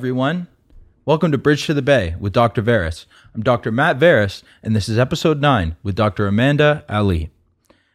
Everyone. 0.00 0.48
Welcome 1.04 1.30
to 1.30 1.36
Bridge 1.36 1.66
to 1.66 1.74
the 1.74 1.82
Bay 1.82 2.14
with 2.18 2.32
Dr. 2.32 2.62
Veris. 2.62 3.04
I'm 3.34 3.42
Dr. 3.42 3.70
Matt 3.70 3.98
Veris, 3.98 4.42
and 4.62 4.74
this 4.74 4.88
is 4.88 4.96
episode 4.96 5.42
9 5.42 5.76
with 5.82 5.94
Dr. 5.94 6.26
Amanda 6.26 6.86
Ali. 6.88 7.28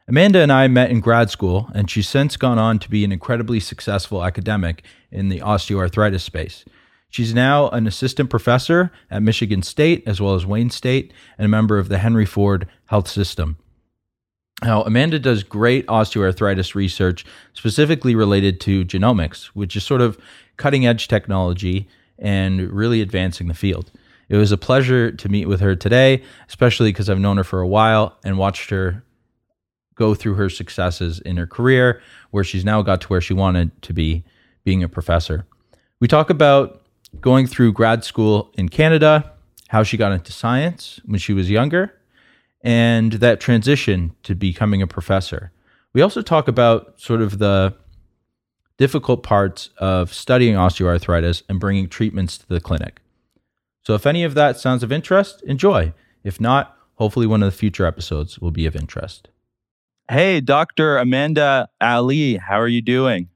Amanda 0.07 0.39
and 0.39 0.51
I 0.51 0.67
met 0.67 0.91
in 0.91 0.99
grad 0.99 1.31
school, 1.31 1.67
and 1.73 1.89
she's 1.89 2.07
since 2.07 2.37
gone 2.37 2.59
on 2.59 2.77
to 2.77 2.91
be 2.91 3.03
an 3.03 3.11
incredibly 3.11 3.59
successful 3.59 4.23
academic 4.23 4.83
in 5.09 5.29
the 5.29 5.39
osteoarthritis 5.39 6.21
space. 6.21 6.63
She's 7.09 7.33
now 7.33 7.69
an 7.69 7.87
assistant 7.87 8.29
professor 8.29 8.91
at 9.09 9.23
Michigan 9.23 9.63
State 9.63 10.03
as 10.05 10.21
well 10.21 10.35
as 10.35 10.45
Wayne 10.45 10.69
State 10.69 11.11
and 11.39 11.45
a 11.45 11.49
member 11.49 11.79
of 11.79 11.89
the 11.89 11.97
Henry 11.97 12.27
Ford 12.27 12.67
Health 12.85 13.07
System. 13.07 13.57
Now, 14.63 14.83
Amanda 14.83 15.19
does 15.19 15.43
great 15.43 15.85
osteoarthritis 15.87 16.75
research 16.75 17.25
specifically 17.53 18.15
related 18.15 18.61
to 18.61 18.85
genomics, 18.85 19.45
which 19.47 19.75
is 19.75 19.83
sort 19.83 20.01
of 20.01 20.17
cutting 20.57 20.85
edge 20.85 21.07
technology 21.07 21.87
and 22.17 22.71
really 22.71 23.01
advancing 23.01 23.47
the 23.47 23.53
field. 23.53 23.91
It 24.29 24.37
was 24.37 24.51
a 24.51 24.57
pleasure 24.57 25.11
to 25.11 25.29
meet 25.29 25.47
with 25.47 25.59
her 25.59 25.75
today, 25.75 26.23
especially 26.47 26.89
because 26.89 27.09
I've 27.09 27.19
known 27.19 27.37
her 27.37 27.43
for 27.43 27.61
a 27.61 27.67
while 27.67 28.17
and 28.23 28.37
watched 28.37 28.69
her 28.69 29.03
go 29.95 30.13
through 30.13 30.35
her 30.35 30.49
successes 30.49 31.19
in 31.19 31.37
her 31.37 31.47
career, 31.47 32.01
where 32.31 32.43
she's 32.43 32.65
now 32.65 32.81
got 32.81 33.01
to 33.01 33.07
where 33.07 33.21
she 33.21 33.33
wanted 33.33 33.81
to 33.81 33.93
be, 33.93 34.23
being 34.63 34.83
a 34.83 34.89
professor. 34.89 35.45
We 35.99 36.07
talk 36.07 36.29
about 36.29 36.81
going 37.21 37.47
through 37.47 37.71
grad 37.73 38.03
school 38.03 38.51
in 38.57 38.67
Canada, 38.69 39.31
how 39.69 39.83
she 39.83 39.95
got 39.95 40.11
into 40.11 40.31
science 40.31 40.99
when 41.05 41.19
she 41.19 41.33
was 41.33 41.49
younger, 41.49 41.93
and 42.61 43.13
that 43.13 43.39
transition 43.39 44.15
to 44.23 44.35
becoming 44.35 44.81
a 44.81 44.87
professor. 44.87 45.51
We 45.93 46.01
also 46.01 46.21
talk 46.21 46.47
about 46.47 46.99
sort 46.99 47.21
of 47.21 47.37
the 47.37 47.73
difficult 48.77 49.23
parts 49.23 49.69
of 49.77 50.13
studying 50.13 50.55
osteoarthritis 50.55 51.43
and 51.49 51.59
bringing 51.59 51.87
treatments 51.87 52.37
to 52.37 52.47
the 52.47 52.59
clinic. 52.59 53.01
So, 53.83 53.93
if 53.93 54.05
any 54.05 54.23
of 54.23 54.33
that 54.33 54.59
sounds 54.59 54.83
of 54.83 54.91
interest, 54.91 55.43
enjoy. 55.43 55.93
If 56.23 56.41
not, 56.41 56.75
hopefully 56.95 57.27
one 57.27 57.43
of 57.43 57.51
the 57.51 57.57
future 57.57 57.85
episodes 57.85 58.39
will 58.39 58.51
be 58.51 58.65
of 58.65 58.75
interest. 58.75 59.29
Hey, 60.09 60.41
Dr. 60.41 60.97
Amanda 60.97 61.67
Ali, 61.81 62.35
how 62.37 62.59
are 62.59 62.67
you 62.67 62.81
doing? 62.81 63.29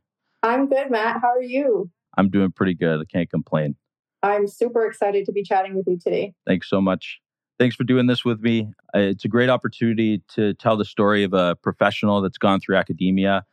I'm 0.43 0.67
good, 0.67 0.89
Matt. 0.89 1.21
How 1.21 1.29
are 1.29 1.41
you? 1.41 1.89
I'm 2.17 2.29
doing 2.29 2.51
pretty 2.51 2.73
good. 2.73 2.99
I 2.99 3.05
can't 3.05 3.29
complain. 3.29 3.75
I'm 4.21 4.47
super 4.47 4.85
excited 4.85 5.25
to 5.25 5.31
be 5.31 5.43
chatting 5.43 5.75
with 5.75 5.87
you 5.87 5.97
today. 5.97 6.33
Thanks 6.45 6.69
so 6.69 6.81
much. 6.81 7.19
Thanks 7.57 7.75
for 7.75 7.83
doing 7.83 8.07
this 8.07 8.23
with 8.23 8.39
me. 8.39 8.71
Uh, 8.95 8.99
it's 8.99 9.25
a 9.25 9.27
great 9.27 9.49
opportunity 9.49 10.21
to 10.29 10.53
tell 10.55 10.77
the 10.77 10.85
story 10.85 11.23
of 11.23 11.33
a 11.33 11.55
professional 11.57 12.21
that's 12.21 12.37
gone 12.37 12.59
through 12.59 12.77
academia 12.77 13.45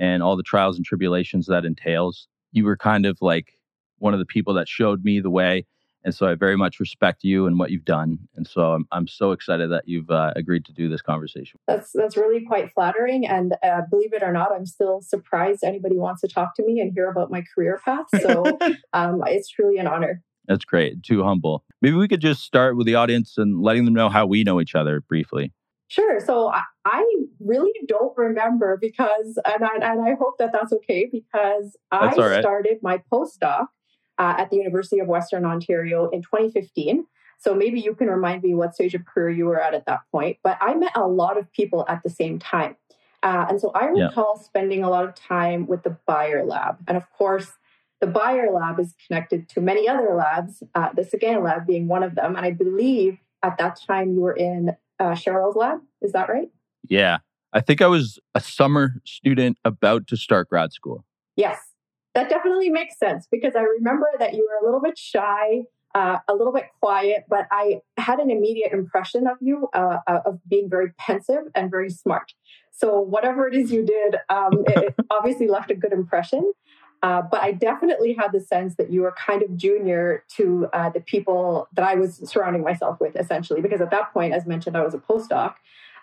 and 0.00 0.22
all 0.22 0.34
the 0.34 0.42
trials 0.42 0.76
and 0.76 0.84
tribulations 0.84 1.46
that 1.46 1.64
entails. 1.64 2.26
You 2.50 2.64
were 2.64 2.76
kind 2.76 3.06
of 3.06 3.18
like 3.20 3.52
one 3.98 4.14
of 4.14 4.18
the 4.18 4.26
people 4.26 4.54
that 4.54 4.66
showed 4.66 5.04
me 5.04 5.20
the 5.20 5.30
way. 5.30 5.66
And 6.02 6.14
so 6.14 6.26
I 6.26 6.34
very 6.34 6.56
much 6.56 6.80
respect 6.80 7.22
you 7.22 7.46
and 7.46 7.58
what 7.58 7.70
you've 7.70 7.84
done. 7.84 8.18
And 8.34 8.48
so 8.48 8.72
I'm, 8.72 8.86
I'm 8.90 9.06
so 9.06 9.32
excited 9.32 9.70
that 9.70 9.86
you've 9.86 10.10
uh, 10.10 10.32
agreed 10.34 10.64
to 10.64 10.72
do 10.72 10.88
this 10.88 11.02
conversation. 11.02 11.60
That's 11.68 11.92
that's 11.92 12.16
really 12.16 12.42
quite 12.46 12.72
flattering. 12.72 13.26
And 13.26 13.54
uh, 13.62 13.82
believe 13.90 14.14
it 14.14 14.22
or 14.22 14.32
not, 14.32 14.50
I'm 14.50 14.64
still 14.64 15.02
surprised 15.02 15.62
anybody 15.62 15.98
wants 15.98 16.22
to 16.22 16.28
talk 16.28 16.56
to 16.56 16.64
me 16.64 16.80
and 16.80 16.90
hear 16.94 17.10
about 17.10 17.30
my 17.30 17.44
career 17.54 17.78
path. 17.84 18.06
So 18.22 18.58
um, 18.94 19.22
it's 19.26 19.50
truly 19.50 19.76
an 19.76 19.86
honor. 19.86 20.22
That's 20.46 20.64
great. 20.64 21.02
Too 21.02 21.22
humble. 21.22 21.64
Maybe 21.82 21.96
we 21.96 22.08
could 22.08 22.22
just 22.22 22.42
start 22.44 22.78
with 22.78 22.86
the 22.86 22.94
audience 22.94 23.36
and 23.36 23.62
letting 23.62 23.84
them 23.84 23.94
know 23.94 24.08
how 24.08 24.24
we 24.24 24.42
know 24.42 24.58
each 24.62 24.74
other 24.74 25.02
briefly. 25.02 25.52
Sure. 25.90 26.20
So 26.20 26.52
I, 26.52 26.62
I 26.84 27.04
really 27.40 27.72
don't 27.88 28.16
remember 28.16 28.78
because, 28.80 29.40
and 29.44 29.64
I, 29.64 29.74
and 29.74 30.00
I 30.08 30.14
hope 30.14 30.38
that 30.38 30.52
that's 30.52 30.72
okay 30.72 31.08
because 31.10 31.76
that's 31.90 32.16
I 32.16 32.28
right. 32.28 32.40
started 32.40 32.78
my 32.80 33.02
postdoc 33.12 33.66
uh, 34.16 34.34
at 34.38 34.50
the 34.50 34.56
University 34.56 35.00
of 35.00 35.08
Western 35.08 35.44
Ontario 35.44 36.08
in 36.10 36.22
2015. 36.22 37.06
So 37.40 37.56
maybe 37.56 37.80
you 37.80 37.96
can 37.96 38.06
remind 38.06 38.44
me 38.44 38.54
what 38.54 38.72
stage 38.72 38.94
of 38.94 39.04
career 39.04 39.30
you 39.30 39.46
were 39.46 39.60
at 39.60 39.74
at 39.74 39.84
that 39.86 40.02
point. 40.12 40.36
But 40.44 40.58
I 40.60 40.74
met 40.74 40.96
a 40.96 41.08
lot 41.08 41.36
of 41.36 41.52
people 41.52 41.84
at 41.88 42.04
the 42.04 42.10
same 42.10 42.38
time. 42.38 42.76
Uh, 43.24 43.46
and 43.48 43.60
so 43.60 43.72
I 43.72 43.86
recall 43.86 44.36
yeah. 44.36 44.44
spending 44.44 44.84
a 44.84 44.90
lot 44.90 45.02
of 45.02 45.16
time 45.16 45.66
with 45.66 45.82
the 45.82 45.96
Beier 46.08 46.46
Lab. 46.46 46.76
And 46.86 46.96
of 46.96 47.10
course, 47.10 47.50
the 48.00 48.06
Beier 48.06 48.54
Lab 48.54 48.78
is 48.78 48.94
connected 49.08 49.48
to 49.48 49.60
many 49.60 49.88
other 49.88 50.14
labs, 50.14 50.62
uh, 50.76 50.90
the 50.94 51.02
Séguin 51.02 51.42
Lab 51.42 51.66
being 51.66 51.88
one 51.88 52.04
of 52.04 52.14
them. 52.14 52.36
And 52.36 52.46
I 52.46 52.52
believe 52.52 53.18
at 53.42 53.58
that 53.58 53.80
time 53.84 54.12
you 54.12 54.20
were 54.20 54.36
in 54.36 54.76
uh, 55.00 55.12
Cheryl's 55.12 55.56
lab. 55.56 55.80
Is 56.02 56.12
that 56.12 56.28
right? 56.28 56.48
Yeah. 56.88 57.18
I 57.52 57.60
think 57.60 57.82
I 57.82 57.88
was 57.88 58.18
a 58.34 58.40
summer 58.40 58.94
student 59.04 59.58
about 59.64 60.06
to 60.08 60.16
start 60.16 60.48
grad 60.48 60.72
school. 60.72 61.04
Yes, 61.34 61.58
that 62.14 62.28
definitely 62.28 62.68
makes 62.68 62.98
sense 62.98 63.26
because 63.30 63.56
I 63.56 63.62
remember 63.62 64.06
that 64.18 64.34
you 64.34 64.48
were 64.48 64.64
a 64.64 64.64
little 64.64 64.80
bit 64.80 64.96
shy, 64.96 65.62
uh, 65.94 66.18
a 66.28 66.34
little 66.34 66.52
bit 66.52 66.66
quiet, 66.80 67.24
but 67.28 67.46
I 67.50 67.80
had 67.96 68.20
an 68.20 68.30
immediate 68.30 68.72
impression 68.72 69.26
of 69.26 69.36
you 69.40 69.68
uh, 69.74 69.98
uh 70.06 70.20
of 70.24 70.38
being 70.48 70.70
very 70.70 70.92
pensive 70.98 71.42
and 71.54 71.70
very 71.70 71.90
smart. 71.90 72.32
So, 72.72 73.00
whatever 73.00 73.48
it 73.48 73.54
is 73.54 73.72
you 73.72 73.84
did, 73.84 74.16
um, 74.28 74.64
it 74.66 74.94
obviously 75.10 75.48
left 75.48 75.70
a 75.70 75.74
good 75.74 75.92
impression. 75.92 76.52
Uh, 77.02 77.22
but 77.22 77.40
I 77.42 77.52
definitely 77.52 78.12
had 78.12 78.32
the 78.32 78.40
sense 78.40 78.74
that 78.76 78.90
you 78.90 79.02
were 79.02 79.12
kind 79.12 79.42
of 79.42 79.56
junior 79.56 80.22
to 80.36 80.68
uh, 80.72 80.90
the 80.90 81.00
people 81.00 81.68
that 81.72 81.84
I 81.84 81.94
was 81.94 82.16
surrounding 82.30 82.62
myself 82.62 83.00
with, 83.00 83.16
essentially, 83.16 83.62
because 83.62 83.80
at 83.80 83.90
that 83.90 84.12
point, 84.12 84.34
as 84.34 84.46
mentioned, 84.46 84.76
I 84.76 84.84
was 84.84 84.92
a 84.92 84.98
postdoc. 84.98 85.54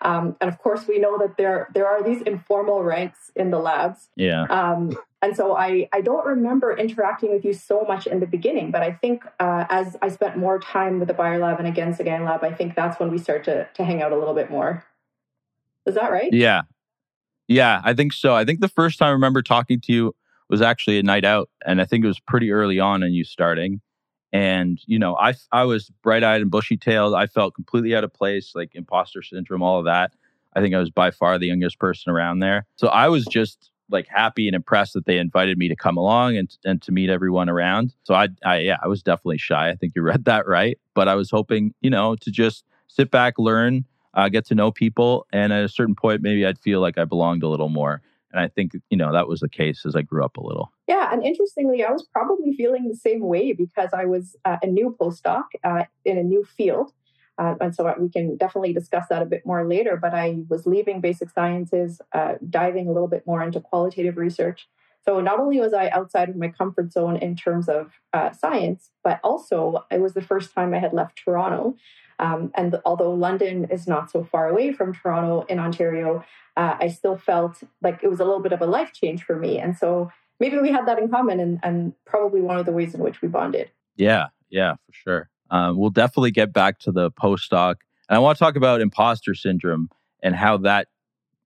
Um, 0.02 0.36
and 0.40 0.48
of 0.48 0.58
course, 0.58 0.86
we 0.86 0.98
know 0.98 1.18
that 1.18 1.36
there 1.36 1.68
there 1.74 1.86
are 1.86 2.02
these 2.02 2.22
informal 2.22 2.82
ranks 2.82 3.32
in 3.34 3.50
the 3.50 3.58
labs. 3.58 4.08
Yeah. 4.16 4.44
Um, 4.44 4.96
and 5.22 5.34
so 5.34 5.56
I 5.56 5.88
I 5.92 6.00
don't 6.00 6.24
remember 6.24 6.76
interacting 6.76 7.32
with 7.32 7.44
you 7.44 7.52
so 7.52 7.84
much 7.86 8.06
in 8.06 8.20
the 8.20 8.26
beginning, 8.26 8.70
but 8.70 8.82
I 8.82 8.92
think 8.92 9.24
uh, 9.40 9.66
as 9.68 9.96
I 10.00 10.08
spent 10.08 10.36
more 10.36 10.60
time 10.60 11.00
with 11.00 11.08
the 11.08 11.14
Beier 11.14 11.40
Lab 11.40 11.58
and 11.58 11.66
again 11.66 11.94
Séguin 11.94 12.24
Lab, 12.24 12.44
I 12.44 12.52
think 12.52 12.76
that's 12.76 13.00
when 13.00 13.10
we 13.10 13.18
start 13.18 13.44
to 13.44 13.68
to 13.74 13.84
hang 13.84 14.02
out 14.02 14.12
a 14.12 14.16
little 14.16 14.34
bit 14.34 14.50
more. 14.50 14.84
Is 15.86 15.94
that 15.94 16.12
right? 16.12 16.32
Yeah. 16.32 16.62
Yeah, 17.48 17.80
I 17.82 17.94
think 17.94 18.12
so. 18.12 18.34
I 18.34 18.44
think 18.44 18.60
the 18.60 18.68
first 18.68 18.98
time 18.98 19.08
I 19.08 19.12
remember 19.12 19.42
talking 19.42 19.80
to 19.80 19.92
you 19.92 20.14
was 20.48 20.62
actually 20.62 20.98
a 20.98 21.02
night 21.02 21.24
out, 21.24 21.50
and 21.66 21.80
I 21.80 21.84
think 21.84 22.04
it 22.04 22.08
was 22.08 22.20
pretty 22.20 22.50
early 22.50 22.80
on 22.80 23.02
in 23.02 23.12
you 23.12 23.24
starting. 23.24 23.80
And 24.32 24.78
you 24.86 24.98
know, 24.98 25.16
I 25.16 25.34
I 25.52 25.64
was 25.64 25.90
bright 26.02 26.24
eyed 26.24 26.42
and 26.42 26.50
bushy 26.50 26.76
tailed. 26.76 27.14
I 27.14 27.26
felt 27.26 27.54
completely 27.54 27.94
out 27.94 28.04
of 28.04 28.12
place, 28.12 28.52
like 28.54 28.74
imposter 28.74 29.22
syndrome, 29.22 29.62
all 29.62 29.78
of 29.78 29.86
that. 29.86 30.12
I 30.54 30.60
think 30.60 30.74
I 30.74 30.78
was 30.78 30.90
by 30.90 31.10
far 31.10 31.38
the 31.38 31.46
youngest 31.46 31.78
person 31.78 32.10
around 32.12 32.40
there. 32.40 32.66
So 32.76 32.88
I 32.88 33.08
was 33.08 33.24
just 33.26 33.70
like 33.90 34.06
happy 34.06 34.46
and 34.46 34.54
impressed 34.54 34.92
that 34.94 35.06
they 35.06 35.18
invited 35.18 35.56
me 35.56 35.68
to 35.68 35.76
come 35.76 35.96
along 35.96 36.36
and 36.36 36.54
and 36.64 36.82
to 36.82 36.92
meet 36.92 37.10
everyone 37.10 37.48
around. 37.48 37.94
So 38.04 38.14
I 38.14 38.28
I 38.44 38.58
yeah, 38.58 38.76
I 38.82 38.88
was 38.88 39.02
definitely 39.02 39.38
shy. 39.38 39.70
I 39.70 39.74
think 39.76 39.94
you 39.96 40.02
read 40.02 40.24
that 40.26 40.46
right. 40.46 40.78
But 40.94 41.08
I 41.08 41.14
was 41.14 41.30
hoping, 41.30 41.74
you 41.80 41.90
know, 41.90 42.16
to 42.16 42.30
just 42.30 42.64
sit 42.88 43.10
back, 43.10 43.38
learn, 43.38 43.84
uh, 44.14 44.28
get 44.28 44.46
to 44.46 44.54
know 44.54 44.70
people, 44.70 45.26
and 45.32 45.52
at 45.52 45.64
a 45.64 45.68
certain 45.68 45.94
point, 45.94 46.22
maybe 46.22 46.44
I'd 46.44 46.58
feel 46.58 46.80
like 46.80 46.98
I 46.98 47.04
belonged 47.04 47.42
a 47.42 47.48
little 47.48 47.68
more. 47.68 48.02
And 48.32 48.40
I 48.40 48.48
think, 48.48 48.72
you 48.90 48.96
know, 48.96 49.12
that 49.12 49.28
was 49.28 49.40
the 49.40 49.48
case 49.48 49.84
as 49.86 49.96
I 49.96 50.02
grew 50.02 50.24
up 50.24 50.36
a 50.36 50.42
little. 50.42 50.70
Yeah. 50.86 51.08
And 51.12 51.24
interestingly, 51.24 51.82
I 51.82 51.90
was 51.90 52.06
probably 52.12 52.52
feeling 52.54 52.88
the 52.88 52.96
same 52.96 53.20
way 53.20 53.52
because 53.52 53.90
I 53.92 54.04
was 54.04 54.36
uh, 54.44 54.58
a 54.62 54.66
new 54.66 54.96
postdoc 55.00 55.44
uh, 55.64 55.84
in 56.04 56.18
a 56.18 56.22
new 56.22 56.44
field. 56.44 56.92
Uh, 57.38 57.54
and 57.60 57.74
so 57.74 57.94
we 57.98 58.10
can 58.10 58.36
definitely 58.36 58.72
discuss 58.72 59.06
that 59.08 59.22
a 59.22 59.26
bit 59.26 59.46
more 59.46 59.66
later. 59.66 59.96
But 59.96 60.12
I 60.12 60.38
was 60.48 60.66
leaving 60.66 61.00
basic 61.00 61.30
sciences, 61.30 62.00
uh, 62.12 62.34
diving 62.50 62.88
a 62.88 62.92
little 62.92 63.08
bit 63.08 63.26
more 63.26 63.42
into 63.42 63.60
qualitative 63.60 64.16
research. 64.16 64.68
So 65.02 65.20
not 65.20 65.40
only 65.40 65.60
was 65.60 65.72
I 65.72 65.88
outside 65.88 66.28
of 66.28 66.36
my 66.36 66.48
comfort 66.48 66.92
zone 66.92 67.16
in 67.16 67.36
terms 67.36 67.68
of 67.68 67.92
uh, 68.12 68.32
science, 68.32 68.90
but 69.02 69.20
also 69.24 69.86
it 69.90 70.00
was 70.00 70.14
the 70.14 70.20
first 70.20 70.52
time 70.52 70.74
I 70.74 70.80
had 70.80 70.92
left 70.92 71.16
Toronto. 71.24 71.76
Um, 72.18 72.50
and 72.54 72.80
although 72.84 73.12
London 73.12 73.66
is 73.70 73.86
not 73.86 74.10
so 74.10 74.24
far 74.24 74.48
away 74.48 74.72
from 74.72 74.94
Toronto 74.94 75.44
in 75.48 75.58
Ontario, 75.58 76.24
uh, 76.56 76.76
I 76.80 76.88
still 76.88 77.16
felt 77.16 77.62
like 77.80 78.00
it 78.02 78.08
was 78.08 78.20
a 78.20 78.24
little 78.24 78.40
bit 78.40 78.52
of 78.52 78.60
a 78.60 78.66
life 78.66 78.92
change 78.92 79.22
for 79.22 79.36
me. 79.36 79.58
And 79.58 79.76
so 79.76 80.10
maybe 80.40 80.58
we 80.58 80.70
had 80.70 80.86
that 80.86 80.98
in 80.98 81.08
common 81.08 81.38
and, 81.38 81.60
and 81.62 81.92
probably 82.04 82.40
one 82.40 82.58
of 82.58 82.66
the 82.66 82.72
ways 82.72 82.94
in 82.94 83.00
which 83.00 83.22
we 83.22 83.28
bonded. 83.28 83.70
Yeah, 83.96 84.26
yeah, 84.50 84.74
for 84.86 84.92
sure. 84.92 85.30
Um, 85.50 85.78
we'll 85.78 85.90
definitely 85.90 86.30
get 86.30 86.52
back 86.52 86.78
to 86.80 86.92
the 86.92 87.10
postdoc. 87.10 87.76
And 88.08 88.16
I 88.16 88.18
want 88.18 88.38
to 88.38 88.44
talk 88.44 88.56
about 88.56 88.80
imposter 88.80 89.34
syndrome 89.34 89.88
and 90.22 90.34
how 90.34 90.56
that 90.58 90.88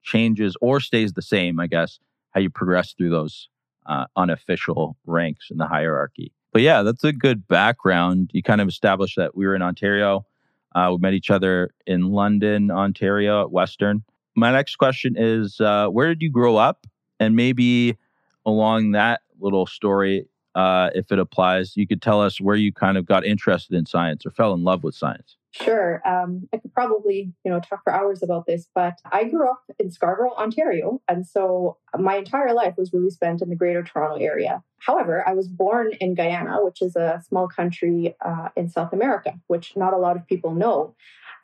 changes 0.03 0.57
or 0.61 0.81
stays 0.81 1.13
the 1.13 1.23
same, 1.23 1.61
I 1.61 1.67
guess, 1.67 1.99
how 2.31 2.41
you 2.41 2.51
progress 2.51 2.93
through 2.93 3.11
those 3.11 3.49
uh, 3.87 4.07
unofficial 4.17 4.97
ranks 5.07 5.49
in 5.51 5.59
the 5.59 5.67
hierarchy. 5.67 6.33
But 6.53 6.63
yeah, 6.63 6.83
that's 6.83 7.05
a 7.05 7.13
good 7.13 7.49
background. 7.49 8.31
You 8.33 8.43
kind 8.43 8.61
of 8.61 8.69
established 8.69 9.17
that 9.17 9.37
we 9.37 9.47
were 9.47 9.55
in 9.55 9.63
Ontario. 9.63 10.27
Uh, 10.75 10.91
we 10.93 10.99
met 10.99 11.15
each 11.15 11.31
other 11.31 11.75
in 11.87 12.13
London, 12.13 12.71
Ontario 12.71 13.43
at 13.43 13.51
Western. 13.51 14.03
My 14.35 14.51
next 14.53 14.77
question 14.77 15.15
is 15.17 15.61
uh, 15.61 15.89
Where 15.89 16.09
did 16.09 16.23
you 16.23 16.31
grow 16.31 16.57
up? 16.57 16.87
And 17.21 17.37
maybe 17.37 17.97
along 18.45 18.93
that 18.93 19.21
little 19.41 19.67
story, 19.67 20.27
uh, 20.55 20.91
if 20.95 21.13
it 21.13 21.19
applies, 21.19 21.77
you 21.77 21.87
could 21.87 22.03
tell 22.03 22.21
us 22.21 22.41
where 22.41 22.57
you 22.57 22.73
kind 22.73 22.97
of 22.97 23.07
got 23.07 23.25
interested 23.25 23.77
in 23.77 23.87
science 23.87 24.27
or 24.27 24.31
fell 24.31 24.55
in 24.55 24.65
love 24.65 24.85
with 24.85 24.95
science. 24.95 25.37
Sure. 25.53 26.01
Um, 26.09 26.49
I 26.53 26.57
could 26.57 26.73
probably, 26.73 27.33
you 27.45 27.51
know, 27.51 27.61
talk 27.61 27.85
for 27.85 27.93
hours 27.93 28.23
about 28.23 28.47
this, 28.47 28.69
but 28.75 28.99
I 29.11 29.25
grew 29.25 29.51
up 29.51 29.63
in 29.79 29.91
Scarborough, 29.91 30.35
Ontario, 30.35 31.03
and 31.09 31.27
so 31.27 31.77
my 31.99 32.17
entire 32.17 32.55
life 32.55 32.75
was 32.79 32.93
really 32.95 33.11
spent 33.11 33.43
in 33.43 33.51
the 33.51 33.57
Greater 33.57 33.83
Toronto 33.83 34.17
area. 34.17 34.63
However, 34.79 35.27
I 35.29 35.35
was 35.35 35.49
born 35.49 35.93
in 36.01 36.15
Guyana, 36.15 36.65
which 36.65 36.81
is 36.81 36.97
a 36.97 37.23
small 37.29 37.49
country 37.49 38.17
uh, 38.25 38.49
in 38.57 38.71
South 38.71 38.95
America, 38.95 39.35
which 39.47 39.77
not 39.77 39.93
a 39.93 39.99
lot 39.99 40.17
of 40.17 40.27
people 40.27 40.55
know. 40.55 40.95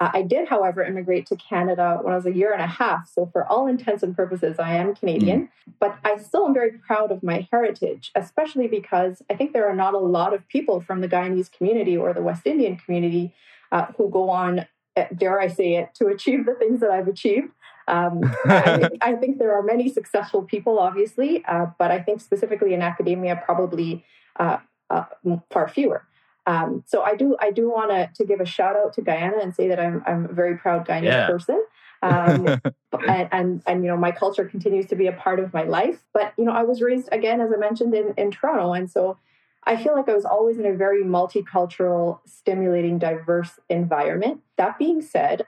Uh, 0.00 0.10
I 0.14 0.22
did, 0.22 0.48
however, 0.48 0.82
immigrate 0.82 1.26
to 1.26 1.36
Canada 1.36 1.98
when 2.00 2.12
I 2.12 2.16
was 2.16 2.24
a 2.24 2.32
year 2.32 2.52
and 2.52 2.62
a 2.62 2.66
half. 2.66 3.08
So, 3.08 3.28
for 3.32 3.44
all 3.44 3.66
intents 3.66 4.02
and 4.02 4.16
purposes, 4.16 4.58
I 4.58 4.76
am 4.76 4.94
Canadian, 4.94 5.42
mm. 5.42 5.72
but 5.80 5.98
I 6.04 6.16
still 6.18 6.46
am 6.46 6.54
very 6.54 6.72
proud 6.78 7.10
of 7.10 7.22
my 7.22 7.46
heritage, 7.50 8.10
especially 8.14 8.68
because 8.68 9.22
I 9.28 9.34
think 9.34 9.52
there 9.52 9.68
are 9.68 9.74
not 9.74 9.94
a 9.94 9.98
lot 9.98 10.32
of 10.32 10.48
people 10.48 10.80
from 10.80 11.02
the 11.02 11.08
Guyanese 11.08 11.52
community 11.52 11.96
or 11.96 12.14
the 12.14 12.22
West 12.22 12.46
Indian 12.46 12.76
community 12.76 13.34
uh, 13.72 13.86
who 13.96 14.10
go 14.10 14.30
on, 14.30 14.66
uh, 14.96 15.04
dare 15.16 15.40
I 15.40 15.48
say 15.48 15.76
it, 15.76 15.90
to 15.96 16.06
achieve 16.06 16.46
the 16.46 16.54
things 16.54 16.80
that 16.80 16.90
I've 16.90 17.08
achieved. 17.08 17.52
Um, 17.86 18.20
I, 18.44 18.88
I, 19.00 19.14
think 19.14 19.38
there 19.38 19.56
are 19.58 19.62
many 19.62 19.88
successful 19.88 20.42
people, 20.42 20.78
obviously, 20.78 21.44
uh, 21.46 21.66
but 21.78 21.90
I 21.90 22.00
think 22.00 22.20
specifically 22.20 22.74
in 22.74 22.82
academia, 22.82 23.40
probably 23.44 24.04
uh, 24.36 24.58
uh, 24.90 25.04
far 25.50 25.68
fewer. 25.68 26.04
Um, 26.46 26.82
so 26.86 27.02
I 27.02 27.14
do 27.14 27.36
I 27.40 27.50
do 27.50 27.70
want 27.70 27.90
to 27.90 28.10
to 28.14 28.24
give 28.24 28.40
a 28.40 28.46
shout 28.46 28.74
out 28.74 28.94
to 28.94 29.02
Guyana 29.02 29.36
and 29.42 29.54
say 29.54 29.68
that 29.68 29.78
I'm 29.78 30.02
I'm 30.06 30.24
a 30.24 30.32
very 30.32 30.56
proud 30.56 30.86
Guyanese 30.86 31.04
yeah. 31.04 31.26
person. 31.26 31.62
um, 32.02 32.46
and, 33.08 33.28
and, 33.32 33.62
and 33.66 33.82
you 33.82 33.90
know 33.90 33.96
my 33.96 34.12
culture 34.12 34.44
continues 34.44 34.86
to 34.86 34.94
be 34.94 35.08
a 35.08 35.12
part 35.12 35.40
of 35.40 35.52
my 35.52 35.64
life. 35.64 36.04
But 36.14 36.32
you 36.38 36.44
know 36.44 36.52
I 36.52 36.62
was 36.62 36.80
raised 36.80 37.08
again, 37.12 37.40
as 37.40 37.50
I 37.52 37.58
mentioned, 37.58 37.94
in 37.94 38.14
in 38.16 38.30
Toronto, 38.30 38.72
and 38.72 38.90
so 38.90 39.18
I 39.64 39.76
feel 39.76 39.94
like 39.94 40.08
I 40.08 40.14
was 40.14 40.24
always 40.24 40.58
in 40.58 40.66
a 40.66 40.74
very 40.74 41.02
multicultural, 41.02 42.20
stimulating, 42.26 42.98
diverse 42.98 43.58
environment. 43.68 44.40
That 44.56 44.78
being 44.78 45.02
said, 45.02 45.46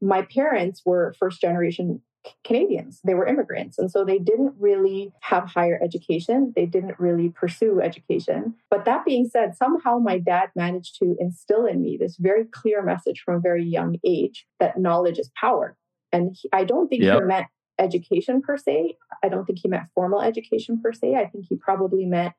my 0.00 0.22
parents 0.22 0.82
were 0.84 1.14
first 1.18 1.40
generation 1.40 2.02
Canadians. 2.44 3.00
They 3.04 3.14
were 3.14 3.26
immigrants. 3.26 3.78
And 3.78 3.90
so 3.90 4.04
they 4.04 4.18
didn't 4.18 4.54
really 4.58 5.12
have 5.20 5.44
higher 5.48 5.80
education. 5.82 6.52
They 6.54 6.66
didn't 6.66 6.98
really 6.98 7.30
pursue 7.30 7.80
education. 7.80 8.54
But 8.68 8.84
that 8.84 9.04
being 9.04 9.28
said, 9.28 9.56
somehow 9.56 9.98
my 9.98 10.18
dad 10.18 10.50
managed 10.54 10.98
to 10.98 11.16
instill 11.18 11.66
in 11.66 11.82
me 11.82 11.96
this 11.98 12.16
very 12.18 12.44
clear 12.44 12.82
message 12.82 13.22
from 13.24 13.36
a 13.36 13.40
very 13.40 13.64
young 13.64 13.96
age 14.04 14.46
that 14.58 14.78
knowledge 14.78 15.18
is 15.18 15.30
power. 15.40 15.76
And 16.12 16.36
he, 16.38 16.48
I 16.52 16.64
don't 16.64 16.88
think 16.88 17.02
yep. 17.02 17.20
he 17.20 17.24
meant 17.24 17.46
education 17.78 18.42
per 18.42 18.58
se. 18.58 18.96
I 19.24 19.28
don't 19.28 19.46
think 19.46 19.60
he 19.62 19.68
meant 19.68 19.88
formal 19.94 20.20
education 20.20 20.80
per 20.82 20.92
se. 20.92 21.14
I 21.14 21.26
think 21.26 21.46
he 21.48 21.56
probably 21.56 22.04
meant 22.04 22.34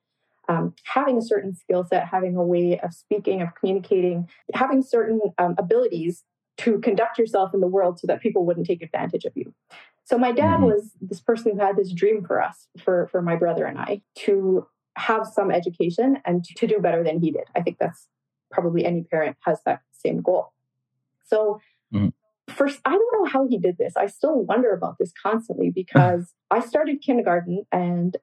um, 0.50 0.74
having 0.86 1.18
a 1.18 1.22
certain 1.22 1.56
skill 1.56 1.86
set, 1.86 2.08
having 2.08 2.36
a 2.36 2.44
way 2.44 2.80
of 2.80 2.94
speaking, 2.94 3.42
of 3.42 3.50
communicating, 3.56 4.28
having 4.54 4.82
certain 4.82 5.20
um, 5.38 5.56
abilities 5.58 6.24
to 6.58 6.80
conduct 6.80 7.18
yourself 7.18 7.54
in 7.54 7.60
the 7.60 7.68
world 7.68 8.00
so 8.00 8.08
that 8.08 8.22
people 8.22 8.46
wouldn't 8.46 8.68
take 8.68 8.82
advantage 8.82 9.26
of 9.26 9.34
you. 9.36 9.54
So 10.04 10.18
my 10.18 10.32
dad 10.32 10.56
mm-hmm. 10.56 10.66
was 10.66 10.92
this 11.00 11.22
person 11.22 11.54
who 11.54 11.60
had 11.60 11.78
this 11.78 11.94
dream 11.94 12.24
for 12.26 12.42
us, 12.42 12.68
for 12.84 13.08
for 13.12 13.22
my 13.22 13.36
brother 13.36 13.66
and 13.66 13.80
I, 13.80 14.02
to 14.20 14.68
have 14.98 15.26
some 15.26 15.52
education 15.52 16.18
and 16.26 16.44
to, 16.44 16.54
to 16.56 16.68
do 16.68 16.80
better 16.80 17.04
than 17.04 17.22
he 17.22 17.32
did. 17.32 17.46
I 17.56 17.62
think 17.62 17.78
that's 17.80 18.08
probably 18.52 18.84
any 18.84 19.04
parent 19.04 19.38
has 19.46 19.60
that 19.66 19.82
same 19.94 20.22
goal. 20.22 20.54
So 21.26 21.62
mm-hmm. 21.94 22.10
First, 22.56 22.80
I 22.86 22.92
don't 22.92 23.14
know 23.14 23.30
how 23.30 23.48
he 23.48 23.58
did 23.58 23.78
this. 23.78 23.96
I 23.96 24.08
still 24.08 24.44
wonder 24.44 24.74
about 24.74 24.98
this 25.00 25.12
constantly 25.22 25.70
because 25.76 26.34
I 26.50 26.60
started 26.60 27.02
kindergarten 27.02 27.66
and 27.72 28.18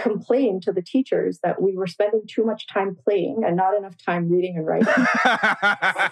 complained 0.00 0.62
to 0.62 0.72
the 0.72 0.82
teachers 0.82 1.38
that 1.42 1.60
we 1.60 1.76
were 1.76 1.86
spending 1.86 2.22
too 2.26 2.44
much 2.44 2.66
time 2.66 2.96
playing 3.04 3.42
and 3.44 3.56
not 3.56 3.76
enough 3.76 3.96
time 3.98 4.30
reading 4.30 4.56
and 4.56 4.66
writing. 4.66 4.88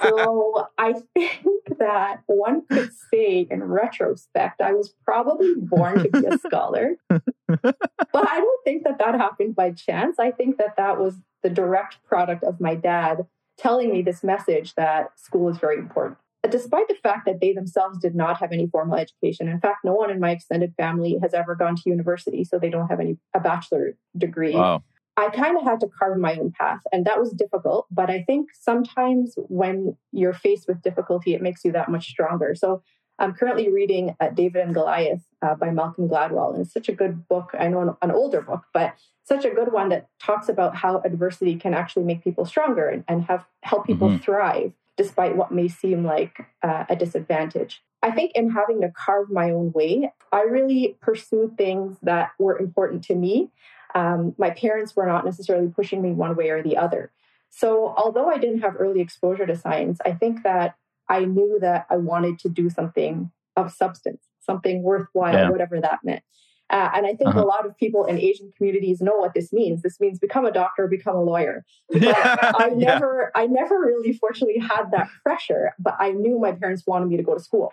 so 0.03 0.69
I 0.77 0.95
think 1.15 1.41
that 1.79 2.23
one 2.27 2.67
could 2.67 2.91
say 3.13 3.47
in 3.51 3.65
retrospect, 3.65 4.61
I 4.61 4.73
was 4.73 4.95
probably 5.05 5.55
born 5.57 6.03
to 6.03 6.09
be 6.11 6.27
a 6.27 6.39
scholar. 6.47 6.97
but 7.09 7.77
I 8.15 8.41
don't 8.41 8.65
think 8.65 8.85
that 8.85 8.99
that 8.99 9.15
happened 9.15 9.57
by 9.57 9.73
chance. 9.73 10.19
I 10.19 10.31
think 10.31 10.59
that 10.59 10.77
that 10.77 10.99
was 10.99 11.17
the 11.43 11.51
direct 11.51 11.99
product 12.05 12.45
of 12.45 12.61
my 12.61 12.75
dad 12.75 13.27
telling 13.57 13.91
me 13.91 14.03
this 14.03 14.23
message 14.23 14.75
that 14.75 15.19
school 15.19 15.49
is 15.49 15.59
very 15.59 15.79
important 15.79 16.19
despite 16.49 16.89
the 16.89 16.95
fact 16.95 17.27
that 17.27 17.41
they 17.41 17.53
themselves 17.53 17.99
did 17.99 18.15
not 18.15 18.39
have 18.39 18.53
any 18.53 18.67
formal 18.69 18.97
education. 18.97 19.49
In 19.49 19.61
fact, 19.61 19.85
no 19.85 19.95
one 19.95 20.11
in 20.11 20.21
my 20.21 20.31
extended 20.31 20.75
family 20.77 21.19
has 21.21 21.35
ever 21.35 21.55
gone 21.55 21.77
to 21.77 21.83
university, 21.87 22.45
so 22.45 22.59
they 22.59 22.71
don't 22.71 22.89
have 22.89 23.01
any 23.01 23.19
a 23.35 23.41
bachelor 23.41 23.97
degree. 24.17 24.55
Wow. 24.55 24.83
I 25.17 25.31
kind 25.31 25.57
of 25.57 25.65
had 25.65 25.81
to 25.81 25.89
carve 25.89 26.17
my 26.19 26.37
own 26.37 26.53
path, 26.53 26.81
and 26.93 27.05
that 27.07 27.19
was 27.19 27.33
difficult. 27.33 27.87
But 27.91 28.09
I 28.09 28.23
think 28.23 28.51
sometimes 28.55 29.35
when 29.37 29.97
you're 30.13 30.33
faced 30.33 30.69
with 30.69 30.81
difficulty, 30.81 31.35
it 31.35 31.43
makes 31.43 31.65
you 31.65 31.73
that 31.73 31.91
much 31.91 32.07
stronger. 32.07 32.55
So 32.55 32.83
I'm 33.19 33.35
currently 33.35 33.69
reading 33.69 34.15
uh, 34.21 34.29
David 34.29 34.63
and 34.63 34.75
Goliath 34.75 35.23
uh, 35.43 35.57
by 35.57 35.71
Malcolm 35.71 36.09
Gladwell, 36.09 36.55
and 36.55 36.65
it's 36.65 36.73
such 36.73 36.89
a 36.89 36.93
good 36.93 37.27
book. 37.27 37.51
I 37.59 37.67
know 37.67 37.81
an, 37.81 37.97
an, 38.01 38.13
older 38.13 38.41
book, 38.41 38.63
but 38.73 38.95
such 39.25 39.45
a 39.45 39.51
good 39.51 39.73
one 39.73 39.89
that 39.89 40.07
talks 40.21 40.49
about 40.49 40.77
how 40.77 41.03
adversity 41.05 41.57
can 41.57 41.75
actually 41.75 42.05
make 42.05 42.23
people 42.23 42.45
stronger 42.45 42.89
and, 42.89 43.03
and 43.09 43.25
have 43.25 43.45
help 43.65 43.87
people 43.87 44.09
mm-hmm. 44.09 44.19
thrive 44.19 44.73
despite 44.99 45.37
what 45.37 45.53
may 45.53 45.69
seem 45.69 46.05
like 46.05 46.45
uh, 46.63 46.85
a 46.91 46.97
disadvantage. 46.97 47.83
I 48.03 48.11
think 48.11 48.33
in 48.35 48.51
having 48.51 48.81
to 48.83 48.91
carve 48.91 49.31
my 49.31 49.51
own 49.51 49.73
way, 49.73 50.13
I 50.33 50.43
really 50.43 50.99
pursued 51.01 51.57
things 51.57 51.97
that 52.03 52.33
were 52.39 52.59
important 52.59 53.05
to 53.05 53.15
me. 53.15 53.51
Um, 53.95 54.35
my 54.37 54.51
parents 54.51 54.95
were 54.95 55.07
not 55.07 55.25
necessarily 55.25 55.69
pushing 55.69 56.03
me 56.03 56.13
one 56.13 56.37
way 56.37 56.51
or 56.51 56.63
the 56.63 56.77
other. 56.77 57.13
So, 57.49 57.95
although 57.97 58.29
I 58.29 58.39
didn't 58.39 58.61
have 58.61 58.75
early 58.79 59.01
exposure 59.01 59.47
to 59.47 59.57
science, 59.57 59.99
I 60.05 60.13
think 60.13 60.43
that 60.43 60.75
I 61.09 61.25
knew 61.25 61.59
that 61.61 61.87
I 61.89 61.97
wanted 61.97 62.39
to 62.41 62.49
do 62.49 62.69
something 62.69 63.31
of 63.57 63.73
substance, 63.73 64.23
something 64.41 64.83
worthwhile, 64.83 65.33
yeah. 65.33 65.51
whatever 65.51 65.81
that 65.81 66.01
meant. 66.05 66.23
Uh, 66.71 66.91
and 66.95 67.07
I 67.07 67.15
think 67.15 67.31
uh-huh. 67.31 67.43
a 67.43 67.47
lot 67.47 67.65
of 67.65 67.77
people 67.77 68.05
in 68.05 68.19
Asian 68.19 68.53
communities 68.57 69.01
know 69.01 69.17
what 69.17 69.33
this 69.35 69.53
means. 69.53 69.83
This 69.83 69.99
means 70.01 70.19
become 70.19 70.45
a 70.45 70.53
doctor, 70.53 70.87
become 70.87 71.17
a 71.17 71.23
lawyer. 71.23 71.65
But 71.93 72.61
I 72.61 72.69
never, 72.71 73.33
yeah. 73.35 73.43
I 73.43 73.47
never 73.47 73.81
really 73.81 74.13
fortunately 74.13 74.59
had 74.59 74.91
that 74.93 75.09
pressure, 75.23 75.73
but 75.79 75.97
I 75.99 76.11
knew 76.11 76.39
my 76.39 76.53
parents 76.53 76.85
wanted 76.87 77.09
me 77.09 77.17
to 77.17 77.23
go 77.23 77.35
to 77.35 77.43
school. 77.43 77.73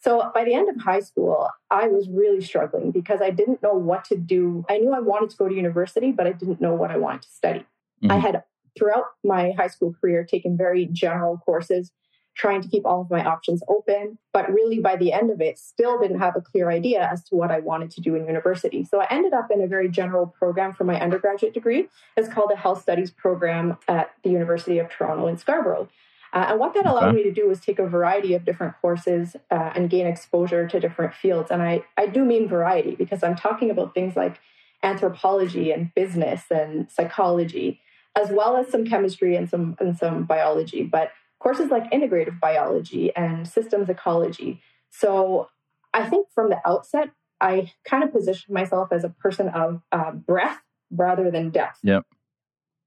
So 0.00 0.30
by 0.34 0.44
the 0.44 0.52
end 0.52 0.68
of 0.68 0.82
high 0.82 1.00
school, 1.00 1.48
I 1.70 1.88
was 1.88 2.08
really 2.10 2.42
struggling 2.42 2.90
because 2.90 3.22
I 3.22 3.30
didn't 3.30 3.62
know 3.62 3.72
what 3.72 4.04
to 4.06 4.16
do. 4.16 4.64
I 4.68 4.76
knew 4.76 4.92
I 4.92 5.00
wanted 5.00 5.30
to 5.30 5.36
go 5.36 5.48
to 5.48 5.54
university, 5.54 6.12
but 6.12 6.26
I 6.26 6.32
didn't 6.32 6.60
know 6.60 6.74
what 6.74 6.90
I 6.90 6.98
wanted 6.98 7.22
to 7.22 7.30
study. 7.30 7.60
Mm-hmm. 7.60 8.12
I 8.12 8.18
had 8.18 8.42
throughout 8.76 9.04
my 9.24 9.52
high 9.56 9.68
school 9.68 9.94
career 9.98 10.22
taken 10.24 10.58
very 10.58 10.86
general 10.86 11.38
courses 11.38 11.90
trying 12.34 12.60
to 12.62 12.68
keep 12.68 12.84
all 12.84 13.00
of 13.00 13.10
my 13.10 13.24
options 13.24 13.62
open. 13.68 14.18
But 14.32 14.52
really, 14.52 14.80
by 14.80 14.96
the 14.96 15.12
end 15.12 15.30
of 15.30 15.40
it, 15.40 15.58
still 15.58 16.00
didn't 16.00 16.18
have 16.18 16.36
a 16.36 16.40
clear 16.40 16.70
idea 16.70 17.08
as 17.10 17.22
to 17.24 17.36
what 17.36 17.50
I 17.50 17.60
wanted 17.60 17.90
to 17.92 18.00
do 18.00 18.14
in 18.14 18.26
university. 18.26 18.84
So 18.84 19.00
I 19.00 19.06
ended 19.10 19.32
up 19.32 19.50
in 19.50 19.62
a 19.62 19.66
very 19.66 19.88
general 19.88 20.26
program 20.26 20.72
for 20.72 20.84
my 20.84 21.00
undergraduate 21.00 21.54
degree. 21.54 21.88
It's 22.16 22.28
called 22.28 22.50
a 22.52 22.56
health 22.56 22.82
studies 22.82 23.10
program 23.10 23.78
at 23.86 24.10
the 24.22 24.30
University 24.30 24.78
of 24.78 24.90
Toronto 24.90 25.26
in 25.28 25.38
Scarborough. 25.38 25.88
Uh, 26.32 26.46
and 26.48 26.58
what 26.58 26.74
that 26.74 26.84
allowed 26.84 27.10
okay. 27.10 27.18
me 27.18 27.22
to 27.22 27.32
do 27.32 27.46
was 27.46 27.60
take 27.60 27.78
a 27.78 27.86
variety 27.86 28.34
of 28.34 28.44
different 28.44 28.74
courses 28.80 29.36
uh, 29.52 29.70
and 29.76 29.88
gain 29.88 30.04
exposure 30.04 30.66
to 30.66 30.80
different 30.80 31.14
fields. 31.14 31.48
And 31.52 31.62
I, 31.62 31.84
I 31.96 32.06
do 32.08 32.24
mean 32.24 32.48
variety 32.48 32.96
because 32.96 33.22
I'm 33.22 33.36
talking 33.36 33.70
about 33.70 33.94
things 33.94 34.16
like 34.16 34.40
anthropology 34.82 35.70
and 35.70 35.94
business 35.94 36.42
and 36.50 36.90
psychology, 36.90 37.80
as 38.16 38.30
well 38.30 38.56
as 38.56 38.68
some 38.68 38.84
chemistry 38.84 39.36
and 39.36 39.48
some 39.48 39.76
and 39.78 39.96
some 39.96 40.24
biology. 40.24 40.82
But 40.82 41.12
courses 41.38 41.70
like 41.70 41.90
integrative 41.90 42.40
biology 42.40 43.14
and 43.14 43.46
systems 43.46 43.88
ecology. 43.88 44.62
So 44.90 45.48
I 45.92 46.08
think 46.08 46.28
from 46.34 46.50
the 46.50 46.58
outset, 46.66 47.10
I 47.40 47.72
kind 47.84 48.02
of 48.02 48.12
positioned 48.12 48.54
myself 48.54 48.88
as 48.92 49.04
a 49.04 49.08
person 49.08 49.48
of 49.48 49.82
uh, 49.92 50.12
breadth 50.12 50.60
rather 50.90 51.30
than 51.30 51.50
depth. 51.50 51.78
Yep. 51.82 52.04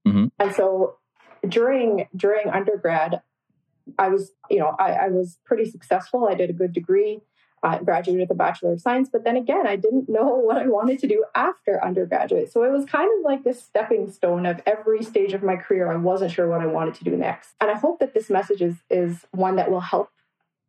Mm-hmm. 0.07 0.25
And 0.39 0.55
so 0.55 0.97
during 1.47 2.07
during 2.15 2.49
undergrad, 2.49 3.21
I 3.99 4.09
was 4.09 4.31
you 4.49 4.59
know 4.59 4.75
I, 4.79 4.91
I 4.93 5.07
was 5.09 5.39
pretty 5.45 5.65
successful. 5.65 6.27
I 6.27 6.35
did 6.35 6.49
a 6.49 6.53
good 6.53 6.73
degree. 6.73 7.21
I 7.67 7.83
graduated 7.83 8.21
with 8.21 8.31
a 8.31 8.37
Bachelor 8.37 8.73
of 8.73 8.81
Science, 8.81 9.09
but 9.11 9.23
then 9.23 9.35
again, 9.35 9.67
I 9.67 9.75
didn't 9.75 10.09
know 10.09 10.27
what 10.35 10.57
I 10.57 10.67
wanted 10.67 10.99
to 10.99 11.07
do 11.07 11.25
after 11.35 11.83
undergraduate. 11.83 12.51
So 12.51 12.63
it 12.63 12.71
was 12.71 12.85
kind 12.85 13.09
of 13.17 13.25
like 13.25 13.43
this 13.43 13.61
stepping 13.61 14.11
stone 14.11 14.45
of 14.45 14.61
every 14.65 15.03
stage 15.03 15.33
of 15.33 15.43
my 15.43 15.55
career. 15.55 15.91
I 15.91 15.95
wasn't 15.95 16.31
sure 16.31 16.47
what 16.47 16.61
I 16.61 16.67
wanted 16.67 16.95
to 16.95 17.03
do 17.03 17.15
next. 17.15 17.55
And 17.59 17.69
I 17.69 17.75
hope 17.75 17.99
that 17.99 18.13
this 18.13 18.29
message 18.29 18.61
is, 18.61 18.75
is 18.89 19.25
one 19.31 19.55
that 19.57 19.69
will 19.71 19.81
help 19.81 20.09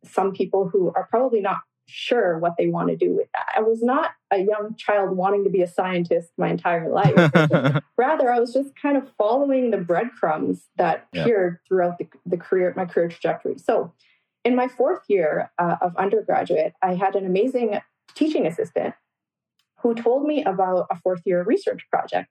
some 0.03 0.33
people 0.33 0.69
who 0.69 0.91
are 0.95 1.07
probably 1.09 1.41
not 1.41 1.57
sure 1.89 2.37
what 2.37 2.55
they 2.57 2.67
want 2.67 2.89
to 2.89 2.95
do 2.95 3.15
with 3.15 3.27
that. 3.33 3.47
I 3.57 3.61
was 3.61 3.81
not 3.81 4.11
a 4.31 4.37
young 4.37 4.75
child 4.77 5.17
wanting 5.17 5.43
to 5.43 5.49
be 5.49 5.61
a 5.61 5.67
scientist 5.67 6.31
my 6.37 6.49
entire 6.49 6.89
life. 6.89 7.15
Rather, 7.97 8.31
I 8.31 8.39
was 8.39 8.53
just 8.53 8.75
kind 8.79 8.95
of 8.95 9.09
following 9.17 9.71
the 9.71 9.77
breadcrumbs 9.77 10.67
that 10.77 11.07
appeared 11.13 11.59
throughout 11.67 11.97
the, 11.97 12.07
the 12.25 12.37
career, 12.37 12.73
my 12.77 12.85
career 12.85 13.09
trajectory. 13.09 13.57
So 13.57 13.91
in 14.45 14.55
my 14.55 14.67
fourth 14.67 15.03
year 15.07 15.51
uh, 15.57 15.77
of 15.81 15.95
undergraduate, 15.97 16.73
I 16.81 16.95
had 16.95 17.15
an 17.15 17.25
amazing 17.25 17.79
teaching 18.15 18.45
assistant 18.45 18.95
who 19.81 19.93
told 19.95 20.25
me 20.25 20.43
about 20.43 20.87
a 20.89 20.95
fourth 20.95 21.21
year 21.25 21.43
research 21.43 21.85
project. 21.89 22.29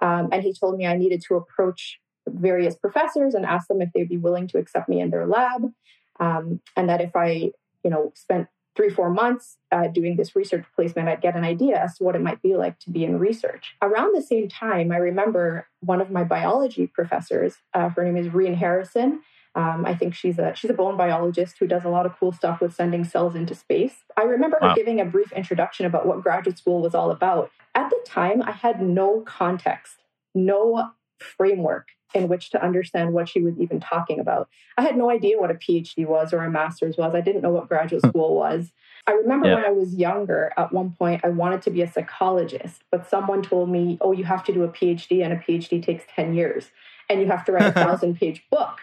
Um, 0.00 0.28
and 0.32 0.42
he 0.42 0.52
told 0.52 0.76
me 0.76 0.86
I 0.86 0.96
needed 0.96 1.22
to 1.28 1.36
approach 1.36 1.98
various 2.26 2.76
professors 2.76 3.34
and 3.34 3.44
ask 3.44 3.68
them 3.68 3.80
if 3.80 3.90
they'd 3.94 4.08
be 4.08 4.18
willing 4.18 4.48
to 4.48 4.58
accept 4.58 4.88
me 4.88 5.00
in 5.00 5.10
their 5.10 5.26
lab. 5.26 5.72
um, 6.20 6.60
and 6.76 6.88
that 6.88 7.00
if 7.00 7.14
I, 7.16 7.50
you 7.82 7.90
know, 7.90 8.12
spent 8.14 8.48
three, 8.74 8.88
four 8.88 9.10
months 9.10 9.58
uh, 9.70 9.88
doing 9.88 10.16
this 10.16 10.34
research 10.34 10.64
placement, 10.74 11.08
I'd 11.08 11.20
get 11.20 11.36
an 11.36 11.44
idea 11.44 11.76
as 11.78 11.98
to 11.98 12.04
what 12.04 12.16
it 12.16 12.22
might 12.22 12.40
be 12.40 12.56
like 12.56 12.78
to 12.80 12.90
be 12.90 13.04
in 13.04 13.18
research. 13.18 13.74
Around 13.82 14.14
the 14.14 14.22
same 14.22 14.48
time, 14.48 14.92
I 14.92 14.96
remember 14.96 15.68
one 15.80 16.00
of 16.00 16.10
my 16.10 16.24
biology 16.24 16.86
professors, 16.86 17.56
uh, 17.74 17.90
her 17.90 18.04
name 18.04 18.16
is 18.16 18.32
Rene 18.32 18.56
Harrison. 18.56 19.20
Um, 19.54 19.84
I 19.86 19.94
think 19.94 20.14
she's 20.14 20.38
a 20.38 20.54
she's 20.54 20.70
a 20.70 20.74
bone 20.74 20.96
biologist 20.96 21.58
who 21.58 21.66
does 21.66 21.84
a 21.84 21.90
lot 21.90 22.06
of 22.06 22.18
cool 22.18 22.32
stuff 22.32 22.60
with 22.60 22.74
sending 22.74 23.04
cells 23.04 23.34
into 23.34 23.54
space. 23.54 23.96
I 24.16 24.22
remember 24.22 24.58
her 24.60 24.74
giving 24.74 25.00
a 25.00 25.04
brief 25.04 25.30
introduction 25.32 25.84
about 25.84 26.06
what 26.06 26.22
graduate 26.22 26.58
school 26.58 26.80
was 26.80 26.94
all 26.94 27.10
about. 27.10 27.50
At 27.74 27.90
the 27.90 27.98
time, 28.06 28.42
I 28.42 28.52
had 28.52 28.80
no 28.80 29.20
context, 29.20 29.96
no 30.34 30.92
framework 31.18 31.88
in 32.14 32.28
which 32.28 32.50
to 32.50 32.62
understand 32.62 33.12
what 33.12 33.28
she 33.28 33.40
was 33.40 33.58
even 33.58 33.80
talking 33.80 34.20
about. 34.20 34.48
I 34.76 34.82
had 34.82 34.96
no 34.96 35.10
idea 35.10 35.38
what 35.38 35.50
a 35.50 35.54
PhD 35.54 36.06
was 36.06 36.32
or 36.32 36.42
a 36.42 36.50
master's 36.50 36.96
was. 36.96 37.14
I 37.14 37.20
didn't 37.20 37.42
know 37.42 37.50
what 37.50 37.68
graduate 37.68 38.02
school 38.02 38.34
was. 38.34 38.72
I 39.06 39.12
remember 39.12 39.48
yeah. 39.48 39.54
when 39.56 39.64
I 39.64 39.70
was 39.70 39.94
younger, 39.94 40.52
at 40.56 40.72
one 40.72 40.92
point, 40.92 41.24
I 41.24 41.28
wanted 41.30 41.62
to 41.62 41.70
be 41.70 41.82
a 41.82 41.90
psychologist, 41.90 42.84
but 42.90 43.08
someone 43.08 43.42
told 43.42 43.68
me, 43.68 43.98
oh, 44.00 44.12
you 44.12 44.24
have 44.24 44.44
to 44.44 44.52
do 44.52 44.62
a 44.62 44.68
PhD, 44.68 45.24
and 45.24 45.32
a 45.32 45.36
PhD 45.36 45.82
takes 45.82 46.04
10 46.14 46.34
years, 46.34 46.70
and 47.08 47.20
you 47.20 47.26
have 47.26 47.44
to 47.46 47.52
write 47.52 47.64
a 47.64 47.72
thousand 47.84 48.16
page 48.16 48.44
book. 48.50 48.80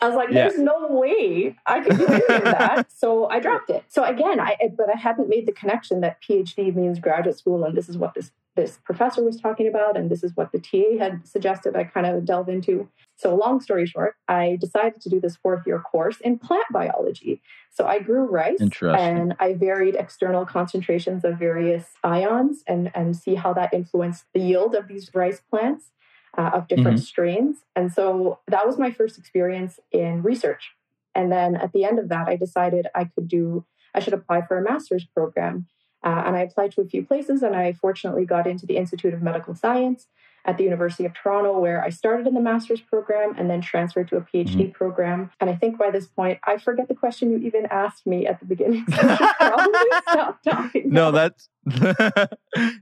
I 0.00 0.06
was 0.06 0.16
like, 0.16 0.30
there's 0.30 0.56
yeah. 0.56 0.62
no 0.62 0.86
way 0.88 1.56
I 1.66 1.80
could 1.80 1.98
do 1.98 2.06
any 2.06 2.22
of 2.36 2.44
that. 2.44 2.86
So 3.00 3.28
I 3.28 3.40
dropped 3.40 3.70
it. 3.70 3.84
So 3.88 4.04
again, 4.04 4.40
I 4.40 4.56
but 4.76 4.94
I 4.94 4.98
hadn't 4.98 5.28
made 5.28 5.46
the 5.46 5.52
connection 5.52 6.00
that 6.02 6.20
PhD 6.22 6.74
means 6.74 6.98
graduate 6.98 7.38
school, 7.38 7.64
and 7.64 7.74
this 7.74 7.88
is 7.88 7.96
what 7.96 8.14
this 8.14 8.30
this 8.56 8.78
professor 8.84 9.22
was 9.22 9.40
talking 9.40 9.66
about, 9.68 9.96
and 9.96 10.10
this 10.10 10.22
is 10.22 10.36
what 10.36 10.52
the 10.52 10.58
TA 10.58 11.02
had 11.02 11.26
suggested 11.26 11.76
I 11.76 11.84
kind 11.84 12.06
of 12.06 12.24
delve 12.24 12.48
into. 12.48 12.88
So, 13.16 13.34
long 13.34 13.60
story 13.60 13.86
short, 13.86 14.16
I 14.28 14.58
decided 14.60 15.00
to 15.02 15.08
do 15.08 15.20
this 15.20 15.36
fourth 15.36 15.66
year 15.66 15.78
course 15.78 16.20
in 16.20 16.38
plant 16.38 16.66
biology. 16.72 17.40
So, 17.70 17.86
I 17.86 18.00
grew 18.00 18.24
rice 18.24 18.60
and 18.98 19.34
I 19.38 19.54
varied 19.54 19.94
external 19.94 20.44
concentrations 20.44 21.24
of 21.24 21.38
various 21.38 21.86
ions 22.02 22.62
and, 22.66 22.90
and 22.94 23.16
see 23.16 23.34
how 23.34 23.52
that 23.54 23.72
influenced 23.72 24.24
the 24.34 24.40
yield 24.40 24.74
of 24.74 24.88
these 24.88 25.10
rice 25.14 25.40
plants 25.48 25.90
uh, 26.36 26.50
of 26.54 26.68
different 26.68 26.98
mm-hmm. 26.98 27.04
strains. 27.04 27.58
And 27.74 27.92
so, 27.92 28.40
that 28.48 28.66
was 28.66 28.78
my 28.78 28.90
first 28.90 29.18
experience 29.18 29.78
in 29.92 30.22
research. 30.22 30.70
And 31.14 31.30
then 31.30 31.56
at 31.56 31.72
the 31.72 31.84
end 31.84 31.98
of 31.98 32.08
that, 32.08 32.28
I 32.28 32.36
decided 32.36 32.86
I 32.94 33.04
could 33.04 33.28
do, 33.28 33.64
I 33.94 34.00
should 34.00 34.14
apply 34.14 34.46
for 34.46 34.58
a 34.58 34.62
master's 34.62 35.04
program 35.04 35.66
uh, 36.02 36.22
and 36.26 36.36
I 36.36 36.40
applied 36.40 36.72
to 36.72 36.80
a 36.80 36.86
few 36.86 37.04
places, 37.04 37.42
and 37.42 37.54
I 37.54 37.72
fortunately 37.72 38.24
got 38.24 38.46
into 38.46 38.66
the 38.66 38.76
Institute 38.76 39.12
of 39.12 39.22
Medical 39.22 39.54
Science 39.54 40.06
at 40.46 40.56
the 40.56 40.64
University 40.64 41.04
of 41.04 41.12
Toronto, 41.12 41.58
where 41.58 41.84
I 41.84 41.90
started 41.90 42.26
in 42.26 42.32
the 42.32 42.40
master's 42.40 42.80
program 42.80 43.34
and 43.36 43.50
then 43.50 43.60
transferred 43.60 44.08
to 44.08 44.16
a 44.16 44.22
PhD 44.22 44.54
mm-hmm. 44.54 44.70
program. 44.70 45.30
And 45.38 45.50
I 45.50 45.54
think 45.54 45.78
by 45.78 45.90
this 45.90 46.06
point, 46.06 46.38
I 46.44 46.56
forget 46.56 46.88
the 46.88 46.94
question 46.94 47.30
you 47.30 47.36
even 47.46 47.66
asked 47.66 48.06
me 48.06 48.26
at 48.26 48.40
the 48.40 48.46
beginning. 48.46 48.86
So 48.88 48.96
probably 49.36 49.80
stop 50.08 50.42
talking. 50.42 50.88
No, 50.88 51.10
that's 51.12 51.50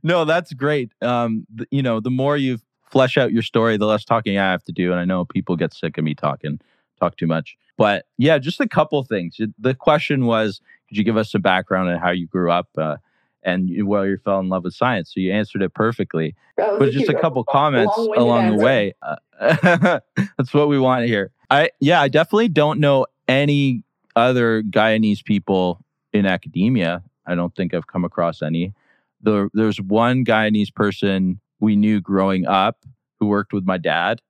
no, 0.04 0.24
that's 0.24 0.52
great. 0.52 0.92
Um, 1.02 1.48
you 1.72 1.82
know, 1.82 1.98
the 1.98 2.12
more 2.12 2.36
you 2.36 2.58
flesh 2.90 3.16
out 3.16 3.32
your 3.32 3.42
story, 3.42 3.76
the 3.76 3.86
less 3.86 4.04
talking 4.04 4.38
I 4.38 4.50
have 4.50 4.64
to 4.64 4.72
do. 4.72 4.90
And 4.90 5.00
I 5.00 5.04
know 5.04 5.24
people 5.24 5.56
get 5.56 5.74
sick 5.74 5.98
of 5.98 6.04
me 6.04 6.14
talking, 6.14 6.60
talk 6.98 7.16
too 7.16 7.26
much. 7.26 7.56
But 7.76 8.06
yeah, 8.16 8.38
just 8.38 8.60
a 8.60 8.68
couple 8.68 9.02
things. 9.04 9.36
The 9.58 9.74
question 9.74 10.26
was, 10.26 10.60
could 10.88 10.96
you 10.96 11.04
give 11.04 11.16
us 11.16 11.34
a 11.34 11.38
background 11.38 11.88
on 11.90 11.98
how 11.98 12.10
you 12.10 12.26
grew 12.26 12.50
up? 12.50 12.68
Uh, 12.76 12.96
and 13.42 13.68
you, 13.68 13.86
well, 13.86 14.06
you 14.06 14.18
fell 14.18 14.40
in 14.40 14.48
love 14.48 14.64
with 14.64 14.74
science. 14.74 15.12
So 15.14 15.20
you 15.20 15.32
answered 15.32 15.62
it 15.62 15.74
perfectly. 15.74 16.34
But 16.56 16.90
just 16.90 17.08
a 17.08 17.14
couple 17.14 17.44
comments 17.44 17.96
along 17.96 18.46
answer. 18.46 18.58
the 18.58 18.64
way. 18.64 18.94
Uh, 19.00 19.16
that's 20.36 20.52
what 20.52 20.68
we 20.68 20.78
want 20.78 21.06
here. 21.06 21.30
I 21.50 21.70
yeah, 21.80 22.00
I 22.00 22.08
definitely 22.08 22.48
don't 22.48 22.80
know 22.80 23.06
any 23.28 23.84
other 24.16 24.62
Guyanese 24.62 25.24
people 25.24 25.84
in 26.12 26.26
academia. 26.26 27.02
I 27.26 27.34
don't 27.34 27.54
think 27.54 27.74
I've 27.74 27.86
come 27.86 28.04
across 28.04 28.42
any. 28.42 28.74
There, 29.22 29.48
there's 29.54 29.80
one 29.80 30.24
Guyanese 30.24 30.74
person 30.74 31.40
we 31.60 31.76
knew 31.76 32.00
growing 32.00 32.46
up 32.46 32.84
who 33.18 33.26
worked 33.26 33.52
with 33.52 33.64
my 33.64 33.78
dad. 33.78 34.20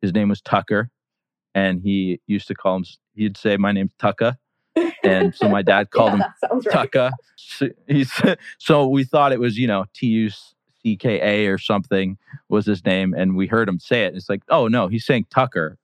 His 0.00 0.12
name 0.12 0.28
was 0.28 0.40
Tucker, 0.40 0.90
and 1.54 1.80
he 1.80 2.20
used 2.26 2.48
to 2.48 2.54
call 2.54 2.76
him. 2.76 2.84
He'd 3.14 3.36
say, 3.36 3.56
"My 3.56 3.72
name's 3.72 3.92
Tucka," 4.00 4.36
and 5.04 5.34
so 5.34 5.48
my 5.48 5.62
dad 5.62 5.90
called 5.92 6.18
yeah, 6.18 6.50
him 6.50 6.60
Tucka. 6.62 7.12
So, 7.36 7.68
he's, 7.86 8.10
so 8.58 8.88
we 8.88 9.04
thought 9.04 9.32
it 9.32 9.40
was 9.40 9.58
you 9.58 9.66
know 9.66 9.84
T 9.94 10.06
U 10.06 10.30
C 10.82 10.96
K 10.96 11.20
A 11.20 11.46
or 11.48 11.58
something 11.58 12.18
was 12.48 12.66
his 12.66 12.84
name, 12.84 13.14
and 13.14 13.36
we 13.36 13.46
heard 13.46 13.68
him 13.68 13.78
say 13.78 14.04
it. 14.04 14.16
It's 14.16 14.28
like, 14.28 14.42
oh 14.48 14.68
no, 14.68 14.88
he's 14.88 15.06
saying 15.06 15.26
Tucker, 15.30 15.78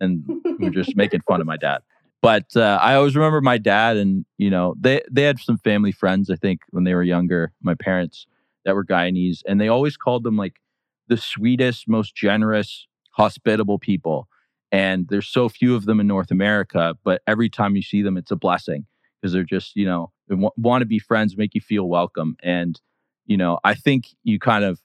and 0.00 0.24
we 0.58 0.66
are 0.66 0.70
just 0.70 0.96
making 0.96 1.20
fun 1.22 1.40
of 1.40 1.46
my 1.46 1.56
dad. 1.56 1.82
But 2.22 2.54
uh, 2.54 2.78
I 2.82 2.94
always 2.94 3.16
remember 3.16 3.40
my 3.40 3.58
dad, 3.58 3.96
and 3.96 4.24
you 4.36 4.50
know 4.50 4.74
they 4.78 5.02
they 5.10 5.22
had 5.22 5.38
some 5.38 5.58
family 5.58 5.92
friends. 5.92 6.28
I 6.28 6.36
think 6.36 6.60
when 6.70 6.84
they 6.84 6.94
were 6.94 7.02
younger, 7.02 7.52
my 7.62 7.74
parents 7.74 8.26
that 8.64 8.74
were 8.74 8.84
Guyanese, 8.84 9.40
and 9.46 9.60
they 9.60 9.68
always 9.68 9.96
called 9.96 10.24
them 10.24 10.36
like 10.36 10.60
the 11.08 11.16
sweetest, 11.16 11.88
most 11.88 12.14
generous, 12.14 12.86
hospitable 13.12 13.78
people 13.78 14.28
and 14.72 15.08
there's 15.08 15.28
so 15.28 15.48
few 15.48 15.74
of 15.74 15.84
them 15.84 16.00
in 16.00 16.06
North 16.06 16.30
America, 16.30 16.96
but 17.02 17.22
every 17.26 17.48
time 17.48 17.74
you 17.74 17.82
see 17.82 18.02
them, 18.02 18.16
it's 18.16 18.30
a 18.30 18.36
blessing 18.36 18.86
because 19.20 19.32
they're 19.32 19.42
just, 19.42 19.74
you 19.76 19.84
know, 19.84 20.12
w- 20.28 20.50
want 20.56 20.82
to 20.82 20.86
be 20.86 20.98
friends, 20.98 21.36
make 21.36 21.54
you 21.54 21.60
feel 21.60 21.88
welcome. 21.88 22.36
And, 22.42 22.80
you 23.26 23.36
know, 23.36 23.58
I 23.64 23.74
think 23.74 24.06
you 24.22 24.38
kind 24.38 24.64
of 24.64 24.80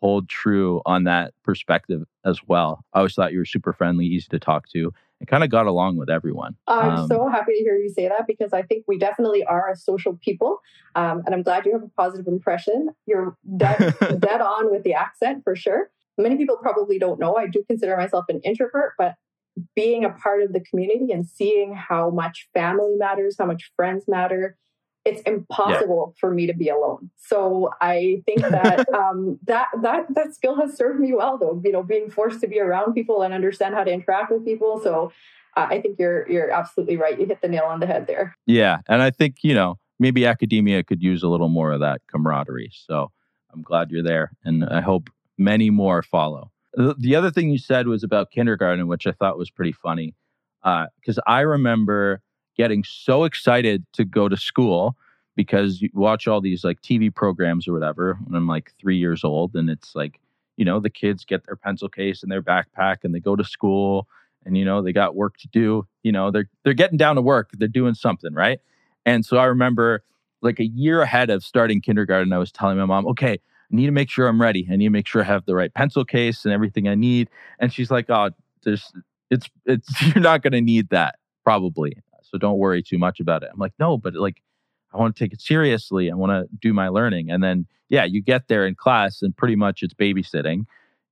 hold 0.00 0.28
true 0.28 0.82
on 0.86 1.04
that 1.04 1.34
perspective 1.44 2.04
as 2.24 2.40
well. 2.46 2.84
I 2.92 2.98
always 2.98 3.14
thought 3.14 3.32
you 3.32 3.38
were 3.38 3.44
super 3.44 3.72
friendly, 3.72 4.06
easy 4.06 4.26
to 4.30 4.38
talk 4.38 4.68
to, 4.70 4.92
and 5.20 5.28
kind 5.28 5.44
of 5.44 5.50
got 5.50 5.66
along 5.66 5.96
with 5.96 6.08
everyone. 6.08 6.56
I'm 6.66 7.00
um, 7.00 7.08
so 7.08 7.28
happy 7.28 7.52
to 7.52 7.58
hear 7.58 7.76
you 7.76 7.88
say 7.88 8.08
that 8.08 8.26
because 8.26 8.52
I 8.52 8.62
think 8.62 8.84
we 8.86 8.98
definitely 8.98 9.44
are 9.44 9.70
a 9.70 9.76
social 9.76 10.18
people. 10.22 10.60
Um, 10.94 11.22
and 11.26 11.34
I'm 11.34 11.42
glad 11.42 11.66
you 11.66 11.72
have 11.72 11.82
a 11.82 11.90
positive 11.96 12.26
impression. 12.26 12.90
You're 13.06 13.36
dead, 13.56 13.96
dead 14.20 14.40
on 14.40 14.70
with 14.70 14.84
the 14.84 14.94
accent 14.94 15.42
for 15.44 15.56
sure. 15.56 15.90
Many 16.16 16.36
people 16.36 16.56
probably 16.56 16.98
don't 16.98 17.20
know 17.20 17.36
I 17.36 17.46
do 17.46 17.62
consider 17.68 17.96
myself 17.96 18.24
an 18.28 18.40
introvert, 18.44 18.94
but 18.98 19.14
being 19.74 20.04
a 20.04 20.10
part 20.10 20.42
of 20.42 20.52
the 20.52 20.60
community 20.60 21.12
and 21.12 21.26
seeing 21.26 21.74
how 21.74 22.10
much 22.10 22.48
family 22.54 22.94
matters, 22.96 23.36
how 23.38 23.46
much 23.46 23.72
friends 23.76 24.04
matter, 24.06 24.56
it's 25.08 25.22
impossible 25.22 26.12
yeah. 26.14 26.18
for 26.20 26.30
me 26.32 26.46
to 26.46 26.52
be 26.52 26.68
alone. 26.68 27.10
So 27.16 27.70
I 27.80 28.22
think 28.26 28.40
that 28.40 28.88
um, 28.94 29.38
that 29.46 29.68
that 29.82 30.06
that 30.14 30.34
skill 30.34 30.56
has 30.56 30.76
served 30.76 31.00
me 31.00 31.12
well, 31.14 31.38
though. 31.38 31.60
You 31.64 31.72
know, 31.72 31.82
being 31.82 32.10
forced 32.10 32.40
to 32.42 32.46
be 32.46 32.60
around 32.60 32.92
people 32.92 33.22
and 33.22 33.32
understand 33.32 33.74
how 33.74 33.84
to 33.84 33.90
interact 33.90 34.30
with 34.30 34.44
people. 34.44 34.80
So 34.82 35.12
uh, 35.56 35.66
I 35.70 35.80
think 35.80 35.98
you're 35.98 36.28
you're 36.30 36.50
absolutely 36.50 36.96
right. 36.96 37.18
You 37.18 37.26
hit 37.26 37.40
the 37.40 37.48
nail 37.48 37.64
on 37.64 37.80
the 37.80 37.86
head 37.86 38.06
there. 38.06 38.36
Yeah, 38.46 38.78
and 38.88 39.02
I 39.02 39.10
think 39.10 39.36
you 39.42 39.54
know 39.54 39.78
maybe 39.98 40.26
academia 40.26 40.84
could 40.84 41.02
use 41.02 41.22
a 41.22 41.28
little 41.28 41.48
more 41.48 41.72
of 41.72 41.80
that 41.80 42.00
camaraderie. 42.08 42.70
So 42.72 43.10
I'm 43.52 43.62
glad 43.62 43.90
you're 43.90 44.02
there, 44.02 44.32
and 44.44 44.64
I 44.64 44.80
hope 44.80 45.10
many 45.38 45.70
more 45.70 46.02
follow. 46.02 46.50
The 46.74 47.16
other 47.16 47.30
thing 47.30 47.50
you 47.50 47.58
said 47.58 47.88
was 47.88 48.04
about 48.04 48.30
kindergarten, 48.30 48.86
which 48.88 49.06
I 49.06 49.12
thought 49.12 49.38
was 49.38 49.50
pretty 49.50 49.72
funny. 49.72 50.14
Because 50.62 51.18
uh, 51.18 51.22
I 51.26 51.40
remember 51.40 52.20
getting 52.58 52.84
so 52.84 53.24
excited 53.24 53.86
to 53.94 54.04
go 54.04 54.28
to 54.28 54.36
school 54.36 54.96
because 55.36 55.80
you 55.80 55.88
watch 55.94 56.26
all 56.26 56.40
these 56.40 56.64
like 56.64 56.82
TV 56.82 57.14
programs 57.14 57.68
or 57.68 57.72
whatever 57.72 58.18
when 58.24 58.34
I'm 58.34 58.48
like 58.48 58.72
three 58.80 58.96
years 58.98 59.22
old. 59.22 59.54
And 59.54 59.70
it's 59.70 59.94
like, 59.94 60.20
you 60.56 60.64
know, 60.64 60.80
the 60.80 60.90
kids 60.90 61.24
get 61.24 61.46
their 61.46 61.54
pencil 61.54 61.88
case 61.88 62.24
and 62.24 62.32
their 62.32 62.42
backpack 62.42 63.04
and 63.04 63.14
they 63.14 63.20
go 63.20 63.36
to 63.36 63.44
school 63.44 64.08
and, 64.44 64.58
you 64.58 64.64
know, 64.64 64.82
they 64.82 64.92
got 64.92 65.14
work 65.14 65.36
to 65.38 65.48
do. 65.48 65.86
You 66.02 66.10
know, 66.10 66.32
they're, 66.32 66.50
they're 66.64 66.74
getting 66.74 66.98
down 66.98 67.14
to 67.14 67.22
work, 67.22 67.50
they're 67.52 67.68
doing 67.68 67.94
something, 67.94 68.34
right? 68.34 68.60
And 69.06 69.24
so 69.24 69.36
I 69.36 69.44
remember 69.44 70.02
like 70.42 70.58
a 70.58 70.66
year 70.66 71.02
ahead 71.02 71.30
of 71.30 71.44
starting 71.44 71.80
kindergarten, 71.80 72.32
I 72.32 72.38
was 72.38 72.50
telling 72.50 72.76
my 72.76 72.84
mom, 72.84 73.06
okay, 73.06 73.34
I 73.34 73.76
need 73.76 73.86
to 73.86 73.92
make 73.92 74.10
sure 74.10 74.26
I'm 74.26 74.42
ready. 74.42 74.66
I 74.70 74.74
need 74.74 74.86
to 74.86 74.90
make 74.90 75.06
sure 75.06 75.22
I 75.22 75.26
have 75.26 75.44
the 75.46 75.54
right 75.54 75.72
pencil 75.72 76.04
case 76.04 76.44
and 76.44 76.52
everything 76.52 76.88
I 76.88 76.96
need. 76.96 77.28
And 77.60 77.72
she's 77.72 77.92
like, 77.92 78.10
oh, 78.10 78.30
there's, 78.64 78.90
it's, 79.30 79.48
it's, 79.66 80.02
you're 80.14 80.20
not 80.20 80.42
going 80.42 80.52
to 80.52 80.60
need 80.60 80.88
that 80.88 81.16
probably. 81.44 81.96
So 82.30 82.38
don't 82.38 82.58
worry 82.58 82.82
too 82.82 82.98
much 82.98 83.20
about 83.20 83.42
it. 83.42 83.50
I'm 83.52 83.58
like, 83.58 83.72
no, 83.78 83.96
but 83.96 84.14
like, 84.14 84.42
I 84.92 84.96
want 84.96 85.14
to 85.14 85.24
take 85.24 85.32
it 85.32 85.40
seriously. 85.40 86.10
I 86.10 86.14
want 86.14 86.30
to 86.30 86.48
do 86.60 86.72
my 86.72 86.88
learning. 86.88 87.30
And 87.30 87.42
then, 87.42 87.66
yeah, 87.88 88.04
you 88.04 88.22
get 88.22 88.48
there 88.48 88.66
in 88.66 88.74
class 88.74 89.22
and 89.22 89.36
pretty 89.36 89.56
much 89.56 89.82
it's 89.82 89.94
babysitting. 89.94 90.64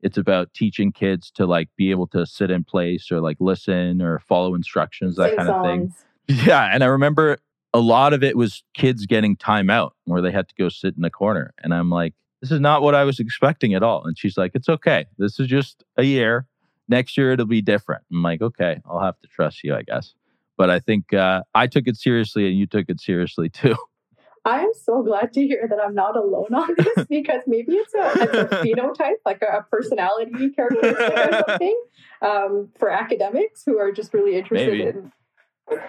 It's 0.03 0.17
about 0.17 0.53
teaching 0.55 0.93
kids 0.93 1.31
to 1.33 1.47
like 1.47 1.69
be 1.77 1.91
able 1.91 2.07
to 2.09 2.27
sit 2.27 2.51
in 2.51 2.65
place 2.65 3.11
or 3.11 3.21
like 3.21 3.37
listen 3.41 4.01
or 4.03 4.19
follow 4.21 4.55
instructions, 4.55 5.17
that 5.17 5.31
Sing 5.31 5.37
kind 5.37 5.49
songs. 5.49 5.95
of 6.29 6.37
thing. 6.37 6.47
Yeah. 6.47 6.71
And 6.73 6.83
I 6.83 6.87
remember 6.87 7.39
a 7.75 7.81
lot 7.81 8.13
of 8.15 8.23
it 8.23 8.37
was 8.37 8.63
kids 8.75 9.05
getting 9.07 9.37
time 9.37 9.69
out 9.69 9.95
where 10.05 10.23
they 10.23 10.31
had 10.31 10.49
to 10.49 10.55
go 10.57 10.69
sit 10.69 10.95
in 10.97 11.03
the 11.03 11.11
corner. 11.11 11.53
And 11.63 11.75
I'm 11.75 11.91
like, 11.91 12.15
this 12.41 12.51
is 12.51 12.61
not 12.61 12.83
what 12.83 12.95
I 12.95 13.05
was 13.05 13.21
expecting 13.21 13.75
at 13.75 13.83
all. 13.83 14.05
And 14.05 14.19
she's 14.19 14.37
like, 14.37 14.53
it's 14.55 14.69
okay. 14.69 15.07
This 15.19 15.39
is 15.41 15.47
just 15.49 15.85
a 15.97 16.03
year. 16.03 16.47
Next 16.89 17.17
year, 17.17 17.33
it'll 17.33 17.47
be 17.47 17.63
different. 17.63 18.03
I'm 18.13 18.23
like, 18.23 18.41
okay, 18.41 18.81
I'll 18.89 19.01
have 19.01 19.19
to 19.21 19.29
trust 19.29 19.65
you, 19.65 19.75
I 19.75 19.83
guess. 19.83 20.15
But 20.57 20.71
I 20.71 20.81
think 20.81 21.13
uh, 21.13 21.43
I 21.55 21.67
took 21.67 21.87
it 21.87 21.97
seriously 21.97 22.47
and 22.49 22.59
you 22.59 22.67
took 22.67 22.87
it 22.89 23.01
seriously 23.01 23.49
too. 23.49 23.77
I 24.47 24.61
am 24.61 24.71
so 24.81 25.03
glad 25.03 25.33
to 25.33 25.45
hear 25.45 25.67
that 25.69 25.81
I'm 25.81 25.95
not 25.95 26.17
alone 26.17 26.55
on 26.55 26.69
this 26.79 27.05
because 27.11 27.43
maybe 27.49 27.73
it's 27.73 27.93
a, 27.95 28.13
it's 28.23 28.53
a 28.53 28.57
phenotype, 28.65 29.17
like 29.25 29.43
a, 29.43 29.67
personality 29.69 30.51
characteristic 30.51 31.19
or 31.19 31.45
something 31.49 31.83
um, 32.23 32.69
for 32.79 32.89
academics 32.89 33.65
who 33.67 33.79
are 33.79 33.91
just 33.91 34.15
really 34.15 34.37
interested 34.37 34.69
maybe. 34.69 34.83
in 34.89 35.13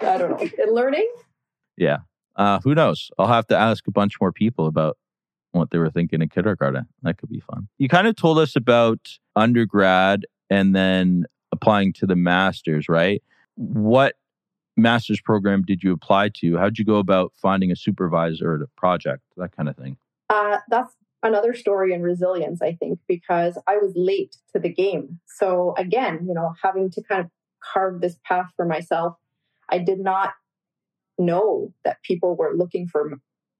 I 0.02 0.18
don't 0.18 0.30
know. 0.30 0.48
In 0.64 0.74
learning? 0.74 1.08
Yeah. 1.76 1.98
Uh, 2.34 2.58
who 2.64 2.74
knows? 2.74 3.10
I'll 3.16 3.28
have 3.28 3.46
to 3.46 3.56
ask 3.56 3.86
a 3.86 3.92
bunch 3.92 4.14
more 4.20 4.32
people 4.32 4.66
about 4.66 4.98
what 5.52 5.70
they 5.70 5.78
were 5.78 5.90
thinking 5.90 6.20
in 6.20 6.28
kindergarten. 6.28 6.86
That 7.02 7.18
could 7.18 7.28
be 7.28 7.40
fun. 7.40 7.68
You 7.78 7.88
kind 7.88 8.08
of 8.08 8.16
told 8.16 8.38
us 8.38 8.56
about 8.56 8.98
undergrad 9.36 10.26
and 10.50 10.74
then 10.74 11.26
applying 11.52 11.92
to 11.94 12.06
the 12.06 12.16
master's, 12.16 12.88
right? 12.88 13.22
What 13.54 14.14
master's 14.78 15.20
program 15.20 15.62
did 15.62 15.82
you 15.82 15.92
apply 15.92 16.30
to? 16.36 16.56
How'd 16.56 16.78
you 16.78 16.84
go 16.84 16.96
about 16.96 17.32
finding 17.40 17.70
a 17.70 17.76
supervisor 17.76 18.54
at 18.54 18.62
a 18.62 18.68
project, 18.76 19.22
that 19.36 19.54
kind 19.56 19.68
of 19.68 19.76
thing? 19.76 19.96
Uh, 20.30 20.58
that's 20.68 20.94
another 21.22 21.54
story 21.54 21.92
in 21.92 22.02
resilience, 22.02 22.62
I 22.62 22.74
think, 22.74 23.00
because 23.08 23.58
I 23.66 23.76
was 23.76 23.92
late 23.96 24.36
to 24.52 24.60
the 24.60 24.72
game. 24.72 25.20
So 25.26 25.74
again, 25.76 26.24
you 26.26 26.34
know, 26.34 26.54
having 26.62 26.90
to 26.92 27.02
kind 27.02 27.22
of 27.22 27.30
carve 27.62 28.00
this 28.00 28.16
path 28.24 28.52
for 28.56 28.64
myself, 28.64 29.16
I 29.68 29.78
did 29.78 29.98
not 29.98 30.34
know 31.18 31.74
that 31.84 32.02
people 32.02 32.36
were 32.36 32.54
looking 32.54 32.86
for 32.86 33.18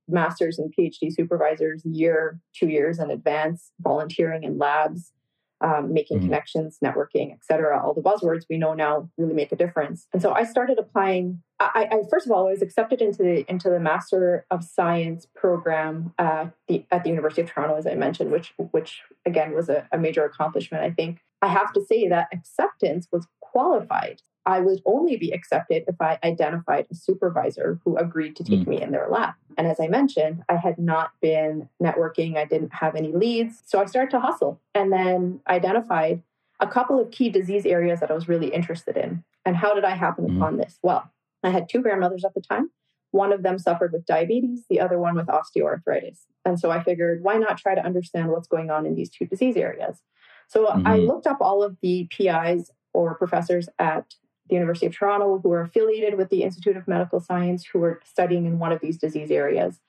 masters 0.09 0.59
and 0.59 0.73
PhD 0.79 1.13
supervisors 1.13 1.83
year, 1.85 2.41
two 2.55 2.69
years 2.69 2.99
in 2.99 3.11
advance, 3.11 3.73
volunteering 3.81 4.45
in 4.45 4.57
labs, 4.57 5.13
um, 5.61 5.93
making 5.93 6.19
mm-hmm. 6.19 6.27
connections, 6.27 6.79
networking, 6.85 7.33
et 7.33 7.45
cetera. 7.45 7.83
All 7.83 7.95
the 7.95 8.03
buzzwords 8.03 8.45
we 8.49 8.59
know 8.59 8.75
now 8.75 9.09
really 9.19 9.35
make 9.35 9.53
a 9.53 9.57
difference. 9.57 10.07
And 10.12 10.23
so 10.23 10.33
I 10.33 10.45
started 10.45 10.79
applying. 10.79 11.43
I, 11.61 11.88
I 11.91 12.03
first 12.09 12.27
of 12.27 12.33
all 12.33 12.47
I 12.47 12.53
was 12.53 12.62
accepted 12.62 13.03
into 13.03 13.23
the 13.23 13.45
into 13.50 13.69
the 13.69 13.81
Master 13.81 14.47
of 14.50 14.62
Science 14.62 15.27
program 15.35 16.12
at 16.19 16.53
the 16.69 16.85
at 16.91 17.03
the 17.03 17.11
University 17.11 17.43
of 17.43 17.50
Toronto, 17.50 17.77
as 17.77 17.87
I 17.87 17.95
mentioned, 17.95 18.31
which 18.31 18.55
which 18.71 19.03
again 19.27 19.55
was 19.55 19.69
a, 19.69 19.88
a 19.93 19.99
major 19.99 20.25
accomplishment. 20.25 20.85
I 20.85 20.91
think 20.91 21.21
I 21.43 21.49
have 21.49 21.73
to 21.73 21.85
say 21.85 22.09
that 22.09 22.29
acceptance 22.33 23.09
was 23.11 23.27
qualified 23.41 24.23
I 24.49 24.61
would 24.61 24.81
only 24.87 25.19
be 25.19 25.31
accepted 25.31 25.85
if 25.87 26.00
I 26.00 26.19
identified 26.25 26.87
a 26.90 26.95
supervisor 26.95 27.78
who 27.85 27.99
agreed 27.99 28.35
to 28.37 28.45
take 28.45 28.61
mm. 28.61 28.69
me 28.69 28.81
in 28.81 28.93
their 28.93 29.07
lab. 29.11 29.35
And 29.59 29.67
as 29.67 29.78
I 29.78 29.88
mentioned, 29.88 30.43
I 30.49 30.57
had 30.57 30.78
not 30.78 31.11
been 31.21 31.69
networking, 31.83 32.38
I 32.38 32.47
didn't 32.47 32.73
have 32.73 32.97
any 32.97 33.12
leads. 33.12 33.62
So 33.67 33.78
I 33.78 33.85
started 33.85 34.11
to 34.12 34.21
hustle 34.21 34.59
and 34.75 34.90
then 34.90 35.40
identified 35.49 36.23
a 36.61 36.67
couple 36.67 36.99
of 36.99 37.11
key 37.11 37.28
disease 37.28 37.67
areas 37.67 38.00
that 38.00 38.11
I 38.11 38.14
was 38.14 38.26
really 38.26 38.49
interested 38.49 38.97
in. 38.97 39.23
And 39.45 39.55
how 39.55 39.75
did 39.75 39.85
I 39.85 39.95
happen 39.95 40.26
mm. 40.26 40.38
upon 40.38 40.57
this? 40.57 40.78
Well, 40.83 41.12
I 41.45 41.50
had 41.50 41.69
two 41.69 41.83
grandmothers 41.83 42.25
at 42.25 42.33
the 42.33 42.40
time. 42.40 42.71
One 43.11 43.35
of 43.35 43.43
them 43.43 43.59
suffered 43.59 43.93
with 43.93 44.07
diabetes, 44.07 44.64
the 44.71 44.81
other 44.81 44.99
one 44.99 45.14
with 45.14 45.26
osteoarthritis. 45.26 46.21
And 46.47 46.59
so 46.59 46.71
I 46.71 46.83
figured, 46.83 47.23
why 47.23 47.37
not 47.37 47.59
try 47.59 47.75
to 47.75 47.85
understand 47.85 48.28
what's 48.28 48.49
going 48.49 48.71
on 48.71 48.87
in 48.87 48.95
these 48.95 49.11
two 49.11 49.26
disease 49.26 49.57
areas? 49.57 50.02
So 50.47 50.64
mm-hmm. 50.64 50.87
I 50.87 50.97
looked 50.97 51.26
up 51.26 51.43
all 51.43 51.62
of 51.62 51.76
the 51.83 52.09
PIs 52.11 52.71
or 52.95 53.14
professors 53.14 53.69
at 53.78 54.14
the 54.49 54.55
University 54.55 54.87
of 54.87 54.97
Toronto 54.97 55.40
who 55.43 55.52
are 55.52 55.62
affiliated 55.62 56.17
with 56.17 56.31
the 56.31 56.43
Institute 56.43 56.76
of 56.76 56.88
Medical 56.88 57.21
Science 57.21 57.64
who 57.64 57.83
are 57.83 58.00
studying 58.05 58.47
in 58.47 58.59
one 58.59 58.73
of 58.73 58.81
these 58.81 58.99
disease 58.99 59.31
areas. 59.31 59.81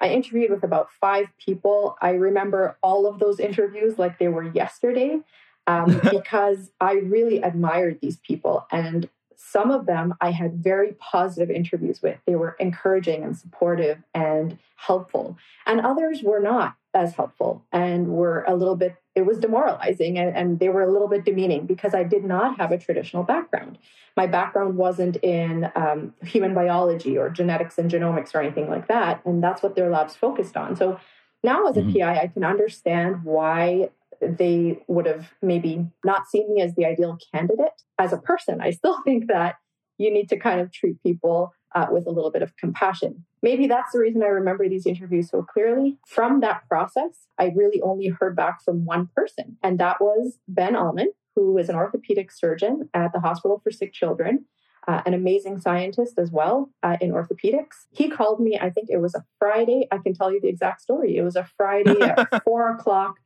I 0.00 0.10
interviewed 0.10 0.50
with 0.50 0.62
about 0.62 0.88
five 1.00 1.26
people. 1.44 1.96
I 2.00 2.10
remember 2.10 2.78
all 2.82 3.06
of 3.06 3.18
those 3.18 3.40
interviews 3.40 3.98
like 3.98 4.18
they 4.18 4.28
were 4.28 4.44
yesterday 4.44 5.20
um, 5.66 6.00
because 6.10 6.70
I 6.80 6.94
really 6.94 7.42
admired 7.42 7.98
these 8.00 8.16
people. 8.16 8.66
And 8.70 9.08
some 9.38 9.70
of 9.70 9.86
them 9.86 10.14
I 10.20 10.32
had 10.32 10.62
very 10.62 10.94
positive 10.94 11.48
interviews 11.48 12.02
with. 12.02 12.18
They 12.26 12.34
were 12.34 12.56
encouraging 12.58 13.22
and 13.22 13.36
supportive 13.36 14.02
and 14.12 14.58
helpful, 14.76 15.38
and 15.64 15.80
others 15.80 16.22
were 16.22 16.40
not 16.40 16.74
as 16.94 17.14
helpful 17.14 17.64
and 17.70 18.08
were 18.08 18.44
a 18.48 18.54
little 18.54 18.76
bit 18.76 18.96
it 19.14 19.26
was 19.26 19.38
demoralizing 19.38 20.16
and, 20.16 20.36
and, 20.36 20.58
they 20.60 20.68
were 20.68 20.82
a 20.82 20.90
little 20.90 21.08
bit 21.08 21.24
demeaning 21.24 21.66
because 21.66 21.94
i 21.94 22.02
did 22.02 22.24
not 22.24 22.56
have 22.56 22.72
a 22.72 22.78
traditional 22.78 23.22
background 23.22 23.78
my 24.16 24.26
background 24.26 24.76
wasn't 24.76 25.16
in 25.16 25.70
um, 25.76 26.14
human 26.22 26.54
biology 26.54 27.16
or 27.18 27.28
genetics 27.28 27.78
and 27.78 27.90
genomics 27.90 28.34
or 28.34 28.40
anything 28.40 28.68
like 28.70 28.88
that 28.88 29.20
and 29.26 29.42
that's 29.42 29.62
what 29.62 29.76
their 29.76 29.90
labs 29.90 30.16
focused 30.16 30.56
on 30.56 30.74
so 30.74 30.98
now 31.44 31.66
as 31.66 31.76
a 31.76 31.82
mm-hmm. 31.82 31.98
pi 31.98 32.22
i 32.22 32.26
can 32.26 32.42
understand 32.42 33.22
why 33.22 33.90
they 34.20 34.82
would 34.88 35.06
have 35.06 35.32
maybe 35.42 35.86
not 36.04 36.28
seen 36.28 36.52
me 36.52 36.60
as 36.60 36.74
the 36.74 36.84
ideal 36.84 37.16
candidate 37.32 37.82
as 37.98 38.12
a 38.12 38.18
person 38.18 38.60
i 38.60 38.70
still 38.70 39.00
think 39.04 39.26
that 39.28 39.56
you 39.98 40.12
need 40.12 40.28
to 40.28 40.38
kind 40.38 40.60
of 40.60 40.72
treat 40.72 41.02
people 41.02 41.52
uh, 41.74 41.86
with 41.90 42.06
a 42.06 42.10
little 42.10 42.30
bit 42.30 42.42
of 42.42 42.56
compassion. 42.56 43.24
Maybe 43.42 43.66
that's 43.66 43.92
the 43.92 43.98
reason 43.98 44.22
I 44.22 44.26
remember 44.26 44.68
these 44.68 44.86
interviews 44.86 45.28
so 45.30 45.42
clearly. 45.42 45.98
From 46.06 46.40
that 46.40 46.62
process, 46.68 47.26
I 47.38 47.52
really 47.54 47.80
only 47.82 48.08
heard 48.08 48.36
back 48.36 48.62
from 48.64 48.84
one 48.84 49.08
person, 49.14 49.58
and 49.62 49.78
that 49.78 50.00
was 50.00 50.38
Ben 50.48 50.74
Alman, 50.74 51.12
who 51.34 51.58
is 51.58 51.68
an 51.68 51.76
orthopedic 51.76 52.32
surgeon 52.32 52.88
at 52.94 53.12
the 53.12 53.20
Hospital 53.20 53.60
for 53.62 53.70
Sick 53.70 53.92
Children. 53.92 54.46
Uh, 54.86 55.02
an 55.04 55.12
amazing 55.12 55.60
scientist 55.60 56.14
as 56.18 56.30
well 56.30 56.70
uh, 56.82 56.96
in 57.02 57.10
orthopedics. 57.10 57.84
He 57.90 58.08
called 58.08 58.40
me, 58.40 58.58
I 58.58 58.70
think 58.70 58.88
it 58.88 59.02
was 59.02 59.14
a 59.14 59.22
Friday. 59.38 59.86
I 59.92 59.98
can 59.98 60.14
tell 60.14 60.32
you 60.32 60.40
the 60.40 60.48
exact 60.48 60.80
story. 60.80 61.18
It 61.18 61.22
was 61.22 61.36
a 61.36 61.46
Friday 61.58 62.00
at 62.00 62.42
four 62.44 62.70
o'clock. 62.70 63.16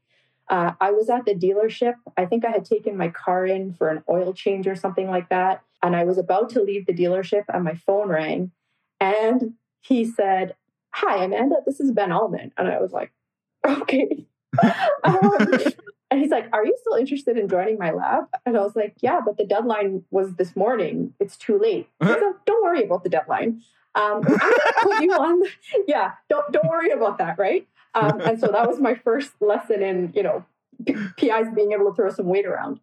Uh, 0.48 0.72
I 0.80 0.90
was 0.90 1.08
at 1.08 1.24
the 1.24 1.34
dealership. 1.34 1.94
I 2.16 2.26
think 2.26 2.44
I 2.44 2.50
had 2.50 2.64
taken 2.64 2.96
my 2.96 3.08
car 3.08 3.46
in 3.46 3.72
for 3.74 3.88
an 3.88 4.02
oil 4.08 4.32
change 4.32 4.66
or 4.66 4.76
something 4.76 5.08
like 5.08 5.28
that. 5.30 5.62
And 5.82 5.96
I 5.96 6.04
was 6.04 6.18
about 6.18 6.50
to 6.50 6.62
leave 6.62 6.86
the 6.86 6.94
dealership 6.94 7.44
and 7.52 7.64
my 7.64 7.74
phone 7.74 8.08
rang. 8.08 8.52
And 9.00 9.54
he 9.80 10.04
said, 10.04 10.54
Hi, 10.94 11.24
Amanda, 11.24 11.56
this 11.64 11.80
is 11.80 11.90
Ben 11.90 12.12
Alman. 12.12 12.52
And 12.56 12.68
I 12.68 12.80
was 12.80 12.92
like, 12.92 13.12
Okay. 13.66 14.26
um, 15.04 15.48
and 16.10 16.20
he's 16.20 16.30
like, 16.30 16.48
Are 16.52 16.64
you 16.64 16.76
still 16.80 16.94
interested 16.94 17.38
in 17.38 17.48
joining 17.48 17.78
my 17.78 17.90
lab? 17.90 18.24
And 18.44 18.56
I 18.56 18.60
was 18.60 18.76
like, 18.76 18.94
Yeah, 19.00 19.20
but 19.24 19.38
the 19.38 19.46
deadline 19.46 20.04
was 20.10 20.34
this 20.34 20.54
morning. 20.54 21.14
It's 21.18 21.36
too 21.36 21.58
late. 21.58 21.88
He's 22.00 22.10
like, 22.10 22.44
Don't 22.44 22.62
worry 22.62 22.84
about 22.84 23.04
the 23.04 23.10
deadline. 23.10 23.62
Um, 23.94 24.22
put 24.22 25.02
you 25.02 25.12
on. 25.12 25.42
Yeah, 25.86 26.12
don't 26.28 26.50
don't 26.50 26.66
worry 26.68 26.90
about 26.90 27.18
that, 27.18 27.38
right? 27.38 27.66
Um, 27.94 28.20
and 28.20 28.40
so 28.40 28.48
that 28.48 28.68
was 28.68 28.80
my 28.80 28.94
first 28.94 29.32
lesson 29.40 29.82
in, 29.82 30.12
you 30.14 30.22
know, 30.22 30.44
P- 30.86 30.94
PIs 31.16 31.48
being 31.54 31.72
able 31.72 31.90
to 31.90 31.94
throw 31.94 32.10
some 32.10 32.26
weight 32.26 32.46
around. 32.46 32.80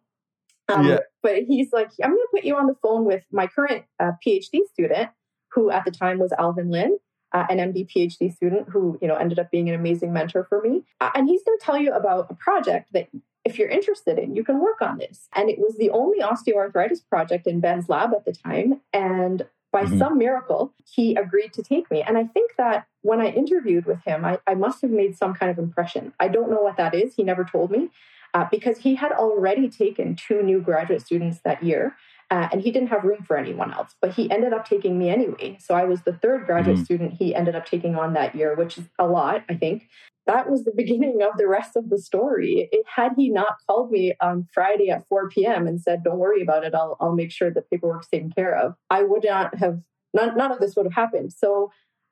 Um, 0.68 0.86
yeah. 0.86 0.98
But 1.22 1.42
he's 1.44 1.72
like, 1.72 1.90
I'm 2.02 2.10
going 2.10 2.18
to 2.18 2.28
put 2.32 2.44
you 2.44 2.56
on 2.56 2.66
the 2.66 2.76
phone 2.82 3.04
with 3.04 3.24
my 3.32 3.46
current 3.46 3.84
uh, 3.98 4.12
PhD 4.24 4.60
student, 4.70 5.10
who 5.52 5.70
at 5.70 5.84
the 5.84 5.90
time 5.90 6.18
was 6.18 6.32
Alvin 6.38 6.70
Lin, 6.70 6.98
uh, 7.32 7.46
an 7.50 7.58
MD 7.58 7.88
PhD 7.88 8.32
student 8.34 8.68
who 8.68 8.98
you 9.02 9.08
know 9.08 9.16
ended 9.16 9.38
up 9.38 9.50
being 9.50 9.68
an 9.68 9.74
amazing 9.74 10.12
mentor 10.12 10.44
for 10.44 10.60
me. 10.60 10.84
Uh, 11.00 11.10
and 11.14 11.28
he's 11.28 11.42
going 11.42 11.58
to 11.58 11.64
tell 11.64 11.78
you 11.78 11.92
about 11.92 12.28
a 12.30 12.34
project 12.34 12.92
that 12.92 13.08
if 13.44 13.58
you're 13.58 13.68
interested 13.68 14.18
in, 14.18 14.36
you 14.36 14.44
can 14.44 14.60
work 14.60 14.82
on 14.82 14.98
this. 14.98 15.28
And 15.34 15.48
it 15.48 15.58
was 15.58 15.76
the 15.76 15.90
only 15.90 16.20
osteoarthritis 16.20 17.08
project 17.08 17.46
in 17.46 17.60
Ben's 17.60 17.88
lab 17.88 18.12
at 18.12 18.24
the 18.24 18.32
time. 18.32 18.80
And 18.92 19.46
by 19.72 19.84
mm-hmm. 19.84 19.98
some 19.98 20.18
miracle, 20.18 20.72
he 20.84 21.14
agreed 21.14 21.52
to 21.54 21.62
take 21.62 21.90
me. 21.90 22.02
And 22.02 22.18
I 22.18 22.24
think 22.24 22.52
that 22.56 22.86
when 23.02 23.20
I 23.20 23.28
interviewed 23.28 23.86
with 23.86 24.02
him, 24.04 24.24
I, 24.24 24.38
I 24.46 24.54
must 24.54 24.82
have 24.82 24.90
made 24.90 25.16
some 25.16 25.34
kind 25.34 25.50
of 25.50 25.58
impression. 25.58 26.12
I 26.18 26.28
don't 26.28 26.50
know 26.50 26.60
what 26.60 26.76
that 26.76 26.94
is. 26.94 27.14
He 27.14 27.22
never 27.22 27.44
told 27.44 27.70
me 27.70 27.90
uh, 28.34 28.46
because 28.50 28.78
he 28.78 28.96
had 28.96 29.12
already 29.12 29.68
taken 29.68 30.16
two 30.16 30.42
new 30.42 30.60
graduate 30.60 31.02
students 31.02 31.40
that 31.44 31.62
year. 31.62 31.96
Uh, 32.32 32.48
and 32.52 32.62
he 32.62 32.70
didn't 32.70 32.90
have 32.90 33.02
room 33.02 33.24
for 33.24 33.36
anyone 33.36 33.72
else, 33.72 33.96
but 34.00 34.14
he 34.14 34.30
ended 34.30 34.52
up 34.52 34.64
taking 34.64 34.96
me 34.96 35.10
anyway. 35.10 35.56
So 35.60 35.74
I 35.74 35.82
was 35.82 36.02
the 36.02 36.12
third 36.12 36.46
graduate 36.46 36.76
mm-hmm. 36.76 36.84
student 36.84 37.12
he 37.14 37.34
ended 37.34 37.56
up 37.56 37.66
taking 37.66 37.96
on 37.96 38.12
that 38.12 38.36
year, 38.36 38.54
which 38.54 38.78
is 38.78 38.84
a 39.00 39.06
lot, 39.06 39.42
I 39.48 39.54
think. 39.54 39.88
That 40.30 40.48
was 40.48 40.64
the 40.64 40.72
beginning 40.76 41.22
of 41.22 41.36
the 41.36 41.48
rest 41.48 41.76
of 41.76 41.90
the 41.90 41.98
story. 41.98 42.68
It, 42.70 42.84
had 42.86 43.12
he 43.16 43.30
not 43.30 43.56
called 43.66 43.90
me 43.90 44.14
on 44.20 44.46
Friday 44.52 44.90
at 44.90 45.06
4 45.08 45.28
p.m. 45.28 45.66
and 45.66 45.80
said, 45.80 46.04
Don't 46.04 46.18
worry 46.18 46.42
about 46.42 46.64
it, 46.64 46.74
I'll, 46.74 46.96
I'll 47.00 47.14
make 47.14 47.32
sure 47.32 47.50
the 47.50 47.62
paperwork's 47.62 48.08
taken 48.08 48.30
care 48.30 48.56
of, 48.56 48.74
I 48.88 49.02
would 49.02 49.24
not 49.24 49.56
have, 49.56 49.80
none, 50.14 50.36
none 50.36 50.52
of 50.52 50.60
this 50.60 50.76
would 50.76 50.86
have 50.86 50.94
happened. 50.94 51.32
So 51.32 51.70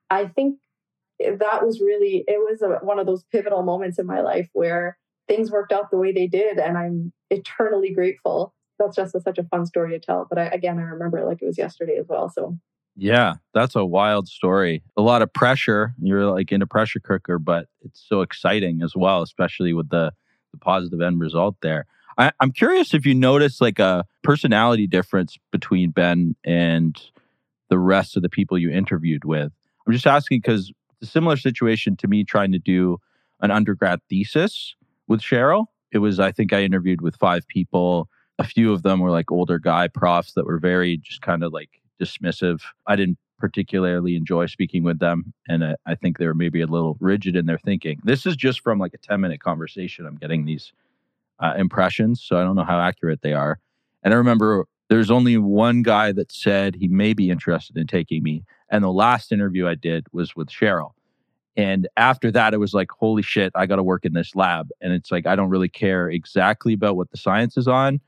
I 0.09 0.27
think 0.27 0.57
that 1.19 1.65
was 1.65 1.79
really, 1.79 2.23
it 2.27 2.39
was 2.39 2.61
a, 2.61 2.85
one 2.85 2.99
of 2.99 3.05
those 3.05 3.23
pivotal 3.31 3.63
moments 3.63 3.99
in 3.99 4.05
my 4.05 4.21
life 4.21 4.49
where 4.53 4.97
things 5.27 5.51
worked 5.51 5.71
out 5.71 5.91
the 5.91 5.97
way 5.97 6.11
they 6.11 6.27
did. 6.27 6.57
And 6.57 6.77
I'm 6.77 7.13
eternally 7.29 7.93
grateful. 7.93 8.53
That's 8.79 8.95
just 8.95 9.15
a, 9.15 9.21
such 9.21 9.37
a 9.37 9.43
fun 9.43 9.65
story 9.65 9.91
to 9.91 9.99
tell. 9.99 10.25
But 10.29 10.39
I, 10.39 10.45
again, 10.47 10.79
I 10.79 10.83
remember 10.83 11.19
it 11.19 11.25
like 11.25 11.41
it 11.41 11.45
was 11.45 11.57
yesterday 11.57 11.97
as 11.99 12.07
well. 12.07 12.29
So, 12.29 12.57
yeah, 12.99 13.35
that's 13.53 13.75
a 13.75 13.85
wild 13.85 14.27
story. 14.27 14.83
A 14.97 15.01
lot 15.01 15.21
of 15.21 15.31
pressure. 15.31 15.93
You're 16.01 16.25
like 16.25 16.51
in 16.51 16.61
a 16.61 16.67
pressure 16.67 16.99
cooker, 16.99 17.39
but 17.39 17.67
it's 17.81 18.03
so 18.07 18.21
exciting 18.21 18.81
as 18.83 18.95
well, 18.95 19.21
especially 19.21 19.73
with 19.73 19.89
the, 19.89 20.11
the 20.51 20.57
positive 20.57 21.01
end 21.01 21.19
result 21.19 21.55
there. 21.61 21.85
I, 22.17 22.31
I'm 22.41 22.51
curious 22.51 22.93
if 22.93 23.05
you 23.05 23.15
notice 23.15 23.61
like 23.61 23.79
a 23.79 24.05
personality 24.23 24.85
difference 24.85 25.37
between 25.51 25.91
Ben 25.91 26.35
and 26.43 27.01
the 27.69 27.79
rest 27.79 28.17
of 28.17 28.23
the 28.23 28.29
people 28.29 28.57
you 28.57 28.69
interviewed 28.69 29.23
with. 29.23 29.51
I'm 29.87 29.93
just 29.93 30.07
asking 30.07 30.39
because 30.39 30.71
it's 31.01 31.09
a 31.09 31.11
similar 31.11 31.37
situation 31.37 31.95
to 31.97 32.07
me 32.07 32.25
trying 32.25 32.51
to 32.51 32.59
do 32.59 32.97
an 33.39 33.51
undergrad 33.51 34.01
thesis 34.09 34.75
with 35.07 35.21
Cheryl. 35.21 35.67
It 35.91 35.99
was, 35.99 36.19
I 36.19 36.33
think 36.33 36.51
I 36.51 36.63
interviewed 36.63 37.01
with 37.01 37.15
five 37.15 37.47
people. 37.47 38.09
A 38.37 38.43
few 38.43 38.73
of 38.73 38.83
them 38.83 38.99
were 38.99 39.11
like 39.11 39.31
older 39.31 39.57
guy 39.57 39.87
profs 39.87 40.33
that 40.33 40.45
were 40.45 40.59
very 40.59 40.97
just 40.97 41.21
kind 41.21 41.43
of 41.43 41.53
like 41.53 41.78
dismissive. 41.99 42.61
I 42.87 42.95
didn't 42.95 43.17
particularly 43.37 44.15
enjoy 44.15 44.45
speaking 44.45 44.83
with 44.83 44.99
them. 44.99 45.33
And 45.47 45.63
I, 45.63 45.75
I 45.85 45.95
think 45.95 46.17
they 46.17 46.27
were 46.27 46.35
maybe 46.35 46.61
a 46.61 46.67
little 46.67 46.97
rigid 46.99 47.35
in 47.35 47.45
their 47.45 47.57
thinking. 47.57 47.99
This 48.03 48.25
is 48.25 48.35
just 48.35 48.61
from 48.61 48.79
like 48.79 48.93
a 48.93 48.97
10 48.97 49.21
minute 49.21 49.39
conversation. 49.39 50.05
I'm 50.05 50.17
getting 50.17 50.45
these 50.45 50.73
uh, 51.39 51.53
impressions. 51.57 52.21
So 52.21 52.37
I 52.37 52.43
don't 52.43 52.55
know 52.55 52.65
how 52.65 52.79
accurate 52.79 53.21
they 53.21 53.33
are. 53.33 53.59
And 54.03 54.13
I 54.13 54.17
remember 54.17 54.65
there's 54.89 55.11
only 55.11 55.37
one 55.37 55.83
guy 55.83 56.11
that 56.11 56.31
said 56.31 56.75
he 56.75 56.87
may 56.87 57.13
be 57.13 57.29
interested 57.29 57.77
in 57.77 57.87
taking 57.87 58.23
me. 58.23 58.43
And 58.69 58.83
the 58.83 58.91
last 58.91 59.31
interview 59.31 59.67
I 59.67 59.75
did 59.75 60.05
was 60.11 60.35
with 60.35 60.49
Cheryl. 60.49 60.91
And 61.55 61.87
after 61.97 62.31
that, 62.31 62.53
it 62.53 62.57
was 62.57 62.73
like, 62.73 62.89
holy 62.91 63.21
shit, 63.21 63.51
I 63.55 63.65
got 63.65 63.77
to 63.77 63.83
work 63.83 64.05
in 64.05 64.13
this 64.13 64.35
lab. 64.35 64.69
And 64.81 64.93
it's 64.93 65.11
like, 65.11 65.25
I 65.25 65.35
don't 65.35 65.49
really 65.49 65.69
care 65.69 66.09
exactly 66.09 66.73
about 66.73 66.95
what 66.95 67.11
the 67.11 67.17
science 67.17 67.57
is 67.57 67.67
on. 67.67 67.99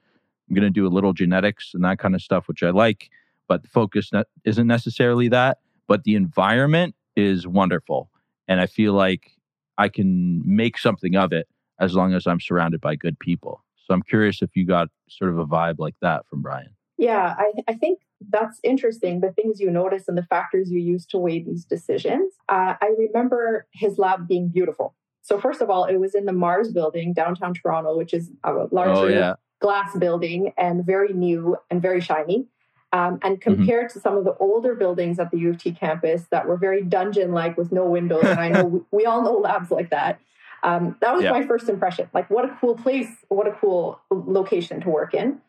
I'm 0.49 0.56
going 0.56 0.63
to 0.63 0.69
do 0.69 0.88
a 0.88 0.89
little 0.89 1.13
genetics 1.13 1.71
and 1.73 1.84
that 1.84 1.99
kind 1.99 2.15
of 2.15 2.21
stuff, 2.21 2.47
which 2.47 2.63
I 2.63 2.69
like, 2.69 3.10
but 3.47 3.63
the 3.63 3.69
focus 3.69 4.12
isn't 4.45 4.67
necessarily 4.67 5.27
that. 5.30 5.60
But 5.88 6.04
the 6.04 6.15
environment 6.15 6.95
is 7.15 7.47
wonderful. 7.47 8.10
And 8.47 8.60
I 8.60 8.65
feel 8.65 8.93
like 8.93 9.32
I 9.77 9.89
can 9.89 10.41
make 10.45 10.77
something 10.77 11.15
of 11.15 11.34
it 11.34 11.47
as 11.80 11.95
long 11.95 12.13
as 12.13 12.27
I'm 12.27 12.39
surrounded 12.39 12.82
by 12.82 12.95
good 12.95 13.19
people. 13.19 13.63
So 13.86 13.93
I'm 13.93 14.04
curious 14.04 14.41
if 14.41 14.56
you 14.56 14.65
got 14.65 14.89
sort 15.10 15.32
of 15.32 15.39
a 15.39 15.45
vibe 15.45 15.80
like 15.80 15.95
that 16.01 16.27
from 16.27 16.41
Brian. 16.41 16.75
Yeah, 16.97 17.36
I, 17.38 17.51
I 17.67 17.73
think 17.73 17.99
that's 18.30 18.60
interesting. 18.63 19.21
The 19.21 19.32
things 19.32 19.60
you 19.60 19.71
notice 19.71 20.08
and 20.08 20.17
the 20.17 20.23
factors 20.23 20.69
you 20.69 20.80
use 20.80 21.06
to 21.08 21.17
weigh 21.17 21.43
these 21.43 21.65
decisions. 21.65 22.34
Uh, 22.47 22.75
I 22.80 22.93
remember 22.97 23.65
his 23.73 23.97
lab 23.97 24.27
being 24.27 24.49
beautiful. 24.49 24.93
So, 25.23 25.39
first 25.39 25.62
of 25.62 25.69
all, 25.69 25.86
it 25.86 25.97
was 25.97 26.13
in 26.13 26.25
the 26.25 26.34
MaRS 26.34 26.71
building, 26.71 27.13
downtown 27.13 27.54
Toronto, 27.54 27.97
which 27.97 28.13
is 28.13 28.32
a 28.43 28.67
largely 28.71 29.15
oh, 29.15 29.19
yeah. 29.19 29.34
glass 29.60 29.95
building 29.95 30.54
and 30.58 30.86
very 30.86 31.13
new 31.13 31.58
and 31.69 31.82
very 31.82 32.01
shiny. 32.01 32.47
Um, 32.93 33.19
and 33.21 33.39
mm-hmm. 33.39 33.56
compared 33.56 33.89
mm-hmm. 33.89 33.99
to 33.99 34.01
some 34.01 34.17
of 34.17 34.25
the 34.25 34.36
older 34.38 34.75
buildings 34.75 35.17
at 35.17 35.32
the 35.32 35.38
U 35.39 35.51
of 35.51 35.58
T 35.58 35.71
campus 35.71 36.25
that 36.30 36.45
were 36.45 36.58
very 36.58 36.84
dungeon 36.84 37.32
like 37.32 37.58
with 37.58 37.71
no 37.71 37.86
windows, 37.86 38.23
and 38.25 38.39
I 38.39 38.49
know 38.49 38.65
we, 38.65 38.80
we 38.91 39.06
all 39.06 39.23
know 39.23 39.36
labs 39.36 39.71
like 39.71 39.91
that. 39.91 40.19
Um, 40.63 40.97
that 41.01 41.13
was 41.13 41.23
yeah. 41.23 41.32
my 41.32 41.45
first 41.45 41.69
impression. 41.69 42.10
Like, 42.13 42.30
what 42.30 42.45
a 42.45 42.58
cool 42.60 42.75
place, 42.75 43.08
what 43.30 43.47
a 43.47 43.51
cool 43.51 43.99
location 44.12 44.82
to 44.82 44.89
work 44.89 45.13
in. 45.13 45.39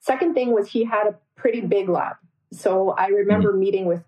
Second 0.00 0.34
thing 0.34 0.52
was 0.52 0.68
he 0.68 0.84
had 0.84 1.06
a 1.06 1.14
pretty 1.36 1.60
big 1.60 1.88
lab. 1.88 2.16
So 2.52 2.90
I 2.90 3.08
remember 3.08 3.50
mm-hmm. 3.50 3.60
meeting 3.60 3.84
with 3.86 4.02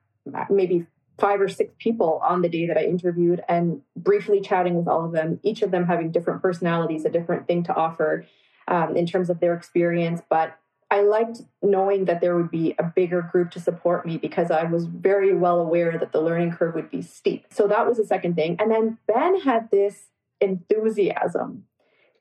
maybe 0.51 0.87
five 1.19 1.41
or 1.41 1.49
six 1.49 1.75
people 1.79 2.21
on 2.25 2.43
the 2.43 2.49
day 2.49 2.67
that 2.67 2.79
I 2.79 2.85
interviewed 2.85 3.43
and 3.49 3.83
briefly 3.97 4.41
chatting 4.41 4.75
with 4.75 4.87
all 4.87 5.05
of 5.05 5.13
them, 5.13 5.41
each 5.43 5.63
of 5.63 5.71
them 5.71 5.87
having 5.87 6.11
different 6.11 6.43
personalities, 6.43 7.05
a 7.05 7.11
different 7.11 7.47
thing 7.47 7.65
to 7.65 7.75
offer 7.75 8.25
um, 8.69 8.97
in 8.97 9.07
terms 9.07 9.29
of 9.29 9.41
their 9.41 9.55
experience. 9.55 10.23
But 10.29 10.57
I 10.91 11.03
liked 11.03 11.43
knowing 11.63 12.07
that 12.07 12.21
there 12.21 12.35
would 12.37 12.51
be 12.51 12.75
a 12.79 12.83
bigger 12.83 13.21
group 13.21 13.51
to 13.53 13.61
support 13.61 14.07
me 14.07 14.17
because 14.17 14.51
I 14.51 14.65
was 14.65 14.87
very 14.87 15.35
well 15.35 15.61
aware 15.61 15.99
that 15.99 16.13
the 16.13 16.21
learning 16.21 16.53
curve 16.53 16.75
would 16.75 16.91
be 16.91 17.03
steep. 17.03 17.47
So 17.53 17.69
that 17.69 17.87
was 17.87 17.99
the 17.99 18.07
second 18.07 18.37
thing. 18.37 18.57
And 18.59 18.71
then 18.71 18.99
Ben 19.07 19.41
had 19.41 19.71
this 19.71 20.07
enthusiasm. 20.41 21.65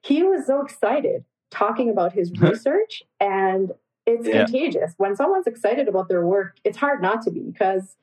He 0.01 0.23
was 0.23 0.45
so 0.45 0.61
excited 0.61 1.23
talking 1.49 1.89
about 1.89 2.13
his 2.13 2.31
research 2.41 3.03
and 3.21 3.71
it's 4.05 4.27
yeah. 4.27 4.45
contagious. 4.45 4.93
When 4.97 5.15
someone's 5.15 5.47
excited 5.47 5.87
about 5.87 6.07
their 6.07 6.25
work, 6.25 6.55
it's 6.63 6.77
hard 6.77 7.01
not 7.01 7.21
to 7.23 7.31
be 7.31 7.41
because 7.41 7.97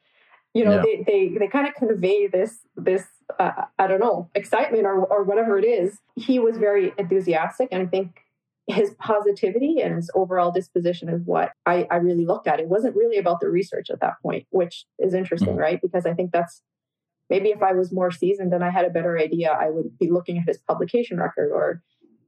you 0.52 0.64
know 0.64 0.76
yeah. 0.76 0.82
they 0.82 1.04
they, 1.06 1.38
they 1.38 1.48
kind 1.48 1.66
of 1.66 1.74
convey 1.74 2.26
this 2.26 2.58
this 2.76 3.04
uh, 3.38 3.64
I 3.78 3.86
don't 3.86 4.00
know 4.00 4.28
excitement 4.34 4.84
or 4.84 5.02
or 5.04 5.24
whatever 5.24 5.58
it 5.58 5.64
is. 5.64 6.00
He 6.14 6.38
was 6.38 6.58
very 6.58 6.92
enthusiastic, 6.98 7.68
and 7.72 7.82
I 7.82 7.86
think 7.86 8.23
his 8.66 8.94
positivity 8.98 9.80
and 9.80 9.96
his 9.96 10.10
overall 10.14 10.50
disposition 10.50 11.08
is 11.08 11.22
what 11.24 11.52
I, 11.66 11.86
I 11.90 11.96
really 11.96 12.24
looked 12.24 12.46
at. 12.46 12.60
It 12.60 12.68
wasn't 12.68 12.96
really 12.96 13.18
about 13.18 13.40
the 13.40 13.50
research 13.50 13.90
at 13.90 14.00
that 14.00 14.14
point, 14.22 14.46
which 14.50 14.86
is 14.98 15.12
interesting, 15.12 15.50
mm-hmm. 15.50 15.58
right? 15.58 15.80
Because 15.82 16.06
I 16.06 16.14
think 16.14 16.32
that's 16.32 16.62
maybe 17.28 17.50
if 17.50 17.62
I 17.62 17.72
was 17.72 17.92
more 17.92 18.10
seasoned 18.10 18.54
and 18.54 18.64
I 18.64 18.70
had 18.70 18.86
a 18.86 18.90
better 18.90 19.18
idea, 19.18 19.52
I 19.52 19.68
would 19.70 19.98
be 19.98 20.10
looking 20.10 20.38
at 20.38 20.46
his 20.46 20.58
publication 20.58 21.18
record 21.18 21.50
or 21.52 21.82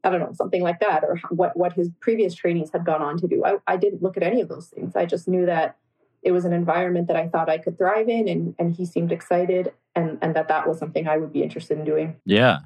I 0.05 0.11
don't 0.11 0.21
know, 0.21 0.33
something 0.35 0.63
like 0.63 0.79
that, 0.81 1.03
or 1.03 1.19
what, 1.31 1.57
what 1.57 1.73
his 1.73 1.91
previous 2.01 2.33
trainees 2.33 2.71
had 2.73 2.87
gone 2.87 3.03
on 3.03 3.17
to 3.19 3.27
do. 3.27 3.45
I, 3.45 3.57
I 3.67 3.77
didn't 3.77 4.03
look 4.03 4.17
at 4.17 4.23
any 4.23 4.41
of 4.41 4.49
those 4.49 4.69
things. 4.69 4.95
I 4.95 5.05
just 5.05 5.27
knew 5.27 5.47
that 5.47 5.77
it 6.23 6.31
was 6.31 6.45
an 6.45 6.53
environment 6.53 7.09
that 7.09 7.17
I 7.17 7.29
thought 7.29 7.49
I 7.49 7.59
could 7.59 7.77
thrive 7.77 8.09
in 8.09 8.29
and, 8.29 8.55
and 8.59 8.75
he 8.75 8.85
seemed 8.85 9.11
excited 9.11 9.73
and, 9.97 10.19
and 10.23 10.37
that 10.37 10.47
that 10.49 10.69
was 10.69 10.79
something 10.79 11.09
I 11.09 11.17
would 11.17 11.33
be 11.33 11.43
interested 11.43 11.79
in 11.79 11.85
doing. 11.85 12.17
Yeah. 12.25 12.61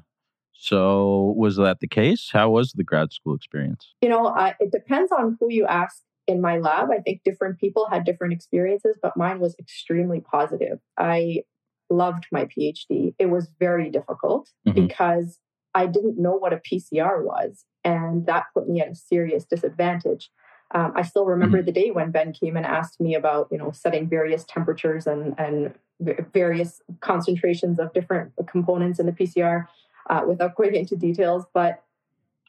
So 0.53 1.33
was 1.37 1.55
that 1.57 1.79
the 1.79 1.87
case? 1.87 2.29
How 2.31 2.49
was 2.49 2.73
the 2.73 2.83
grad 2.83 3.11
school 3.11 3.35
experience? 3.35 3.93
You 4.01 4.09
know, 4.09 4.27
I, 4.27 4.55
it 4.59 4.71
depends 4.71 5.11
on 5.11 5.37
who 5.39 5.51
you 5.51 5.65
ask 5.65 6.03
in 6.27 6.41
my 6.41 6.57
lab. 6.57 6.89
I 6.91 6.99
think 6.99 7.21
different 7.23 7.59
people 7.59 7.87
had 7.89 8.03
different 8.03 8.33
experiences, 8.33 8.97
but 9.01 9.17
mine 9.17 9.39
was 9.39 9.55
extremely 9.59 10.21
positive. 10.21 10.79
I 10.97 11.43
loved 11.89 12.25
my 12.31 12.45
PhD. 12.45 13.13
It 13.19 13.29
was 13.29 13.51
very 13.59 13.89
difficult 13.89 14.49
mm-hmm. 14.67 14.87
because 14.87 15.39
I 15.73 15.87
didn't 15.87 16.21
know 16.21 16.35
what 16.35 16.53
a 16.53 16.57
PCR 16.57 17.23
was, 17.23 17.65
and 17.83 18.25
that 18.25 18.45
put 18.53 18.67
me 18.67 18.81
at 18.81 18.91
a 18.91 18.95
serious 18.95 19.45
disadvantage. 19.45 20.29
Um, 20.73 20.93
I 20.95 21.01
still 21.01 21.25
remember 21.25 21.57
mm-hmm. 21.57 21.65
the 21.65 21.71
day 21.71 21.91
when 21.91 22.11
Ben 22.11 22.33
came 22.33 22.55
and 22.55 22.65
asked 22.65 23.01
me 23.01 23.15
about, 23.15 23.47
you 23.51 23.57
know, 23.57 23.71
setting 23.71 24.07
various 24.07 24.45
temperatures 24.45 25.07
and 25.07 25.35
and 25.37 25.73
various 26.33 26.81
concentrations 27.01 27.79
of 27.79 27.93
different 27.93 28.31
components 28.47 28.99
in 28.99 29.05
the 29.05 29.11
PCR, 29.11 29.67
uh, 30.09 30.21
without 30.27 30.55
going 30.55 30.75
into 30.75 30.95
details. 30.95 31.45
But 31.53 31.83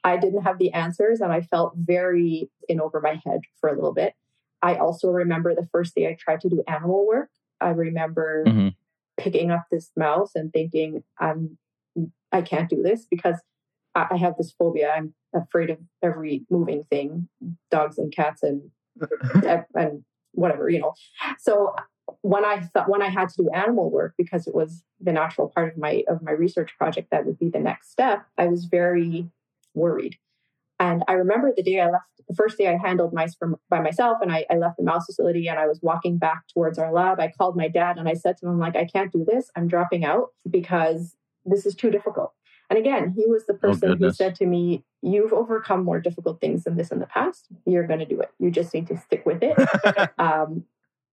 I 0.04 0.16
didn't 0.16 0.42
have 0.42 0.58
the 0.58 0.72
answers, 0.72 1.20
and 1.20 1.32
I 1.32 1.42
felt 1.42 1.74
very 1.76 2.50
in 2.68 2.80
over 2.80 3.00
my 3.00 3.20
head 3.24 3.40
for 3.60 3.68
a 3.68 3.74
little 3.74 3.94
bit. 3.94 4.14
I 4.62 4.76
also 4.76 5.08
remember 5.08 5.54
the 5.54 5.68
first 5.72 5.94
day 5.94 6.06
I 6.06 6.16
tried 6.18 6.40
to 6.42 6.48
do 6.48 6.62
animal 6.68 7.06
work. 7.06 7.30
I 7.60 7.70
remember 7.70 8.44
mm-hmm. 8.46 8.68
picking 9.16 9.50
up 9.50 9.64
this 9.70 9.90
mouse 9.96 10.32
and 10.34 10.52
thinking, 10.52 11.02
I'm 11.18 11.58
I 12.32 12.42
can't 12.42 12.70
do 12.70 12.82
this 12.82 13.06
because 13.10 13.36
I 13.94 14.16
have 14.16 14.36
this 14.38 14.52
phobia. 14.52 14.90
I'm 14.96 15.14
afraid 15.34 15.70
of 15.70 15.78
every 16.02 16.46
moving 16.50 16.82
thing, 16.84 17.28
dogs 17.70 17.98
and 17.98 18.12
cats 18.14 18.42
and 18.42 18.70
and 19.74 20.04
whatever, 20.32 20.68
you 20.68 20.80
know. 20.80 20.94
So 21.38 21.74
when 22.22 22.44
I 22.44 22.61
thought 22.61 22.88
when 22.88 23.02
I 23.02 23.08
had 23.08 23.28
to 23.30 23.42
do 23.42 23.50
animal 23.50 23.90
work 23.90 24.14
because 24.16 24.46
it 24.46 24.54
was 24.54 24.85
the 25.00 25.12
natural 25.12 25.48
part 25.48 25.72
of 25.72 25.78
my 25.78 26.04
of 26.08 26.22
my 26.22 26.32
research 26.32 26.72
project 26.78 27.11
that 27.11 27.26
would 27.26 27.38
be 27.38 27.50
the 27.50 27.58
next 27.58 27.90
step, 27.90 28.24
I 28.38 28.46
was 28.46 28.64
very 28.64 29.28
worried. 29.74 30.16
And 30.78 31.04
I 31.06 31.12
remember 31.12 31.52
the 31.54 31.62
day 31.62 31.80
I 31.80 31.90
left, 31.90 32.04
the 32.28 32.35
first 32.35 32.58
day 32.58 32.66
I 32.66 32.76
handled 32.76 33.12
mice 33.12 33.37
from, 33.37 33.56
by 33.68 33.80
myself, 33.80 34.18
and 34.20 34.32
I, 34.32 34.44
I 34.50 34.56
left 34.56 34.78
the 34.78 34.82
mouse 34.82 35.06
facility 35.06 35.46
and 35.46 35.58
I 35.58 35.66
was 35.66 35.78
walking 35.80 36.18
back 36.18 36.42
towards 36.52 36.76
our 36.76 36.92
lab. 36.92 37.20
I 37.20 37.32
called 37.37 37.56
my 37.56 37.68
dad 37.68 37.98
and 37.98 38.08
I 38.08 38.14
said 38.14 38.37
to 38.38 38.48
him, 38.48 38.58
like, 38.58 38.74
I 38.74 38.85
can't 38.85 39.12
do 39.12 39.24
this. 39.24 39.48
I'm 39.54 39.68
dropping 39.68 40.04
out 40.04 40.30
because 40.50 41.14
this 41.44 41.66
is 41.66 41.76
too 41.76 41.90
difficult. 41.90 42.32
And 42.68 42.78
again, 42.78 43.12
he 43.14 43.26
was 43.26 43.46
the 43.46 43.52
oh, 43.54 43.58
person 43.58 43.92
oh, 43.92 43.96
who 43.96 44.12
said 44.12 44.35
to 44.37 44.46
me, 44.46 44.85
You've 45.02 45.32
overcome 45.32 45.85
more 45.85 46.00
difficult 46.00 46.40
things 46.40 46.64
than 46.64 46.76
this 46.76 46.90
in 46.90 47.00
the 47.00 47.06
past. 47.06 47.48
You're 47.66 47.87
going 47.87 47.98
to 47.98 48.06
do 48.06 48.20
it. 48.20 48.30
You 48.38 48.52
just 48.52 48.72
need 48.72 48.87
to 48.87 48.96
stick 48.96 49.26
with 49.26 49.42
it. 49.42 49.58
um, 50.18 50.64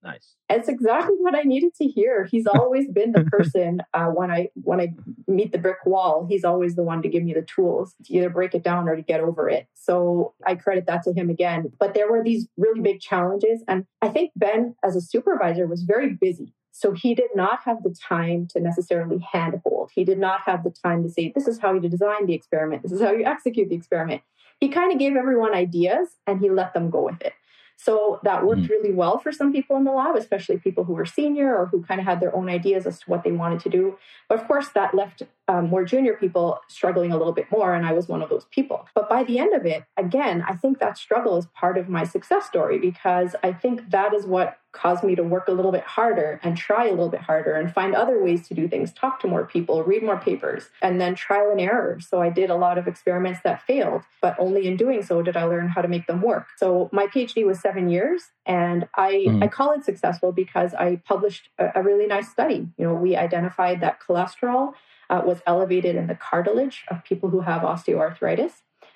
nice. 0.03 0.35
It's 0.49 0.67
exactly 0.67 1.15
what 1.19 1.35
I 1.35 1.41
needed 1.41 1.75
to 1.75 1.85
hear. 1.85 2.25
He's 2.25 2.47
always 2.47 2.89
been 2.89 3.11
the 3.11 3.23
person 3.31 3.81
uh, 3.93 4.07
when 4.07 4.31
I 4.31 4.49
when 4.55 4.79
I 4.79 4.93
meet 5.27 5.51
the 5.51 5.57
brick 5.57 5.85
wall. 5.85 6.25
He's 6.29 6.43
always 6.43 6.75
the 6.75 6.83
one 6.83 7.01
to 7.01 7.09
give 7.09 7.23
me 7.23 7.33
the 7.33 7.43
tools 7.43 7.95
to 8.05 8.13
either 8.13 8.29
break 8.29 8.55
it 8.55 8.63
down 8.63 8.87
or 8.87 8.95
to 8.95 9.01
get 9.01 9.19
over 9.19 9.49
it. 9.49 9.67
So 9.73 10.33
I 10.45 10.55
credit 10.55 10.85
that 10.87 11.03
to 11.03 11.13
him 11.13 11.29
again. 11.29 11.71
But 11.79 11.93
there 11.93 12.11
were 12.11 12.23
these 12.23 12.47
really 12.57 12.81
big 12.81 12.99
challenges, 12.99 13.63
and 13.67 13.85
I 14.01 14.09
think 14.09 14.31
Ben, 14.35 14.75
as 14.83 14.95
a 14.95 15.01
supervisor, 15.01 15.67
was 15.67 15.83
very 15.83 16.13
busy. 16.13 16.53
So 16.71 16.93
he 16.93 17.13
did 17.13 17.31
not 17.35 17.59
have 17.65 17.83
the 17.83 17.93
time 17.93 18.47
to 18.51 18.61
necessarily 18.61 19.19
handhold. 19.33 19.91
He 19.93 20.05
did 20.05 20.17
not 20.17 20.41
have 20.45 20.63
the 20.63 20.69
time 20.69 21.03
to 21.03 21.09
say, 21.09 21.31
this 21.35 21.45
is 21.45 21.59
how 21.59 21.73
you 21.73 21.89
design 21.89 22.25
the 22.25 22.33
experiment, 22.33 22.83
this 22.83 22.93
is 22.93 23.01
how 23.01 23.11
you 23.11 23.25
execute 23.25 23.67
the 23.67 23.75
experiment. 23.75 24.21
He 24.59 24.69
kind 24.69 24.91
of 24.91 24.99
gave 24.99 25.15
everyone 25.15 25.53
ideas 25.53 26.09
and 26.27 26.39
he 26.39 26.49
let 26.49 26.73
them 26.73 26.89
go 26.89 27.03
with 27.03 27.21
it. 27.21 27.33
So 27.81 28.19
that 28.23 28.45
worked 28.45 28.63
mm-hmm. 28.63 28.73
really 28.73 28.91
well 28.91 29.19
for 29.19 29.31
some 29.31 29.53
people 29.53 29.77
in 29.77 29.85
the 29.85 29.91
lab, 29.91 30.17
especially 30.17 30.57
people 30.57 30.83
who 30.83 30.91
were 30.91 31.05
senior 31.05 31.55
or 31.55 31.67
who 31.67 31.81
kind 31.81 32.01
of 32.01 32.05
had 32.05 32.19
their 32.19 32.35
own 32.35 32.49
ideas 32.49 32.85
as 32.85 32.99
to 32.99 33.09
what 33.09 33.23
they 33.23 33.31
wanted 33.31 33.61
to 33.61 33.69
do. 33.69 33.97
But 34.27 34.41
of 34.41 34.47
course, 34.47 34.67
that 34.75 34.93
left 34.93 35.23
um, 35.47 35.69
more 35.69 35.85
junior 35.85 36.15
people 36.15 36.59
struggling 36.67 37.13
a 37.13 37.17
little 37.17 37.31
bit 37.31 37.49
more, 37.49 37.73
and 37.73 37.85
I 37.85 37.93
was 37.93 38.09
one 38.09 38.21
of 38.21 38.29
those 38.29 38.45
people. 38.51 38.85
But 38.93 39.07
by 39.07 39.23
the 39.23 39.39
end 39.39 39.55
of 39.55 39.65
it, 39.65 39.85
again, 39.95 40.43
I 40.45 40.57
think 40.57 40.79
that 40.79 40.97
struggle 40.97 41.37
is 41.37 41.45
part 41.55 41.77
of 41.77 41.87
my 41.87 42.03
success 42.03 42.45
story 42.45 42.79
because 42.79 43.33
I 43.43 43.53
think 43.53 43.89
that 43.91 44.13
is 44.13 44.25
what 44.25 44.57
caused 44.71 45.03
me 45.03 45.15
to 45.15 45.23
work 45.23 45.47
a 45.47 45.51
little 45.51 45.71
bit 45.71 45.83
harder 45.83 46.39
and 46.43 46.55
try 46.55 46.85
a 46.85 46.91
little 46.91 47.09
bit 47.09 47.21
harder 47.21 47.55
and 47.55 47.73
find 47.73 47.95
other 47.95 48.21
ways 48.23 48.47
to 48.47 48.53
do 48.53 48.67
things, 48.67 48.93
talk 48.93 49.19
to 49.19 49.27
more 49.27 49.45
people, 49.45 49.83
read 49.83 50.03
more 50.03 50.17
papers, 50.17 50.69
and 50.81 51.01
then 51.01 51.15
trial 51.15 51.49
and 51.51 51.59
error. 51.59 51.99
So 51.99 52.21
I 52.21 52.29
did 52.29 52.49
a 52.49 52.55
lot 52.55 52.77
of 52.77 52.87
experiments 52.87 53.39
that 53.43 53.63
failed, 53.63 54.03
but 54.21 54.35
only 54.39 54.67
in 54.67 54.77
doing 54.77 55.01
so 55.01 55.21
did 55.21 55.35
I 55.35 55.45
learn 55.45 55.69
how 55.69 55.81
to 55.81 55.87
make 55.87 56.07
them 56.07 56.21
work. 56.21 56.47
So 56.57 56.89
my 56.91 57.07
PhD 57.07 57.45
was 57.45 57.59
seven 57.59 57.89
years, 57.89 58.23
and 58.45 58.87
I, 58.95 59.25
mm. 59.27 59.43
I 59.43 59.47
call 59.47 59.73
it 59.73 59.85
successful 59.85 60.31
because 60.31 60.73
I 60.73 60.97
published 60.97 61.49
a, 61.57 61.71
a, 61.75 61.83
really 61.83 62.07
nice 62.07 62.29
study. 62.29 62.67
You 62.77 62.85
know, 62.85 62.93
we 62.93 63.15
identified 63.15 63.81
that 63.81 63.99
cholesterol 63.99 64.73
uh, 65.09 65.21
was 65.25 65.39
elevated 65.47 65.95
in 65.95 66.07
the 66.07 66.15
cartilage 66.15 66.85
of 66.89 67.03
people 67.03 67.29
who 67.29 67.41
have 67.41 67.63
osteoarthritis. 67.63 68.51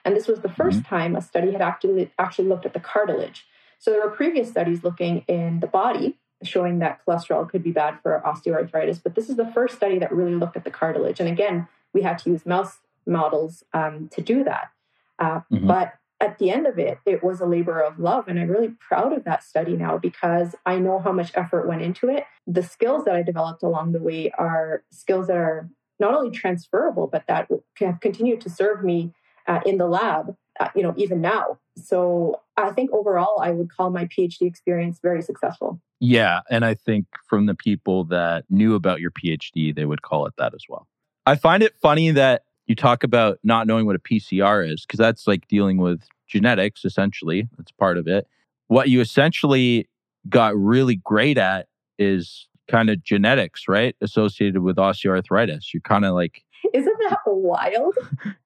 And 0.05 0.15
this 0.15 0.27
was 0.27 0.41
the 0.41 0.49
1st 0.49 0.81
mm 0.81 0.87
time 0.87 1.15
a 1.15 1.21
study 1.21 1.51
had 1.51 1.61
actually 1.61 2.11
actually 2.19 2.47
looked 2.47 2.65
at 2.65 2.73
the 2.73 2.79
cartilage. 2.79 3.45
So 3.83 3.91
there 3.91 3.99
were 3.99 4.15
previous 4.15 4.47
studies 4.47 4.81
looking 4.81 5.25
in 5.27 5.59
the 5.59 5.67
body 5.67 6.17
showing 6.41 6.79
that 6.79 7.01
cholesterol 7.05 7.49
could 7.49 7.61
be 7.61 7.71
bad 7.71 7.99
for 8.01 8.21
osteoarthritis, 8.25 9.01
but 9.03 9.13
this 9.13 9.29
is 9.29 9.35
the 9.35 9.51
first 9.51 9.75
study 9.75 9.99
that 9.99 10.13
really 10.13 10.35
looked 10.35 10.55
at 10.55 10.63
the 10.63 10.71
cartilage. 10.71 11.19
And 11.19 11.27
again, 11.27 11.67
we 11.91 12.01
had 12.01 12.17
to 12.19 12.29
use 12.29 12.45
mouse 12.45 12.77
models 13.05 13.65
um, 13.73 14.07
to 14.13 14.21
do 14.21 14.45
that. 14.45 14.71
Uh, 15.19 15.41
mm-hmm. 15.51 15.67
But 15.67 15.95
at 16.21 16.39
the 16.39 16.49
end 16.49 16.65
of 16.65 16.79
it, 16.79 16.99
it 17.05 17.25
was 17.25 17.41
a 17.41 17.45
labor 17.45 17.81
of 17.81 17.99
love. 17.99 18.29
And 18.29 18.39
I'm 18.39 18.47
really 18.47 18.69
proud 18.69 19.11
of 19.11 19.25
that 19.25 19.43
study 19.43 19.75
now 19.75 19.97
because 19.97 20.55
I 20.65 20.77
know 20.77 20.99
how 20.99 21.11
much 21.11 21.33
effort 21.35 21.67
went 21.67 21.81
into 21.81 22.07
it. 22.07 22.23
The 22.47 22.63
skills 22.63 23.03
that 23.03 23.15
I 23.15 23.21
developed 23.21 23.63
along 23.63 23.91
the 23.91 24.01
way 24.01 24.31
are 24.37 24.83
skills 24.91 25.27
that 25.27 25.35
are 25.35 25.69
not 25.99 26.13
only 26.13 26.31
transferable, 26.31 27.07
but 27.07 27.27
that 27.27 27.49
have 27.81 27.99
continued 27.99 28.39
to 28.41 28.49
serve 28.49 28.81
me 28.81 29.11
uh, 29.45 29.59
in 29.65 29.77
the 29.77 29.87
lab, 29.87 30.37
Uh, 30.59 30.69
you 30.75 30.83
know, 30.83 30.93
even 30.97 31.19
now. 31.19 31.57
So 31.77 32.39
I 32.57 32.69
think 32.71 32.91
overall, 32.91 33.41
I 33.41 33.49
would 33.49 33.71
call 33.75 33.89
my 33.89 34.05
PhD 34.05 34.43
experience 34.43 34.99
very 35.01 35.23
successful. 35.23 35.81
Yeah. 35.99 36.41
And 36.49 36.63
I 36.63 36.75
think 36.75 37.07
from 37.27 37.47
the 37.47 37.55
people 37.55 38.03
that 38.05 38.45
knew 38.49 38.75
about 38.75 38.99
your 38.99 39.09
PhD, 39.09 39.75
they 39.75 39.85
would 39.85 40.03
call 40.03 40.27
it 40.27 40.33
that 40.37 40.53
as 40.53 40.65
well. 40.69 40.87
I 41.25 41.35
find 41.35 41.63
it 41.63 41.73
funny 41.81 42.11
that 42.11 42.43
you 42.67 42.75
talk 42.75 43.03
about 43.03 43.39
not 43.43 43.65
knowing 43.65 43.87
what 43.87 43.95
a 43.95 43.99
PCR 43.99 44.69
is, 44.71 44.85
because 44.85 44.99
that's 44.99 45.25
like 45.25 45.47
dealing 45.47 45.77
with 45.77 46.03
genetics, 46.27 46.85
essentially. 46.85 47.47
That's 47.57 47.71
part 47.71 47.97
of 47.97 48.07
it. 48.07 48.27
What 48.67 48.89
you 48.89 49.01
essentially 49.01 49.89
got 50.29 50.55
really 50.55 50.97
great 50.97 51.39
at 51.39 51.67
is 51.97 52.47
kind 52.69 52.91
of 52.91 53.03
genetics, 53.03 53.67
right? 53.67 53.95
Associated 54.01 54.61
with 54.61 54.75
osteoarthritis. 54.75 55.73
You're 55.73 55.81
kind 55.81 56.05
of 56.05 56.13
like. 56.13 56.43
Isn't 56.73 56.97
that 57.09 57.19
wild? 57.25 57.95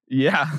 yeah. 0.08 0.50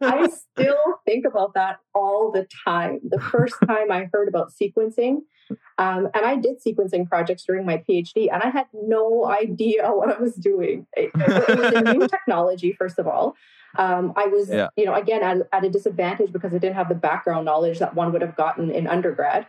I 0.00 0.28
still 0.52 1.00
think 1.04 1.24
about 1.24 1.54
that 1.54 1.78
all 1.94 2.30
the 2.32 2.46
time. 2.64 3.00
The 3.08 3.20
first 3.20 3.54
time 3.66 3.90
I 3.90 4.08
heard 4.12 4.28
about 4.28 4.50
sequencing, 4.50 5.22
um, 5.78 6.08
and 6.14 6.24
I 6.24 6.36
did 6.36 6.56
sequencing 6.64 7.08
projects 7.08 7.44
during 7.44 7.66
my 7.66 7.78
PhD, 7.88 8.32
and 8.32 8.42
I 8.42 8.50
had 8.50 8.66
no 8.72 9.26
idea 9.26 9.88
what 9.90 10.14
I 10.14 10.20
was 10.20 10.34
doing. 10.34 10.86
It, 10.94 11.10
it 11.14 11.58
was 11.58 11.72
a 11.72 11.92
new 11.94 12.08
technology, 12.08 12.72
first 12.72 12.98
of 12.98 13.06
all. 13.06 13.36
Um, 13.76 14.12
I 14.16 14.26
was, 14.26 14.48
yeah. 14.48 14.68
you 14.76 14.84
know, 14.84 14.94
again 14.94 15.22
at, 15.22 15.48
at, 15.52 15.64
a 15.64 15.68
disadvantage 15.68 16.32
because 16.32 16.54
I 16.54 16.58
didn't 16.58 16.76
have 16.76 16.88
the 16.88 16.94
background 16.94 17.44
knowledge 17.44 17.80
that 17.80 17.94
one 17.94 18.12
would 18.12 18.22
have 18.22 18.36
gotten 18.36 18.70
in 18.70 18.86
undergrad. 18.86 19.46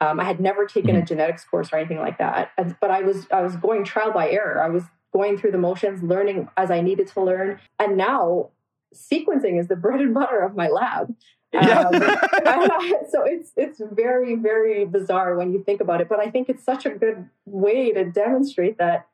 Um, 0.00 0.18
I 0.18 0.24
had 0.24 0.40
never 0.40 0.66
taken 0.66 0.90
a 0.90 0.98
mm-hmm. 0.98 1.06
genetics 1.06 1.44
course 1.44 1.72
or 1.72 1.76
anything 1.76 1.98
like 1.98 2.18
that, 2.18 2.50
but 2.80 2.90
I 2.90 3.02
was 3.02 3.26
I 3.32 3.42
was 3.42 3.56
going 3.56 3.84
trial 3.84 4.12
by 4.12 4.30
error. 4.30 4.62
I 4.62 4.68
was 4.68 4.84
going 5.18 5.36
through 5.36 5.52
the 5.52 5.58
motions, 5.58 6.02
learning 6.02 6.48
as 6.56 6.70
I 6.70 6.80
needed 6.80 7.08
to 7.08 7.20
learn, 7.20 7.58
and 7.78 7.96
now 7.96 8.50
sequencing 8.94 9.60
is 9.60 9.68
the 9.68 9.76
bread 9.84 10.00
and 10.00 10.14
butter 10.14 10.40
of 10.40 10.56
my 10.56 10.68
lab. 10.68 11.14
Yeah. 11.52 11.80
Um, 11.80 11.94
so 13.10 13.24
it's 13.24 13.52
it's 13.56 13.80
very 13.92 14.36
very 14.36 14.84
bizarre 14.84 15.36
when 15.36 15.52
you 15.52 15.62
think 15.62 15.80
about 15.80 16.00
it, 16.00 16.08
but 16.08 16.20
I 16.20 16.30
think 16.30 16.48
it's 16.48 16.64
such 16.64 16.86
a 16.86 16.90
good 16.90 17.28
way 17.46 17.92
to 17.92 18.04
demonstrate 18.04 18.78
that 18.78 19.08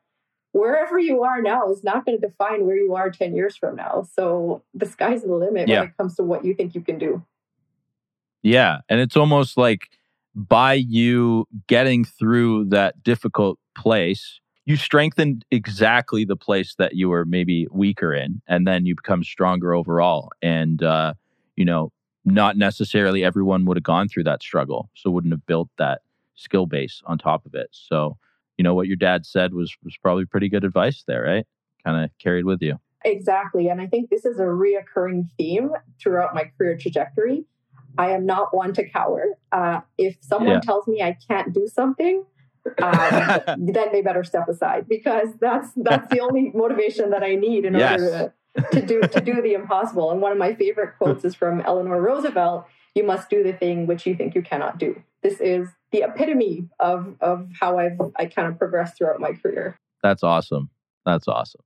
wherever 0.51 0.97
you 0.97 1.23
are 1.23 1.41
now 1.41 1.69
is 1.69 1.83
not 1.83 2.05
going 2.05 2.19
to 2.19 2.27
define 2.27 2.65
where 2.65 2.77
you 2.77 2.95
are 2.95 3.11
10 3.11 3.35
years 3.35 3.57
from 3.57 3.75
now. 3.75 4.07
So 4.13 4.63
the 4.73 4.85
sky's 4.85 5.23
the 5.23 5.33
limit 5.33 5.67
yeah. 5.67 5.81
when 5.81 5.89
it 5.89 5.97
comes 5.97 6.15
to 6.15 6.23
what 6.23 6.45
you 6.45 6.53
think 6.53 6.73
you 6.75 6.79
can 6.79 6.97
do. 6.97 7.21
Yeah, 8.41 8.79
and 8.87 9.01
it's 9.01 9.17
almost 9.17 9.57
like 9.57 9.89
by 10.33 10.73
you 10.73 11.47
getting 11.67 12.05
through 12.05 12.65
that 12.65 13.03
difficult 13.03 13.59
place, 13.75 14.39
you 14.65 14.75
strengthened 14.75 15.45
exactly 15.51 16.25
the 16.25 16.35
place 16.35 16.75
that 16.75 16.95
you 16.95 17.09
were 17.09 17.23
maybe 17.25 17.67
weaker 17.71 18.13
in, 18.13 18.41
and 18.47 18.67
then 18.67 18.85
you 18.85 18.95
become 18.95 19.23
stronger 19.23 19.73
overall. 19.73 20.31
And 20.41 20.81
uh, 20.81 21.13
you 21.55 21.65
know, 21.65 21.91
not 22.25 22.57
necessarily 22.57 23.23
everyone 23.23 23.65
would 23.65 23.77
have 23.77 23.83
gone 23.83 24.09
through 24.09 24.23
that 24.25 24.41
struggle, 24.41 24.89
so 24.95 25.11
wouldn't 25.11 25.33
have 25.33 25.45
built 25.45 25.69
that 25.77 26.01
skill 26.35 26.65
base 26.65 27.01
on 27.05 27.17
top 27.17 27.45
of 27.45 27.53
it. 27.53 27.69
So, 27.71 28.17
you 28.57 28.63
know, 28.63 28.73
what 28.73 28.87
your 28.87 28.97
dad 28.97 29.25
said 29.25 29.53
was 29.53 29.75
was 29.83 29.95
probably 29.97 30.25
pretty 30.25 30.49
good 30.49 30.63
advice 30.63 31.03
there, 31.07 31.21
right? 31.21 31.45
Kind 31.85 32.03
of 32.03 32.09
carried 32.19 32.45
with 32.45 32.61
you. 32.61 32.79
Exactly, 33.03 33.67
and 33.67 33.79
I 33.79 33.85
think 33.85 34.09
this 34.09 34.25
is 34.25 34.39
a 34.39 34.43
reoccurring 34.43 35.29
theme 35.37 35.71
throughout 36.01 36.33
my 36.33 36.49
career 36.57 36.75
trajectory. 36.75 37.45
I 37.97 38.09
am 38.09 38.25
not 38.25 38.53
one 38.53 38.73
to 38.73 38.89
cower. 38.89 39.37
Uh, 39.51 39.81
if 39.97 40.17
someone 40.21 40.55
yeah. 40.55 40.59
tells 40.59 40.87
me 40.87 41.01
I 41.01 41.17
can't 41.29 41.53
do 41.53 41.67
something, 41.71 42.25
um, 42.81 43.41
then 43.57 43.91
they 43.91 44.01
better 44.01 44.23
step 44.23 44.47
aside 44.47 44.87
because 44.87 45.29
that's 45.39 45.69
that's 45.75 46.09
the 46.09 46.19
only 46.19 46.51
motivation 46.53 47.11
that 47.11 47.23
I 47.23 47.35
need 47.35 47.65
in 47.65 47.75
yes. 47.75 48.01
order 48.01 48.33
to 48.55 48.79
to 48.79 48.85
do 48.85 49.01
to 49.01 49.21
do 49.21 49.41
the 49.41 49.53
impossible. 49.53 50.11
And 50.11 50.21
one 50.21 50.31
of 50.31 50.37
my 50.37 50.53
favorite 50.53 50.97
quotes 50.97 51.25
is 51.25 51.35
from 51.35 51.61
Eleanor 51.61 52.01
Roosevelt: 52.01 52.65
"You 52.93 53.03
must 53.03 53.29
do 53.29 53.43
the 53.43 53.53
thing 53.53 53.87
which 53.87 54.05
you 54.05 54.15
think 54.15 54.35
you 54.35 54.41
cannot 54.41 54.77
do." 54.77 55.01
This 55.21 55.39
is 55.39 55.69
the 55.91 56.03
epitome 56.03 56.69
of 56.79 57.15
of 57.21 57.49
how 57.59 57.77
I've 57.77 57.99
I 58.15 58.25
kind 58.25 58.47
of 58.47 58.57
progressed 58.57 58.97
throughout 58.97 59.19
my 59.19 59.33
career. 59.33 59.79
That's 60.03 60.23
awesome. 60.23 60.69
That's 61.05 61.27
awesome. 61.27 61.61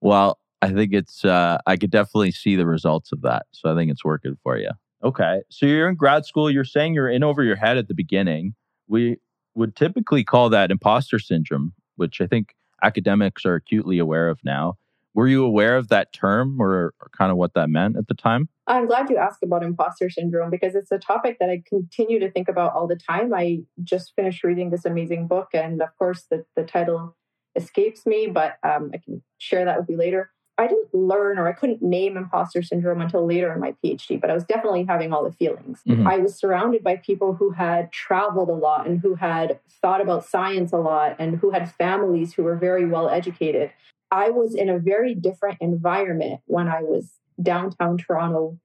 well, 0.00 0.38
I 0.62 0.70
think 0.70 0.92
it's 0.92 1.24
uh, 1.24 1.58
I 1.66 1.76
could 1.76 1.90
definitely 1.90 2.32
see 2.32 2.56
the 2.56 2.66
results 2.66 3.12
of 3.12 3.22
that. 3.22 3.46
So 3.52 3.72
I 3.72 3.74
think 3.74 3.90
it's 3.90 4.04
working 4.04 4.36
for 4.42 4.58
you. 4.58 4.70
Okay. 5.02 5.40
So 5.48 5.66
you're 5.66 5.88
in 5.88 5.94
grad 5.94 6.26
school, 6.26 6.50
you're 6.50 6.64
saying 6.64 6.94
you're 6.94 7.08
in 7.08 7.24
over 7.24 7.42
your 7.42 7.56
head 7.56 7.78
at 7.78 7.88
the 7.88 7.94
beginning. 7.94 8.54
We 8.90 9.16
would 9.54 9.76
typically 9.76 10.24
call 10.24 10.50
that 10.50 10.70
imposter 10.70 11.18
syndrome, 11.18 11.72
which 11.96 12.20
I 12.20 12.26
think 12.26 12.54
academics 12.82 13.46
are 13.46 13.54
acutely 13.54 13.98
aware 13.98 14.28
of 14.28 14.40
now. 14.44 14.76
Were 15.14 15.28
you 15.28 15.44
aware 15.44 15.76
of 15.76 15.88
that 15.88 16.12
term 16.12 16.60
or, 16.60 16.94
or, 17.00 17.10
kind 17.16 17.32
of 17.32 17.36
what 17.36 17.54
that 17.54 17.68
meant 17.68 17.96
at 17.96 18.06
the 18.06 18.14
time? 18.14 18.48
I'm 18.66 18.86
glad 18.86 19.10
you 19.10 19.16
asked 19.16 19.42
about 19.42 19.64
imposter 19.64 20.08
syndrome 20.08 20.50
because 20.50 20.74
it's 20.74 20.92
a 20.92 20.98
topic 20.98 21.38
that 21.40 21.50
I 21.50 21.62
continue 21.68 22.20
to 22.20 22.30
think 22.30 22.48
about 22.48 22.74
all 22.74 22.86
the 22.86 22.96
time. 22.96 23.34
I 23.34 23.60
just 23.82 24.12
finished 24.14 24.44
reading 24.44 24.70
this 24.70 24.84
amazing 24.84 25.26
book, 25.26 25.48
and 25.52 25.82
of 25.82 25.88
course, 25.98 26.26
the, 26.30 26.44
the 26.54 26.62
title 26.62 27.16
escapes 27.56 28.06
me, 28.06 28.28
but 28.28 28.54
um, 28.62 28.90
I 28.94 28.98
can 28.98 29.22
share 29.38 29.64
that 29.64 29.80
with 29.80 29.88
you 29.88 29.96
later. 29.96 30.30
I 30.60 30.66
didn't 30.66 30.92
learn 30.94 31.38
or 31.38 31.48
I 31.48 31.52
couldn't 31.52 31.80
name 31.80 32.18
imposter 32.18 32.62
syndrome 32.62 33.00
until 33.00 33.26
later 33.26 33.50
in 33.50 33.60
my 33.60 33.74
PhD, 33.82 34.20
but 34.20 34.30
I 34.30 34.34
was 34.34 34.44
definitely 34.44 34.84
having 34.84 35.10
all 35.10 35.24
the 35.24 35.32
feelings. 35.32 35.80
Mm-hmm. 35.88 36.06
I 36.06 36.18
was 36.18 36.36
surrounded 36.36 36.84
by 36.84 36.96
people 36.96 37.32
who 37.34 37.52
had 37.52 37.90
traveled 37.92 38.50
a 38.50 38.54
lot 38.54 38.86
and 38.86 39.00
who 39.00 39.14
had 39.14 39.58
thought 39.80 40.02
about 40.02 40.26
science 40.26 40.70
a 40.72 40.76
lot 40.76 41.16
and 41.18 41.38
who 41.38 41.50
had 41.50 41.72
families 41.76 42.34
who 42.34 42.42
were 42.42 42.56
very 42.56 42.84
well 42.84 43.08
educated. 43.08 43.72
I 44.10 44.28
was 44.28 44.54
in 44.54 44.68
a 44.68 44.78
very 44.78 45.14
different 45.14 45.56
environment 45.62 46.42
when 46.44 46.68
I 46.68 46.82
was 46.82 47.10
downtown 47.42 47.96
Toronto 47.96 48.58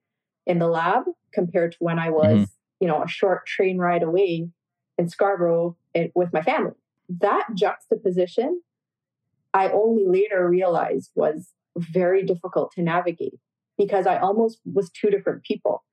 in 0.46 0.58
the 0.58 0.68
lab 0.68 1.04
compared 1.32 1.72
to 1.72 1.78
when 1.80 1.98
I 1.98 2.10
was, 2.10 2.32
mm-hmm. 2.32 2.44
you 2.80 2.88
know, 2.88 3.02
a 3.02 3.08
short 3.08 3.46
train 3.46 3.78
ride 3.78 4.02
away 4.02 4.50
in 4.98 5.08
Scarborough 5.08 5.78
with 6.14 6.30
my 6.34 6.42
family. 6.42 6.74
That 7.08 7.46
juxtaposition, 7.54 8.60
I 9.54 9.70
only 9.70 10.04
later 10.06 10.46
realized 10.46 11.12
was 11.14 11.54
very 11.76 12.24
difficult 12.24 12.72
to 12.72 12.82
navigate 12.82 13.38
because 13.78 14.06
I 14.06 14.18
almost 14.18 14.60
was 14.64 14.90
two 14.90 15.10
different 15.10 15.42
people. 15.44 15.84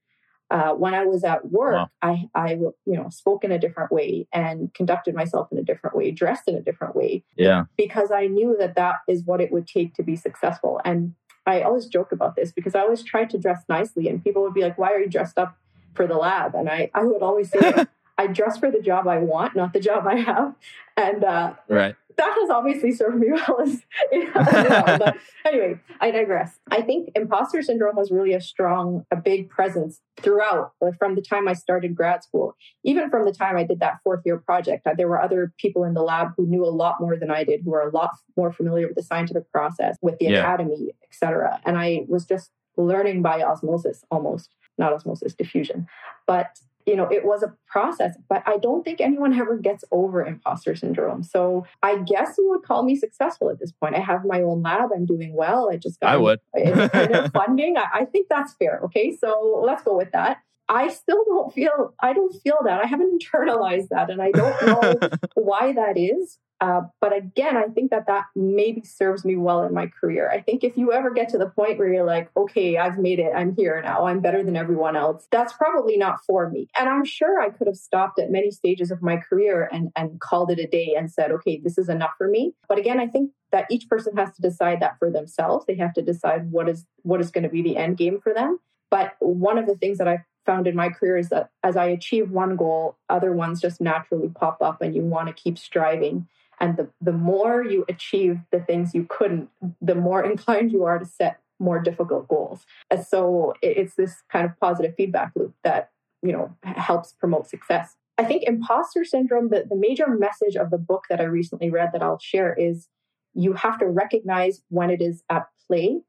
Uh, 0.51 0.71
when 0.73 0.93
I 0.93 1.03
was 1.05 1.23
at 1.23 1.49
work, 1.51 1.73
wow. 1.73 1.89
I, 2.01 2.29
I, 2.35 2.51
you 2.51 2.75
know, 2.85 3.09
spoke 3.09 3.43
in 3.43 3.51
a 3.51 3.57
different 3.57 3.91
way 3.91 4.27
and 4.31 4.71
conducted 4.73 5.15
myself 5.15 5.47
in 5.51 5.57
a 5.57 5.63
different 5.63 5.95
way, 5.95 6.11
dressed 6.11 6.47
in 6.47 6.55
a 6.55 6.61
different 6.61 6.95
way. 6.95 7.23
Yeah. 7.35 7.63
Because 7.75 8.11
I 8.11 8.27
knew 8.27 8.55
that 8.59 8.75
that 8.75 8.95
is 9.07 9.23
what 9.25 9.41
it 9.41 9.51
would 9.51 9.65
take 9.65 9.95
to 9.95 10.03
be 10.03 10.15
successful. 10.15 10.79
And 10.85 11.15
I 11.45 11.61
always 11.61 11.87
joke 11.87 12.11
about 12.11 12.35
this 12.35 12.51
because 12.51 12.75
I 12.75 12.81
always 12.81 13.03
tried 13.03 13.29
to 13.31 13.37
dress 13.37 13.63
nicely, 13.67 14.07
and 14.07 14.23
people 14.23 14.43
would 14.43 14.53
be 14.53 14.61
like, 14.61 14.77
"Why 14.77 14.93
are 14.93 14.99
you 14.99 15.09
dressed 15.09 15.37
up 15.37 15.57
for 15.93 16.07
the 16.07 16.15
lab?" 16.15 16.55
And 16.55 16.69
I, 16.69 16.89
I 16.93 17.03
would 17.03 17.21
always 17.21 17.49
say, 17.49 17.85
"I 18.17 18.27
dress 18.27 18.57
for 18.57 18.71
the 18.71 18.79
job 18.79 19.07
I 19.07 19.17
want, 19.17 19.55
not 19.55 19.73
the 19.73 19.79
job 19.79 20.07
I 20.07 20.19
have." 20.19 20.55
And 20.95 21.23
uh, 21.23 21.55
right 21.67 21.95
that 22.17 22.37
has 22.39 22.49
obviously 22.49 22.91
served 22.91 23.17
me 23.17 23.27
well 23.31 23.61
as, 23.61 23.81
as 24.11 24.69
well. 24.69 24.97
But 24.97 25.17
anyway, 25.45 25.79
I 25.99 26.11
digress. 26.11 26.59
I 26.69 26.81
think 26.81 27.09
imposter 27.15 27.61
syndrome 27.61 27.95
was 27.95 28.11
really 28.11 28.33
a 28.33 28.41
strong, 28.41 29.05
a 29.11 29.15
big 29.15 29.49
presence 29.49 30.01
throughout, 30.19 30.73
like 30.81 30.97
from 30.97 31.15
the 31.15 31.21
time 31.21 31.47
I 31.47 31.53
started 31.53 31.95
grad 31.95 32.23
school, 32.23 32.55
even 32.83 33.09
from 33.09 33.25
the 33.25 33.33
time 33.33 33.57
I 33.57 33.63
did 33.63 33.79
that 33.79 33.99
fourth 34.03 34.21
year 34.25 34.37
project. 34.37 34.85
Uh, 34.85 34.93
there 34.95 35.07
were 35.07 35.21
other 35.21 35.53
people 35.57 35.83
in 35.83 35.93
the 35.93 36.03
lab 36.03 36.29
who 36.37 36.45
knew 36.47 36.65
a 36.65 36.69
lot 36.69 36.95
more 36.99 37.15
than 37.17 37.31
I 37.31 37.43
did, 37.43 37.61
who 37.63 37.71
were 37.71 37.81
a 37.81 37.91
lot 37.91 38.11
more 38.37 38.51
familiar 38.51 38.87
with 38.87 38.95
the 38.95 39.03
scientific 39.03 39.51
process, 39.51 39.97
with 40.01 40.17
the 40.19 40.25
yeah. 40.25 40.39
academy, 40.39 40.91
etc. 41.09 41.59
And 41.65 41.77
I 41.77 42.05
was 42.07 42.25
just 42.25 42.51
learning 42.77 43.21
by 43.21 43.41
osmosis 43.41 44.03
almost, 44.09 44.49
not 44.77 44.93
osmosis, 44.93 45.33
diffusion. 45.33 45.87
But 46.25 46.59
you 46.85 46.95
know, 46.95 47.07
it 47.09 47.25
was 47.25 47.43
a 47.43 47.53
process, 47.67 48.17
but 48.29 48.43
I 48.45 48.57
don't 48.57 48.83
think 48.83 49.01
anyone 49.01 49.33
ever 49.39 49.57
gets 49.57 49.83
over 49.91 50.25
imposter 50.25 50.75
syndrome. 50.75 51.23
So 51.23 51.65
I 51.81 51.99
guess 51.99 52.35
you 52.37 52.49
would 52.49 52.63
call 52.63 52.83
me 52.83 52.95
successful 52.95 53.49
at 53.49 53.59
this 53.59 53.71
point. 53.71 53.95
I 53.95 53.99
have 53.99 54.25
my 54.25 54.41
own 54.41 54.61
lab. 54.61 54.89
I'm 54.95 55.05
doing 55.05 55.33
well. 55.35 55.69
I 55.71 55.77
just 55.77 55.99
got 55.99 56.13
I 56.13 56.17
would. 56.17 56.39
funding. 57.33 57.77
I, 57.77 57.85
I 57.93 58.05
think 58.05 58.27
that's 58.29 58.53
fair. 58.53 58.81
Okay. 58.85 59.15
So 59.15 59.61
let's 59.65 59.83
go 59.83 59.95
with 59.97 60.11
that. 60.11 60.37
I 60.69 60.89
still 60.89 61.23
don't 61.25 61.53
feel, 61.53 61.93
I 62.01 62.13
don't 62.13 62.33
feel 62.41 62.57
that. 62.65 62.81
I 62.83 62.87
haven't 62.87 63.21
internalized 63.33 63.89
that. 63.89 64.09
And 64.09 64.21
I 64.21 64.31
don't 64.31 64.65
know 64.65 65.09
why 65.35 65.73
that 65.73 65.97
is. 65.97 66.39
Uh, 66.63 66.83
but 67.01 67.13
again, 67.13 67.57
I 67.57 67.65
think 67.65 67.91
that 67.91 68.07
that 68.07 68.27
maybe 68.37 68.85
serves 68.85 69.25
me 69.25 69.35
well 69.35 69.63
in 69.63 69.73
my 69.73 69.87
career. 69.87 70.31
I 70.31 70.39
think 70.39 70.63
if 70.63 70.77
you 70.77 70.93
ever 70.93 71.11
get 71.11 71.27
to 71.29 71.37
the 71.37 71.49
point 71.49 71.77
where 71.77 71.91
you're 71.91 72.05
like, 72.05 72.29
okay, 72.37 72.77
I've 72.77 72.97
made 72.97 73.19
it, 73.19 73.33
I'm 73.35 73.53
here 73.53 73.81
now, 73.83 74.05
I'm 74.05 74.21
better 74.21 74.41
than 74.45 74.55
everyone 74.55 74.95
else, 74.95 75.27
that's 75.29 75.51
probably 75.51 75.97
not 75.97 76.23
for 76.25 76.49
me. 76.49 76.69
And 76.79 76.87
I'm 76.87 77.03
sure 77.03 77.41
I 77.41 77.49
could 77.49 77.67
have 77.67 77.75
stopped 77.75 78.17
at 78.17 78.31
many 78.31 78.49
stages 78.49 78.91
of 78.91 79.01
my 79.01 79.17
career 79.17 79.67
and, 79.73 79.89
and 79.97 80.21
called 80.21 80.51
it 80.51 80.59
a 80.59 80.65
day 80.65 80.95
and 80.97 81.11
said, 81.11 81.31
okay, 81.31 81.59
this 81.61 81.77
is 81.77 81.89
enough 81.89 82.11
for 82.17 82.29
me. 82.29 82.53
But 82.69 82.77
again, 82.77 82.97
I 82.97 83.07
think 83.07 83.31
that 83.51 83.65
each 83.69 83.89
person 83.89 84.15
has 84.15 84.33
to 84.35 84.41
decide 84.41 84.79
that 84.79 84.97
for 84.99 85.11
themselves. 85.11 85.65
They 85.65 85.75
have 85.75 85.93
to 85.95 86.01
decide 86.01 86.49
what 86.49 86.69
is 86.69 86.85
what 87.01 87.19
is 87.19 87.29
going 87.29 87.43
to 87.43 87.49
be 87.49 87.61
the 87.61 87.75
end 87.75 87.97
game 87.97 88.21
for 88.21 88.33
them. 88.33 88.57
But 88.89 89.15
one 89.19 89.57
of 89.57 89.65
the 89.65 89.75
things 89.75 89.97
that 89.97 90.07
I've 90.07 90.23
found 90.45 90.67
in 90.67 90.77
my 90.77 90.87
career 90.87 91.17
is 91.17 91.27
that 91.29 91.49
as 91.61 91.75
I 91.75 91.87
achieve 91.87 92.31
one 92.31 92.55
goal, 92.55 92.97
other 93.09 93.33
ones 93.33 93.59
just 93.59 93.81
naturally 93.81 94.29
pop 94.29 94.61
up 94.61 94.81
and 94.81 94.95
you 94.95 95.01
want 95.01 95.27
to 95.27 95.33
keep 95.33 95.57
striving. 95.57 96.27
And 96.63 96.77
the, 96.77 96.87
the 97.01 97.11
more 97.11 97.61
you 97.61 97.83
achieve 97.89 98.39
the 98.51 98.61
things 98.61 98.95
you 98.95 99.05
couldn't, 99.09 99.49
the 99.81 99.95
more 99.95 100.23
inclined 100.31 100.71
you 100.71 100.85
are 100.85 100.97
to 100.97 101.05
set 101.05 101.39
more 101.59 101.81
difficult 101.81 102.27
goals. 102.27 102.65
And 102.89 103.05
so 103.05 103.53
it's 103.61 103.95
this 103.95 104.23
kind 104.31 104.45
of 104.45 104.57
positive 104.59 104.95
feedback 104.95 105.33
loop 105.35 105.53
that, 105.63 105.91
you 106.21 106.31
know, 106.31 106.55
helps 106.63 107.11
promote 107.11 107.47
success. 107.47 107.95
I 108.17 108.23
think 108.23 108.43
imposter 108.43 109.03
syndrome, 109.03 109.49
the, 109.49 109.65
the 109.67 109.75
major 109.75 110.07
message 110.07 110.55
of 110.55 110.69
the 110.69 110.77
book 110.77 111.03
that 111.09 111.19
I 111.19 111.23
recently 111.23 111.69
read 111.69 111.89
that 111.93 112.03
I'll 112.03 112.19
share 112.19 112.53
is 112.53 112.87
you 113.33 113.53
have 113.53 113.79
to 113.79 113.85
recognize 113.85 114.61
when 114.69 114.89
it 114.89 115.01
is 115.01 115.23
at 115.29 115.47
play 115.67 116.01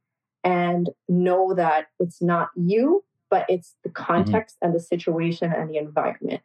and 0.45 0.91
know 1.09 1.55
that 1.55 1.87
it's 1.99 2.23
not 2.23 2.51
you, 2.55 3.05
but 3.31 3.47
it's 3.49 3.75
the 3.83 3.91
mm-hmm. 3.91 4.05
context 4.05 4.57
mm-hmm. 4.57 4.67
and 4.67 4.75
the 4.75 4.81
situation 4.81 5.53
and 5.53 5.71
the 5.71 5.79
environment. 5.79 6.43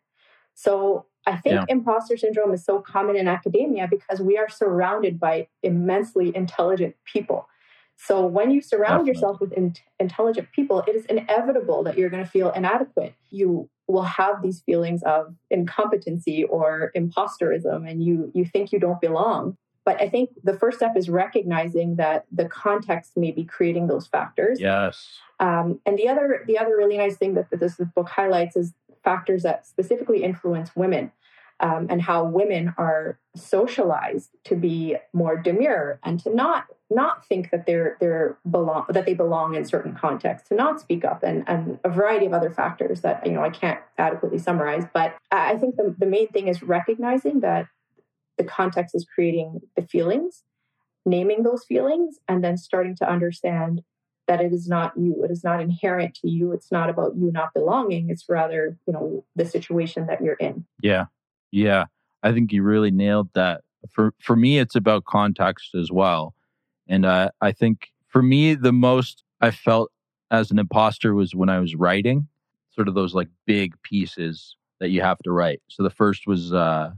So 0.56 1.06
I 1.30 1.38
think 1.38 1.56
yeah. 1.56 1.66
imposter 1.68 2.18
syndrome 2.18 2.54
is 2.54 2.64
so 2.64 2.80
common 2.80 3.16
in 3.16 3.28
academia 3.28 3.88
because 3.90 4.20
we 4.20 4.38
are 4.38 4.50
surrounded 4.50 5.20
by 5.20 5.48
immensely 5.64 6.36
intelligent 6.36 6.96
people. 7.06 7.48
So 7.96 8.26
when 8.26 8.50
you 8.50 8.62
surround 8.62 9.06
Definitely. 9.06 9.12
yourself 9.12 9.42
with 9.42 9.52
in- 9.54 9.76
intelligent 10.00 10.52
people, 10.54 10.84
it 10.88 10.96
is 10.96 11.06
inevitable 11.06 11.84
that 11.84 11.98
you're 11.98 12.10
going 12.10 12.24
to 12.24 12.30
feel 12.30 12.50
inadequate. 12.52 13.14
You 13.30 13.70
will 13.88 14.04
have 14.04 14.42
these 14.42 14.62
feelings 14.62 15.04
of 15.04 15.36
incompetency 15.50 16.46
or 16.46 16.92
imposterism 16.96 17.90
and 17.90 18.04
you 18.04 18.32
you 18.34 18.46
think 18.46 18.72
you 18.72 18.80
don't 18.80 19.02
belong. 19.02 19.58
But 19.84 20.02
I 20.02 20.08
think 20.08 20.30
the 20.44 20.54
first 20.54 20.78
step 20.78 20.96
is 20.96 21.10
recognizing 21.10 21.96
that 21.96 22.26
the 22.32 22.46
context 22.46 23.18
may 23.18 23.32
be 23.32 23.44
creating 23.44 23.88
those 23.88 24.08
factors. 24.08 24.62
Yes. 24.62 25.18
Um, 25.40 25.80
and 25.86 25.98
the 25.98 26.08
other 26.08 26.44
the 26.48 26.58
other 26.58 26.78
really 26.78 26.98
nice 26.98 27.18
thing 27.18 27.34
that, 27.34 27.50
that 27.50 27.60
this 27.60 27.76
book 27.96 28.08
highlights 28.08 28.56
is 28.56 28.74
factors 29.04 29.44
that 29.44 29.66
specifically 29.66 30.24
influence 30.24 30.76
women. 30.76 31.12
Um, 31.62 31.88
and 31.90 32.02
how 32.02 32.24
women 32.24 32.74
are 32.78 33.20
socialized 33.36 34.30
to 34.46 34.56
be 34.56 34.96
more 35.12 35.36
demure 35.36 36.00
and 36.04 36.18
to 36.22 36.34
not 36.34 36.68
not 36.90 37.26
think 37.26 37.52
that 37.52 37.66
they're 37.66 37.98
they're 38.00 38.38
belong 38.50 38.86
that 38.90 39.06
they 39.06 39.14
belong 39.14 39.56
in 39.56 39.66
certain 39.66 39.94
contexts, 39.94 40.50
to 40.50 40.56
not 40.56 40.80
speak 40.80 41.06
up, 41.06 41.22
and 41.22 41.44
and 41.48 41.80
a 41.84 41.90
variety 41.90 42.26
of 42.26 42.34
other 42.34 42.50
factors 42.50 43.02
that 43.02 43.26
you 43.26 43.34
know 43.34 43.44
I 43.44 43.50
can't 43.50 43.80
adequately 43.98 44.40
summarize. 44.40 44.86
But 44.94 45.16
I 45.32 45.58
think 45.58 45.76
the 45.76 45.96
the 45.98 46.06
main 46.06 46.30
thing 46.30 46.48
is 46.48 46.64
recognizing 46.64 47.42
that 47.42 47.68
the 48.38 48.44
context 48.44 48.96
is 48.96 49.06
creating 49.06 49.62
the 49.76 49.84
feelings, 49.84 50.44
naming 51.06 51.44
those 51.44 51.66
feelings, 51.66 52.20
and 52.28 52.44
then 52.44 52.58
starting 52.58 52.96
to 52.96 53.10
understand 53.10 53.84
that 54.28 54.42
it 54.42 54.54
is 54.54 54.68
not 54.68 54.94
you. 54.96 55.24
It 55.24 55.32
is 55.32 55.44
not 55.44 55.60
inherent 55.60 56.14
to 56.22 56.30
you. 56.30 56.52
It's 56.54 56.72
not 56.72 56.90
about 56.90 57.16
you 57.18 57.32
not 57.32 57.54
belonging. 57.54 58.10
It's 58.10 58.26
rather, 58.30 58.78
you 58.86 58.94
know, 58.94 59.26
the 59.36 59.44
situation 59.44 60.06
that 60.06 60.22
you're 60.22 60.36
in. 60.36 60.66
Yeah. 60.82 61.06
Yeah. 61.52 61.86
I 62.24 62.32
think 62.32 62.52
you 62.52 62.64
really 62.64 62.92
nailed 62.92 63.30
that. 63.34 63.62
For 63.90 64.14
for 64.20 64.36
me, 64.36 64.60
it's 64.60 64.76
about 64.76 65.06
context 65.06 65.74
as 65.74 65.90
well. 65.92 66.34
And 66.88 67.06
uh, 67.06 67.30
I 67.40 67.52
think 67.52 67.90
for 68.08 68.22
me, 68.22 68.56
the 68.56 68.74
most 68.74 69.24
I 69.40 69.52
felt 69.52 69.92
as 70.32 70.52
an 70.52 70.60
imposter 70.60 71.14
was 71.14 71.34
when 71.34 71.50
I 71.50 71.60
was 71.60 71.76
writing, 71.76 72.28
sort 72.72 72.88
of 72.88 72.94
those 72.94 73.14
like 73.14 73.30
big 73.46 73.74
pieces 73.84 74.56
that 74.80 74.90
you 74.90 75.02
have 75.02 75.18
to 75.20 75.32
write. 75.32 75.62
So 75.68 75.84
the 75.84 75.90
first 75.90 76.28
was 76.28 76.54
uh, 76.54 76.92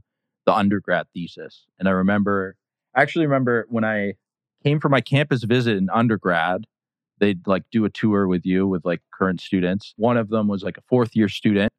the 0.45 0.53
undergrad 0.53 1.07
thesis. 1.13 1.65
And 1.79 1.87
I 1.87 1.91
remember, 1.91 2.55
I 2.95 3.01
actually 3.01 3.25
remember 3.25 3.65
when 3.69 3.83
I 3.83 4.13
came 4.63 4.79
for 4.79 4.89
my 4.89 5.01
campus 5.01 5.43
visit 5.43 5.77
in 5.77 5.89
undergrad, 5.89 6.65
they'd 7.19 7.45
like 7.47 7.63
do 7.71 7.85
a 7.85 7.89
tour 7.89 8.27
with 8.27 8.45
you 8.45 8.67
with 8.67 8.85
like 8.85 9.01
current 9.13 9.41
students. 9.41 9.93
One 9.97 10.17
of 10.17 10.29
them 10.29 10.47
was 10.47 10.63
like 10.63 10.77
a 10.77 10.83
fourth 10.89 11.15
year 11.15 11.29
student 11.29 11.71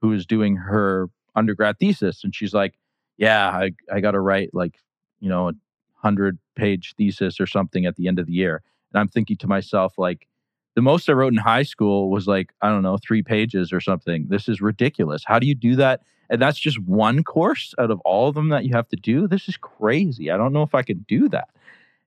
who 0.00 0.08
was 0.08 0.26
doing 0.26 0.56
her 0.56 1.08
undergrad 1.36 1.78
thesis. 1.78 2.24
And 2.24 2.34
she's 2.34 2.54
like, 2.54 2.74
Yeah, 3.16 3.48
I, 3.48 3.72
I 3.92 4.00
got 4.00 4.12
to 4.12 4.20
write 4.20 4.50
like, 4.52 4.76
you 5.20 5.28
know, 5.28 5.48
a 5.48 5.52
hundred 5.94 6.38
page 6.56 6.94
thesis 6.96 7.40
or 7.40 7.46
something 7.46 7.86
at 7.86 7.96
the 7.96 8.08
end 8.08 8.18
of 8.18 8.26
the 8.26 8.32
year. 8.32 8.62
And 8.92 9.00
I'm 9.00 9.08
thinking 9.08 9.36
to 9.38 9.46
myself, 9.46 9.94
like, 9.98 10.26
the 10.74 10.82
most 10.82 11.08
I 11.08 11.12
wrote 11.12 11.32
in 11.32 11.38
high 11.38 11.62
school 11.62 12.10
was 12.10 12.26
like, 12.26 12.52
I 12.60 12.68
don't 12.68 12.82
know, 12.82 12.98
three 12.98 13.22
pages 13.22 13.72
or 13.72 13.80
something. 13.80 14.26
This 14.28 14.46
is 14.46 14.60
ridiculous. 14.60 15.22
How 15.24 15.38
do 15.38 15.46
you 15.46 15.54
do 15.54 15.74
that? 15.76 16.02
And 16.28 16.40
that's 16.40 16.58
just 16.58 16.78
one 16.80 17.24
course 17.24 17.74
out 17.78 17.90
of 17.90 18.00
all 18.00 18.28
of 18.28 18.34
them 18.34 18.50
that 18.50 18.64
you 18.64 18.74
have 18.74 18.88
to 18.88 18.96
do. 18.96 19.26
This 19.26 19.48
is 19.48 19.56
crazy. 19.56 20.30
I 20.30 20.36
don't 20.36 20.52
know 20.52 20.62
if 20.62 20.74
I 20.74 20.82
could 20.82 21.06
do 21.06 21.28
that. 21.30 21.48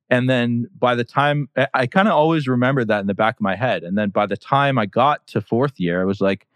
And 0.09 0.29
then 0.29 0.67
by 0.77 0.95
the 0.95 1.03
time 1.03 1.49
I, 1.57 1.67
I 1.73 1.87
kind 1.87 2.07
of 2.07 2.13
always 2.13 2.47
remember 2.47 2.85
that 2.85 2.99
in 2.99 3.07
the 3.07 3.13
back 3.13 3.35
of 3.35 3.41
my 3.41 3.55
head. 3.55 3.83
And 3.83 3.97
then 3.97 4.09
by 4.09 4.25
the 4.25 4.37
time 4.37 4.77
I 4.77 4.85
got 4.85 5.25
to 5.27 5.41
fourth 5.41 5.79
year, 5.79 6.01
I 6.01 6.05
was 6.05 6.21
like, 6.21 6.47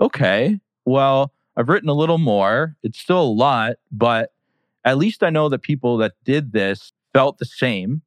okay, 0.00 0.58
well, 0.84 1.32
I've 1.56 1.68
written 1.68 1.88
a 1.88 1.94
little 1.94 2.18
more. 2.18 2.76
It's 2.82 2.98
still 2.98 3.22
a 3.22 3.24
lot, 3.24 3.76
but 3.90 4.30
at 4.84 4.98
least 4.98 5.22
I 5.22 5.30
know 5.30 5.48
that 5.48 5.62
people 5.62 5.98
that 5.98 6.12
did 6.24 6.52
this 6.52 6.92
felt 7.12 7.38
the 7.38 7.44
same 7.44 8.02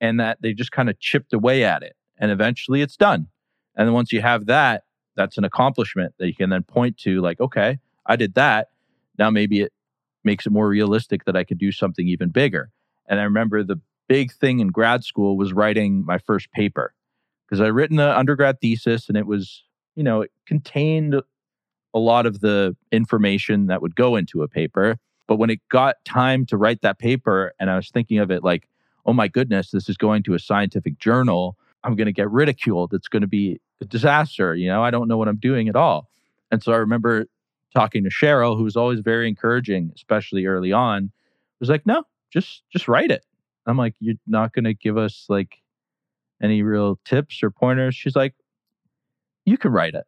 and 0.00 0.18
that 0.18 0.42
they 0.42 0.52
just 0.52 0.72
kind 0.72 0.90
of 0.90 0.98
chipped 0.98 1.32
away 1.32 1.64
at 1.64 1.82
it 1.82 1.96
and 2.18 2.30
eventually 2.30 2.82
it's 2.82 2.96
done. 2.96 3.28
And 3.76 3.88
then 3.88 3.94
once 3.94 4.12
you 4.12 4.20
have 4.20 4.46
that, 4.46 4.84
that's 5.16 5.38
an 5.38 5.44
accomplishment 5.44 6.14
that 6.18 6.26
you 6.26 6.34
can 6.34 6.50
then 6.50 6.62
point 6.62 6.96
to, 6.98 7.20
like, 7.20 7.40
okay, 7.40 7.78
I 8.06 8.16
did 8.16 8.34
that. 8.34 8.68
Now 9.18 9.30
maybe 9.30 9.60
it 9.60 9.72
makes 10.24 10.46
it 10.46 10.52
more 10.52 10.68
realistic 10.68 11.24
that 11.24 11.36
I 11.36 11.44
could 11.44 11.58
do 11.58 11.72
something 11.72 12.06
even 12.08 12.30
bigger. 12.30 12.70
And 13.08 13.20
I 13.20 13.24
remember 13.24 13.62
the 13.62 13.80
big 14.08 14.32
thing 14.32 14.60
in 14.60 14.68
grad 14.68 15.04
school 15.04 15.36
was 15.36 15.52
writing 15.52 16.04
my 16.04 16.18
first 16.18 16.50
paper 16.52 16.94
because 17.46 17.60
I'd 17.60 17.68
written 17.68 17.96
the 17.96 18.16
undergrad 18.16 18.60
thesis 18.60 19.08
and 19.08 19.16
it 19.16 19.26
was, 19.26 19.64
you 19.94 20.02
know, 20.02 20.22
it 20.22 20.32
contained 20.46 21.20
a 21.94 21.98
lot 21.98 22.26
of 22.26 22.40
the 22.40 22.76
information 22.90 23.66
that 23.66 23.82
would 23.82 23.94
go 23.94 24.16
into 24.16 24.42
a 24.42 24.48
paper. 24.48 24.96
But 25.26 25.36
when 25.36 25.50
it 25.50 25.60
got 25.70 25.96
time 26.04 26.46
to 26.46 26.56
write 26.56 26.82
that 26.82 26.98
paper 26.98 27.52
and 27.60 27.70
I 27.70 27.76
was 27.76 27.90
thinking 27.90 28.18
of 28.18 28.30
it 28.30 28.42
like, 28.42 28.68
oh 29.06 29.12
my 29.12 29.28
goodness, 29.28 29.70
this 29.70 29.88
is 29.88 29.96
going 29.96 30.22
to 30.24 30.34
a 30.34 30.38
scientific 30.38 30.98
journal 30.98 31.56
I'm 31.84 31.96
going 31.96 32.06
to 32.06 32.12
get 32.12 32.30
ridiculed. 32.30 32.94
It's 32.94 33.08
going 33.08 33.22
to 33.22 33.28
be 33.28 33.60
a 33.80 33.84
disaster. 33.84 34.54
You 34.54 34.68
know, 34.68 34.82
I 34.82 34.90
don't 34.90 35.08
know 35.08 35.16
what 35.16 35.28
I'm 35.28 35.36
doing 35.36 35.68
at 35.68 35.76
all. 35.76 36.08
And 36.50 36.62
so 36.62 36.72
I 36.72 36.76
remember 36.76 37.26
talking 37.74 38.04
to 38.04 38.10
Cheryl, 38.10 38.56
who 38.56 38.64
was 38.64 38.76
always 38.76 39.00
very 39.00 39.28
encouraging, 39.28 39.90
especially 39.94 40.46
early 40.46 40.72
on, 40.72 41.10
was 41.60 41.68
like, 41.68 41.86
no, 41.86 42.04
just 42.30 42.62
just 42.70 42.88
write 42.88 43.10
it. 43.10 43.24
I'm 43.66 43.76
like, 43.76 43.94
you're 44.00 44.16
not 44.26 44.52
going 44.52 44.64
to 44.64 44.74
give 44.74 44.98
us 44.98 45.26
like 45.28 45.58
any 46.42 46.62
real 46.62 46.98
tips 47.04 47.42
or 47.42 47.50
pointers. 47.50 47.94
She's 47.94 48.16
like, 48.16 48.34
you 49.44 49.56
can 49.56 49.72
write 49.72 49.94
it. 49.94 50.04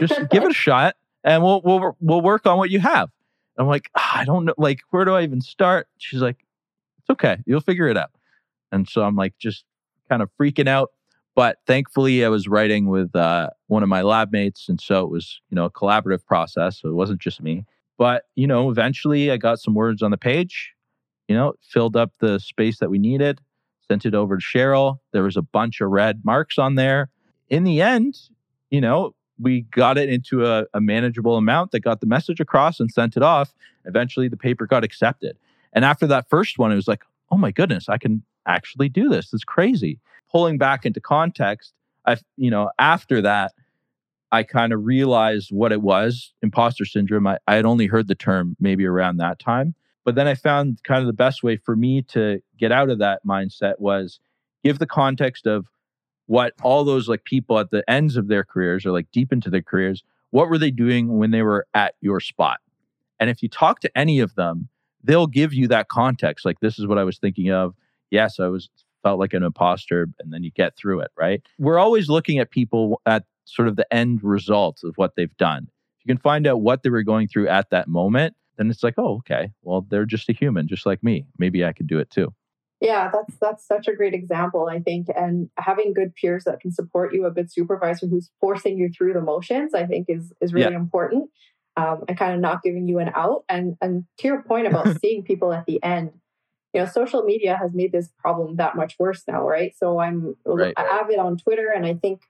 Just 0.00 0.28
give 0.30 0.42
it 0.42 0.50
a 0.50 0.54
shot, 0.54 0.96
and 1.26 1.42
we'll 1.42 1.60
we'll 1.62 1.96
we'll 2.00 2.22
work 2.22 2.46
on 2.46 2.56
what 2.56 2.70
you 2.70 2.80
have. 2.80 3.10
I'm 3.58 3.66
like, 3.66 3.90
oh, 3.96 4.10
I 4.14 4.24
don't 4.24 4.46
know, 4.46 4.54
like, 4.56 4.80
where 4.90 5.04
do 5.04 5.14
I 5.14 5.22
even 5.22 5.40
start? 5.40 5.88
She's 5.98 6.20
like, 6.20 6.44
it's 6.98 7.10
okay, 7.10 7.38
you'll 7.46 7.60
figure 7.60 7.88
it 7.88 7.96
out. 7.96 8.10
And 8.72 8.88
so 8.88 9.02
I'm 9.02 9.16
like, 9.16 9.36
just 9.38 9.64
kind 10.08 10.22
of 10.22 10.30
freaking 10.38 10.68
out. 10.68 10.90
But 11.34 11.58
thankfully, 11.66 12.24
I 12.24 12.28
was 12.28 12.48
writing 12.48 12.86
with 12.86 13.14
uh, 13.14 13.50
one 13.66 13.82
of 13.82 13.88
my 13.88 14.02
lab 14.02 14.32
mates. 14.32 14.68
And 14.68 14.80
so 14.80 15.04
it 15.04 15.10
was, 15.10 15.40
you 15.50 15.54
know, 15.54 15.66
a 15.66 15.70
collaborative 15.70 16.24
process. 16.24 16.80
So 16.80 16.88
it 16.88 16.94
wasn't 16.94 17.20
just 17.20 17.42
me. 17.42 17.66
But, 17.98 18.24
you 18.34 18.46
know, 18.46 18.70
eventually 18.70 19.30
I 19.30 19.36
got 19.36 19.58
some 19.58 19.74
words 19.74 20.02
on 20.02 20.10
the 20.10 20.16
page, 20.18 20.72
you 21.28 21.36
know, 21.36 21.54
filled 21.62 21.96
up 21.96 22.12
the 22.20 22.38
space 22.38 22.78
that 22.78 22.90
we 22.90 22.98
needed, 22.98 23.40
sent 23.86 24.06
it 24.06 24.14
over 24.14 24.38
to 24.38 24.42
Cheryl. 24.42 24.98
There 25.12 25.22
was 25.22 25.36
a 25.36 25.42
bunch 25.42 25.80
of 25.80 25.90
red 25.90 26.22
marks 26.24 26.58
on 26.58 26.74
there. 26.74 27.10
In 27.48 27.64
the 27.64 27.80
end, 27.80 28.18
you 28.70 28.80
know, 28.80 29.14
we 29.38 29.62
got 29.62 29.98
it 29.98 30.08
into 30.08 30.46
a, 30.46 30.64
a 30.74 30.80
manageable 30.80 31.36
amount 31.36 31.72
that 31.72 31.80
got 31.80 32.00
the 32.00 32.06
message 32.06 32.40
across 32.40 32.80
and 32.80 32.90
sent 32.90 33.16
it 33.16 33.22
off. 33.22 33.54
Eventually, 33.84 34.28
the 34.28 34.36
paper 34.36 34.66
got 34.66 34.84
accepted. 34.84 35.36
And 35.72 35.84
after 35.84 36.06
that 36.06 36.28
first 36.28 36.58
one, 36.58 36.72
it 36.72 36.76
was 36.76 36.88
like, 36.88 37.04
oh 37.30 37.36
my 37.36 37.50
goodness, 37.50 37.88
I 37.88 37.98
can 37.98 38.22
actually 38.46 38.88
do 38.88 39.08
this. 39.08 39.32
It's 39.32 39.44
crazy 39.44 40.00
pulling 40.30 40.58
back 40.58 40.84
into 40.84 41.00
context, 41.00 41.72
I, 42.04 42.16
you 42.36 42.50
know, 42.50 42.70
after 42.78 43.22
that, 43.22 43.52
I 44.32 44.42
kind 44.42 44.72
of 44.72 44.84
realized 44.84 45.50
what 45.50 45.72
it 45.72 45.80
was 45.80 46.32
imposter 46.42 46.84
syndrome. 46.84 47.26
I, 47.26 47.38
I 47.46 47.54
had 47.54 47.64
only 47.64 47.86
heard 47.86 48.08
the 48.08 48.14
term 48.14 48.56
maybe 48.60 48.84
around 48.84 49.16
that 49.16 49.38
time. 49.38 49.74
But 50.04 50.14
then 50.14 50.28
I 50.28 50.34
found 50.34 50.82
kind 50.84 51.00
of 51.00 51.06
the 51.06 51.12
best 51.12 51.42
way 51.42 51.56
for 51.56 51.74
me 51.74 52.02
to 52.02 52.42
get 52.58 52.70
out 52.70 52.90
of 52.90 52.98
that 52.98 53.24
mindset 53.26 53.78
was 53.78 54.20
give 54.62 54.78
the 54.78 54.86
context 54.86 55.46
of 55.46 55.66
what 56.26 56.52
all 56.62 56.84
those 56.84 57.08
like 57.08 57.24
people 57.24 57.58
at 57.58 57.70
the 57.70 57.88
ends 57.88 58.16
of 58.16 58.28
their 58.28 58.44
careers 58.44 58.84
or 58.84 58.92
like 58.92 59.10
deep 59.12 59.32
into 59.32 59.50
their 59.50 59.62
careers, 59.62 60.02
what 60.30 60.48
were 60.48 60.58
they 60.58 60.70
doing 60.70 61.18
when 61.18 61.30
they 61.30 61.42
were 61.42 61.66
at 61.74 61.94
your 62.00 62.20
spot? 62.20 62.60
And 63.18 63.30
if 63.30 63.42
you 63.42 63.48
talk 63.48 63.80
to 63.80 63.98
any 63.98 64.20
of 64.20 64.34
them, 64.34 64.68
they'll 65.02 65.26
give 65.26 65.54
you 65.54 65.68
that 65.68 65.88
context. 65.88 66.44
Like, 66.44 66.60
this 66.60 66.78
is 66.78 66.86
what 66.86 66.98
I 66.98 67.04
was 67.04 67.18
thinking 67.18 67.50
of. 67.50 67.74
Yes, 68.10 68.38
I 68.38 68.48
was 68.48 68.68
felt 69.02 69.20
like 69.20 69.34
an 69.34 69.44
imposter, 69.44 70.08
and 70.18 70.32
then 70.32 70.42
you 70.42 70.50
get 70.50 70.76
through 70.76 71.00
it, 71.00 71.10
right? 71.16 71.40
We're 71.58 71.78
always 71.78 72.08
looking 72.08 72.38
at 72.38 72.50
people 72.50 73.00
at 73.06 73.24
sort 73.44 73.68
of 73.68 73.76
the 73.76 73.92
end 73.94 74.22
results 74.22 74.82
of 74.82 74.94
what 74.96 75.14
they've 75.16 75.36
done. 75.36 75.68
If 75.98 76.04
you 76.04 76.14
can 76.14 76.20
find 76.20 76.46
out 76.46 76.60
what 76.60 76.82
they 76.82 76.90
were 76.90 77.04
going 77.04 77.28
through 77.28 77.48
at 77.48 77.70
that 77.70 77.86
moment, 77.86 78.34
then 78.56 78.68
it's 78.68 78.82
like, 78.82 78.94
oh, 78.98 79.16
okay, 79.18 79.52
well, 79.62 79.86
they're 79.88 80.06
just 80.06 80.28
a 80.28 80.32
human, 80.32 80.66
just 80.66 80.86
like 80.86 81.02
me. 81.04 81.26
Maybe 81.38 81.64
I 81.64 81.72
could 81.72 81.86
do 81.86 81.98
it 81.98 82.10
too. 82.10 82.34
Yeah, 82.80 83.10
that's 83.12 83.38
that's 83.40 83.66
such 83.66 83.88
a 83.88 83.94
great 83.94 84.12
example, 84.12 84.68
I 84.70 84.80
think. 84.80 85.06
And 85.14 85.48
having 85.58 85.94
good 85.94 86.14
peers 86.14 86.44
that 86.44 86.60
can 86.60 86.70
support 86.70 87.14
you, 87.14 87.24
a 87.26 87.30
good 87.30 87.50
supervisor 87.50 88.06
who's 88.06 88.30
forcing 88.40 88.76
you 88.76 88.90
through 88.90 89.14
the 89.14 89.22
motions, 89.22 89.72
I 89.72 89.86
think 89.86 90.06
is 90.08 90.32
is 90.40 90.52
really 90.52 90.72
yeah. 90.72 90.78
important. 90.78 91.30
Um, 91.78 92.04
and 92.08 92.18
kind 92.18 92.32
of 92.32 92.40
not 92.40 92.62
giving 92.62 92.88
you 92.88 92.98
an 92.98 93.10
out. 93.14 93.44
And 93.48 93.76
and 93.80 94.04
to 94.18 94.28
your 94.28 94.42
point 94.42 94.66
about 94.70 95.00
seeing 95.00 95.22
people 95.24 95.52
at 95.52 95.66
the 95.66 95.82
end, 95.82 96.12
you 96.74 96.80
know, 96.80 96.86
social 96.86 97.22
media 97.22 97.56
has 97.56 97.72
made 97.72 97.92
this 97.92 98.10
problem 98.18 98.56
that 98.56 98.76
much 98.76 98.96
worse 98.98 99.22
now, 99.26 99.46
right? 99.46 99.72
So 99.76 99.98
I'm 99.98 100.36
right. 100.44 100.74
avid 100.76 101.18
on 101.18 101.38
Twitter, 101.38 101.72
and 101.74 101.86
I 101.86 101.94
think 101.94 102.22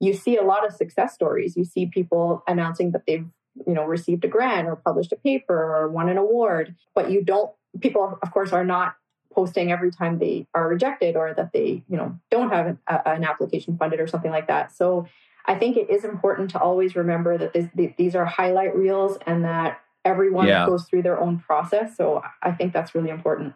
you 0.00 0.12
see 0.12 0.36
a 0.36 0.42
lot 0.42 0.66
of 0.66 0.72
success 0.72 1.14
stories. 1.14 1.56
You 1.56 1.64
see 1.64 1.86
people 1.86 2.42
announcing 2.48 2.90
that 2.92 3.02
they've 3.06 3.26
you 3.64 3.74
know 3.74 3.84
received 3.84 4.24
a 4.24 4.28
grant 4.28 4.66
or 4.66 4.74
published 4.74 5.12
a 5.12 5.16
paper 5.16 5.54
or 5.54 5.88
won 5.88 6.08
an 6.08 6.18
award, 6.18 6.74
but 6.96 7.12
you 7.12 7.22
don't. 7.22 7.52
People, 7.80 8.18
of 8.22 8.32
course, 8.32 8.52
are 8.52 8.64
not 8.64 8.94
posting 9.34 9.72
every 9.72 9.90
time 9.90 10.18
they 10.18 10.46
are 10.54 10.68
rejected 10.68 11.16
or 11.16 11.34
that 11.34 11.52
they 11.52 11.82
you 11.88 11.96
know 11.96 12.18
don't 12.30 12.50
have 12.50 12.66
an, 12.66 12.78
a, 12.86 13.08
an 13.08 13.24
application 13.24 13.76
funded 13.76 14.00
or 14.00 14.06
something 14.06 14.30
like 14.30 14.46
that. 14.48 14.74
So 14.74 15.06
i 15.46 15.54
think 15.54 15.76
it 15.76 15.90
is 15.90 16.04
important 16.04 16.50
to 16.50 16.58
always 16.58 16.96
remember 16.96 17.36
that 17.36 17.52
this, 17.52 17.68
these 17.98 18.14
are 18.14 18.24
highlight 18.24 18.74
reels 18.74 19.18
and 19.26 19.44
that 19.44 19.80
everyone 20.02 20.46
yeah. 20.46 20.64
goes 20.64 20.84
through 20.86 21.02
their 21.02 21.20
own 21.20 21.38
process. 21.38 21.96
So 21.96 22.22
i 22.42 22.52
think 22.52 22.72
that's 22.72 22.94
really 22.94 23.10
important. 23.10 23.54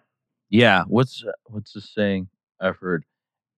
Yeah. 0.50 0.84
What's 0.86 1.24
what's 1.46 1.72
the 1.72 1.80
saying 1.80 2.28
i've 2.60 2.76
heard? 2.78 3.04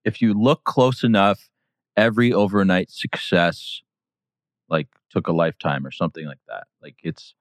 If 0.03 0.21
you 0.21 0.33
look 0.33 0.63
close 0.63 1.03
enough 1.03 1.49
every 1.97 2.33
overnight 2.33 2.89
success 2.89 3.81
like 4.71 4.87
took 5.11 5.27
a 5.27 5.33
lifetime 5.33 5.85
or 5.85 5.91
something 5.91 6.25
like 6.25 6.39
that. 6.47 6.63
Like 6.81 6.95
it's 7.03 7.35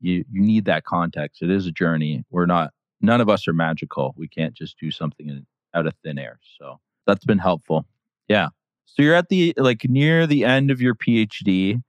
you 0.00 0.24
you 0.30 0.40
need 0.40 0.64
that 0.66 0.84
context. 0.84 1.42
It 1.42 1.50
is 1.50 1.66
a 1.66 1.72
journey. 1.72 2.24
We're 2.30 2.46
not 2.46 2.72
none 3.00 3.20
of 3.20 3.28
us 3.28 3.46
are 3.48 3.52
magical. 3.52 4.14
We 4.16 4.28
can't 4.28 4.54
just 4.54 4.78
do 4.78 4.90
something 4.90 5.28
in, 5.28 5.46
out 5.74 5.86
of 5.86 5.94
thin 6.04 6.18
air. 6.18 6.38
So 6.58 6.80
that's 7.06 7.24
been 7.24 7.38
helpful. 7.38 7.86
Yeah. 8.28 8.48
So 8.86 9.02
you're 9.02 9.14
at 9.14 9.28
the 9.28 9.54
like 9.56 9.88
near 9.88 10.26
the 10.26 10.44
end 10.44 10.70
of 10.70 10.80
your 10.80 10.94
PhD. 10.94 11.82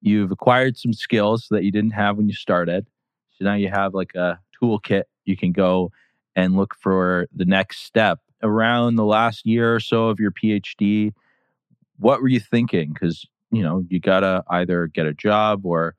You've 0.00 0.30
acquired 0.30 0.76
some 0.76 0.92
skills 0.92 1.46
that 1.50 1.64
you 1.64 1.70
didn't 1.70 1.92
have 1.92 2.16
when 2.16 2.28
you 2.28 2.34
started. 2.34 2.86
So 3.30 3.44
now 3.44 3.54
you 3.54 3.68
have 3.68 3.94
like 3.94 4.14
a 4.14 4.38
toolkit 4.60 5.04
you 5.24 5.36
can 5.36 5.52
go 5.52 5.90
and 6.34 6.56
look 6.56 6.74
for 6.80 7.28
the 7.34 7.44
next 7.44 7.84
step. 7.84 8.20
Around 8.42 8.96
the 8.96 9.04
last 9.04 9.46
year 9.46 9.74
or 9.74 9.80
so 9.80 10.08
of 10.08 10.18
your 10.18 10.32
PhD, 10.32 11.12
what 11.98 12.20
were 12.20 12.28
you 12.28 12.40
thinking? 12.40 12.92
Because 12.92 13.24
you 13.52 13.62
know 13.62 13.84
you 13.88 14.00
gotta 14.00 14.42
either 14.50 14.88
get 14.88 15.06
a 15.06 15.14
job 15.14 15.64
or 15.64 15.94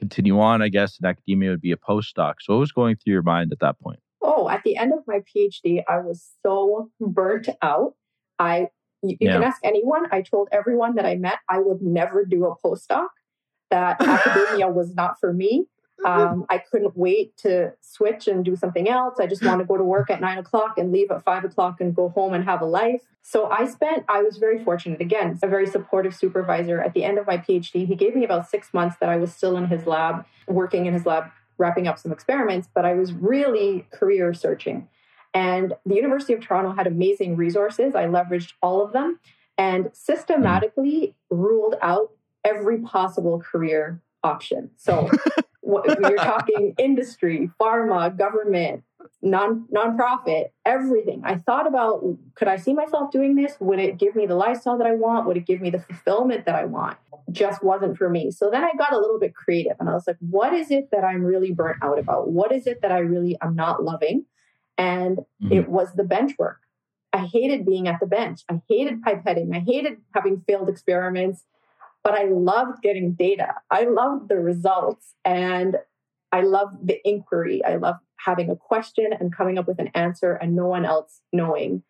continue 0.00 0.40
on, 0.40 0.62
I 0.62 0.68
guess, 0.68 0.98
in 0.98 1.06
academia 1.06 1.50
would 1.50 1.60
be 1.60 1.72
a 1.72 1.76
postdoc. 1.76 2.34
So 2.40 2.54
what 2.54 2.60
was 2.60 2.72
going 2.72 2.96
through 2.96 3.12
your 3.12 3.22
mind 3.22 3.52
at 3.52 3.60
that 3.60 3.78
point? 3.78 4.00
Oh, 4.22 4.48
at 4.48 4.62
the 4.64 4.76
end 4.76 4.92
of 4.92 5.00
my 5.06 5.20
PhD, 5.20 5.82
I 5.88 5.98
was 6.00 6.28
so 6.42 6.90
burnt 7.00 7.48
out. 7.62 7.94
I 8.38 8.68
you, 9.02 9.16
you 9.20 9.28
yeah. 9.28 9.34
can 9.34 9.44
ask 9.44 9.60
anyone. 9.62 10.06
I 10.10 10.22
told 10.22 10.48
everyone 10.52 10.96
that 10.96 11.06
I 11.06 11.16
met 11.16 11.38
I 11.48 11.58
would 11.58 11.80
never 11.80 12.24
do 12.24 12.46
a 12.46 12.56
postdoc. 12.56 13.08
That 13.70 14.00
academia 14.00 14.68
was 14.68 14.94
not 14.94 15.20
for 15.20 15.32
me. 15.32 15.66
Um, 16.04 16.46
I 16.48 16.58
couldn't 16.58 16.96
wait 16.96 17.36
to 17.38 17.72
switch 17.80 18.26
and 18.26 18.44
do 18.44 18.56
something 18.56 18.88
else. 18.88 19.20
I 19.20 19.26
just 19.26 19.44
want 19.44 19.60
to 19.60 19.64
go 19.64 19.76
to 19.76 19.84
work 19.84 20.10
at 20.10 20.20
nine 20.20 20.38
o'clock 20.38 20.78
and 20.78 20.92
leave 20.92 21.10
at 21.10 21.24
five 21.24 21.44
o'clock 21.44 21.80
and 21.80 21.94
go 21.94 22.08
home 22.08 22.32
and 22.32 22.44
have 22.44 22.62
a 22.62 22.66
life. 22.66 23.02
So 23.22 23.50
I 23.50 23.66
spent, 23.66 24.04
I 24.08 24.22
was 24.22 24.38
very 24.38 24.62
fortunate. 24.64 25.00
Again, 25.00 25.38
a 25.42 25.46
very 25.46 25.66
supportive 25.66 26.14
supervisor. 26.14 26.80
At 26.80 26.94
the 26.94 27.04
end 27.04 27.18
of 27.18 27.26
my 27.26 27.36
PhD, 27.36 27.86
he 27.86 27.94
gave 27.94 28.16
me 28.16 28.24
about 28.24 28.48
six 28.48 28.72
months 28.72 28.96
that 29.00 29.08
I 29.08 29.16
was 29.16 29.34
still 29.34 29.56
in 29.56 29.66
his 29.66 29.86
lab, 29.86 30.24
working 30.48 30.86
in 30.86 30.94
his 30.94 31.04
lab, 31.04 31.24
wrapping 31.58 31.86
up 31.86 31.98
some 31.98 32.12
experiments, 32.12 32.68
but 32.74 32.84
I 32.84 32.94
was 32.94 33.12
really 33.12 33.86
career 33.90 34.32
searching. 34.32 34.88
And 35.34 35.74
the 35.86 35.94
University 35.94 36.32
of 36.32 36.40
Toronto 36.40 36.72
had 36.72 36.86
amazing 36.86 37.36
resources. 37.36 37.94
I 37.94 38.06
leveraged 38.06 38.54
all 38.62 38.82
of 38.82 38.92
them 38.92 39.20
and 39.56 39.90
systematically 39.92 41.14
ruled 41.28 41.76
out 41.82 42.12
every 42.44 42.78
possible 42.78 43.38
career 43.38 44.00
option. 44.24 44.70
So 44.76 45.10
you're 46.00 46.16
talking 46.16 46.74
industry, 46.78 47.50
pharma, 47.60 48.16
government, 48.16 48.82
non 49.22 49.66
nonprofit, 49.74 50.46
everything. 50.64 51.22
I 51.24 51.36
thought 51.36 51.66
about 51.66 52.02
could 52.34 52.48
I 52.48 52.56
see 52.56 52.74
myself 52.74 53.10
doing 53.10 53.34
this? 53.34 53.56
Would 53.60 53.78
it 53.78 53.98
give 53.98 54.14
me 54.14 54.26
the 54.26 54.34
lifestyle 54.34 54.78
that 54.78 54.86
I 54.86 54.94
want? 54.94 55.26
Would 55.26 55.36
it 55.36 55.46
give 55.46 55.60
me 55.60 55.70
the 55.70 55.80
fulfillment 55.80 56.46
that 56.46 56.54
I 56.54 56.64
want? 56.64 56.96
Just 57.30 57.62
wasn't 57.62 57.96
for 57.96 58.08
me. 58.08 58.30
So 58.30 58.50
then 58.50 58.64
I 58.64 58.70
got 58.76 58.92
a 58.92 58.98
little 58.98 59.18
bit 59.18 59.34
creative 59.34 59.76
and 59.78 59.88
I 59.88 59.92
was 59.92 60.06
like, 60.06 60.16
what 60.20 60.52
is 60.52 60.70
it 60.70 60.88
that 60.92 61.04
I'm 61.04 61.22
really 61.22 61.52
burnt 61.52 61.82
out 61.82 61.98
about? 61.98 62.28
What 62.30 62.52
is 62.52 62.66
it 62.66 62.82
that 62.82 62.92
I 62.92 62.98
really 62.98 63.36
am 63.40 63.54
not 63.54 63.82
loving? 63.84 64.24
And 64.78 65.18
mm-hmm. 65.18 65.52
it 65.52 65.68
was 65.68 65.92
the 65.94 66.04
bench 66.04 66.32
work. 66.38 66.58
I 67.12 67.26
hated 67.26 67.66
being 67.66 67.88
at 67.88 68.00
the 68.00 68.06
bench. 68.06 68.42
I 68.48 68.60
hated 68.68 69.02
pipetting. 69.02 69.54
I 69.54 69.60
hated 69.60 69.98
having 70.14 70.42
failed 70.46 70.68
experiments 70.68 71.44
but 72.02 72.14
I 72.14 72.24
loved 72.24 72.82
getting 72.82 73.12
data. 73.12 73.54
I 73.70 73.84
loved 73.84 74.28
the 74.28 74.38
results 74.38 75.14
and 75.24 75.76
I 76.32 76.42
loved 76.42 76.86
the 76.86 76.98
inquiry. 77.08 77.62
I 77.64 77.76
loved 77.76 78.00
having 78.16 78.50
a 78.50 78.56
question 78.56 79.10
and 79.18 79.34
coming 79.34 79.58
up 79.58 79.66
with 79.66 79.78
an 79.78 79.90
answer 79.94 80.32
and 80.34 80.54
no 80.54 80.66
one 80.66 80.84
else 80.84 81.20
knowing 81.32 81.82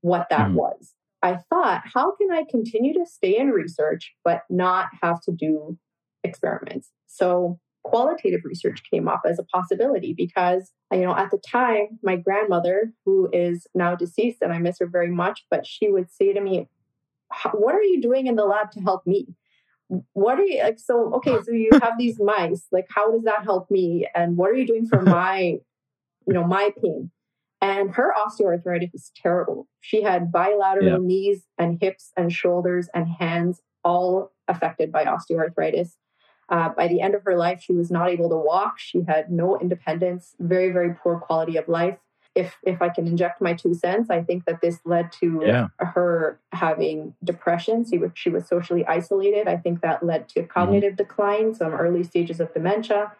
what 0.00 0.28
that 0.30 0.48
mm. 0.48 0.54
was. 0.54 0.94
I 1.22 1.36
thought, 1.50 1.82
how 1.84 2.14
can 2.16 2.30
I 2.32 2.44
continue 2.50 2.94
to 2.94 3.06
stay 3.06 3.38
in 3.38 3.50
research 3.50 4.12
but 4.24 4.42
not 4.50 4.88
have 5.02 5.20
to 5.22 5.32
do 5.32 5.78
experiments? 6.24 6.90
So 7.06 7.60
qualitative 7.84 8.42
research 8.44 8.82
came 8.90 9.08
up 9.08 9.22
as 9.28 9.38
a 9.38 9.44
possibility 9.44 10.14
because 10.16 10.72
you 10.92 11.00
know 11.00 11.16
at 11.16 11.30
the 11.30 11.38
time 11.38 11.98
my 12.02 12.16
grandmother 12.16 12.92
who 13.04 13.28
is 13.32 13.66
now 13.74 13.94
deceased 13.94 14.38
and 14.40 14.52
I 14.52 14.58
miss 14.58 14.78
her 14.78 14.86
very 14.86 15.10
much 15.10 15.44
but 15.50 15.66
she 15.66 15.90
would 15.90 16.10
say 16.10 16.32
to 16.32 16.40
me 16.40 16.68
what 17.52 17.74
are 17.74 17.82
you 17.82 18.00
doing 18.00 18.26
in 18.26 18.36
the 18.36 18.44
lab 18.44 18.70
to 18.72 18.80
help 18.80 19.06
me 19.06 19.34
what 20.12 20.38
are 20.38 20.44
you 20.44 20.62
like 20.62 20.78
so 20.78 21.12
okay 21.14 21.36
so 21.42 21.52
you 21.52 21.70
have 21.82 21.94
these 21.98 22.18
mice 22.18 22.66
like 22.72 22.86
how 22.88 23.10
does 23.10 23.24
that 23.24 23.44
help 23.44 23.70
me? 23.70 24.06
And 24.14 24.36
what 24.36 24.50
are 24.50 24.54
you 24.54 24.66
doing 24.66 24.86
for 24.86 25.02
my 25.02 25.58
you 26.26 26.34
know 26.34 26.44
my 26.44 26.72
pain? 26.82 27.10
And 27.60 27.94
her 27.94 28.12
osteoarthritis 28.12 28.92
is 28.92 29.12
terrible. 29.14 29.68
She 29.80 30.02
had 30.02 30.32
bilateral 30.32 30.86
yeah. 30.86 30.96
knees 31.00 31.46
and 31.58 31.78
hips 31.80 32.10
and 32.16 32.32
shoulders 32.32 32.88
and 32.92 33.06
hands 33.06 33.60
all 33.84 34.32
affected 34.48 34.90
by 34.90 35.04
osteoarthritis. 35.04 35.90
Uh, 36.48 36.70
by 36.70 36.88
the 36.88 37.00
end 37.00 37.14
of 37.14 37.22
her 37.24 37.36
life 37.36 37.62
she 37.62 37.72
was 37.72 37.90
not 37.90 38.10
able 38.10 38.28
to 38.28 38.36
walk. 38.36 38.78
She 38.78 39.02
had 39.06 39.30
no 39.30 39.58
independence 39.58 40.34
very 40.40 40.72
very 40.72 40.94
poor 40.94 41.18
quality 41.18 41.56
of 41.56 41.68
life 41.68 41.98
if 42.34 42.56
if 42.62 42.80
I 42.80 42.88
can 42.88 43.06
inject 43.06 43.40
my 43.40 43.52
two 43.54 43.74
cents, 43.74 44.10
I 44.10 44.22
think 44.22 44.46
that 44.46 44.60
this 44.60 44.80
led 44.84 45.12
to 45.20 45.42
yeah. 45.44 45.68
her 45.78 46.40
having 46.52 47.14
depression. 47.22 47.84
She 47.88 47.98
was, 47.98 48.10
she 48.14 48.30
was 48.30 48.46
socially 48.46 48.86
isolated. 48.86 49.48
I 49.48 49.56
think 49.56 49.82
that 49.82 50.02
led 50.02 50.28
to 50.30 50.40
mm-hmm. 50.40 50.50
cognitive 50.50 50.94
mm-hmm. 50.94 51.02
decline, 51.02 51.54
some 51.54 51.72
early 51.72 52.02
stages 52.02 52.40
of 52.40 52.52
dementia. 52.54 53.12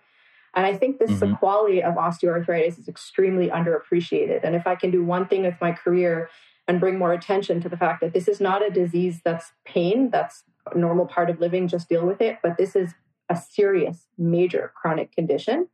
And 0.55 0.67
I 0.67 0.75
think 0.75 0.99
this 0.99 1.11
mm-hmm. 1.11 1.33
sequelae 1.33 1.83
of 1.83 1.95
osteoarthritis 1.95 2.79
is 2.79 2.89
extremely 2.89 3.49
underappreciated. 3.49 4.41
And 4.45 4.55
if 4.55 4.67
I 4.67 4.75
can 4.75 4.91
do 4.91 5.05
one 5.05 5.27
thing 5.27 5.43
with 5.43 5.57
my 5.61 5.73
career 5.73 6.29
and 6.69 6.79
bring 6.79 6.99
more 6.99 7.13
attention 7.13 7.61
to 7.63 7.69
the 7.69 7.77
fact 7.77 8.01
that 8.03 8.13
this 8.13 8.29
is 8.29 8.41
not 8.41 8.65
a 8.65 8.71
disease 8.71 9.21
that's 9.25 9.53
pain, 9.65 10.11
that's 10.11 10.45
a 10.73 10.79
normal 10.79 11.07
part 11.07 11.31
of 11.31 11.41
living, 11.41 11.69
just 11.69 11.89
deal 11.89 12.07
with 12.07 12.21
it. 12.21 12.39
But 12.43 12.57
this 12.57 12.77
is 12.77 12.93
a 13.29 13.37
serious, 13.37 14.07
major 14.19 14.73
chronic 14.75 15.13
condition. 15.13 15.69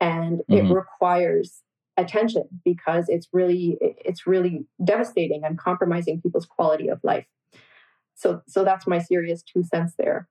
And 0.00 0.40
mm-hmm. 0.40 0.66
it 0.66 0.74
requires 0.74 1.62
attention 1.96 2.44
because 2.64 3.08
it's 3.08 3.28
really 3.32 3.78
it's 3.80 4.26
really 4.26 4.66
devastating 4.84 5.42
and 5.44 5.58
compromising 5.58 6.20
people's 6.20 6.46
quality 6.46 6.88
of 6.88 7.00
life. 7.02 7.26
So 8.14 8.42
so 8.46 8.64
that's 8.64 8.86
my 8.86 8.98
serious 8.98 9.42
two 9.42 9.62
cents 9.62 9.94
there. 9.98 10.28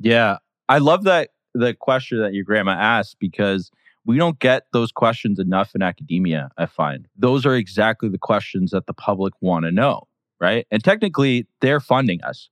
Yeah. 0.00 0.38
I 0.68 0.78
love 0.78 1.04
that 1.04 1.30
the 1.54 1.74
question 1.74 2.20
that 2.20 2.34
your 2.34 2.44
grandma 2.44 2.72
asked 2.72 3.18
because 3.20 3.70
we 4.06 4.18
don't 4.18 4.38
get 4.38 4.66
those 4.72 4.92
questions 4.92 5.38
enough 5.38 5.74
in 5.74 5.82
academia 5.82 6.50
i 6.58 6.66
find. 6.66 7.06
Those 7.16 7.46
are 7.46 7.54
exactly 7.54 8.08
the 8.08 8.18
questions 8.18 8.72
that 8.72 8.86
the 8.86 8.94
public 8.94 9.34
want 9.40 9.64
to 9.64 9.70
know 9.70 10.08
right? 10.40 10.66
And 10.70 10.82
technically 10.82 11.46
they're 11.60 11.80
funding 11.80 12.22
us 12.22 12.48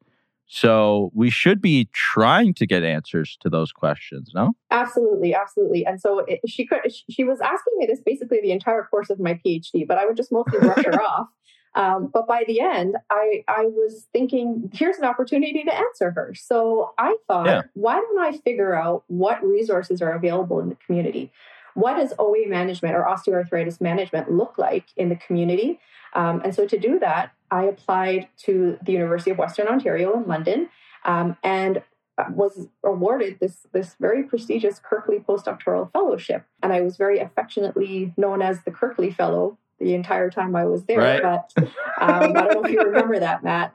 so 0.55 1.11
we 1.15 1.31
should 1.31 1.63
be 1.63 1.89
trying 1.95 2.53
to 2.53 2.67
get 2.67 2.83
answers 2.83 3.39
to 3.41 3.49
those 3.49 3.73
questions, 3.73 4.33
no? 4.35 4.53
Absolutely, 4.71 5.35
absolutely. 5.35 5.87
And 5.87 5.99
so 5.99 6.19
it, 6.29 6.41
she 6.47 6.67
could 6.67 6.81
she 7.09 7.25
was 7.25 7.41
asking 7.41 7.73
me 7.79 7.87
this 7.87 8.03
basically 8.05 8.39
the 8.43 8.51
entire 8.51 8.83
course 8.83 9.09
of 9.09 9.19
my 9.19 9.41
PhD, 9.43 9.89
but 9.89 9.97
I 9.97 10.05
would 10.05 10.15
just 10.15 10.31
mostly 10.31 10.59
brush 10.59 10.85
her 10.85 11.03
off. 11.03 11.29
Um, 11.75 12.11
but 12.13 12.27
by 12.27 12.45
the 12.47 12.61
end, 12.61 12.97
I 13.09 13.45
I 13.49 13.63
was 13.65 14.09
thinking, 14.13 14.71
here's 14.75 14.99
an 14.99 15.07
opportunity 15.07 15.65
to 15.65 15.75
answer 15.75 16.11
her. 16.11 16.35
So 16.35 16.93
I 16.99 17.17
thought, 17.27 17.47
yeah. 17.47 17.63
why 17.73 17.95
don't 17.95 18.21
I 18.21 18.37
figure 18.37 18.75
out 18.75 19.05
what 19.07 19.43
resources 19.43 20.03
are 20.03 20.13
available 20.13 20.61
in 20.61 20.69
the 20.69 20.77
community? 20.87 21.33
what 21.75 21.97
does 21.97 22.13
OA 22.19 22.47
management 22.47 22.95
or 22.95 23.05
osteoarthritis 23.05 23.81
management 23.81 24.31
look 24.31 24.59
like 24.59 24.87
in 24.97 25.09
the 25.09 25.17
community? 25.17 25.81
Um, 26.15 26.43
and 26.45 26.55
so 26.55 26.67
to 26.67 26.79
do 26.79 26.99
that, 26.99 27.33
I 27.53 27.65
applied 27.65 28.29
to 28.39 28.79
the 28.83 28.93
University 28.93 29.31
of 29.31 29.39
Western 29.39 29.69
Ontario 29.69 30.17
in 30.17 30.27
London 30.27 30.71
um, 31.05 31.37
and 31.45 31.83
was 32.31 32.69
awarded 32.85 33.39
this 33.41 33.67
this 33.73 33.95
very 34.01 34.23
prestigious 34.23 34.79
Kirkley 34.79 35.19
postdoctoral 35.19 35.93
fellowship, 35.93 36.45
and 36.63 36.73
I 36.73 36.81
was 36.81 36.97
very 36.97 37.19
affectionately 37.19 38.15
known 38.17 38.43
as 38.43 38.63
the 38.65 38.71
Kirkley 38.71 39.11
Fellow 39.11 39.59
the 39.79 39.95
entire 39.95 40.31
time 40.31 40.57
I 40.57 40.65
was 40.65 40.85
there. 40.85 40.99
Right. 40.99 41.23
But 41.23 41.53
um, 42.01 42.37
I 42.37 42.43
don't 42.43 42.55
know 42.55 42.65
if 42.65 42.71
you 42.71 42.83
remember 42.83 43.19
that, 43.21 43.45
Matt. 43.45 43.75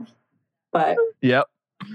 But 0.72 0.98
Yep. 1.22 1.46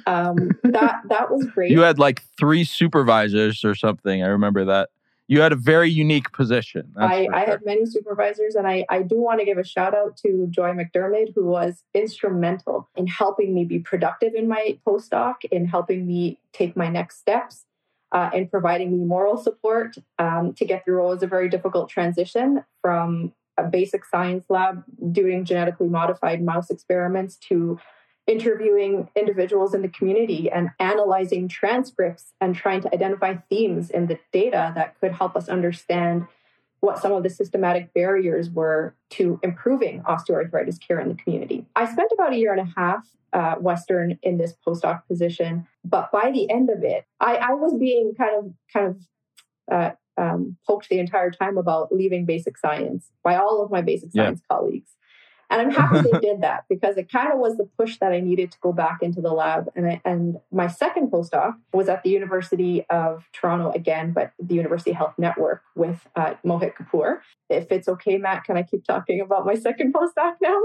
um, 0.07 0.51
that 0.63 1.03
that 1.09 1.31
was 1.31 1.47
great. 1.55 1.71
You 1.71 1.81
had 1.81 1.99
like 1.99 2.23
three 2.39 2.65
supervisors 2.65 3.65
or 3.65 3.75
something. 3.75 4.23
I 4.23 4.29
remember 4.29 4.65
that. 4.67 4.91
You 5.33 5.41
had 5.41 5.53
a 5.53 5.57
very 5.57 5.91
unique 5.91 6.31
position. 6.33 6.93
I, 6.99 7.27
I 7.33 7.47
had 7.47 7.65
many 7.65 7.87
supervisors, 7.87 8.55
and 8.55 8.67
I, 8.67 8.85
I 8.91 9.01
do 9.01 9.17
want 9.19 9.41
to 9.41 9.47
give 9.47 9.57
a 9.57 9.65
shout 9.65 9.95
out 9.95 10.19
to 10.19 10.47
Joy 10.51 10.73
MacDermid, 10.75 11.33
who 11.35 11.47
was 11.47 11.85
instrumental 11.95 12.91
in 12.97 13.07
helping 13.07 13.55
me 13.55 13.65
be 13.65 13.79
productive 13.79 14.35
in 14.35 14.47
my 14.47 14.79
postdoc, 14.87 15.37
in 15.51 15.65
helping 15.65 16.07
me 16.07 16.39
take 16.53 16.77
my 16.77 16.89
next 16.91 17.19
steps, 17.19 17.65
uh, 18.13 18.29
and 18.35 18.51
providing 18.51 18.93
me 18.93 19.07
moral 19.07 19.39
support 19.39 19.97
um, 20.19 20.53
to 20.53 20.67
get 20.67 20.85
through 20.85 20.99
what 20.99 21.09
was 21.15 21.23
a 21.23 21.27
very 21.27 21.49
difficult 21.49 21.89
transition 21.89 22.63
from 22.83 23.33
a 23.57 23.63
basic 23.63 24.05
science 24.05 24.45
lab 24.51 24.85
doing 25.13 25.47
genetically 25.47 25.89
modified 25.89 26.43
mouse 26.43 26.69
experiments 26.69 27.37
to 27.37 27.79
interviewing 28.27 29.09
individuals 29.17 29.75
in 29.75 29.83
the 29.83 29.89
community 29.89 30.51
and 30.51 30.71
analyzing 30.79 31.49
transcripts 31.49 32.33
and 32.41 32.55
trying 32.55 32.81
to 32.81 32.95
identify 32.95 33.35
themes 33.51 33.91
in 33.91 34.07
the 34.07 34.19
data 34.33 34.73
that 34.75 34.99
could 35.01 35.13
help 35.13 35.35
us 35.37 35.49
understand 35.49 36.27
what 36.81 36.99
some 36.99 37.13
of 37.13 37.23
the 37.23 37.31
systematic 37.31 37.93
barriers 37.95 38.51
were 38.51 38.95
to 39.11 39.39
improving 39.43 40.03
osteoarthritis 40.03 40.81
care 40.81 40.99
in 41.01 41.09
the 41.09 41.15
community. 41.15 41.65
I 41.77 41.91
spent 41.91 42.11
about 42.13 42.33
a 42.33 42.37
year 42.37 42.53
and 42.53 42.61
a 42.61 42.73
half 42.77 43.09
uh, 43.33 43.55
Western 43.57 44.19
in 44.23 44.37
this 44.37 44.55
postdoc 44.67 45.07
position, 45.07 45.67
but 45.85 46.11
by 46.13 46.31
the 46.33 46.51
end 46.51 46.71
of 46.71 46.83
it, 46.83 47.05
I, 47.21 47.37
I 47.37 47.53
was 47.55 47.75
being 47.79 48.15
kind 48.17 48.37
of 48.37 48.53
kind 48.73 48.87
of 48.89 48.97
uh, 49.71 49.91
um, 50.17 50.57
poked 50.67 50.89
the 50.89 50.99
entire 50.99 51.31
time 51.31 51.57
about 51.57 51.93
leaving 51.93 52.25
basic 52.27 52.59
science 52.59 53.11
by 53.23 53.37
all 53.37 53.63
of 53.65 53.71
my 53.71 53.81
basic 53.81 54.11
Yeah. 54.13 54.25
science 54.25 54.43
colleagues. 54.51 54.91
And 55.53 55.61
I'm 55.61 55.71
happy 55.71 56.01
they 56.01 56.19
did 56.21 56.41
that 56.41 56.65
because 56.71 56.97
it 56.97 57.13
kind 57.13 57.31
of 57.31 57.39
was 57.39 57.59
the 57.59 57.69
push 57.79 57.99
that 57.99 58.11
I 58.11 58.21
needed 58.21 58.51
to 58.53 58.59
go 58.63 58.73
back 58.73 59.03
into 59.03 59.21
the 59.21 59.33
lab. 59.33 59.71
And 59.77 59.87
I, 59.87 60.01
and 60.03 60.39
my 60.51 60.67
second 60.67 61.11
postdoc 61.11 61.57
was 61.75 61.91
at 61.91 62.03
the 62.03 62.11
University 62.11 62.87
of 62.89 63.29
Toronto 63.35 63.71
again, 63.73 64.13
but 64.13 64.33
the 64.43 64.55
University 64.55 64.93
Health 64.93 65.13
Network 65.19 65.63
with 65.77 66.09
uh, 66.17 66.35
Mohit 66.45 66.73
Kapoor. 66.75 67.19
If 67.51 67.71
it's 67.71 67.87
okay, 67.87 68.17
Matt, 68.17 68.45
can 68.45 68.57
I 68.57 68.63
keep 68.63 68.85
talking 68.85 69.21
about 69.21 69.45
my 69.45 69.55
second 69.55 69.93
postdoc 69.93 70.37
now? 70.41 70.59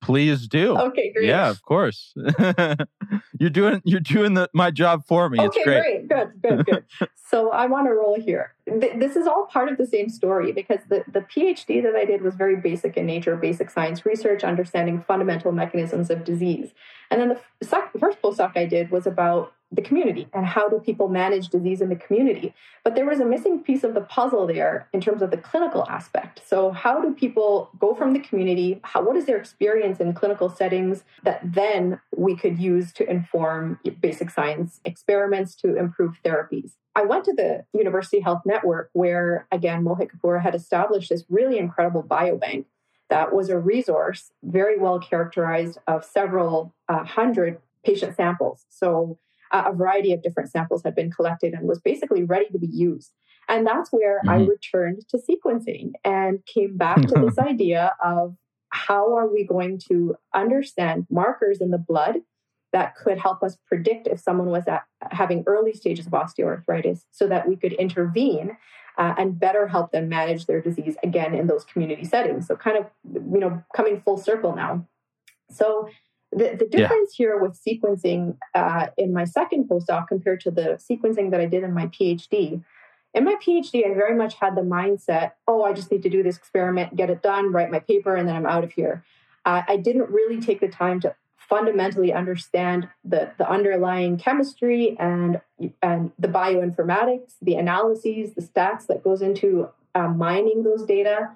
Please 0.00 0.48
do. 0.48 0.76
Okay, 0.76 1.12
great. 1.12 1.28
Yeah, 1.28 1.50
of 1.50 1.62
course. 1.62 2.14
you're 3.38 3.50
doing 3.50 3.82
you're 3.84 4.00
doing 4.00 4.34
the, 4.34 4.48
my 4.54 4.70
job 4.70 5.04
for 5.06 5.28
me. 5.28 5.38
Okay, 5.40 5.60
it's 5.60 5.64
great. 5.64 6.08
Good, 6.08 6.30
good, 6.42 6.66
good. 6.66 6.84
so 7.28 7.50
I 7.50 7.66
want 7.66 7.86
to 7.86 7.92
roll 7.92 8.18
here. 8.18 8.54
Th- 8.66 8.98
this 8.98 9.14
is 9.14 9.26
all 9.26 9.46
part 9.46 9.70
of 9.70 9.76
the 9.76 9.86
same 9.86 10.08
story 10.08 10.52
because 10.52 10.80
the, 10.88 11.04
the 11.12 11.20
PhD 11.20 11.82
that 11.82 11.94
I 11.94 12.04
did 12.04 12.22
was 12.22 12.34
very 12.34 12.56
basic 12.56 12.96
in 12.96 13.06
nature, 13.06 13.36
basic 13.36 13.70
science 13.70 14.06
research, 14.06 14.42
understanding 14.42 15.02
fundamental 15.06 15.52
mechanisms 15.52 16.08
of 16.10 16.24
disease. 16.24 16.70
And 17.10 17.20
then 17.20 17.28
the 17.28 17.36
f- 17.36 17.44
sec- 17.62 17.92
first 17.98 18.22
postdoc 18.22 18.56
I 18.56 18.64
did 18.64 18.90
was 18.90 19.06
about 19.06 19.52
the 19.72 19.82
community 19.82 20.26
and 20.32 20.44
how 20.44 20.68
do 20.68 20.80
people 20.80 21.08
manage 21.08 21.48
disease 21.48 21.80
in 21.80 21.88
the 21.88 21.96
community. 21.96 22.52
But 22.84 22.94
there 22.94 23.06
was 23.06 23.20
a 23.20 23.24
missing 23.24 23.62
piece 23.62 23.84
of 23.84 23.94
the 23.94 24.00
puzzle 24.00 24.46
there 24.46 24.88
in 24.92 25.00
terms 25.00 25.22
of 25.22 25.30
the 25.30 25.36
clinical 25.36 25.86
aspect. 25.88 26.42
So, 26.46 26.72
how 26.72 27.00
do 27.00 27.14
people 27.14 27.70
go 27.78 27.94
from 27.94 28.12
the 28.12 28.20
community? 28.20 28.80
How, 28.82 29.02
what 29.02 29.16
is 29.16 29.26
their 29.26 29.36
experience 29.36 30.00
in 30.00 30.12
clinical 30.12 30.48
settings 30.48 31.04
that 31.22 31.40
then 31.44 32.00
we 32.16 32.36
could 32.36 32.58
use 32.58 32.92
to 32.94 33.08
inform 33.08 33.78
basic 34.00 34.30
science 34.30 34.80
experiments 34.84 35.54
to 35.56 35.76
improve 35.76 36.16
therapies? 36.24 36.72
I 36.96 37.02
went 37.02 37.24
to 37.26 37.32
the 37.32 37.64
University 37.72 38.20
Health 38.20 38.42
Network 38.44 38.90
where, 38.92 39.46
again, 39.52 39.84
Mohit 39.84 40.10
Kapoor 40.10 40.42
had 40.42 40.54
established 40.54 41.10
this 41.10 41.24
really 41.28 41.58
incredible 41.58 42.02
biobank 42.02 42.64
that 43.08 43.34
was 43.34 43.50
a 43.50 43.58
resource 43.58 44.32
very 44.42 44.78
well 44.78 44.98
characterized 44.98 45.78
of 45.86 46.04
several 46.04 46.72
uh, 46.88 47.04
hundred 47.04 47.58
patient 47.84 48.16
samples. 48.16 48.64
So, 48.68 49.18
uh, 49.50 49.64
a 49.66 49.72
variety 49.74 50.12
of 50.12 50.22
different 50.22 50.50
samples 50.50 50.82
had 50.82 50.94
been 50.94 51.10
collected 51.10 51.54
and 51.54 51.66
was 51.68 51.80
basically 51.80 52.24
ready 52.24 52.46
to 52.50 52.58
be 52.58 52.68
used. 52.68 53.12
And 53.48 53.66
that's 53.66 53.90
where 53.90 54.22
I 54.28 54.38
Mhm. 54.38 54.48
returned 54.48 55.08
to 55.08 55.18
sequencing 55.18 55.92
and 56.04 56.44
came 56.46 56.76
back 56.76 57.02
to 57.08 57.18
this 57.20 57.38
idea 57.38 57.94
of 58.02 58.36
how 58.70 59.14
are 59.16 59.26
we 59.26 59.44
going 59.44 59.78
to 59.88 60.14
understand 60.34 61.06
markers 61.10 61.60
in 61.60 61.70
the 61.70 61.78
blood 61.78 62.22
that 62.72 62.94
could 62.94 63.18
help 63.18 63.42
us 63.42 63.58
predict 63.66 64.06
if 64.06 64.20
someone 64.20 64.48
was 64.48 64.68
at 64.68 64.84
having 65.10 65.42
early 65.46 65.72
stages 65.72 66.06
of 66.06 66.12
osteoarthritis 66.12 67.04
so 67.10 67.26
that 67.26 67.48
we 67.48 67.56
could 67.56 67.72
intervene 67.72 68.56
uh, 68.96 69.14
and 69.18 69.40
better 69.40 69.66
help 69.66 69.90
them 69.90 70.08
manage 70.08 70.46
their 70.46 70.60
disease 70.60 70.96
again 71.02 71.34
in 71.34 71.48
those 71.48 71.64
community 71.64 72.04
settings 72.04 72.46
so 72.46 72.54
kind 72.54 72.76
of 72.78 72.86
you 73.12 73.40
know 73.40 73.62
coming 73.74 74.00
full 74.00 74.16
circle 74.16 74.54
now 74.54 74.86
so 75.50 75.88
the, 76.32 76.56
the 76.58 76.66
Yeah. 76.70 76.78
difference 76.78 77.14
here 77.14 77.38
with 77.38 77.58
sequencing 77.60 78.36
uh, 78.54 78.86
in 78.96 79.12
my 79.12 79.24
second 79.24 79.68
postdoc 79.68 80.08
compared 80.08 80.40
to 80.42 80.50
the 80.50 80.78
sequencing 80.90 81.30
that 81.30 81.40
i 81.40 81.46
did 81.46 81.62
in 81.64 81.72
my 81.72 81.86
phd 81.86 82.62
in 83.14 83.24
my 83.24 83.34
phd 83.44 83.84
i 83.84 83.94
very 83.94 84.14
much 84.14 84.34
had 84.34 84.54
the 84.56 84.62
mindset 84.62 85.32
oh 85.48 85.62
i 85.64 85.72
just 85.72 85.90
need 85.90 86.02
to 86.02 86.10
do 86.10 86.22
this 86.22 86.36
experiment 86.36 86.94
get 86.96 87.10
it 87.10 87.22
done 87.22 87.52
write 87.52 87.70
my 87.70 87.80
paper 87.80 88.14
and 88.16 88.28
then 88.28 88.36
i'm 88.36 88.46
out 88.46 88.64
of 88.64 88.72
here 88.72 89.04
uh, 89.44 89.62
i 89.68 89.76
didn't 89.76 90.08
really 90.10 90.40
take 90.40 90.60
the 90.60 90.68
time 90.68 91.00
to 91.00 91.14
fundamentally 91.36 92.12
understand 92.12 92.88
the, 93.04 93.32
the 93.36 93.50
underlying 93.50 94.16
chemistry 94.16 94.96
and 95.00 95.40
and 95.82 96.12
the 96.16 96.28
bioinformatics, 96.28 97.32
the 97.42 97.56
analyses, 97.56 98.34
the 98.34 98.40
stats 98.42 98.86
that 98.86 99.02
goes 99.02 99.20
into 99.20 99.68
uh, 99.96 100.06
mining 100.06 100.62
those 100.62 100.84
data. 100.84 101.30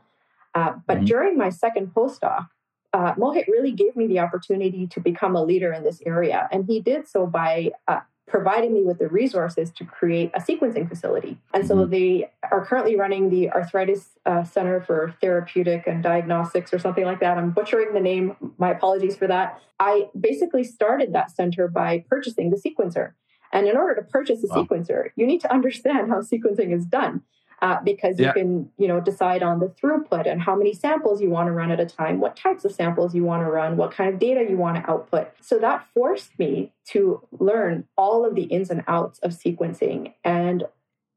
Uh, 0.55 0.75
but 0.87 0.99
Mhm. 1.01 1.07
during 1.07 1.37
my 1.37 1.51
second 1.51 1.93
postdoc, 1.93 2.47
uh, 2.95 3.13
Mohit 3.17 3.47
really 3.49 3.73
gave 3.73 3.97
me 3.97 4.07
the 4.07 4.21
opportunity 4.21 4.87
to 4.87 5.01
become 5.01 5.35
a 5.37 5.43
leader 5.43 5.73
in 5.73 5.83
this 5.83 6.01
area, 6.07 6.49
and 6.53 6.65
he 6.67 6.81
did 6.81 7.07
so 7.09 7.27
by 7.27 7.71
uh, 7.89 8.01
providing 8.27 8.73
me 8.73 8.83
with 8.83 8.99
the 8.99 9.09
resources 9.09 9.71
to 9.73 9.85
create 9.85 10.31
a 10.35 10.41
sequencing 10.41 10.89
facility. 10.89 11.37
And 11.53 11.67
so 11.67 11.75
Mhm. 11.77 11.91
they 11.91 12.31
are 12.51 12.65
currently 12.65 12.97
running 12.97 13.29
the 13.29 13.51
Arthritis 13.51 14.19
uh, 14.25 14.45
Center 14.45 14.81
for 14.81 15.15
Therapeutic 15.21 15.87
and 15.87 16.03
Diagnostics 16.03 16.73
or 16.73 16.79
something 16.79 17.05
like 17.05 17.21
that. 17.21 17.37
I'm 17.37 17.51
butchering 17.51 17.93
the 17.93 18.01
name. 18.01 18.37
My 18.57 18.71
apologies 18.71 19.17
for 19.17 19.27
that. 19.27 19.61
I 19.79 20.09
basically 20.19 20.65
started 20.65 21.13
that 21.13 21.33
center 21.33 21.69
by 21.69 22.05
purchasing 22.09 22.51
the 22.51 22.57
sequencer. 22.57 23.13
And 23.53 23.67
in 23.69 23.77
order 23.77 23.95
to 24.01 24.03
purchase 24.03 24.43
a 24.43 24.47
Wow. 24.49 24.63
sequencer, 24.63 25.11
you 25.17 25.27
need 25.27 25.41
to 25.43 25.53
understand 25.53 26.09
how 26.11 26.21
sequencing 26.21 26.73
is 26.73 26.87
done. 26.87 27.23
Uh, 27.63 27.81
because 27.83 28.19
you 28.19 28.27
Yeah. 28.27 28.33
can, 28.33 28.71
you 28.77 28.89
know, 28.89 29.01
decide 29.01 29.43
on 29.43 29.59
the 29.61 29.69
throughput 29.69 30.27
and 30.27 30.43
how 30.43 30.55
many 30.55 30.73
samples 30.73 31.23
you 31.23 31.31
want 31.31 31.47
to 31.47 31.53
run 31.53 31.71
at 31.71 31.81
a 31.81 31.87
time, 31.87 32.21
what 32.21 32.37
types 32.37 32.65
of 32.65 32.73
samples 32.73 33.15
you 33.15 33.25
want 33.25 33.43
to 33.43 33.51
run, 33.51 33.77
what 33.77 33.91
kind 33.91 34.13
of 34.13 34.19
data 34.19 34.45
you 34.49 34.57
want 34.57 34.77
to 34.77 34.91
output. 34.91 35.29
So 35.41 35.59
that 35.61 35.87
forced 35.95 36.39
me 36.39 36.73
to 36.89 37.23
learn 37.39 37.87
all 37.97 38.27
of 38.27 38.35
the 38.35 38.43
ins 38.45 38.71
and 38.71 38.83
outs 38.87 39.19
of 39.21 39.31
sequencing. 39.31 40.13
And 40.25 40.65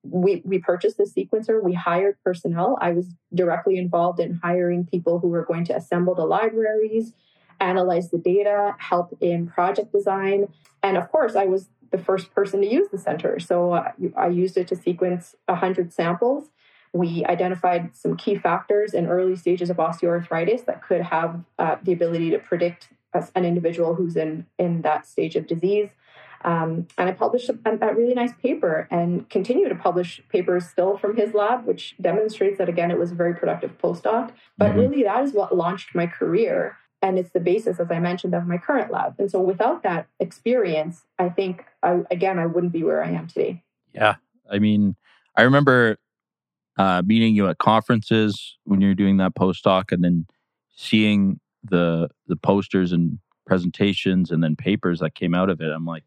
we 0.03 0.41
we 0.45 0.59
purchased 0.59 0.97
the 0.97 1.03
sequencer. 1.03 1.61
We 1.61 1.73
hired 1.73 2.17
personnel. 2.23 2.77
I 2.79 2.91
was 2.91 3.13
directly 3.33 3.77
involved 3.77 4.19
in 4.19 4.39
hiring 4.41 4.85
people 4.85 5.19
who 5.19 5.27
were 5.27 5.43
going 5.43 5.65
to 5.65 5.75
assemble 5.75 6.15
the 6.15 6.25
libraries, 6.25 7.13
analyze 7.59 8.09
the 8.09 8.19
data, 8.19 8.75
help 8.77 9.17
in 9.19 9.47
project 9.47 9.91
design, 9.91 10.47
and 10.83 10.95
of 10.95 11.11
course, 11.11 11.35
I 11.35 11.45
was 11.45 11.67
the 11.91 11.97
first 11.97 12.33
person 12.33 12.61
to 12.61 12.67
use 12.67 12.88
the 12.91 12.97
center. 12.97 13.39
So 13.39 13.73
uh, 13.73 13.91
I 14.15 14.27
used 14.27 14.57
it 14.57 14.67
to 14.69 14.75
sequence 14.75 15.35
100 15.45 15.93
samples. 15.93 16.49
We 16.93 17.25
identified 17.25 17.95
some 17.95 18.15
key 18.17 18.35
factors 18.35 18.93
in 18.93 19.07
early 19.07 19.35
stages 19.35 19.69
of 19.69 19.77
osteoarthritis 19.77 20.65
that 20.65 20.81
could 20.81 21.01
have 21.01 21.43
uh, 21.59 21.75
the 21.83 21.93
ability 21.93 22.31
to 22.31 22.39
predict 22.39 22.89
an 23.35 23.45
individual 23.45 23.95
who's 23.95 24.15
in, 24.15 24.45
in 24.57 24.81
that 24.83 25.05
stage 25.05 25.35
of 25.35 25.47
disease. 25.47 25.89
Um, 26.43 26.88
and 26.97 27.09
I 27.09 27.13
published 27.13 27.49
a, 27.49 27.57
a 27.65 27.93
really 27.95 28.13
nice 28.13 28.31
paper 28.41 28.88
and 28.91 29.27
continue 29.29 29.67
to 29.67 29.75
publish 29.75 30.21
papers 30.29 30.67
still 30.67 30.97
from 30.97 31.15
his 31.17 31.33
lab, 31.33 31.65
which 31.65 31.95
demonstrates 31.99 32.59
that, 32.59 32.69
again, 32.69 32.91
it 32.91 32.99
was 32.99 33.11
a 33.11 33.15
very 33.15 33.33
productive 33.33 33.77
postdoc. 33.79 34.31
But 34.57 34.71
Mhm. 34.71 34.77
really, 34.77 35.03
that 35.03 35.23
is 35.23 35.33
what 35.33 35.55
launched 35.55 35.95
my 35.95 36.05
career. 36.05 36.77
And 37.01 37.19
it's 37.19 37.31
the 37.31 37.39
basis, 37.39 37.79
as 37.79 37.91
I 37.91 37.99
mentioned, 37.99 38.33
of 38.33 38.47
my 38.47 38.57
current 38.57 38.91
lab. 38.91 39.15
And 39.19 39.29
so 39.29 39.39
without 39.39 39.83
that 39.83 40.07
experience, 40.19 41.03
I 41.19 41.29
think, 41.29 41.65
I, 41.83 42.01
again, 42.09 42.39
I 42.39 42.47
wouldn't 42.47 42.73
be 42.73 42.83
where 42.83 43.03
I 43.03 43.11
am 43.11 43.27
today. 43.27 43.63
Yeah. 43.93 44.15
I 44.49 44.59
mean, 44.59 44.95
I 45.35 45.43
remember 45.43 45.97
uh, 46.77 47.03
meeting 47.05 47.35
you 47.35 47.47
at 47.47 47.57
conferences 47.57 48.57
when 48.63 48.81
you 48.81 48.89
were 48.89 48.93
doing 48.95 49.17
that 49.17 49.35
postdoc 49.35 49.91
and 49.91 50.03
then 50.03 50.25
seeing 50.75 51.39
the 51.63 52.09
the 52.27 52.35
posters 52.35 52.91
and 52.91 53.19
presentations 53.45 54.31
and 54.31 54.43
then 54.43 54.55
papers 54.55 54.99
that 54.99 55.15
came 55.15 55.33
out 55.33 55.49
of 55.49 55.61
it. 55.61 55.71
I'm 55.71 55.85
like, 55.85 56.03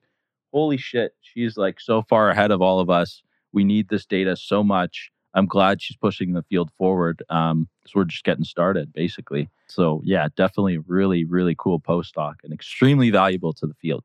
holy 0.53 0.76
shit, 0.76 1.14
she's 1.20 1.57
like 1.57 1.80
so 1.80 2.03
far 2.03 2.30
ahead 2.30 2.51
of 2.51 2.62
all 2.62 2.80
of 2.80 2.91
us. 2.91 3.22
We 3.53 3.64
need 3.64 3.88
this 3.88 4.07
data 4.07 4.36
so 4.36 4.62
much. 4.62 5.11
I'm 5.35 5.47
glad 5.47 5.81
she's 5.81 5.97
pushing 5.97 6.33
the 6.33 6.43
field 6.43 6.70
forward. 6.72 7.22
Um, 7.31 7.68
because 7.91 7.95
we're 7.95 8.05
just 8.05 8.24
getting 8.24 8.45
started, 8.45 8.93
basically. 8.93 9.49
So 9.66 10.01
yeah, 10.05 10.28
definitely 10.37 10.78
really, 10.78 11.24
really 11.24 11.55
cool 11.59 11.81
postdoc 11.81 12.37
and 12.45 12.53
extremely 12.53 13.11
valuable 13.11 13.53
to 13.55 13.66
the 13.66 13.74
field. 13.74 14.05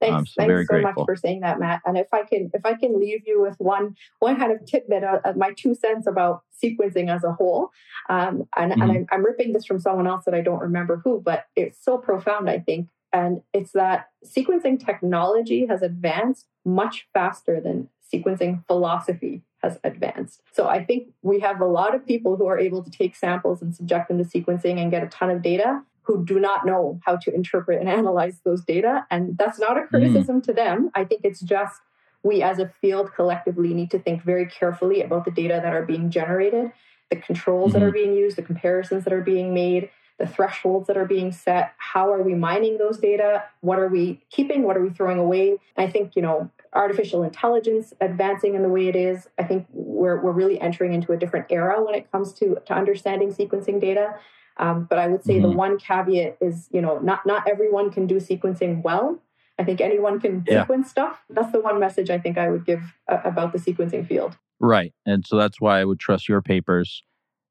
Thanks, 0.00 0.14
um, 0.14 0.26
so 0.26 0.32
thanks 0.38 0.52
so 0.52 0.64
grateful. 0.66 1.02
much 1.02 1.06
for 1.06 1.16
saying 1.16 1.40
that, 1.40 1.60
Matt. 1.60 1.82
And 1.84 1.98
if 1.98 2.08
I 2.12 2.22
can, 2.22 2.50
if 2.54 2.64
I 2.64 2.74
can 2.74 2.98
leave 2.98 3.26
you 3.26 3.42
with 3.42 3.56
one, 3.58 3.96
one 4.20 4.38
kind 4.38 4.50
of 4.50 4.64
tidbit 4.64 5.04
of, 5.04 5.20
of 5.24 5.36
my 5.36 5.52
two 5.52 5.74
cents 5.74 6.06
about 6.06 6.42
sequencing 6.62 7.14
as 7.14 7.22
a 7.22 7.32
whole, 7.32 7.70
um, 8.08 8.48
and, 8.56 8.72
mm-hmm. 8.72 8.82
and 8.82 8.90
I'm, 8.90 9.06
I'm 9.12 9.24
ripping 9.24 9.52
this 9.52 9.66
from 9.66 9.78
someone 9.78 10.06
else 10.06 10.24
that 10.24 10.34
I 10.34 10.40
don't 10.40 10.60
remember 10.60 11.02
who, 11.04 11.20
but 11.20 11.46
it's 11.54 11.82
so 11.84 11.98
profound. 11.98 12.48
I 12.48 12.60
think, 12.60 12.88
and 13.12 13.42
it's 13.52 13.72
that 13.72 14.08
sequencing 14.24 14.82
technology 14.82 15.66
has 15.66 15.82
advanced 15.82 16.46
much 16.64 17.06
faster 17.12 17.60
than 17.60 17.90
sequencing 18.10 18.64
philosophy 18.66 19.42
has 19.62 19.78
advanced. 19.84 20.42
So 20.52 20.68
I 20.68 20.84
think 20.84 21.08
we 21.22 21.40
have 21.40 21.60
a 21.60 21.66
lot 21.66 21.94
of 21.94 22.06
people 22.06 22.36
who 22.36 22.46
are 22.46 22.58
able 22.58 22.82
to 22.82 22.90
take 22.90 23.14
samples 23.14 23.62
and 23.62 23.74
subject 23.74 24.08
them 24.08 24.18
to 24.18 24.24
sequencing 24.24 24.80
and 24.80 24.90
get 24.90 25.02
a 25.02 25.06
ton 25.06 25.30
of 25.30 25.42
data 25.42 25.82
who 26.02 26.24
do 26.24 26.40
not 26.40 26.66
know 26.66 26.98
how 27.04 27.16
to 27.16 27.34
interpret 27.34 27.80
and 27.80 27.88
analyze 28.00 28.40
those 28.44 28.62
data. 28.62 29.06
And 29.10 29.36
that's 29.36 29.58
not 29.58 29.78
a 29.78 29.86
criticism 29.86 30.40
mm. 30.40 30.44
to 30.44 30.52
them. 30.52 30.90
I 30.94 31.04
think 31.04 31.22
it's 31.24 31.40
just 31.40 31.80
we 32.22 32.42
as 32.42 32.58
a 32.58 32.72
field 32.80 33.12
collectively 33.14 33.72
need 33.72 33.90
to 33.92 33.98
think 33.98 34.22
very 34.22 34.46
carefully 34.46 35.02
about 35.02 35.24
the 35.24 35.30
data 35.30 35.60
that 35.62 35.72
are 35.72 35.84
being 35.84 36.10
generated, 36.10 36.72
the 37.10 37.16
controls 37.16 37.72
mm-hmm. 37.72 37.80
that 37.80 37.86
are 37.86 37.92
being 37.92 38.14
used, 38.14 38.36
the 38.36 38.42
comparisons 38.42 39.04
that 39.04 39.12
are 39.12 39.22
being 39.22 39.54
made, 39.54 39.90
the 40.18 40.26
thresholds 40.26 40.86
that 40.86 40.98
are 40.98 41.06
being 41.06 41.32
set. 41.32 41.72
How 41.78 42.12
are 42.12 42.22
we 42.22 42.34
mining 42.34 42.76
those 42.76 42.98
data? 42.98 43.44
What 43.60 43.78
are 43.78 43.88
we 43.88 44.22
keeping? 44.30 44.62
What 44.62 44.76
are 44.76 44.82
we 44.82 44.90
throwing 44.90 45.18
away? 45.18 45.56
I 45.76 45.90
think, 45.90 46.14
you 46.14 46.22
know, 46.22 46.50
artificial 46.72 47.22
intelligence 47.22 47.92
advancing 48.00 48.54
in 48.54 48.62
the 48.62 48.68
way 48.68 48.86
it 48.88 48.96
is, 48.96 49.28
I 49.38 49.44
think 49.44 49.66
we're, 49.72 50.20
we're 50.20 50.32
really 50.32 50.60
entering 50.60 50.92
into 50.92 51.12
a 51.12 51.16
different 51.16 51.46
era 51.50 51.82
when 51.82 51.94
it 51.94 52.10
comes 52.12 52.32
to, 52.34 52.58
to 52.66 52.74
understanding 52.74 53.32
sequencing 53.32 53.80
data. 53.80 54.14
Um, 54.56 54.86
but 54.88 54.98
I 54.98 55.08
would 55.08 55.24
say 55.24 55.34
mm-hmm. 55.34 55.50
the 55.50 55.56
one 55.56 55.78
caveat 55.78 56.36
is, 56.40 56.68
you 56.70 56.82
know, 56.82 56.98
not 56.98 57.24
not 57.24 57.48
everyone 57.48 57.90
can 57.90 58.06
do 58.06 58.16
sequencing 58.16 58.82
well. 58.82 59.18
I 59.58 59.64
think 59.64 59.80
anyone 59.80 60.20
can 60.20 60.44
yeah. 60.46 60.62
sequence 60.62 60.90
stuff. 60.90 61.22
That's 61.30 61.52
the 61.52 61.60
one 61.60 61.80
message 61.80 62.10
I 62.10 62.18
think 62.18 62.36
I 62.36 62.50
would 62.50 62.66
give 62.66 62.82
uh, 63.08 63.18
about 63.24 63.52
the 63.52 63.58
sequencing 63.58 64.06
field. 64.06 64.36
Right, 64.58 64.92
and 65.06 65.26
so 65.26 65.36
that's 65.38 65.60
why 65.60 65.80
I 65.80 65.84
would 65.84 65.98
trust 65.98 66.28
your 66.28 66.42
papers, 66.42 67.02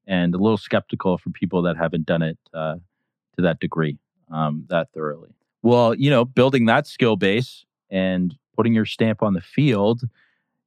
and 0.06 0.34
a 0.34 0.38
little 0.38 0.56
skeptical 0.56 1.18
for 1.18 1.30
people 1.30 1.62
that 1.62 1.76
haven't 1.76 2.06
done 2.06 2.22
it 2.22 2.38
uh, 2.54 2.76
to 3.36 3.42
that 3.42 3.58
degree, 3.58 3.98
um, 4.30 4.66
that 4.68 4.92
thoroughly. 4.94 5.30
Well, 5.62 5.94
you 5.94 6.10
know, 6.10 6.24
building 6.24 6.66
that 6.66 6.86
skill 6.86 7.16
base 7.16 7.64
and 7.90 8.36
putting 8.60 8.74
your 8.74 8.84
stamp 8.84 9.22
on 9.22 9.32
the 9.32 9.40
field, 9.40 10.02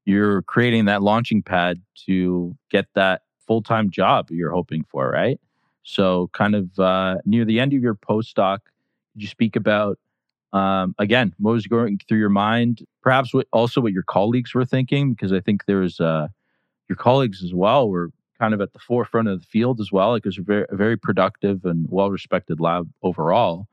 you're 0.04 0.42
creating 0.42 0.86
that 0.86 1.04
launching 1.04 1.44
pad 1.44 1.80
to 2.08 2.58
get 2.72 2.88
that 2.96 3.22
full 3.46 3.62
time 3.62 3.92
job 3.92 4.32
you're 4.32 4.50
hoping 4.50 4.84
for, 4.90 5.12
right? 5.12 5.40
So, 5.84 6.32
kind 6.34 6.56
of 6.56 6.80
uh, 6.80 7.18
near 7.24 7.46
the 7.46 7.60
end 7.60 7.72
of 7.72 7.84
your 7.84 7.94
postdoc, 7.94 8.62
you 9.16 9.28
speak 9.28 9.56
about 9.56 10.00
um, 10.54 10.96
again 10.98 11.36
what 11.38 11.52
was 11.52 11.68
going 11.68 12.00
through 12.08 12.18
your 12.18 12.30
mind? 12.30 12.84
Perhaps 13.04 13.32
what, 13.32 13.48
also 13.54 13.80
what 13.80 13.94
your 13.94 14.02
colleagues 14.02 14.56
were 14.56 14.66
thinking, 14.66 15.14
because 15.14 15.32
I 15.32 15.40
think 15.40 15.66
there's 15.68 16.00
uh, 16.00 16.30
your 16.90 16.96
colleagues 16.96 17.44
as 17.44 17.54
well 17.54 17.88
were 17.90 18.10
kind 18.40 18.56
of 18.56 18.62
at 18.62 18.74
the 18.74 18.80
forefront 18.80 19.28
of 19.28 19.40
the 19.40 19.46
field 19.46 19.80
as 19.80 19.92
well. 19.92 20.10
Like 20.10 20.26
it 20.26 20.30
was 20.30 20.40
a 20.40 20.42
very, 20.42 20.66
a 20.72 20.76
very 20.76 20.98
productive 20.98 21.64
and 21.64 21.86
well 21.90 22.10
respected 22.10 22.60
lab 22.60 22.90
overall. 23.04 23.68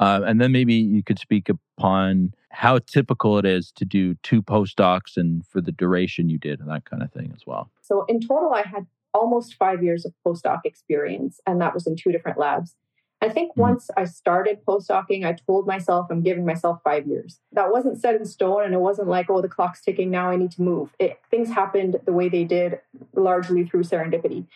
Uh, 0.00 0.22
and 0.26 0.40
then 0.40 0.50
maybe 0.50 0.74
you 0.74 1.02
could 1.02 1.18
speak 1.18 1.48
upon 1.48 2.32
how 2.48 2.78
typical 2.78 3.38
it 3.38 3.44
is 3.44 3.70
to 3.70 3.84
do 3.84 4.14
two 4.22 4.42
postdocs 4.42 5.16
and 5.16 5.46
for 5.46 5.60
the 5.60 5.70
duration 5.70 6.28
you 6.28 6.38
did 6.38 6.58
and 6.58 6.68
that 6.68 6.84
kind 6.86 7.02
of 7.02 7.12
thing 7.12 7.30
as 7.36 7.46
well. 7.46 7.70
So 7.82 8.04
in 8.08 8.20
total, 8.20 8.52
I 8.52 8.62
had 8.62 8.86
almost 9.12 9.54
five 9.54 9.82
years 9.82 10.04
of 10.04 10.14
postdoc 10.26 10.60
experience, 10.64 11.40
and 11.46 11.60
that 11.60 11.74
was 11.74 11.86
in 11.86 11.96
two 11.96 12.12
different 12.12 12.38
labs. 12.38 12.74
I 13.20 13.28
think 13.28 13.52
mm-hmm. 13.52 13.60
once 13.60 13.90
I 13.96 14.04
started 14.04 14.64
postdocing, 14.66 15.26
I 15.26 15.34
told 15.34 15.66
myself 15.66 16.06
I'm 16.10 16.22
giving 16.22 16.46
myself 16.46 16.80
five 16.82 17.06
years. 17.06 17.38
That 17.52 17.70
wasn't 17.70 18.00
set 18.00 18.14
in 18.14 18.24
stone, 18.24 18.64
and 18.64 18.74
it 18.74 18.80
wasn't 18.80 19.08
like, 19.08 19.28
oh, 19.28 19.42
the 19.42 19.48
clock's 19.48 19.82
ticking, 19.82 20.10
now 20.10 20.30
I 20.30 20.36
need 20.36 20.52
to 20.52 20.62
move. 20.62 20.94
It, 20.98 21.20
things 21.30 21.50
happened 21.50 22.00
the 22.06 22.12
way 22.12 22.28
they 22.28 22.44
did, 22.44 22.80
largely 23.14 23.64
through 23.64 23.84
serendipity. 23.84 24.46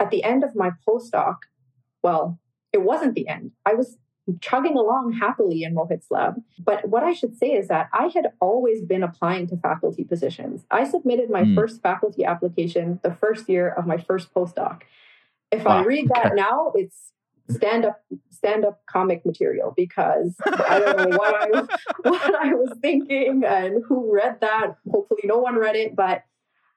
At 0.00 0.10
the 0.10 0.24
end 0.24 0.42
of 0.42 0.56
my 0.56 0.70
postdoc, 0.86 1.36
well, 2.02 2.38
it 2.72 2.82
wasn't 2.82 3.14
the 3.14 3.28
end. 3.28 3.52
I 3.64 3.74
was 3.74 3.96
chugging 4.40 4.76
along 4.76 5.12
happily 5.12 5.62
in 5.62 5.74
Mohit's 5.74 6.10
lab. 6.10 6.42
But 6.58 6.88
what 6.88 7.02
I 7.02 7.12
should 7.12 7.36
say 7.36 7.52
is 7.52 7.68
that 7.68 7.88
I 7.92 8.10
had 8.14 8.28
always 8.40 8.82
been 8.82 9.02
applying 9.02 9.46
to 9.48 9.56
faculty 9.56 10.04
positions. 10.04 10.64
I 10.70 10.84
submitted 10.84 11.30
my 11.30 11.42
mm. 11.42 11.54
first 11.54 11.82
faculty 11.82 12.24
application 12.24 13.00
the 13.02 13.14
first 13.14 13.48
year 13.48 13.68
of 13.68 13.86
my 13.86 13.96
first 13.96 14.32
postdoc. 14.34 14.82
If 15.50 15.64
wow. 15.64 15.78
I 15.78 15.84
read 15.84 16.08
that 16.14 16.34
now, 16.34 16.72
it's 16.74 17.12
stand 17.50 17.84
up 17.84 18.02
stand 18.30 18.64
up 18.64 18.82
comic 18.86 19.24
material 19.24 19.72
because 19.76 20.36
I 20.44 20.78
don't 20.78 21.10
know 21.10 21.16
what 21.16 21.34
I 21.34 21.60
what 22.08 22.34
I 22.34 22.54
was 22.54 22.76
thinking 22.80 23.44
and 23.46 23.82
who 23.86 24.12
read 24.12 24.40
that. 24.40 24.76
Hopefully 24.90 25.22
no 25.24 25.38
one 25.38 25.56
read 25.56 25.76
it, 25.76 25.96
but 25.96 26.24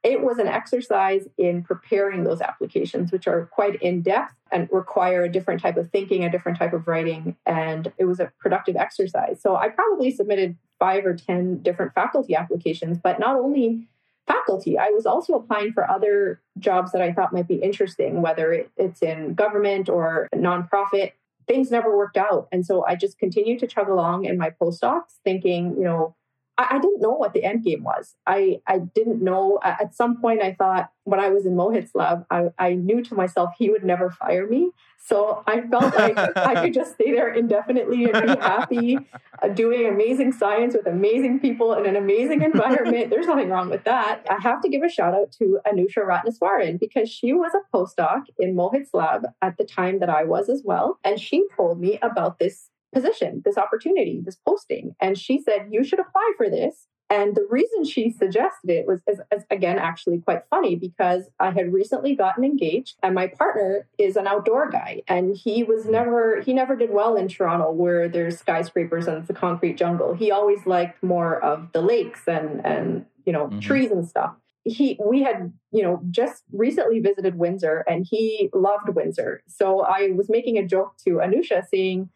it 0.04 0.22
was 0.22 0.40
an 0.40 0.48
exercise 0.48 1.28
in 1.38 1.64
preparing 1.64 2.24
those 2.24 2.42
applications, 2.42 3.12
which 3.12 3.28
are 3.28 3.46
quite 3.46 3.82
in 3.82 4.02
depth 4.02 4.34
and 4.52 4.68
require 4.72 5.24
a 5.24 5.32
different 5.32 5.62
type 5.62 5.78
of 5.78 5.92
thinking, 5.92 6.24
a 6.24 6.32
different 6.32 6.58
type 6.58 6.74
of 6.74 6.88
writing. 6.88 7.36
And 7.46 7.92
it 7.98 8.06
was 8.06 8.20
a 8.20 8.32
productive 8.40 8.76
exercise. 8.76 9.40
So 9.42 9.56
I 9.56 9.70
probably 9.70 10.12
submitted 10.12 10.58
five 10.80 11.06
or 11.06 11.14
10 11.14 11.60
different 11.62 11.94
faculty 11.94 12.36
applications, 12.36 12.98
but 12.98 13.20
not 13.20 13.36
only 13.36 13.88
faculty, 14.26 14.78
I 14.78 14.90
was 14.90 15.06
also 15.06 15.34
applying 15.34 15.72
for 15.72 15.90
other 15.90 16.42
jobs 16.58 16.92
that 16.94 17.02
I 17.02 17.14
thought 17.14 17.34
might 17.34 17.48
be 17.48 17.56
interesting, 17.56 18.22
whether 18.22 18.66
it's 18.78 19.02
in 19.02 19.36
government 19.36 19.88
or 19.88 20.28
nonprofit. 20.36 21.12
Things 21.48 21.70
never 21.70 21.96
worked 21.96 22.18
out. 22.18 22.48
And 22.52 22.66
so 22.66 22.86
I 22.86 22.96
just 22.96 23.20
continued 23.20 23.60
to 23.60 23.68
chug 23.68 23.90
along 23.90 24.26
in 24.26 24.38
my 24.38 24.52
postdocs, 24.52 25.20
thinking, 25.24 25.76
you 25.78 25.84
know, 25.84 26.16
I, 26.62 26.76
I 26.76 26.80
didn't 26.80 27.02
know 27.02 27.12
what 27.12 27.34
the 27.34 27.44
end 27.44 27.64
game 27.64 27.84
was. 27.84 28.16
I, 28.28 28.62
I 28.68 28.80
didn't 28.80 29.24
know. 29.24 29.60
At 29.64 29.96
some 29.96 30.22
point, 30.22 30.42
I 30.42 30.54
thought 30.54 30.92
when 31.04 31.20
I 31.20 31.30
was 31.30 31.46
in 31.46 31.56
Mohit's 31.56 31.96
lab, 31.96 32.26
I, 32.30 32.50
I 32.60 32.74
knew 32.74 33.04
to 33.04 33.16
myself 33.16 33.52
he 33.58 33.70
would 33.70 33.84
never 33.84 34.12
fire 34.12 34.48
me. 34.48 34.72
So 35.04 35.44
I 35.48 35.62
felt 35.62 35.96
like 35.98 36.18
I 36.38 36.62
could 36.62 36.74
just 36.74 36.94
stay 36.94 37.12
there 37.12 37.34
indefinitely 37.34 38.06
and 38.06 38.14
be 38.14 38.42
happy, 38.42 39.00
uh, 39.42 39.48
doing 39.50 39.88
amazing 39.88 40.32
science 40.32 40.76
with 40.76 40.86
amazing 40.86 41.40
people 41.40 41.74
in 41.74 41.86
an 41.86 41.96
amazing 41.96 42.44
environment. 42.44 43.10
There's 43.10 43.28
nothing 43.28 43.50
wrong 43.50 43.70
with 43.70 43.84
that. 43.86 44.26
I 44.30 44.40
have 44.42 44.62
to 44.62 44.70
give 44.70 44.84
a 44.84 44.90
shout 44.90 45.14
out 45.14 45.32
to 45.40 45.60
Anusha 45.66 46.06
Ratneswaran 46.06 46.80
because 46.80 47.10
she 47.10 47.34
was 47.34 47.52
a 47.56 47.76
postdoc 47.76 48.24
in 48.38 48.56
Mohit's 48.56 48.94
lab 48.94 49.26
at 49.42 49.58
the 49.58 49.66
time 49.66 50.00
that 50.00 50.10
I 50.10 50.24
was 50.24 50.50
as 50.50 50.62
well. 50.64 51.00
And 51.04 51.20
she 51.20 51.46
told 51.58 51.80
me 51.80 51.98
about 52.02 52.38
this 52.38 52.70
position, 52.94 53.42
this 53.46 53.58
opportunity, 53.58 54.22
this 54.24 54.38
posting. 54.48 54.96
And 55.00 55.18
she 55.18 55.42
said, 55.42 55.68
You 55.72 55.84
should 55.84 56.00
apply 56.00 56.34
for 56.38 56.50
this. 56.50 56.88
And 57.12 57.36
the 57.36 57.46
reason 57.50 57.84
she 57.84 58.10
suggested 58.10 58.70
it 58.70 58.88
was, 58.88 59.02
is, 59.06 59.20
is, 59.36 59.44
again, 59.52 59.78
actually 59.78 60.20
quite 60.20 60.44
funny 60.50 60.78
because 60.78 61.26
I 61.42 61.52
had 61.52 61.74
recently 61.74 62.16
gotten 62.16 62.46
engaged 62.46 62.96
and 63.04 63.14
my 63.14 63.28
partner 63.28 63.90
is 63.98 64.16
an 64.16 64.28
outdoor 64.28 64.70
guy. 64.70 65.02
And 65.10 65.36
he 65.36 65.64
was 65.64 65.86
never, 65.86 66.40
he 66.40 66.54
never 66.54 66.74
did 66.74 66.90
well 66.90 67.18
in 67.18 67.28
Toronto 67.28 67.70
where 67.70 68.08
there's 68.08 68.40
skyscrapers 68.40 69.08
and 69.08 69.18
it's 69.18 69.30
a 69.30 69.34
concrete 69.34 69.78
jungle. 69.78 70.14
He 70.14 70.32
always 70.32 70.66
liked 70.66 71.04
more 71.04 71.44
of 71.44 71.74
the 71.74 71.82
lakes 71.82 72.22
and, 72.28 72.66
and 72.66 73.06
you 73.26 73.34
know, 73.34 73.48
mm-hmm. 73.48 73.60
trees 73.60 73.92
and 73.92 74.08
stuff 74.08 74.34
he 74.64 75.00
we 75.04 75.24
had 75.24 75.52
you 75.72 75.82
know 75.82 76.02
just 76.12 76.44
recently 76.52 77.00
visited 77.00 77.36
windsor 77.36 77.84
and 77.88 78.06
he 78.08 78.50
loved 78.54 78.90
windsor 78.90 79.42
so 79.48 79.82
i 79.82 80.12
was 80.16 80.30
making 80.30 80.58
a 80.58 80.66
joke 80.66 80.94
to 81.04 81.16
anusha 81.16 81.64
saying 81.68 82.10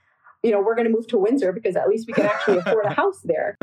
you 0.46 0.52
know, 0.52 0.62
we're 0.62 0.76
going 0.76 0.88
to 0.88 0.94
move 0.94 1.08
to 1.08 1.18
Windsor 1.18 1.52
because 1.52 1.76
at 1.76 1.90
least 1.90 2.06
we 2.06 2.14
can 2.14 2.28
actually 2.28 2.60
afford 2.60 2.86
a 2.86 2.94
house 3.02 3.20
there. 3.24 3.58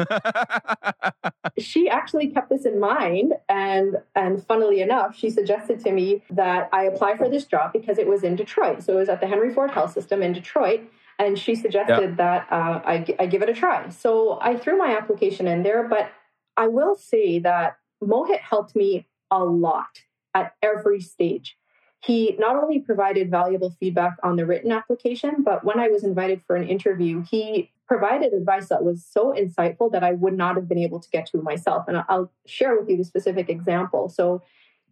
she 1.59 1.89
actually 1.89 2.27
kept 2.27 2.51
this 2.51 2.65
in 2.65 2.81
mind 2.81 3.35
and 3.49 3.99
and 4.17 4.45
funnily 4.45 4.81
enough, 4.81 5.17
she 5.17 5.31
suggested 5.31 5.79
to 5.81 5.93
me 5.93 6.25
that 6.31 6.69
I 6.73 6.85
apply 6.85 7.17
for 7.17 7.29
this 7.29 7.45
job 7.45 7.73
because 7.73 7.99
it 7.99 8.09
was 8.09 8.25
in 8.25 8.35
Detroit. 8.35 8.83
So 8.83 8.95
it 8.95 8.97
was 8.97 9.09
at 9.09 9.21
the 9.21 9.29
Henry 9.29 9.55
Ford 9.55 9.71
Health 9.71 9.93
System 9.93 10.23
in 10.23 10.33
Detroit 10.33 10.81
and 11.21 11.39
she 11.39 11.55
suggested 11.55 12.17
that 12.17 12.49
uh, 12.51 12.81
I, 12.85 13.07
I 13.21 13.27
give 13.27 13.43
it 13.43 13.49
a 13.49 13.55
try. 13.55 13.89
So 13.91 14.41
I 14.41 14.57
threw 14.57 14.77
my 14.77 14.97
application 14.97 15.47
in 15.47 15.63
there, 15.63 15.87
but 15.87 16.11
I 16.57 16.67
will 16.67 16.97
say 16.97 17.39
that 17.39 17.77
Mohit 18.03 18.41
helped 18.41 18.75
me 18.75 19.07
a 19.31 19.45
lot 19.45 20.01
at 20.35 20.55
every 20.63 21.01
stage. 21.01 21.57
He 22.05 22.35
not 22.39 22.57
only 22.57 22.81
provided 22.81 23.31
valuable 23.31 23.71
feedback 23.79 24.17
on 24.23 24.37
the 24.37 24.45
written 24.45 24.73
application, 24.73 25.37
but 25.45 25.65
when 25.65 25.79
I 25.79 25.89
was 25.89 26.03
invited 26.03 26.43
for 26.47 26.57
an 26.57 26.67
interview, 26.69 27.23
he 27.31 27.71
provided 27.87 28.33
advice 28.33 28.69
that 28.71 28.83
was 28.83 29.05
so 29.09 29.33
insightful 29.33 29.93
that 29.93 30.03
I 30.03 30.13
would 30.13 30.37
not 30.37 30.57
have 30.57 30.69
been 30.69 30.79
able 30.79 30.99
to 30.99 31.09
get 31.11 31.27
to 31.27 31.43
myself. 31.43 31.85
And 31.87 32.03
I'll 32.09 32.33
share 32.47 32.77
with 32.79 32.89
you 32.89 32.97
the 32.97 33.05
specific 33.05 33.49
example. 33.49 34.09
So 34.09 34.43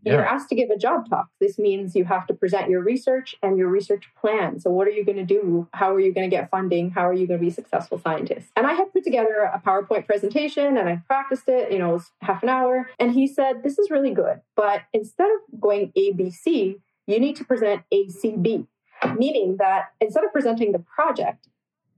Yeah. 0.03 0.13
You're 0.15 0.27
asked 0.27 0.49
to 0.49 0.55
give 0.55 0.71
a 0.71 0.79
job 0.79 1.11
talk. 1.11 1.29
This 1.41 1.59
means 1.59 1.95
you 1.95 2.07
have 2.07 2.27
to 2.29 2.35
present 2.35 2.71
your 2.71 2.83
research 2.83 3.37
and 3.43 3.59
your 3.59 3.69
research 3.69 4.09
plan. 4.19 4.59
So, 4.59 4.71
what 4.71 4.87
are 4.89 4.93
you 4.93 5.05
going 5.05 5.19
to 5.19 5.25
do? 5.27 5.69
How 5.75 5.95
are 5.95 6.01
you 6.01 6.13
going 6.15 6.29
to 6.31 6.35
get 6.35 6.51
funding? 6.51 6.91
How 6.91 7.07
are 7.07 7.13
you 7.13 7.27
going 7.27 7.39
to 7.39 7.45
be 7.45 7.51
successful 7.51 7.99
scientists? 7.99 8.51
And 8.57 8.67
I 8.67 8.73
had 8.73 8.91
put 8.95 9.05
together 9.05 9.51
a 9.53 9.61
PowerPoint 9.61 10.07
presentation 10.07 10.79
and 10.79 10.89
I 10.89 11.03
practiced 11.07 11.49
it, 11.49 11.71
you 11.71 11.79
know, 11.79 11.91
it 11.91 11.93
was 11.93 12.11
half 12.23 12.43
an 12.43 12.49
hour. 12.49 12.89
And 12.99 13.13
he 13.13 13.27
said, 13.27 13.63
This 13.63 13.79
is 13.79 13.91
really 13.91 14.15
good. 14.15 14.41
But 14.57 14.83
instead 14.95 15.29
of 15.37 15.61
going 15.61 15.93
ABC, 15.99 16.77
you 17.11 17.21
need 17.21 17.37
to 17.37 17.45
present 17.45 17.83
ACB, 17.93 18.67
meaning 19.17 19.57
that 19.59 19.87
instead 20.01 20.25
of 20.25 20.33
presenting 20.33 20.73
the 20.73 20.79
project, 20.79 21.49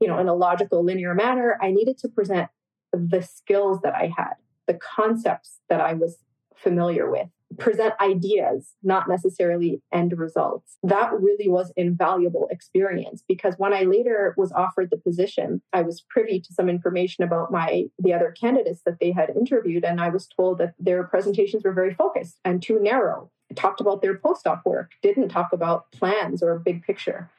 you 0.00 0.08
know, 0.08 0.18
in 0.18 0.28
a 0.28 0.34
logical, 0.34 0.84
linear 0.84 1.14
manner, 1.14 1.58
I 1.60 1.70
needed 1.70 1.98
to 1.98 2.08
present 2.08 2.48
the 2.92 3.22
skills 3.22 3.80
that 3.82 3.94
I 3.94 4.12
had, 4.16 4.34
the 4.66 4.74
concepts 4.74 5.60
that 5.68 5.80
I 5.80 5.94
was 5.94 6.18
familiar 6.56 7.10
with 7.10 7.28
present 7.58 7.94
ideas, 8.00 8.74
not 8.82 9.08
necessarily 9.08 9.82
end 9.92 10.16
results. 10.16 10.78
That 10.82 11.12
really 11.12 11.48
was 11.48 11.72
invaluable 11.76 12.48
experience 12.50 13.22
because 13.26 13.54
when 13.58 13.72
I 13.72 13.82
later 13.82 14.34
was 14.36 14.52
offered 14.52 14.90
the 14.90 14.96
position, 14.96 15.62
I 15.72 15.82
was 15.82 16.04
privy 16.08 16.40
to 16.40 16.52
some 16.52 16.68
information 16.68 17.24
about 17.24 17.52
my 17.52 17.84
the 17.98 18.14
other 18.14 18.30
candidates 18.38 18.82
that 18.86 18.98
they 19.00 19.12
had 19.12 19.30
interviewed 19.30 19.84
and 19.84 20.00
I 20.00 20.08
was 20.08 20.26
told 20.26 20.58
that 20.58 20.74
their 20.78 21.04
presentations 21.04 21.64
were 21.64 21.72
very 21.72 21.94
focused 21.94 22.38
and 22.44 22.62
too 22.62 22.80
narrow. 22.80 23.30
Talked 23.56 23.80
about 23.80 24.02
their 24.02 24.16
postdoc 24.16 24.64
work, 24.64 24.92
didn't 25.02 25.28
talk 25.28 25.52
about 25.52 25.90
plans 25.92 26.42
or 26.42 26.58
big 26.58 26.82
picture. 26.82 27.30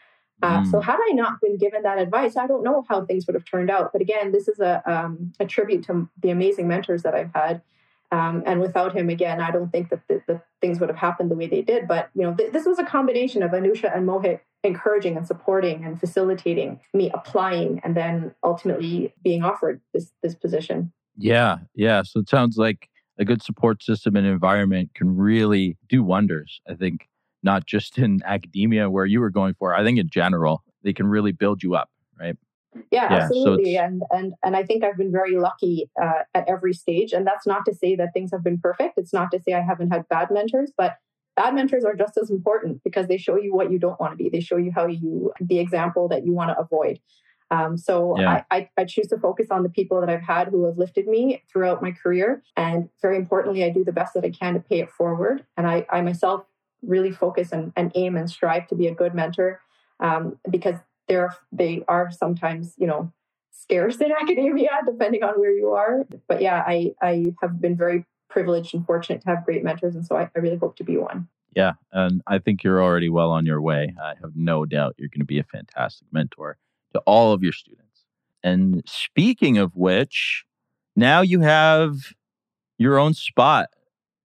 Uh, 0.42 0.62
mm. 0.62 0.72
So 0.72 0.82
had 0.82 0.98
I 1.10 1.14
not 1.14 1.40
been 1.42 1.58
given 1.58 1.84
that 1.84 2.00
advice, 2.00 2.36
I 2.36 2.48
don't 2.48 2.64
know 2.64 2.86
how 2.90 3.06
things 3.06 3.26
would 3.28 3.36
have 3.36 3.46
turned 3.46 3.70
out. 3.70 3.92
But 3.94 4.02
again, 4.02 4.32
this 4.32 4.48
is 4.48 4.60
a, 4.60 4.82
um, 4.86 5.32
a 5.40 5.46
tribute 5.46 5.84
to 5.86 6.10
the 6.22 6.32
amazing 6.32 6.68
mentors 6.68 7.04
that 7.04 7.16
I've 7.16 7.32
had 7.34 7.62
um, 8.14 8.44
and 8.46 8.62
without 8.62 8.96
him, 8.96 9.10
again, 9.10 9.42
I 9.42 9.50
don't 9.50 9.72
think 9.72 9.90
that 9.90 10.08
the, 10.08 10.22
the, 10.28 10.42
things 10.62 10.80
would 10.80 10.90
have 10.90 10.98
happened 10.98 11.32
the 11.32 11.36
way 11.36 11.48
they 11.48 11.64
did. 11.64 11.88
But 11.88 12.12
you 12.14 12.22
know, 12.22 12.36
th- 12.36 12.52
this 12.52 12.64
was 12.64 12.78
a 12.78 12.84
combination 12.84 13.42
of 13.42 13.52
Anusha 13.52 13.96
and 13.96 14.08
Mohit 14.08 14.42
encouraging 14.64 15.18
and 15.18 15.26
supporting 15.26 15.84
and 15.84 16.00
facilitating 16.00 16.80
me 16.94 17.10
applying, 17.12 17.82
and 17.84 17.98
then 17.98 18.36
ultimately 18.44 19.16
being 19.24 19.44
offered 19.44 19.82
this 19.94 20.12
this 20.22 20.36
position. 20.36 20.94
Yeah, 21.18 21.58
yeah. 21.74 22.04
So 22.04 22.20
it 22.20 22.30
sounds 22.30 22.56
like 22.56 22.88
a 23.18 23.26
good 23.26 23.42
support 23.42 23.84
system 23.84 24.16
and 24.16 24.26
environment 24.26 24.92
can 24.96 25.16
really 25.16 25.78
do 25.88 26.04
wonders. 26.04 26.62
I 26.68 26.74
think 26.74 27.08
not 27.44 27.66
just 27.66 27.98
in 27.98 28.22
academia 28.26 28.90
where 28.90 29.06
you 29.06 29.20
were 29.20 29.30
going 29.30 29.54
for. 29.54 29.76
I 29.76 29.84
think 29.84 30.00
in 30.00 30.10
general, 30.10 30.64
they 30.84 30.94
can 30.94 31.08
really 31.08 31.32
build 31.32 31.62
you 31.62 31.76
up, 31.76 31.90
right? 32.20 32.38
Yeah, 32.92 33.12
yeah 33.12 33.20
absolutely. 33.24 33.76
So 33.76 33.82
and 33.82 34.02
and 34.12 34.34
and 34.44 34.56
I 34.56 34.64
think 34.64 34.84
I've 34.84 34.98
been 34.98 35.12
very 35.12 35.38
lucky 35.38 35.90
uh, 36.02 36.24
at 36.34 36.48
every 36.48 36.74
stage. 36.74 37.14
And 37.14 37.28
that's 37.28 37.46
not 37.46 37.66
to 37.66 37.76
say 37.76 37.96
that 37.96 38.10
things 38.14 38.32
have 38.32 38.44
been 38.44 38.60
perfect. 38.60 38.98
It's 38.98 39.14
not 39.14 39.32
to 39.32 39.40
say 39.40 39.54
I 39.54 39.62
haven't 39.62 39.92
had 39.92 40.08
bad 40.10 40.30
mentors, 40.32 40.72
but 40.76 40.98
bad 41.36 41.54
mentors 41.54 41.84
are 41.84 41.96
just 41.96 42.18
as 42.18 42.30
important 42.30 42.82
because 42.84 43.08
they 43.08 43.18
show 43.18 43.38
you 43.38 43.54
what 43.54 43.72
you 43.72 43.80
don't 43.80 44.00
want 44.00 44.14
to 44.14 44.18
be. 44.18 44.30
They 44.30 44.40
show 44.40 44.58
you 44.58 44.72
how 44.74 44.88
you 44.88 45.32
the 45.40 45.60
example 45.60 46.08
that 46.10 46.26
you 46.26 46.34
want 46.34 46.50
to 46.50 46.60
avoid. 46.60 47.00
Um, 47.52 47.78
so 47.78 48.20
yeah. 48.20 48.44
I, 48.50 48.58
I, 48.58 48.70
I, 48.78 48.86
choose 48.86 49.08
to 49.08 49.18
focus 49.18 49.48
on 49.52 49.64
the 49.64 49.70
people 49.70 50.00
that 50.00 50.10
I've 50.10 50.24
had 50.24 50.48
who 50.48 50.66
have 50.66 50.78
lifted 50.78 51.08
me 51.08 51.44
throughout 51.52 51.82
my 51.82 51.92
career. 51.92 52.42
And 52.58 52.90
very 53.02 53.16
importantly, 53.18 53.64
I 53.64 53.70
do 53.70 53.84
the 53.84 53.92
best 53.92 54.16
that 54.16 54.26
I 54.26 54.32
can 54.32 54.56
to 54.56 54.60
pay 54.60 54.80
it 54.80 54.90
forward. 54.90 55.46
And 55.56 55.68
I, 55.68 55.86
I 55.92 56.02
myself 56.02 56.46
really 56.82 57.12
focus 57.12 57.52
and, 57.52 57.72
and 57.76 57.92
aim 57.96 58.18
and 58.18 58.30
strive 58.30 58.68
to 58.68 58.76
be 58.76 58.88
a 58.88 58.94
good 58.94 59.14
mentor 59.14 59.62
um, 60.00 60.38
because 60.50 60.76
they're 61.08 61.36
they 61.52 61.84
are 61.88 62.12
sometimes 62.12 62.76
you 62.78 62.88
know 62.88 63.12
scarce 63.52 63.98
in 63.98 64.12
academia 64.22 64.70
depending 64.86 65.24
on 65.24 65.40
where 65.40 65.52
you 65.52 65.72
are 65.72 66.06
but 66.28 66.42
yeah 66.42 66.64
i 66.66 66.94
i 67.02 67.26
have 67.42 67.60
been 67.62 67.76
very 67.76 68.06
privileged 68.30 68.74
and 68.74 68.86
fortunate 68.86 69.22
to 69.22 69.28
have 69.28 69.46
great 69.46 69.64
mentors 69.64 69.96
and 69.96 70.06
so 70.06 70.16
i, 70.16 70.30
I 70.36 70.40
really 70.40 70.58
hope 70.58 70.76
to 70.78 70.84
be 70.84 70.98
one 70.98 71.28
yeah 71.56 71.74
and 71.92 72.22
i 72.28 72.40
think 72.40 72.64
you're 72.64 72.82
already 72.82 73.10
well 73.10 73.32
on 73.32 73.46
your 73.46 73.62
way 73.62 73.94
i 74.02 74.14
have 74.22 74.36
no 74.36 74.66
doubt 74.66 74.96
you're 74.98 75.10
going 75.10 75.20
to 75.20 75.26
be 75.26 75.40
a 75.40 75.44
fantastic 75.44 76.08
mentor 76.12 76.58
to 76.94 77.00
all 77.02 77.34
of 77.34 77.44
your 77.44 77.54
students. 77.54 78.06
And 78.44 78.84
speaking 78.86 79.58
of 79.58 79.76
which 79.76 80.46
now 80.96 81.22
you 81.22 81.42
have 81.42 82.14
your 82.78 82.98
own 82.98 83.14
spot 83.14 83.70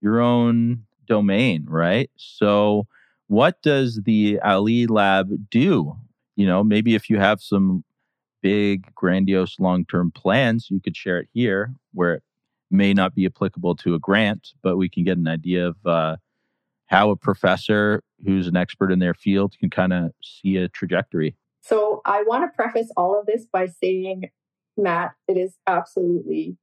your 0.00 0.20
own 0.20 0.84
domain 1.06 1.64
right? 1.68 2.10
So 2.16 2.86
what 3.28 3.60
does 3.62 4.00
the 4.04 4.40
ali 4.40 4.86
lab 4.86 5.50
do? 5.50 5.96
You 6.36 6.46
know, 6.46 6.62
maybe 6.62 6.94
if 6.94 7.10
you 7.10 7.18
have 7.18 7.40
some 7.40 7.84
big, 8.42 8.94
grandiose 8.94 9.58
long 9.58 9.84
term 9.84 10.10
plans, 10.10 10.68
you 10.70 10.80
could 10.80 10.96
share 10.96 11.18
it 11.18 11.28
here 11.32 11.74
where 11.92 12.14
it 12.14 12.22
may 12.70 12.94
not 12.94 13.14
be 13.14 13.26
applicable 13.26 13.74
to 13.76 13.94
a 13.94 13.98
grant, 13.98 14.52
but 14.62 14.76
we 14.76 14.88
can 14.88 15.04
get 15.04 15.18
an 15.18 15.28
idea 15.28 15.68
of 15.68 15.76
uh, 15.86 16.16
how 16.86 17.10
a 17.10 17.16
professor 17.16 18.02
who's 18.24 18.46
an 18.46 18.56
expert 18.56 18.92
in 18.92 18.98
their 18.98 19.14
field 19.14 19.54
can 19.58 19.70
kind 19.70 19.92
of 19.92 20.12
see 20.22 20.56
a 20.56 20.68
trajectory. 20.68 21.34
So 21.60 22.00
I 22.04 22.22
want 22.22 22.44
to 22.44 22.56
preface 22.56 22.90
all 22.96 23.18
of 23.18 23.26
this 23.26 23.46
by 23.50 23.66
saying, 23.66 24.30
Matt, 24.76 25.12
it 25.26 25.36
is 25.36 25.56
absolutely 25.66 26.56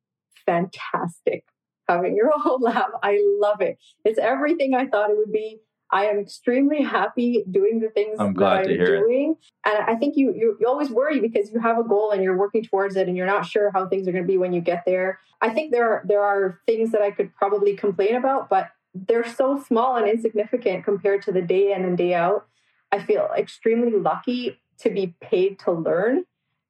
fantastic 0.45 1.45
having 1.87 2.15
your 2.15 2.31
own 2.45 2.61
lab. 2.61 2.91
I 3.03 3.19
love 3.39 3.61
it. 3.61 3.77
It's 4.03 4.19
everything 4.19 4.73
I 4.73 4.87
thought 4.87 5.09
it 5.09 5.17
would 5.17 5.31
be. 5.31 5.59
I 5.91 6.05
am 6.07 6.17
extremely 6.17 6.81
happy 6.81 7.45
doing 7.49 7.79
the 7.79 7.89
things 7.89 8.17
I'm 8.19 8.33
that 8.33 8.43
I'm 8.43 8.65
doing. 8.65 9.35
It. 9.39 9.69
And 9.71 9.85
I 9.85 9.95
think 9.95 10.17
you, 10.17 10.33
you 10.35 10.57
you 10.59 10.67
always 10.67 10.89
worry 10.89 11.19
because 11.19 11.51
you 11.51 11.59
have 11.59 11.77
a 11.77 11.83
goal 11.83 12.11
and 12.11 12.23
you're 12.23 12.35
working 12.35 12.63
towards 12.63 12.95
it 12.95 13.07
and 13.07 13.15
you're 13.15 13.27
not 13.27 13.45
sure 13.45 13.71
how 13.71 13.87
things 13.87 14.07
are 14.07 14.11
going 14.11 14.23
to 14.23 14.27
be 14.27 14.37
when 14.37 14.51
you 14.51 14.61
get 14.61 14.83
there. 14.85 15.19
I 15.41 15.51
think 15.51 15.71
there 15.71 15.87
are 15.87 16.03
there 16.07 16.23
are 16.23 16.59
things 16.65 16.91
that 16.91 17.01
I 17.01 17.11
could 17.11 17.35
probably 17.35 17.75
complain 17.75 18.15
about, 18.15 18.49
but 18.49 18.71
they're 18.95 19.29
so 19.29 19.61
small 19.61 19.95
and 19.95 20.07
insignificant 20.07 20.83
compared 20.83 21.21
to 21.23 21.31
the 21.31 21.41
day 21.41 21.71
in 21.71 21.85
and 21.85 21.97
day 21.97 22.15
out. 22.15 22.47
I 22.91 23.03
feel 23.03 23.29
extremely 23.37 23.97
lucky 23.97 24.59
to 24.79 24.89
be 24.89 25.15
paid 25.21 25.59
to 25.59 25.71
learn 25.71 26.23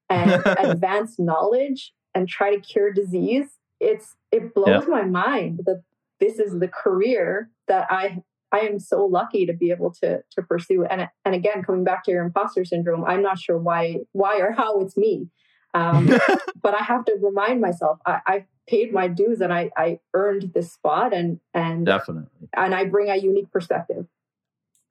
and 0.10 0.32
advance 0.46 1.20
knowledge 1.20 1.94
and 2.14 2.28
try 2.28 2.56
to 2.56 2.62
cure 2.62 2.92
disease. 2.92 3.58
It's 3.80 4.16
it 4.32 4.54
blows 4.54 4.84
yeah. 4.84 4.90
my 4.90 5.04
mind 5.04 5.62
that 5.66 5.84
this 6.20 6.40
is 6.40 6.60
the 6.60 6.68
career 6.68 7.50
that 7.68 7.88
I 7.92 8.24
I 8.52 8.60
am 8.60 8.80
so 8.80 9.06
lucky 9.06 9.46
to 9.46 9.54
be 9.54 9.72
able 9.72 9.92
to 10.02 10.22
to 10.32 10.42
pursue. 10.42 10.86
And 10.86 11.10
and 11.26 11.36
again, 11.36 11.64
coming 11.64 11.84
back 11.84 12.04
to 12.06 12.12
your 12.12 12.24
imposter 12.24 12.64
syndrome, 12.64 13.04
I'm 13.04 13.22
not 13.22 13.40
sure 13.40 13.58
why 13.58 13.98
why 14.14 14.40
or 14.40 14.52
how 14.52 14.80
it's 14.82 14.96
me, 14.96 15.28
um, 15.74 16.08
but 16.62 16.74
I 16.74 16.84
have 16.84 17.06
to 17.06 17.18
remind 17.22 17.60
myself 17.62 18.00
I, 18.06 18.20
I 18.26 18.46
paid 18.68 18.94
my 18.94 19.08
dues 19.08 19.42
and 19.42 19.54
I 19.54 19.72
I 19.76 20.00
earned 20.14 20.54
this 20.54 20.72
spot 20.72 21.14
and 21.14 21.40
and 21.54 21.86
definitely 21.86 22.50
and 22.56 22.74
I 22.74 22.86
bring 22.86 23.10
a 23.10 23.16
unique 23.16 23.52
perspective. 23.52 24.08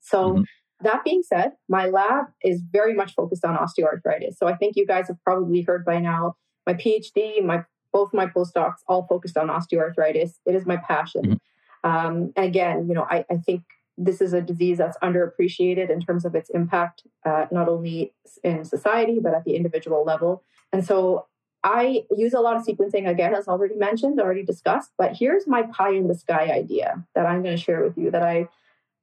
So. 0.01 0.33
Mm-hmm. 0.33 0.43
That 0.85 1.05
being 1.05 1.23
said, 1.23 1.53
my 1.69 1.87
lab 1.87 2.27
is 2.43 2.63
very 2.63 2.95
much 2.95 3.15
focused 3.15 3.45
on 3.45 3.57
osteoarthritis. 3.57 4.37
So 4.37 4.47
I 4.47 4.55
think 4.55 4.77
you 4.77 4.87
guys 4.87 5.09
have 5.09 5.23
probably 5.25 5.63
heard 5.63 5.85
by 5.85 5.99
now 5.99 6.37
my 6.67 6.75
PhD, 6.75 7.43
my 7.45 7.65
both 7.93 8.13
my 8.13 8.27
postdocs 8.27 8.79
all 8.89 9.07
focused 9.07 9.37
on 9.37 9.49
osteoarthritis. 9.49 10.35
It 10.47 10.55
is 10.55 10.67
my 10.67 10.77
passion. 10.77 11.23
Mm-hmm. 11.23 11.91
Um, 11.91 12.33
and 12.37 12.47
again, 12.47 12.89
you 12.89 12.95
know, 12.95 13.07
I, 13.09 13.25
I, 13.31 13.37
think 13.37 13.63
this 13.99 14.21
is 14.21 14.33
a 14.33 14.41
disease 14.41 14.79
that's 14.79 14.97
underappreciated 14.99 15.91
in 15.91 16.01
terms 16.01 16.25
of 16.25 16.35
its 16.35 16.51
impact, 16.51 17.03
uh, 17.27 17.47
not 17.53 17.69
only 17.69 18.15
in 18.43 18.65
society, 18.65 19.21
but 19.23 19.35
at 19.35 19.45
the 19.45 19.55
individual 19.55 20.03
level. 20.03 20.43
And 20.73 20.85
so 20.85 21.27
I 21.63 22.05
use 22.11 22.35
a 22.35 22.41
lot 22.41 22.57
of 22.57 22.67
sequencing, 22.67 23.09
again, 23.09 23.35
as 23.35 23.49
already 23.49 23.77
mentioned, 23.77 24.19
already 24.19 24.43
discussed. 24.43 24.91
But 24.99 25.17
here's 25.17 25.47
my 25.47 25.63
pie 25.63 25.93
in 25.93 26.09
the 26.09 26.15
sky 26.15 26.51
idea 26.53 27.05
that 27.15 27.27
I'm 27.27 27.43
going 27.43 27.57
to 27.57 27.63
share 27.63 27.83
with 27.83 27.97
you 27.97 28.11
that 28.11 28.23
I, 28.23 28.49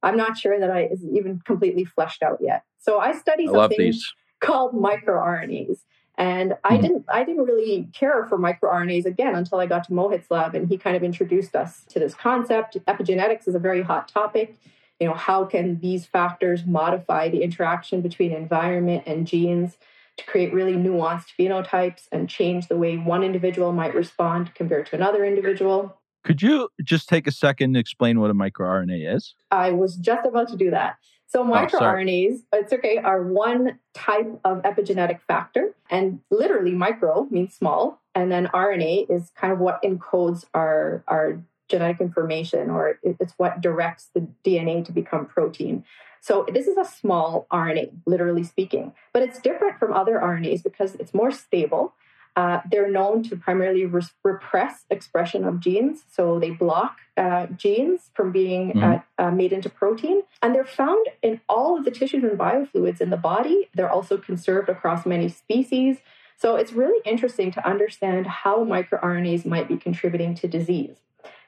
I'm 0.04 0.18
not 0.18 0.38
sure 0.38 0.60
that 0.60 0.72
I 0.72 0.84
is 0.86 1.04
even 1.06 1.42
completely 1.46 1.86
fleshed 1.86 2.24
out 2.24 2.40
yet. 2.42 2.64
So 2.80 3.00
I 3.00 3.14
study 3.14 3.48
something 3.48 3.94
called 4.40 4.74
microRNAs. 4.74 5.84
And 6.18 6.56
I 6.64 6.74
mm-hmm. 6.74 6.82
didn't 6.82 7.06
I 7.10 7.24
didn't 7.24 7.46
really 7.46 7.88
care 7.94 8.26
for 8.26 8.38
microRNAs 8.38 9.06
again 9.06 9.36
until 9.36 9.60
I 9.60 9.66
got 9.66 9.86
to 9.86 9.92
Mohit's 9.94 10.30
lab 10.30 10.56
and 10.56 10.68
he 10.68 10.78
kind 10.78 10.96
of 10.96 11.04
introduced 11.04 11.56
us 11.56 11.86
to 11.90 12.00
this 12.00 12.14
concept. 12.14 12.78
Epigenetics 12.88 13.48
is 13.48 13.56
a 13.56 13.60
very 13.60 13.82
hot 13.82 14.08
topic. 14.08 14.58
You 15.00 15.08
know, 15.08 15.14
how 15.14 15.46
can 15.46 15.80
these 15.80 16.06
factors 16.06 16.66
modify 16.66 17.30
the 17.30 17.42
interaction 17.42 18.02
between 18.02 18.32
environment 18.32 19.04
and 19.08 19.26
genes 19.26 19.78
to 20.18 20.26
create 20.26 20.54
really 20.54 20.74
nuanced 20.74 21.30
phenotypes 21.40 22.08
and 22.12 22.30
change 22.30 22.68
the 22.68 22.78
way 22.78 22.98
one 22.98 23.24
individual 23.24 23.72
might 23.72 23.96
respond 23.96 24.54
compared 24.54 24.86
to 24.88 24.96
another 24.96 25.26
individual? 25.26 25.98
Could 26.24 26.42
you 26.42 26.70
just 26.84 27.10
take 27.10 27.28
a 27.28 27.32
second 27.32 27.74
to 27.74 27.80
explain 27.80 28.20
what 28.20 28.30
a 28.30 28.34
microRNA 28.34 29.16
is? 29.16 29.34
I 29.50 29.72
was 29.72 29.96
just 29.96 30.26
about 30.26 30.50
to 30.50 30.58
do 30.58 30.70
that. 30.72 30.98
So 31.28 31.42
oh, 31.42 31.46
microRNAs, 31.46 32.40
oh, 32.52 32.60
it's 32.60 32.74
okay, 32.74 32.98
are 32.98 33.24
one 33.24 33.80
type 33.94 34.28
of 34.44 34.62
epigenetic 34.64 35.22
factor. 35.22 35.74
And 35.90 36.20
literally 36.30 36.72
micro 36.72 37.28
means 37.32 37.54
small. 37.54 38.02
And 38.14 38.32
then 38.32 38.48
RNA 38.48 39.10
is 39.10 39.32
kind 39.36 39.54
of 39.54 39.60
what 39.60 39.82
encodes 39.82 40.44
our, 40.54 41.04
our 41.08 41.42
genetic 41.70 42.02
information 42.02 42.70
or 42.70 43.00
it's 43.02 43.34
what 43.38 43.62
directs 43.62 44.10
the 44.14 44.28
DNA 44.44 44.84
to 44.86 44.92
become 44.92 45.26
protein. 45.26 45.86
So 46.20 46.46
this 46.52 46.68
is 46.68 46.78
a 46.78 46.86
small 46.86 47.48
RNA, 47.52 47.92
literally 48.06 48.44
speaking, 48.44 48.94
but 49.14 49.24
it's 49.24 49.40
different 49.40 49.80
from 49.80 49.94
other 49.94 50.20
RNAs 50.20 50.62
because 50.62 50.96
it's 50.96 51.14
more 51.14 51.32
stable. 51.32 51.94
Uh, 52.36 52.62
they're 52.72 52.90
known 52.90 53.22
to 53.24 53.36
primarily 53.36 53.86
re- 53.86 54.02
repress 54.24 54.86
expression 54.90 55.44
of 55.44 55.60
genes, 55.60 56.06
so 56.10 56.40
they 56.40 56.50
block 56.50 57.00
uh, 57.18 57.48
genes 57.58 58.10
from 58.14 58.32
being 58.32 58.82
uh, 58.82 59.02
uh 59.18 59.32
made 59.32 59.52
into 59.52 59.70
protein. 59.70 60.24
And 60.42 60.56
they're 60.56 60.64
found 60.64 61.08
in 61.22 61.42
all 61.50 61.78
of 61.78 61.84
the 61.84 61.92
tissues 61.92 62.24
and 62.24 62.40
biofluids 62.40 63.02
in 63.02 63.10
the 63.10 63.18
body. 63.18 63.70
They're 63.76 63.92
also 63.92 64.18
conserved 64.18 64.70
across 64.70 65.06
many 65.06 65.28
species. 65.28 65.98
So 66.38 66.56
it's 66.56 66.74
really 66.74 67.00
interesting 67.06 67.52
to 67.52 67.68
understand 67.68 68.26
how 68.26 68.64
microRNAs 68.64 69.46
might 69.46 69.68
be 69.68 69.78
contributing 69.78 70.34
to 70.36 70.48
disease. 70.48 70.96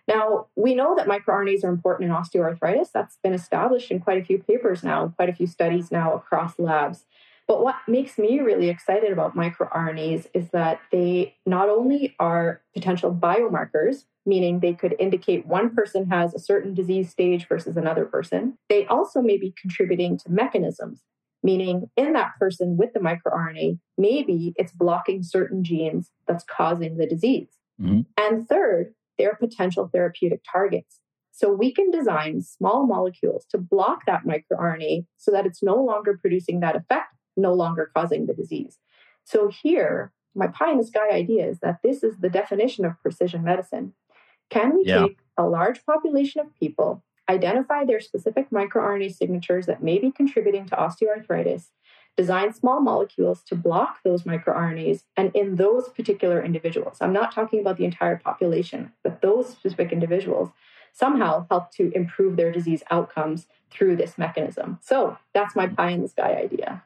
Now, 0.07 0.47
we 0.55 0.75
know 0.75 0.95
that 0.95 1.07
microRNAs 1.07 1.63
are 1.63 1.69
important 1.69 2.09
in 2.09 2.15
osteoarthritis. 2.15 2.91
That's 2.91 3.17
been 3.23 3.33
established 3.33 3.89
in 3.89 4.01
quite 4.01 4.21
a 4.21 4.25
few 4.25 4.37
papers 4.37 4.83
now, 4.83 5.13
quite 5.15 5.29
a 5.29 5.33
few 5.33 5.47
studies 5.47 5.91
now 5.91 6.13
across 6.13 6.59
labs. 6.59 7.05
But 7.47 7.63
what 7.63 7.75
makes 7.87 8.17
me 8.17 8.39
really 8.39 8.69
excited 8.69 9.11
about 9.11 9.35
microRNAs 9.35 10.27
is 10.33 10.49
that 10.51 10.79
they 10.91 11.35
not 11.45 11.69
only 11.69 12.15
are 12.19 12.61
potential 12.73 13.13
biomarkers, 13.13 14.05
meaning 14.25 14.59
they 14.59 14.73
could 14.73 14.95
indicate 14.99 15.45
one 15.45 15.75
person 15.75 16.09
has 16.09 16.33
a 16.33 16.39
certain 16.39 16.73
disease 16.73 17.09
stage 17.09 17.47
versus 17.47 17.75
another 17.75 18.05
person, 18.05 18.57
they 18.69 18.85
also 18.87 19.21
may 19.21 19.37
be 19.37 19.53
contributing 19.59 20.17
to 20.17 20.31
mechanisms, 20.31 21.01
meaning 21.43 21.89
in 21.97 22.13
that 22.13 22.31
person 22.39 22.77
with 22.77 22.93
the 22.93 22.99
microRNA, 22.99 23.77
maybe 23.97 24.53
it's 24.55 24.71
blocking 24.71 25.21
certain 25.21 25.63
genes 25.63 26.11
that's 26.27 26.45
causing 26.45 26.97
the 26.97 27.05
disease. 27.05 27.49
Mm-hmm. 27.81 28.01
And 28.17 28.47
third, 28.47 28.93
they're 29.17 29.35
potential 29.35 29.89
therapeutic 29.91 30.41
targets. 30.49 30.99
So 31.31 31.51
we 31.51 31.73
can 31.73 31.89
design 31.89 32.41
small 32.41 32.85
molecules 32.85 33.45
to 33.49 33.57
block 33.57 34.05
that 34.05 34.21
microRNA 34.23 35.05
so 35.17 35.31
that 35.31 35.45
it's 35.45 35.63
no 35.63 35.75
longer 35.75 36.17
producing 36.17 36.59
that 36.61 36.75
effect 36.75 37.07
no 37.35 37.53
longer 37.53 37.91
causing 37.95 38.25
the 38.25 38.33
disease. 38.33 38.79
So 39.23 39.49
here, 39.49 40.11
my 40.35 40.47
pie 40.47 40.71
in 40.71 40.77
the 40.77 40.85
sky 40.85 41.09
idea 41.11 41.47
is 41.47 41.59
that 41.59 41.79
this 41.83 42.03
is 42.03 42.17
the 42.17 42.29
definition 42.29 42.85
of 42.85 43.01
precision 43.01 43.43
medicine. 43.43 43.93
Can 44.49 44.75
we 44.75 44.83
yeah. 44.85 45.07
take 45.07 45.17
a 45.37 45.43
large 45.43 45.85
population 45.85 46.41
of 46.41 46.53
people, 46.59 47.03
identify 47.29 47.85
their 47.85 47.99
specific 47.99 48.49
microRNA 48.49 49.15
signatures 49.15 49.65
that 49.65 49.83
may 49.83 49.99
be 49.99 50.11
contributing 50.11 50.65
to 50.67 50.75
osteoarthritis, 50.75 51.69
design 52.15 52.53
small 52.53 52.79
molecules 52.79 53.41
to 53.43 53.55
block 53.55 54.03
those 54.03 54.23
microRNAs, 54.23 55.03
and 55.17 55.35
in 55.35 55.55
those 55.55 55.89
particular 55.89 56.43
individuals, 56.43 56.97
I'm 57.01 57.13
not 57.13 57.33
talking 57.33 57.59
about 57.59 57.77
the 57.77 57.85
entire 57.85 58.17
population, 58.17 58.91
but 59.03 59.21
those 59.21 59.49
specific 59.49 59.91
individuals, 59.91 60.49
somehow 60.91 61.47
help 61.49 61.71
to 61.71 61.91
improve 61.95 62.35
their 62.35 62.51
disease 62.51 62.83
outcomes 62.91 63.47
through 63.71 63.95
this 63.95 64.17
mechanism. 64.17 64.77
So 64.81 65.17
that's 65.33 65.55
my 65.55 65.67
pie 65.67 65.89
in 65.89 66.03
the 66.03 66.07
sky 66.07 66.35
idea. 66.35 66.83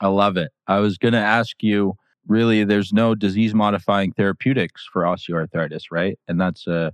I 0.00 0.08
love 0.08 0.36
it. 0.36 0.50
I 0.66 0.78
was 0.78 0.98
going 0.98 1.12
to 1.14 1.18
ask 1.18 1.62
you 1.62 1.94
really, 2.26 2.64
there's 2.64 2.92
no 2.92 3.14
disease 3.14 3.54
modifying 3.54 4.12
therapeutics 4.12 4.86
for 4.92 5.02
osteoarthritis, 5.02 5.84
right? 5.90 6.18
And 6.28 6.40
that's 6.40 6.66
a 6.66 6.92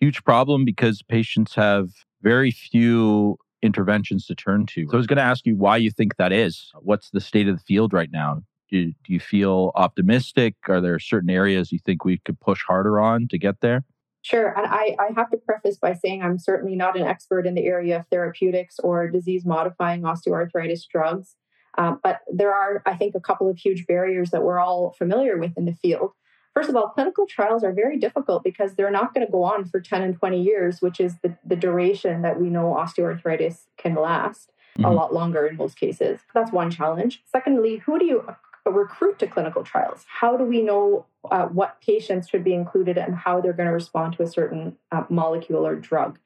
huge 0.00 0.24
problem 0.24 0.64
because 0.64 1.02
patients 1.02 1.54
have 1.54 1.88
very 2.22 2.50
few 2.50 3.36
interventions 3.62 4.26
to 4.26 4.34
turn 4.34 4.66
to. 4.66 4.86
So 4.86 4.94
I 4.94 4.96
was 4.96 5.06
going 5.06 5.18
to 5.18 5.22
ask 5.22 5.44
you 5.44 5.56
why 5.56 5.76
you 5.76 5.90
think 5.90 6.16
that 6.16 6.32
is. 6.32 6.70
What's 6.80 7.10
the 7.10 7.20
state 7.20 7.48
of 7.48 7.58
the 7.58 7.62
field 7.62 7.92
right 7.92 8.10
now? 8.10 8.42
Do, 8.70 8.86
do 8.86 9.12
you 9.12 9.20
feel 9.20 9.72
optimistic? 9.74 10.54
Are 10.68 10.80
there 10.80 10.98
certain 10.98 11.30
areas 11.30 11.72
you 11.72 11.80
think 11.84 12.04
we 12.04 12.18
could 12.18 12.40
push 12.40 12.62
harder 12.66 13.00
on 13.00 13.28
to 13.28 13.38
get 13.38 13.60
there? 13.60 13.84
Sure. 14.22 14.48
And 14.56 14.66
I, 14.66 14.96
I 14.98 15.10
have 15.16 15.30
to 15.30 15.38
preface 15.38 15.78
by 15.78 15.94
saying 15.94 16.22
I'm 16.22 16.38
certainly 16.38 16.76
not 16.76 16.96
an 16.96 17.06
expert 17.06 17.46
in 17.46 17.54
the 17.54 17.64
area 17.64 17.96
of 17.98 18.06
therapeutics 18.08 18.78
or 18.78 19.08
disease 19.08 19.44
modifying 19.44 20.02
osteoarthritis 20.02 20.82
drugs. 20.90 21.36
Uh, 21.78 21.94
but 22.02 22.20
there 22.32 22.52
are, 22.52 22.82
I 22.86 22.94
think, 22.94 23.14
a 23.14 23.20
couple 23.20 23.48
of 23.48 23.58
huge 23.58 23.86
barriers 23.86 24.30
that 24.30 24.42
we're 24.42 24.58
all 24.58 24.94
familiar 24.98 25.38
with 25.38 25.56
in 25.56 25.64
the 25.64 25.74
field. 25.74 26.12
First 26.54 26.68
of 26.68 26.76
all, 26.76 26.88
clinical 26.88 27.26
trials 27.26 27.62
are 27.62 27.72
very 27.72 27.96
difficult 27.96 28.42
because 28.42 28.74
they're 28.74 28.90
not 28.90 29.14
going 29.14 29.24
to 29.24 29.30
go 29.30 29.44
on 29.44 29.64
for 29.66 29.80
10 29.80 30.02
and 30.02 30.16
20 30.16 30.42
years, 30.42 30.82
which 30.82 30.98
is 30.98 31.16
the, 31.22 31.36
the 31.44 31.54
duration 31.54 32.22
that 32.22 32.40
we 32.40 32.50
know 32.50 32.74
osteoarthritis 32.76 33.66
can 33.76 33.94
last, 33.94 34.50
mm-hmm. 34.76 34.84
a 34.84 34.90
lot 34.90 35.14
longer 35.14 35.46
in 35.46 35.56
most 35.56 35.78
cases. 35.78 36.20
That's 36.34 36.50
one 36.50 36.70
challenge. 36.70 37.22
Secondly, 37.24 37.76
who 37.86 37.98
do 38.00 38.04
you 38.04 38.34
recruit 38.66 39.18
to 39.20 39.26
clinical 39.28 39.62
trials? 39.62 40.04
How 40.08 40.36
do 40.36 40.44
we 40.44 40.60
know 40.62 41.06
uh, 41.30 41.46
what 41.46 41.80
patients 41.80 42.28
should 42.28 42.42
be 42.42 42.54
included 42.54 42.98
and 42.98 43.14
how 43.14 43.40
they're 43.40 43.52
going 43.52 43.68
to 43.68 43.72
respond 43.72 44.16
to 44.16 44.22
a 44.24 44.26
certain 44.26 44.76
uh, 44.90 45.04
molecule 45.08 45.64
or 45.64 45.76
drug? 45.76 46.18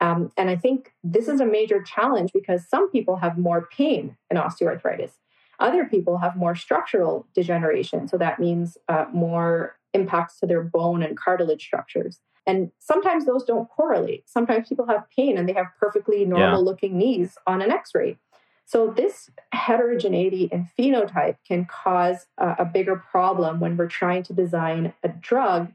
Um, 0.00 0.32
and 0.36 0.48
I 0.48 0.56
think 0.56 0.92
this 1.02 1.28
is 1.28 1.40
a 1.40 1.46
major 1.46 1.82
challenge 1.82 2.30
because 2.32 2.68
some 2.68 2.90
people 2.90 3.16
have 3.16 3.36
more 3.36 3.68
pain 3.76 4.16
in 4.30 4.36
osteoarthritis. 4.36 5.12
Other 5.58 5.84
people 5.86 6.18
have 6.18 6.36
more 6.36 6.54
structural 6.54 7.26
degeneration. 7.34 8.06
So 8.06 8.16
that 8.18 8.38
means 8.38 8.78
uh, 8.88 9.06
more 9.12 9.76
impacts 9.92 10.38
to 10.40 10.46
their 10.46 10.62
bone 10.62 11.02
and 11.02 11.16
cartilage 11.16 11.64
structures. 11.64 12.20
And 12.46 12.70
sometimes 12.78 13.26
those 13.26 13.44
don't 13.44 13.68
correlate. 13.68 14.28
Sometimes 14.28 14.68
people 14.68 14.86
have 14.86 15.04
pain 15.14 15.36
and 15.36 15.48
they 15.48 15.52
have 15.52 15.66
perfectly 15.78 16.24
normal 16.24 16.60
yeah. 16.60 16.64
looking 16.64 16.96
knees 16.96 17.36
on 17.46 17.60
an 17.60 17.70
x 17.70 17.90
ray. 17.94 18.16
So, 18.64 18.92
this 18.94 19.30
heterogeneity 19.52 20.48
in 20.52 20.68
phenotype 20.78 21.36
can 21.46 21.66
cause 21.66 22.26
a, 22.36 22.56
a 22.60 22.64
bigger 22.66 22.96
problem 22.96 23.60
when 23.60 23.76
we're 23.76 23.86
trying 23.86 24.22
to 24.24 24.34
design 24.34 24.92
a 25.02 25.08
drug 25.08 25.72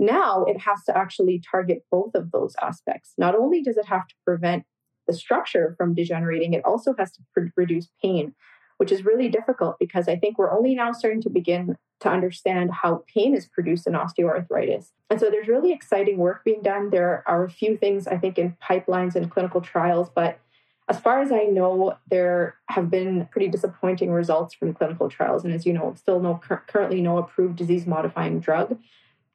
now 0.00 0.44
it 0.44 0.58
has 0.60 0.82
to 0.86 0.96
actually 0.96 1.40
target 1.50 1.84
both 1.90 2.14
of 2.14 2.32
those 2.32 2.54
aspects. 2.62 3.12
Not 3.18 3.34
only 3.34 3.62
does 3.62 3.76
it 3.76 3.86
have 3.86 4.08
to 4.08 4.14
prevent 4.24 4.64
the 5.06 5.12
structure 5.12 5.74
from 5.76 5.94
degenerating, 5.94 6.54
it 6.54 6.64
also 6.64 6.94
has 6.98 7.12
to 7.12 7.22
pr- 7.34 7.52
reduce 7.56 7.88
pain, 8.02 8.34
which 8.78 8.90
is 8.90 9.04
really 9.04 9.28
difficult 9.28 9.76
because 9.78 10.08
I 10.08 10.16
think 10.16 10.38
we're 10.38 10.52
only 10.52 10.74
now 10.74 10.92
starting 10.92 11.20
to 11.22 11.30
begin 11.30 11.76
to 12.00 12.08
understand 12.08 12.70
how 12.72 13.04
pain 13.12 13.36
is 13.36 13.46
produced 13.46 13.86
in 13.86 13.92
osteoarthritis. 13.92 14.92
And 15.10 15.20
so 15.20 15.28
there's 15.30 15.48
really 15.48 15.72
exciting 15.72 16.16
work 16.16 16.44
being 16.44 16.62
done. 16.62 16.90
There 16.90 17.22
are 17.26 17.44
a 17.44 17.50
few 17.50 17.76
things 17.76 18.08
I 18.08 18.16
think 18.16 18.38
in 18.38 18.56
pipelines 18.62 19.14
and 19.14 19.30
clinical 19.30 19.60
trials, 19.60 20.08
but 20.14 20.40
as 20.88 20.98
far 20.98 21.20
as 21.20 21.30
I 21.30 21.44
know, 21.44 21.96
there 22.10 22.56
have 22.66 22.90
been 22.90 23.28
pretty 23.30 23.48
disappointing 23.48 24.10
results 24.10 24.54
from 24.54 24.74
clinical 24.74 25.08
trials. 25.08 25.44
And 25.44 25.52
as 25.52 25.64
you 25.64 25.72
know, 25.72 25.94
still 25.96 26.18
no 26.18 26.40
currently 26.66 27.00
no 27.00 27.18
approved 27.18 27.56
disease 27.56 27.86
modifying 27.86 28.40
drug. 28.40 28.76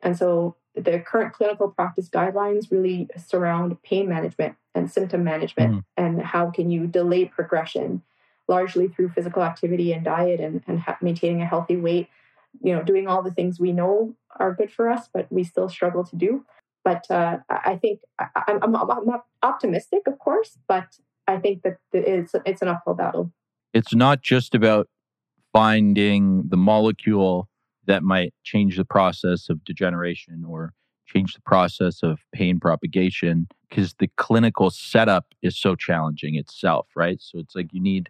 And 0.02 0.18
so 0.18 0.56
the 0.76 1.00
current 1.00 1.34
clinical 1.34 1.70
practice 1.70 2.10
guidelines 2.10 2.72
really 2.72 3.08
surround 3.18 3.82
pain 3.82 4.10
management 4.10 4.56
and 4.74 4.92
symptom 4.92 5.24
management 5.24 5.76
mm. 5.76 5.84
and 5.96 6.22
how 6.22 6.52
can 6.52 6.70
you 6.70 6.86
delay 6.86 7.26
progression 7.26 8.02
largely 8.48 8.88
through 8.88 9.10
physical 9.10 9.42
activity 9.42 9.92
and 9.94 10.04
diet 10.04 10.40
and, 10.40 10.64
and 10.68 10.82
ha- 10.82 10.98
maintaining 11.02 11.42
a 11.42 11.46
healthy 11.46 11.78
weight. 11.78 12.10
You 12.62 12.74
know 12.74 12.84
doing 12.84 13.08
all 13.08 13.22
the 13.22 13.32
things 13.32 13.60
we 13.60 13.74
know 13.74 14.16
are 14.40 14.54
good 14.54 14.72
for 14.72 14.90
us 14.90 15.10
but 15.14 15.30
we 15.32 15.44
still 15.44 15.70
struggle 15.70 16.04
to 16.06 16.16
do. 16.16 16.46
But 16.84 17.10
uh, 17.10 17.38
i 17.50 17.78
think 17.78 18.02
I, 18.20 18.30
am 18.48 18.76
I'm, 18.76 18.76
I'm 18.76 19.22
optimistic 19.42 20.02
of 20.08 20.20
course 20.20 20.58
but 20.68 20.88
i 21.28 21.38
think 21.38 21.64
that 21.64 21.78
it's, 21.92 22.36
it's 22.46 22.62
an 22.62 22.68
uphill 22.68 22.94
battle. 22.94 23.32
It's 23.74 23.94
not 23.94 24.22
just 24.22 24.56
about 24.56 24.88
finding 25.52 26.44
the 26.48 26.58
molecule 26.58 27.50
that 27.88 28.04
might 28.04 28.34
change 28.44 28.78
the 28.78 28.86
process 28.86 29.50
of 29.50 29.64
degeneration 29.64 30.44
or 30.48 30.74
change 31.06 31.34
the 31.34 31.42
process 31.42 32.02
of 32.04 32.20
pain 32.34 32.60
propagation 32.60 33.48
because 33.70 33.94
the 34.00 34.10
clinical 34.18 34.70
setup 34.70 35.34
is 35.42 35.58
so 35.58 35.76
challenging 35.76 36.36
itself, 36.36 36.88
right? 36.96 37.22
So 37.22 37.38
it's 37.38 37.56
like 37.56 37.74
you 37.74 37.82
need 37.82 38.10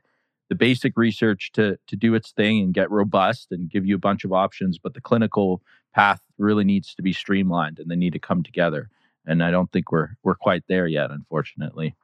the 0.50 0.56
basic 0.56 0.94
research 0.96 1.52
to 1.54 1.78
to 1.88 1.96
do 1.96 2.14
its 2.14 2.32
thing 2.32 2.62
and 2.62 2.74
get 2.74 2.92
robust 2.92 3.48
and 3.52 3.70
give 3.70 3.86
you 3.86 3.96
a 3.96 4.00
bunch 4.00 4.24
of 4.24 4.34
options, 4.34 4.78
but 4.78 4.94
the 4.94 5.02
clinical 5.02 5.62
path 5.94 6.22
really 6.38 6.64
needs 6.64 6.94
to 6.96 7.02
be 7.02 7.14
streamlined 7.14 7.80
and 7.80 7.90
they 7.90 7.96
need 7.96 8.14
to 8.14 8.20
come 8.20 8.44
together. 8.44 8.90
And 9.26 9.44
I 9.44 9.52
don't 9.52 9.72
think 9.72 9.92
we're 9.92 10.10
we're 10.24 10.36
quite 10.36 10.64
there 10.68 10.88
yet, 10.88 11.12
unfortunately. 11.12 11.96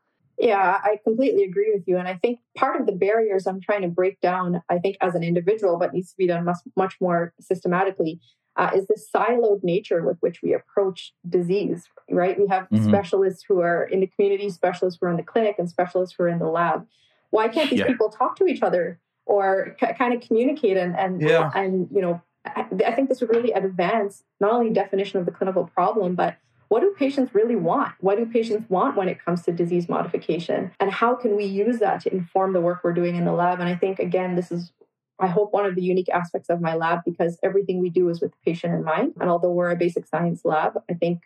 Yeah, 0.42 0.80
I 0.84 0.98
completely 1.04 1.44
agree 1.44 1.72
with 1.72 1.84
you. 1.86 1.98
And 1.98 2.08
I 2.08 2.16
think 2.16 2.39
part 2.58 2.82
of 2.82 2.88
the 2.88 2.94
barriers 2.94 3.46
I'm 3.46 3.62
trying 3.62 3.84
to 3.84 3.88
break 3.88 4.20
down, 4.22 4.64
I 4.70 4.80
think, 4.80 4.98
as 5.00 5.14
an 5.14 5.24
individual, 5.24 5.78
but 5.78 5.94
needs 5.94 6.10
to 6.10 6.18
be 6.18 6.26
done 6.26 6.44
much, 6.44 6.58
much 6.76 6.96
more 7.00 7.32
systematically, 7.39 8.20
uh, 8.56 8.72
is 8.76 8.88
the 8.88 9.00
siloed 9.16 9.64
nature 9.64 10.04
with 10.04 10.18
which 10.20 10.42
we 10.42 10.54
approach 10.54 11.14
disease, 11.30 11.88
right? 12.10 12.39
We 12.39 12.48
have 12.48 12.64
mm-hmm. 12.64 12.89
specialists 12.89 13.46
who 13.48 13.60
are 13.62 13.84
in 13.84 14.00
the 14.00 14.08
community, 14.08 14.50
specialists 14.50 14.98
who 15.00 15.08
are 15.08 15.12
in 15.12 15.18
the 15.18 15.24
clinic, 15.24 15.56
and 15.60 15.70
specialists 15.70 16.16
who 16.18 16.24
are 16.24 16.30
in 16.30 16.39
the 16.39 16.50
lab. 16.50 16.88
Why 17.30 17.48
can't 17.48 17.70
these 17.70 17.80
yeah. 17.80 17.88
people 17.88 18.10
talk 18.10 18.36
to 18.38 18.48
each 18.48 18.64
other 18.64 19.00
or 19.28 19.78
c- 19.80 19.94
kind 19.96 20.14
of 20.14 20.28
communicate 20.28 20.76
and, 20.76 20.98
and, 20.98 21.22
yeah. 21.22 21.52
and, 21.54 21.88
you 21.94 22.02
know, 22.02 22.20
I, 22.46 22.66
I 22.88 22.96
think 22.96 23.10
this 23.10 23.22
would 23.22 23.30
really 23.30 23.52
advance 23.52 24.24
not 24.39 24.54
only 24.54 24.74
definition 24.74 25.20
of 25.20 25.28
the 25.28 25.32
clinical 25.32 25.66
problem, 25.66 26.16
but 26.16 26.38
what 26.72 26.80
do 26.80 26.95
patients 26.97 27.36
really 27.36 27.57
want? 27.57 27.93
What 27.99 28.17
do 28.17 28.26
patients 28.26 28.69
want 28.69 28.95
when 28.95 29.09
it 29.09 29.24
comes 29.26 29.41
to 29.41 29.51
disease 29.51 29.89
modification? 29.89 30.72
And 30.80 30.89
how 30.89 31.15
can 31.15 31.36
we 31.36 31.43
use 31.43 31.80
that 31.80 31.99
to 32.03 32.13
inform 32.13 32.53
the 32.53 32.61
work 32.61 32.80
we're 32.82 32.93
doing 32.93 33.17
in 33.17 33.26
the 33.26 33.34
lab? 33.34 33.59
And 33.59 33.67
I 33.67 33.76
think, 33.76 33.99
again, 33.99 34.36
this 34.38 34.53
is 34.53 34.72
I 35.19 35.28
hope 35.28 35.51
one 35.51 35.65
of 35.65 35.76
the 35.76 35.82
unique 35.82 36.07
aspects 36.07 36.49
of 36.49 36.61
my 36.61 36.76
lab 36.76 36.99
because 37.05 37.38
everything 37.43 37.82
we 37.82 37.89
do 37.89 38.07
is 38.07 38.22
with 38.22 38.32
the 38.32 38.38
patient 38.45 38.74
in 38.74 38.86
mind. 38.86 39.15
And 39.19 39.30
although 39.30 39.51
we're 39.51 39.69
a 39.69 39.76
basic 39.76 40.07
science 40.07 40.45
lab, 40.45 40.80
I 40.89 40.93
think 40.93 41.24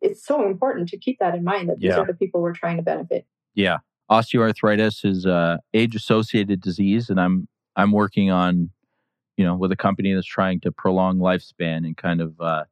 it's 0.00 0.24
so 0.24 0.46
important 0.46 0.88
to 0.88 0.96
keep 0.96 1.18
that 1.18 1.34
in 1.34 1.44
mind 1.44 1.68
that 1.68 1.78
these 1.78 1.90
yeah. 1.90 1.98
are 1.98 2.06
the 2.06 2.14
people 2.14 2.40
we're 2.40 2.54
trying 2.54 2.78
to 2.78 2.82
benefit. 2.82 3.26
Yeah. 3.54 3.78
Osteoarthritis 4.10 5.04
is 5.04 5.26
a 5.26 5.60
age 5.74 5.94
associated 5.94 6.62
disease 6.62 7.10
and 7.10 7.20
I'm 7.20 7.46
I'm 7.76 7.92
working 7.92 8.30
on 8.30 8.70
you 9.36 9.44
know, 9.44 9.54
with 9.54 9.70
a 9.72 9.76
company 9.76 10.14
that's 10.14 10.26
trying 10.26 10.60
to 10.60 10.72
prolong 10.72 11.18
lifespan 11.18 11.78
and 11.78 11.94
kind 11.96 12.22
of 12.22 12.40
uh, 12.40 12.64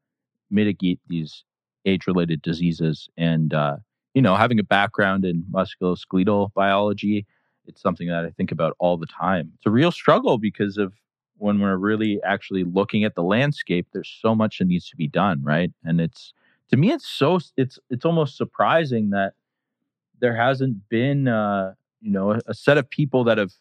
mitigate 0.50 1.00
these 1.06 1.44
age-related 1.84 2.42
diseases. 2.42 3.08
And 3.16 3.54
uh, 3.54 3.76
you 4.14 4.22
know, 4.22 4.36
having 4.36 4.58
a 4.58 4.64
background 4.64 5.24
in 5.24 5.44
musculoskeletal 5.50 6.52
biology, 6.54 7.26
it's 7.66 7.80
something 7.80 8.08
that 8.08 8.24
I 8.24 8.30
think 8.30 8.52
about 8.52 8.74
all 8.78 8.96
the 8.96 9.06
time. 9.06 9.52
It's 9.56 9.66
a 9.66 9.70
real 9.70 9.92
struggle 9.92 10.38
because 10.38 10.76
of 10.76 10.92
when 11.38 11.60
we're 11.60 11.76
really 11.76 12.20
actually 12.22 12.64
looking 12.64 13.04
at 13.04 13.14
the 13.14 13.22
landscape. 13.22 13.86
There's 13.92 14.14
so 14.20 14.34
much 14.34 14.58
that 14.58 14.66
needs 14.66 14.88
to 14.90 14.96
be 14.96 15.08
done, 15.08 15.42
right? 15.42 15.72
And 15.84 16.00
it's 16.00 16.32
to 16.70 16.76
me, 16.76 16.92
it's 16.92 17.08
so 17.08 17.38
it's 17.56 17.78
it's 17.88 18.04
almost 18.04 18.36
surprising 18.36 19.10
that 19.10 19.34
there 20.20 20.36
hasn't 20.36 20.88
been 20.88 21.28
uh, 21.28 21.74
you 22.00 22.10
know 22.10 22.32
a, 22.32 22.40
a 22.48 22.54
set 22.54 22.78
of 22.78 22.88
people 22.88 23.24
that 23.24 23.38
have 23.38 23.52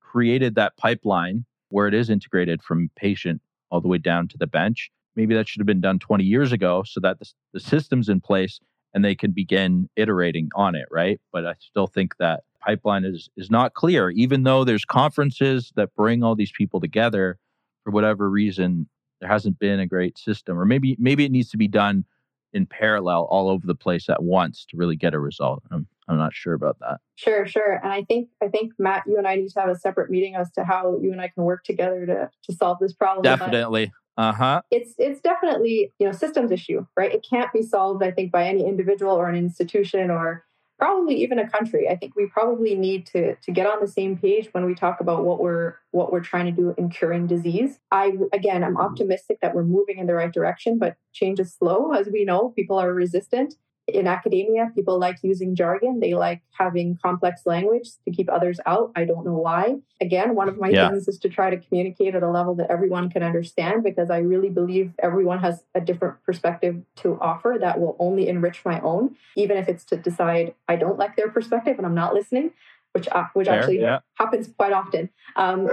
created 0.00 0.54
that 0.56 0.76
pipeline 0.76 1.44
where 1.70 1.88
it 1.88 1.94
is 1.94 2.10
integrated 2.10 2.62
from 2.62 2.90
patient 2.96 3.40
all 3.70 3.80
the 3.80 3.88
way 3.88 3.98
down 3.98 4.28
to 4.28 4.36
the 4.36 4.46
bench. 4.46 4.90
Maybe 5.16 5.34
that 5.34 5.48
should 5.48 5.60
have 5.60 5.66
been 5.66 5.80
done 5.80 5.98
20 5.98 6.24
years 6.24 6.52
ago 6.52 6.82
so 6.86 7.00
that 7.00 7.18
the, 7.18 7.30
the 7.52 7.60
system's 7.60 8.08
in 8.08 8.20
place 8.20 8.60
and 8.94 9.04
they 9.04 9.14
can 9.14 9.32
begin 9.32 9.88
iterating 9.96 10.50
on 10.54 10.74
it, 10.74 10.86
right? 10.90 11.20
But 11.32 11.46
I 11.46 11.54
still 11.60 11.86
think 11.86 12.16
that 12.18 12.40
pipeline 12.60 13.04
is 13.04 13.28
is 13.36 13.50
not 13.50 13.74
clear 13.74 14.10
even 14.10 14.44
though 14.44 14.62
there's 14.62 14.84
conferences 14.84 15.72
that 15.74 15.92
bring 15.96 16.22
all 16.22 16.36
these 16.36 16.52
people 16.52 16.80
together 16.80 17.36
for 17.82 17.90
whatever 17.90 18.30
reason 18.30 18.88
there 19.20 19.28
hasn't 19.28 19.58
been 19.58 19.80
a 19.80 19.86
great 19.86 20.16
system 20.16 20.56
or 20.56 20.64
maybe 20.64 20.96
maybe 20.98 21.24
it 21.24 21.32
needs 21.32 21.50
to 21.50 21.56
be 21.56 21.66
done 21.66 22.04
in 22.52 22.66
parallel 22.66 23.26
all 23.30 23.48
over 23.48 23.66
the 23.66 23.74
place 23.74 24.08
at 24.08 24.22
once 24.22 24.66
to 24.68 24.76
really 24.76 24.96
get 24.96 25.14
a 25.14 25.18
result. 25.18 25.62
I'm 25.70 25.86
I'm 26.08 26.18
not 26.18 26.34
sure 26.34 26.54
about 26.54 26.78
that. 26.80 27.00
Sure, 27.14 27.46
sure. 27.46 27.80
And 27.82 27.92
I 27.92 28.02
think 28.02 28.28
I 28.42 28.48
think 28.48 28.72
Matt, 28.78 29.04
you 29.06 29.18
and 29.18 29.26
I 29.26 29.36
need 29.36 29.48
to 29.50 29.60
have 29.60 29.68
a 29.68 29.76
separate 29.76 30.10
meeting 30.10 30.34
as 30.34 30.50
to 30.52 30.64
how 30.64 30.98
you 31.00 31.12
and 31.12 31.20
I 31.20 31.28
can 31.28 31.44
work 31.44 31.64
together 31.64 32.06
to 32.06 32.30
to 32.44 32.56
solve 32.56 32.78
this 32.80 32.92
problem. 32.92 33.22
Definitely. 33.22 33.92
Uh 34.16 34.32
huh. 34.32 34.62
It's 34.70 34.94
it's 34.98 35.20
definitely 35.20 35.92
you 35.98 36.06
know 36.06 36.12
systems 36.12 36.50
issue, 36.50 36.86
right? 36.96 37.12
It 37.12 37.26
can't 37.28 37.52
be 37.52 37.62
solved, 37.62 38.02
I 38.02 38.10
think, 38.10 38.32
by 38.32 38.46
any 38.46 38.66
individual 38.66 39.12
or 39.12 39.28
an 39.28 39.36
institution 39.36 40.10
or 40.10 40.44
probably 40.78 41.14
even 41.22 41.38
a 41.38 41.48
country. 41.48 41.88
I 41.88 41.96
think 41.96 42.16
we 42.16 42.26
probably 42.26 42.74
need 42.74 43.06
to 43.08 43.36
to 43.36 43.52
get 43.52 43.66
on 43.66 43.80
the 43.80 43.86
same 43.86 44.18
page 44.18 44.48
when 44.52 44.66
we 44.66 44.74
talk 44.74 45.00
about 45.00 45.24
what 45.24 45.40
we're 45.40 45.76
what 45.92 46.12
we're 46.12 46.20
trying 46.20 46.46
to 46.46 46.52
do 46.52 46.74
in 46.76 46.90
curing 46.90 47.26
disease. 47.26 47.78
I 47.90 48.14
again, 48.32 48.64
I'm 48.64 48.76
optimistic 48.76 49.38
that 49.40 49.54
we're 49.54 49.64
moving 49.64 49.98
in 49.98 50.06
the 50.06 50.14
right 50.14 50.32
direction, 50.32 50.78
but 50.78 50.96
change 51.12 51.38
is 51.38 51.54
slow, 51.54 51.92
as 51.92 52.08
we 52.12 52.24
know. 52.24 52.50
People 52.50 52.78
are 52.78 52.92
resistant 52.92 53.54
in 53.88 54.06
academia, 54.06 54.70
people 54.74 54.98
like 54.98 55.18
using 55.22 55.54
jargon. 55.54 56.00
They 56.00 56.14
like 56.14 56.42
having 56.52 56.98
complex 57.02 57.42
language 57.46 57.88
to 58.04 58.12
keep 58.12 58.30
others 58.30 58.60
out. 58.64 58.92
I 58.94 59.04
don't 59.04 59.24
know 59.24 59.34
why. 59.34 59.76
Again, 60.00 60.34
one 60.34 60.48
of 60.48 60.58
my 60.58 60.68
yeah. 60.68 60.88
things 60.88 61.08
is 61.08 61.18
to 61.20 61.28
try 61.28 61.50
to 61.50 61.56
communicate 61.56 62.14
at 62.14 62.22
a 62.22 62.30
level 62.30 62.54
that 62.56 62.70
everyone 62.70 63.10
can 63.10 63.22
understand 63.22 63.82
because 63.82 64.10
I 64.10 64.18
really 64.18 64.50
believe 64.50 64.92
everyone 65.00 65.40
has 65.40 65.64
a 65.74 65.80
different 65.80 66.22
perspective 66.24 66.82
to 66.96 67.18
offer 67.20 67.56
that 67.60 67.80
will 67.80 67.96
only 67.98 68.28
enrich 68.28 68.64
my 68.64 68.80
own, 68.80 69.16
even 69.36 69.56
if 69.56 69.68
it's 69.68 69.84
to 69.86 69.96
decide 69.96 70.54
I 70.68 70.76
don't 70.76 70.98
like 70.98 71.16
their 71.16 71.30
perspective 71.30 71.76
and 71.78 71.86
I'm 71.86 71.94
not 71.94 72.14
listening. 72.14 72.52
Which, 72.92 73.08
uh, 73.08 73.24
which 73.32 73.46
Fair, 73.46 73.58
actually 73.58 73.80
yeah. 73.80 74.00
happens 74.16 74.50
quite 74.54 74.74
often. 74.74 75.08
Um, 75.34 75.66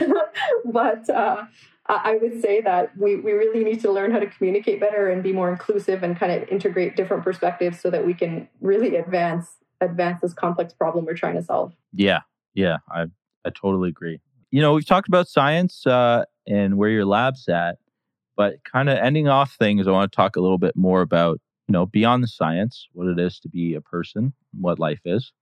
but 0.64 1.10
uh, 1.10 1.46
I 1.86 2.18
would 2.22 2.40
say 2.40 2.60
that 2.60 2.96
we, 2.96 3.16
we 3.16 3.32
really 3.32 3.64
need 3.64 3.80
to 3.80 3.90
learn 3.90 4.12
how 4.12 4.20
to 4.20 4.26
communicate 4.26 4.80
better 4.80 5.10
and 5.10 5.22
be 5.22 5.32
more 5.32 5.50
inclusive 5.50 6.02
and 6.04 6.16
kind 6.16 6.30
of 6.30 6.48
integrate 6.48 6.94
different 6.94 7.24
perspectives 7.24 7.80
so 7.80 7.90
that 7.90 8.06
we 8.06 8.14
can 8.14 8.48
really 8.60 8.96
advance 8.96 9.48
advance 9.80 10.20
this 10.20 10.32
complex 10.32 10.72
problem 10.72 11.04
we're 11.04 11.14
trying 11.14 11.34
to 11.34 11.42
solve. 11.42 11.72
Yeah, 11.92 12.20
yeah, 12.54 12.78
I 12.88 13.06
I 13.44 13.50
totally 13.50 13.88
agree. 13.88 14.20
You 14.50 14.60
know, 14.60 14.74
we've 14.74 14.86
talked 14.86 15.08
about 15.08 15.28
science 15.28 15.84
uh, 15.86 16.24
and 16.46 16.76
where 16.76 16.90
your 16.90 17.04
lab's 17.04 17.48
at, 17.48 17.78
but 18.36 18.62
kind 18.64 18.88
of 18.88 18.98
ending 18.98 19.28
off 19.28 19.56
things, 19.58 19.88
I 19.88 19.90
want 19.90 20.10
to 20.12 20.16
talk 20.16 20.36
a 20.36 20.40
little 20.40 20.58
bit 20.58 20.76
more 20.76 21.00
about 21.00 21.40
you 21.66 21.72
know 21.72 21.86
beyond 21.86 22.22
the 22.22 22.28
science, 22.28 22.88
what 22.92 23.08
it 23.08 23.18
is 23.18 23.40
to 23.40 23.48
be 23.48 23.74
a 23.74 23.80
person, 23.80 24.34
what 24.52 24.78
life 24.78 25.00
is. 25.04 25.32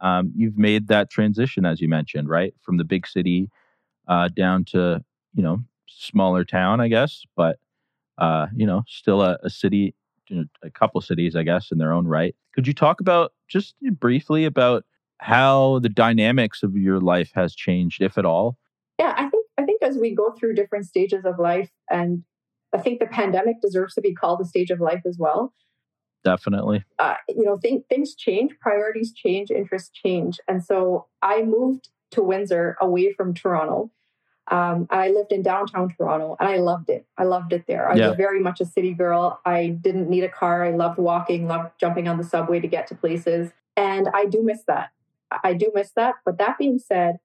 Um, 0.00 0.32
you've 0.34 0.58
made 0.58 0.88
that 0.88 1.10
transition, 1.10 1.64
as 1.64 1.80
you 1.80 1.88
mentioned, 1.88 2.28
right, 2.28 2.54
from 2.60 2.76
the 2.76 2.84
big 2.84 3.06
city 3.06 3.50
uh, 4.08 4.28
down 4.28 4.64
to 4.66 5.04
you 5.34 5.42
know 5.44 5.62
smaller 5.88 6.44
town, 6.44 6.80
I 6.80 6.88
guess, 6.88 7.24
but 7.36 7.58
uh, 8.18 8.46
you 8.54 8.66
know, 8.66 8.82
still 8.86 9.22
a, 9.22 9.38
a 9.42 9.50
city, 9.50 9.94
you 10.28 10.36
know, 10.36 10.44
a 10.62 10.70
couple 10.70 11.00
cities, 11.00 11.36
I 11.36 11.42
guess, 11.42 11.70
in 11.70 11.78
their 11.78 11.92
own 11.92 12.06
right. 12.06 12.34
Could 12.54 12.66
you 12.66 12.72
talk 12.72 13.00
about 13.00 13.32
just 13.48 13.74
briefly 13.98 14.44
about 14.44 14.84
how 15.18 15.78
the 15.80 15.88
dynamics 15.88 16.62
of 16.62 16.76
your 16.76 17.00
life 17.00 17.30
has 17.34 17.54
changed, 17.54 18.02
if 18.02 18.18
at 18.18 18.24
all? 18.24 18.58
Yeah, 18.98 19.14
I 19.16 19.28
think 19.28 19.46
I 19.58 19.64
think 19.64 19.82
as 19.82 19.96
we 19.98 20.14
go 20.14 20.32
through 20.32 20.54
different 20.54 20.86
stages 20.86 21.24
of 21.24 21.38
life, 21.38 21.70
and 21.90 22.24
I 22.72 22.78
think 22.78 23.00
the 23.00 23.06
pandemic 23.06 23.60
deserves 23.60 23.94
to 23.94 24.00
be 24.00 24.14
called 24.14 24.40
a 24.40 24.44
stage 24.44 24.70
of 24.70 24.80
life 24.80 25.02
as 25.06 25.16
well. 25.18 25.54
Definitely. 26.24 26.84
Uh, 26.98 27.14
you 27.28 27.44
know, 27.44 27.56
th- 27.56 27.84
things 27.88 28.14
change, 28.14 28.52
priorities 28.60 29.12
change, 29.12 29.50
interests 29.50 29.90
change, 29.90 30.40
and 30.48 30.64
so 30.64 31.06
I 31.22 31.42
moved 31.42 31.88
to 32.12 32.22
Windsor 32.22 32.76
away 32.80 33.12
from 33.12 33.34
Toronto 33.34 33.90
um, 34.48 34.86
I 34.90 35.08
lived 35.08 35.32
in 35.32 35.42
downtown 35.42 35.92
Toronto 35.96 36.36
and 36.38 36.48
I 36.48 36.58
loved 36.58 36.88
it. 36.88 37.06
I 37.18 37.24
loved 37.24 37.52
it 37.52 37.64
there. 37.66 37.90
I 37.90 37.94
yeah. 37.94 38.08
was 38.08 38.16
very 38.16 38.40
much 38.40 38.60
a 38.60 38.64
city 38.64 38.94
girl. 38.94 39.40
I 39.44 39.68
didn't 39.68 40.08
need 40.08 40.22
a 40.24 40.28
car. 40.28 40.64
I 40.64 40.70
loved 40.70 40.98
walking, 40.98 41.48
loved 41.48 41.72
jumping 41.80 42.06
on 42.06 42.16
the 42.16 42.24
subway 42.24 42.60
to 42.60 42.68
get 42.68 42.86
to 42.88 42.94
places. 42.94 43.52
And 43.76 44.08
I 44.14 44.26
do 44.26 44.42
miss 44.42 44.62
that. 44.68 44.90
I 45.42 45.54
do 45.54 45.72
miss 45.74 45.90
that. 45.96 46.14
But 46.24 46.38
that 46.38 46.58
being 46.58 46.78
said, 46.78 47.16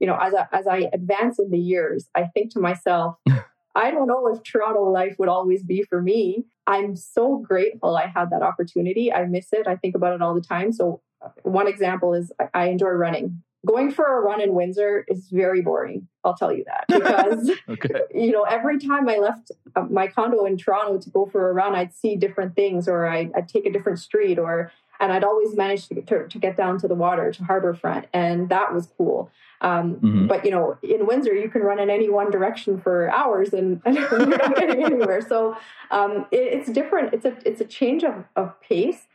you 0.00 0.06
know, 0.06 0.16
as 0.16 0.34
I, 0.34 0.46
as 0.52 0.66
I 0.66 0.88
advance 0.92 1.38
in 1.38 1.50
the 1.50 1.58
years, 1.58 2.08
I 2.14 2.24
think 2.24 2.52
to 2.54 2.60
myself, 2.60 3.16
I 3.74 3.90
don't 3.90 4.06
know 4.06 4.26
if 4.28 4.42
Toronto 4.42 4.90
life 4.90 5.16
would 5.18 5.28
always 5.28 5.62
be 5.62 5.82
for 5.82 6.00
me. 6.00 6.44
I'm 6.66 6.96
so 6.96 7.36
grateful 7.36 7.96
I 7.96 8.06
had 8.06 8.30
that 8.30 8.42
opportunity. 8.42 9.12
I 9.12 9.24
miss 9.26 9.52
it. 9.52 9.66
I 9.66 9.76
think 9.76 9.94
about 9.94 10.14
it 10.14 10.22
all 10.22 10.34
the 10.34 10.40
time. 10.40 10.72
So, 10.72 11.02
uh, 11.20 11.28
one 11.42 11.68
example 11.68 12.14
is 12.14 12.32
I 12.54 12.66
enjoy 12.66 12.88
running 12.88 13.42
going 13.66 13.90
for 13.90 14.18
a 14.18 14.20
run 14.20 14.40
in 14.40 14.54
Windsor 14.54 15.04
is 15.08 15.28
very 15.30 15.62
boring. 15.62 16.08
I'll 16.24 16.34
tell 16.36 16.52
you 16.52 16.64
that 16.64 16.84
because 16.88 17.50
okay. 17.68 18.02
you 18.14 18.32
know 18.32 18.42
every 18.42 18.78
time 18.78 19.08
I 19.08 19.18
left 19.18 19.52
uh, 19.74 19.82
my 19.82 20.06
condo 20.06 20.44
in 20.44 20.56
Toronto 20.56 20.98
to 20.98 21.10
go 21.10 21.26
for 21.26 21.50
a 21.50 21.52
run, 21.52 21.74
I'd 21.74 21.94
see 21.94 22.16
different 22.16 22.54
things, 22.54 22.88
or 22.88 23.06
I'd, 23.06 23.32
I'd 23.34 23.48
take 23.48 23.66
a 23.66 23.72
different 23.72 23.98
street, 23.98 24.38
or 24.38 24.72
and 25.00 25.12
I'd 25.12 25.24
always 25.24 25.56
manage 25.56 25.88
to, 25.88 26.00
to, 26.00 26.28
to 26.28 26.38
get 26.38 26.56
down 26.56 26.78
to 26.78 26.88
the 26.88 26.94
water 26.94 27.32
to 27.32 27.42
Harbourfront, 27.42 28.06
and 28.12 28.48
that 28.50 28.72
was 28.72 28.88
cool. 28.96 29.30
Um, 29.60 29.96
mm-hmm. 29.96 30.26
But 30.26 30.44
you 30.44 30.50
know, 30.50 30.76
in 30.82 31.06
Windsor, 31.06 31.34
you 31.34 31.48
can 31.48 31.62
run 31.62 31.78
in 31.78 31.90
any 31.90 32.08
one 32.08 32.30
direction 32.30 32.80
for 32.80 33.10
hours, 33.10 33.52
and, 33.52 33.80
and 33.86 33.96
you're 33.96 34.26
not 34.26 34.56
getting 34.56 34.84
anywhere. 34.84 35.20
So 35.20 35.56
um, 35.90 36.26
it, 36.30 36.60
it's 36.60 36.70
different. 36.70 37.14
It's 37.14 37.24
a 37.24 37.36
it's 37.44 37.60
a 37.60 37.64
change 37.64 38.04
of, 38.04 38.24
of 38.36 38.60
pace, 38.60 39.06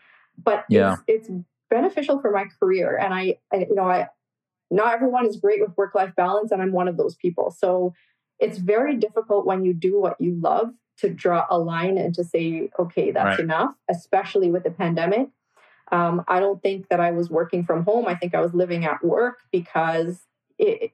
but 0.42 0.66
yeah. 0.70 0.98
it's, 1.08 1.28
it's 1.28 1.38
beneficial 1.70 2.22
for 2.22 2.32
my 2.32 2.46
career. 2.60 2.98
And 2.98 3.14
I, 3.14 3.38
I 3.52 3.68
you 3.70 3.76
know, 3.76 3.90
I 3.90 4.08
not 4.70 4.94
everyone 4.94 5.26
is 5.26 5.38
great 5.38 5.62
with 5.62 5.78
work 5.78 5.96
life 5.96 6.14
balance, 6.16 6.52
and 6.52 6.62
I'm 6.62 6.72
one 6.72 6.88
of 6.88 6.98
those 6.98 7.16
people. 7.16 7.52
So 7.52 7.94
it's 8.40 8.58
very 8.58 8.96
difficult 8.96 9.46
when 9.46 9.64
you 9.64 9.74
do 9.74 10.00
what 10.00 10.20
you 10.20 10.38
love 10.40 10.72
to 10.98 11.10
draw 11.10 11.46
a 11.50 11.58
line 11.58 11.98
and 11.98 12.14
to 12.16 12.24
say, 12.24 12.70
okay, 12.80 13.12
that's 13.12 13.26
right. 13.26 13.40
enough, 13.40 13.72
especially 13.90 14.52
with 14.52 14.64
the 14.64 14.72
pandemic. 14.72 15.30
Um, 15.92 16.24
I 16.28 16.40
don't 16.40 16.62
think 16.62 16.90
that 16.90 17.00
I 17.00 17.12
was 17.12 17.30
working 17.30 17.64
from 17.64 17.84
home. 17.84 18.08
I 18.08 18.16
think 18.16 18.36
I 18.36 18.42
was 18.42 18.54
living 18.54 18.86
at 18.86 19.04
work 19.04 19.40
because 19.52 20.24
it, 20.58 20.92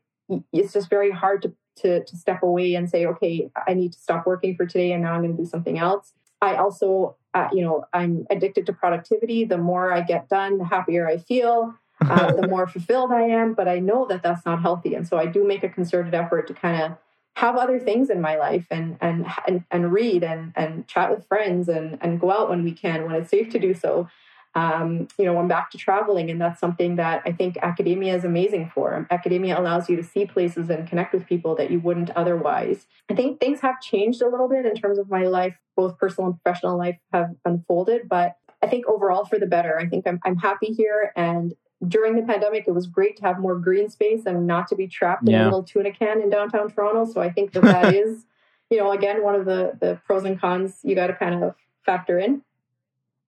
it's 0.52 0.74
just 0.74 0.90
very 0.90 1.12
hard 1.12 1.42
to, 1.44 1.54
to, 1.78 2.04
to 2.04 2.18
step 2.18 2.44
away 2.44 2.76
and 2.76 2.90
say, 2.90 3.06
okay, 3.06 3.50
I 3.68 3.74
need 3.74 3.94
to 3.94 4.00
stop 4.00 4.28
working 4.28 4.56
for 4.56 4.66
today 4.66 4.92
and 4.92 5.04
now 5.04 5.14
I'm 5.14 5.22
going 5.22 5.36
to 5.36 5.44
do 5.44 5.50
something 5.50 5.80
else. 5.80 6.14
I 6.42 6.58
also, 6.58 7.16
uh, 7.34 7.48
you 7.54 7.64
know, 7.64 7.86
I'm 7.94 8.28
addicted 8.30 8.66
to 8.68 8.74
productivity. 8.74 9.46
The 9.46 9.58
more 9.58 9.94
I 9.94 10.02
get 10.02 10.30
done, 10.30 10.58
the 10.58 10.66
happier 10.66 11.08
I 11.08 11.18
feel 11.18 11.74
uh, 12.10 12.34
the 12.34 12.48
more 12.50 12.68
fulfilled 12.68 13.12
I 13.12 13.24
am. 13.24 13.54
But 13.54 13.68
I 13.68 13.80
know 13.80 14.06
that 14.08 14.24
that's 14.24 14.46
not 14.46 14.62
healthy, 14.62 14.96
and 14.96 15.08
so 15.08 15.18
I 15.18 15.26
do 15.26 15.44
make 15.46 15.64
a 15.64 15.70
concerted 15.70 16.14
effort 16.14 16.48
to 16.48 16.54
kind 16.54 16.82
of 16.82 16.98
have 17.36 17.56
other 17.56 17.80
things 17.80 18.10
in 18.10 18.22
my 18.22 18.36
life 18.38 18.68
and 18.70 18.98
and 19.02 19.26
and, 19.48 19.64
and 19.72 19.92
read 19.92 20.24
and 20.24 20.54
and 20.56 20.88
chat 20.88 21.10
with 21.10 21.28
friends 21.28 21.68
and 21.68 21.98
and 22.02 22.20
go 22.20 22.32
out 22.32 22.50
when 22.50 22.64
we 22.64 22.72
can 22.72 23.06
when 23.06 23.16
it's 23.16 23.32
safe 23.32 23.50
to 23.52 23.60
do 23.60 23.74
so. 23.74 24.08
Um, 24.56 25.08
you 25.18 25.26
know, 25.26 25.40
I'm 25.40 25.48
back 25.48 25.72
to 25.72 25.80
traveling, 25.80 26.30
and 26.30 26.40
that's 26.40 26.60
something 26.60 26.98
that 26.98 27.24
I 27.26 27.32
think 27.32 27.58
academia 27.64 28.16
is 28.16 28.24
amazing 28.24 28.72
for. 28.74 29.08
Academia 29.10 29.60
allows 29.60 29.90
you 29.90 29.96
to 29.96 30.04
see 30.04 30.26
places 30.26 30.70
and 30.70 30.88
connect 30.88 31.12
with 31.12 31.26
people 31.26 31.56
that 31.56 31.72
you 31.72 31.80
wouldn't 31.80 32.12
otherwise. 32.12 32.86
I 33.10 33.16
think 33.16 33.40
things 33.40 33.62
have 33.62 33.82
changed 33.82 34.22
a 34.22 34.30
little 34.30 34.48
bit 34.48 34.68
in 34.68 34.76
terms 34.76 35.00
of 35.00 35.10
my 35.10 35.24
life, 35.24 35.56
both 35.76 35.98
personal 35.98 36.30
and 36.30 36.44
professional 36.44 36.78
life 36.78 37.00
have 37.12 37.32
unfolded, 37.46 38.08
but 38.08 38.38
I 38.62 38.68
think 38.68 38.88
overall 38.88 39.26
for 39.26 39.40
the 39.40 39.48
better. 39.48 39.78
I 39.78 39.88
think 39.88 40.08
I'm, 40.08 40.20
I'm 40.24 40.38
happy 40.38 40.68
here, 40.68 41.12
and 41.16 41.54
during 41.88 42.16
the 42.16 42.22
pandemic, 42.22 42.66
it 42.68 42.72
was 42.72 42.88
great 42.88 43.18
to 43.18 43.24
have 43.24 43.40
more 43.40 43.56
green 43.56 43.90
space 43.90 44.26
and 44.26 44.48
not 44.48 44.68
to 44.68 44.76
be 44.76 44.88
trapped 44.88 45.28
in 45.28 45.36
a 45.36 45.44
little 45.44 45.64
tuna 45.64 45.92
can 45.92 46.22
in 46.22 46.30
downtown 46.30 46.70
Toronto. 46.70 47.12
So 47.12 47.22
I 47.22 47.30
think 47.30 47.52
that 47.54 47.64
that 47.64 47.94
is, 47.94 48.26
you 48.70 48.78
know, 48.78 48.92
again, 48.92 49.24
one 49.24 49.36
of 49.36 49.46
the 49.46 49.78
the 49.80 50.00
pros 50.06 50.24
and 50.24 50.40
cons 50.40 50.80
you 50.84 50.96
got 50.96 51.08
to 51.08 51.14
kind 51.14 51.44
of 51.44 51.56
factor 51.86 52.20
in. 52.20 52.42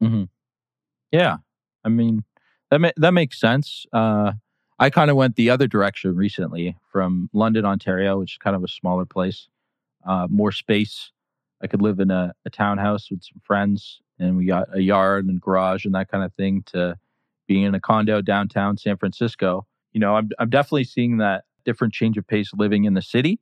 Mm-hmm. 0.01 0.23
Yeah, 1.11 1.37
I 1.83 1.89
mean 1.89 2.23
that 2.71 2.79
ma- 2.79 2.91
that 2.97 3.11
makes 3.11 3.39
sense. 3.39 3.85
Uh, 3.91 4.33
I 4.77 4.89
kind 4.89 5.09
of 5.09 5.17
went 5.17 5.35
the 5.35 5.49
other 5.49 5.67
direction 5.67 6.15
recently 6.15 6.77
from 6.91 7.29
London, 7.33 7.65
Ontario, 7.65 8.19
which 8.19 8.33
is 8.33 8.37
kind 8.37 8.55
of 8.55 8.63
a 8.63 8.67
smaller 8.67 9.05
place, 9.05 9.47
uh, 10.05 10.27
more 10.29 10.51
space. 10.51 11.11
I 11.61 11.67
could 11.67 11.81
live 11.81 11.99
in 12.01 12.11
a, 12.11 12.33
a 12.45 12.49
townhouse 12.49 13.09
with 13.09 13.23
some 13.23 13.41
friends, 13.43 14.01
and 14.19 14.35
we 14.35 14.45
got 14.45 14.67
a 14.75 14.81
yard 14.81 15.25
and 15.25 15.39
garage 15.39 15.85
and 15.85 15.95
that 15.95 16.11
kind 16.11 16.23
of 16.23 16.33
thing. 16.33 16.63
To 16.67 16.97
being 17.47 17.63
in 17.63 17.75
a 17.75 17.79
condo 17.79 18.21
downtown 18.21 18.77
San 18.77 18.97
Francisco, 18.97 19.65
you 19.93 19.99
know, 19.99 20.15
I'm 20.15 20.29
I'm 20.39 20.49
definitely 20.49 20.83
seeing 20.83 21.17
that 21.17 21.45
different 21.63 21.93
change 21.93 22.17
of 22.17 22.27
pace 22.27 22.51
living 22.53 22.85
in 22.85 22.93
the 22.93 23.01
city, 23.01 23.39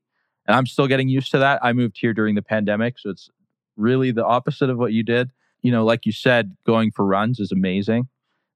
and 0.48 0.56
I'm 0.56 0.66
still 0.66 0.88
getting 0.88 1.10
used 1.10 1.32
to 1.32 1.40
that. 1.40 1.60
I 1.64 1.74
moved 1.74 1.98
here 2.00 2.14
during 2.14 2.36
the 2.36 2.42
pandemic, 2.42 3.00
so 3.00 3.10
it's 3.10 3.30
really 3.76 4.12
the 4.12 4.26
opposite 4.26 4.70
of 4.70 4.78
what 4.78 4.94
you 4.94 5.04
did. 5.04 5.32
You 5.62 5.72
know, 5.72 5.84
like 5.84 6.06
you 6.06 6.12
said, 6.12 6.56
going 6.66 6.92
for 6.92 7.06
runs 7.06 7.40
is 7.40 7.52
amazing. 7.52 8.08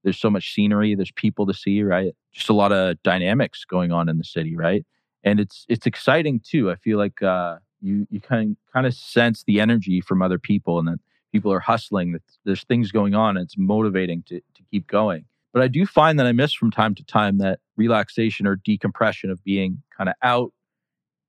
There's 0.03 0.19
so 0.19 0.29
much 0.29 0.53
scenery, 0.53 0.95
there's 0.95 1.11
people 1.11 1.45
to 1.47 1.53
see, 1.53 1.81
right? 1.83 2.13
Just 2.31 2.49
a 2.49 2.53
lot 2.53 2.71
of 2.71 3.01
dynamics 3.03 3.65
going 3.65 3.91
on 3.91 4.07
in 4.09 4.17
the 4.17 4.23
city, 4.23 4.55
right? 4.55 4.85
And 5.23 5.39
it's 5.39 5.65
it's 5.67 5.85
exciting 5.85 6.39
too. 6.39 6.71
I 6.71 6.75
feel 6.75 6.97
like 6.97 7.21
uh, 7.21 7.57
you 7.81 8.07
you 8.09 8.21
kind 8.21 8.55
kind 8.71 8.85
of 8.85 8.93
sense 8.93 9.43
the 9.43 9.59
energy 9.59 10.01
from 10.01 10.21
other 10.21 10.39
people, 10.39 10.79
and 10.79 10.87
that 10.87 10.99
people 11.31 11.51
are 11.51 11.59
hustling. 11.59 12.13
That 12.13 12.21
there's 12.45 12.63
things 12.63 12.91
going 12.91 13.15
on. 13.15 13.37
It's 13.37 13.57
motivating 13.57 14.23
to 14.27 14.39
to 14.39 14.63
keep 14.69 14.87
going. 14.87 15.25
But 15.57 15.63
I 15.63 15.69
do 15.69 15.87
find 15.87 16.19
that 16.19 16.27
I 16.27 16.33
miss 16.33 16.53
from 16.53 16.69
time 16.69 16.93
to 16.93 17.03
time 17.03 17.39
that 17.39 17.61
relaxation 17.77 18.45
or 18.45 18.57
decompression 18.57 19.31
of 19.31 19.43
being 19.43 19.81
kind 19.97 20.07
of 20.07 20.13
out 20.21 20.53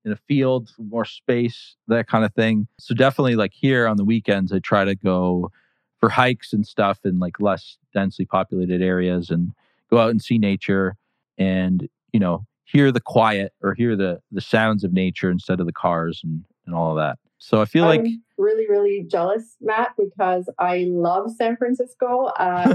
in 0.05 0.13
a 0.13 0.17
field, 0.17 0.69
more 0.77 1.07
space, 1.07 1.77
that 1.87 2.09
kind 2.09 2.27
of 2.27 2.35
thing. 2.35 2.69
So 2.79 2.95
definitely 2.95 3.37
like 3.37 3.55
here 3.55 3.89
on 3.89 3.97
the 3.97 4.05
weekends, 4.05 4.53
I 4.53 4.59
try 4.59 4.85
to 4.85 4.95
go 4.95 5.51
for 5.99 6.11
hikes 6.11 6.53
and 6.53 6.67
stuff 6.67 6.99
in 7.07 7.19
like 7.19 7.41
less 7.41 7.79
densely 7.95 8.27
populated 8.27 8.83
areas 8.83 9.31
and 9.31 9.53
go 9.91 9.97
out 9.97 10.11
and 10.11 10.21
see 10.21 10.37
nature 10.37 10.99
and, 11.39 11.89
you 12.13 12.21
know, 12.21 12.45
hear 12.65 12.93
the 12.93 13.01
quiet 13.01 13.55
or 13.63 13.73
hear 13.73 13.97
the 13.97 14.21
the 14.31 14.43
sounds 14.43 14.85
of 14.85 14.93
nature 14.93 15.31
instead 15.31 15.59
of 15.59 15.65
the 15.65 15.73
cars 15.73 16.21
and, 16.23 16.45
and 16.67 16.75
all 16.75 16.91
of 16.91 16.99
that. 16.99 17.19
So 17.39 17.63
I 17.63 17.65
feel 17.65 17.85
I'm 17.85 18.03
like 18.05 18.13
really, 18.37 18.69
really 18.69 19.07
jealous, 19.11 19.57
Matt, 19.63 19.95
because 19.97 20.51
I 20.59 20.85
love 20.87 21.31
San 21.35 21.57
Francisco. 21.57 22.27
Uh, 22.27 22.75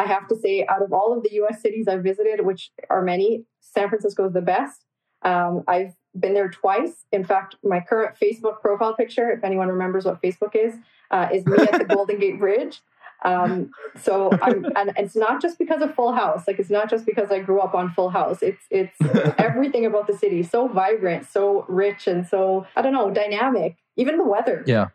I 0.00 0.06
have 0.06 0.26
to 0.28 0.36
say, 0.36 0.66
out 0.66 0.82
of 0.82 0.94
all 0.94 1.12
of 1.14 1.22
the 1.22 1.32
US 1.42 1.60
cities 1.60 1.86
I've 1.86 2.02
visited, 2.02 2.46
which 2.46 2.70
are 2.88 3.02
many, 3.02 3.44
San 3.60 3.90
Francisco 3.90 4.26
is 4.28 4.32
the 4.32 4.40
best. 4.40 4.86
Um, 5.22 5.62
I've 5.68 5.92
been 6.18 6.32
there 6.32 6.48
twice. 6.48 7.04
In 7.12 7.22
fact, 7.22 7.56
my 7.62 7.80
current 7.80 8.16
Facebook 8.20 8.62
profile 8.62 8.94
picture, 8.94 9.30
if 9.30 9.44
anyone 9.44 9.68
remembers 9.68 10.06
what 10.06 10.22
Facebook 10.22 10.54
is, 10.54 10.74
uh, 11.10 11.28
is 11.34 11.44
me 11.44 11.58
at 11.58 11.78
the 11.78 11.84
Golden 11.94 12.18
Gate 12.18 12.38
Bridge. 12.38 12.80
Um, 13.22 13.72
so 14.00 14.30
I'm, 14.40 14.64
and 14.74 14.92
it's 14.96 15.14
not 15.14 15.42
just 15.42 15.58
because 15.58 15.82
of 15.82 15.94
Full 15.94 16.12
House. 16.12 16.44
Like 16.46 16.58
it's 16.58 16.70
not 16.70 16.88
just 16.88 17.04
because 17.04 17.30
I 17.30 17.40
grew 17.40 17.60
up 17.60 17.74
on 17.74 17.90
Full 17.90 18.08
House. 18.08 18.38
It's 18.40 18.64
it's 18.70 18.96
everything 19.38 19.84
about 19.84 20.06
the 20.06 20.16
city. 20.16 20.42
So 20.42 20.66
vibrant, 20.66 21.28
so 21.28 21.66
rich, 21.68 22.06
and 22.06 22.26
so 22.26 22.66
I 22.74 22.80
don't 22.80 22.94
know, 22.94 23.10
dynamic. 23.10 23.76
Even 23.96 24.16
the 24.16 24.24
weather. 24.24 24.64
Yeah. 24.66 24.86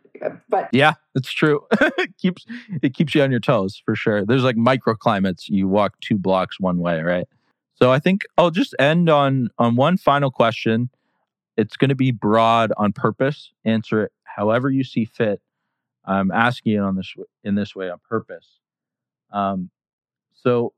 But 0.49 0.70
yeah, 0.72 0.93
it's 1.13 1.32
true. 1.32 1.66
it 1.97 2.18
keeps 2.18 2.45
it 2.82 2.93
keeps 2.93 3.16
you 3.16 3.22
on 3.24 3.32
your 3.32 3.39
toes 3.39 3.82
for 3.84 3.95
sure. 3.95 4.26
There's 4.26 4.43
like 4.43 4.55
microclimates. 4.55 5.47
You 5.47 5.68
walk 5.68 5.99
two 6.01 6.18
blocks 6.18 6.59
one 6.59 6.80
way, 6.80 7.01
right? 7.01 7.28
So 7.76 7.91
I 7.91 7.99
think 7.99 8.24
I'll 8.38 8.51
just 8.51 8.76
end 8.80 9.09
on 9.09 9.49
on 9.57 9.76
one 9.76 9.97
final 9.97 10.32
question. 10.32 10.89
It's 11.57 11.78
going 11.78 11.89
to 11.89 11.95
be 11.95 12.11
broad 12.11 12.74
on 12.78 12.91
purpose. 12.93 13.51
Answer 13.63 14.03
it 14.03 14.11
however 14.24 14.70
you 14.70 14.84
see 14.84 15.05
fit. 15.05 15.41
I'm 16.05 16.32
asking 16.32 16.74
it 16.74 16.80
on 16.80 16.95
this 16.95 17.13
in 17.43 17.55
this 17.55 17.76
way 17.76 17.89
on 17.89 17.99
purpose. 18.07 18.59
Um, 19.32 19.70
so, 20.34 20.74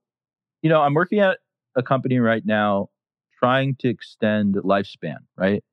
you 0.62 0.70
know, 0.70 0.82
I'm 0.82 0.94
working 0.94 1.20
at 1.20 1.40
a 1.76 1.84
company 1.84 2.20
right 2.20 2.46
now 2.46 2.90
trying 3.38 3.76
to 3.76 3.90
extend 3.90 4.56
lifespan, 4.56 5.18
right? 5.36 5.64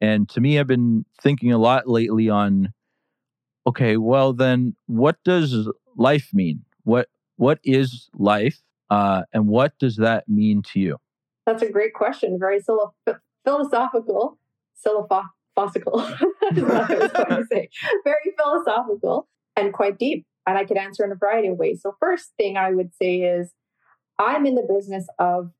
And 0.00 0.28
to 0.30 0.40
me, 0.40 0.58
I've 0.58 0.66
been 0.66 1.04
thinking 1.22 1.52
a 1.52 1.58
lot 1.58 1.88
lately 1.88 2.28
on, 2.28 2.72
okay, 3.66 3.96
well 3.96 4.32
then, 4.32 4.74
what 4.86 5.16
does 5.24 5.68
life 5.96 6.30
mean? 6.32 6.64
What 6.84 7.08
what 7.36 7.58
is 7.62 8.08
life, 8.14 8.58
uh, 8.90 9.22
and 9.32 9.46
what 9.46 9.72
does 9.78 9.96
that 9.96 10.28
mean 10.28 10.62
to 10.72 10.80
you? 10.80 10.96
That's 11.46 11.62
a 11.62 11.70
great 11.70 11.94
question. 11.94 12.38
Very 12.38 12.60
philosophical, 13.44 14.38
philosophical. 15.54 16.00
say. 17.50 17.68
Very 18.04 18.34
philosophical 18.36 19.28
and 19.56 19.72
quite 19.72 19.98
deep. 19.98 20.26
And 20.46 20.56
I 20.56 20.64
could 20.64 20.76
answer 20.76 21.04
in 21.04 21.12
a 21.12 21.14
variety 21.14 21.48
of 21.48 21.58
ways. 21.58 21.82
So, 21.82 21.94
first 22.00 22.32
thing 22.36 22.56
I 22.56 22.70
would 22.70 22.94
say 22.94 23.16
is 23.16 23.52
I'm 24.18 24.46
in 24.46 24.54
the 24.54 24.66
business 24.68 25.06
of 25.18 25.50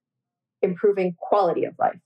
improving 0.62 1.14
quality 1.18 1.64
of 1.64 1.74
life. 1.78 1.98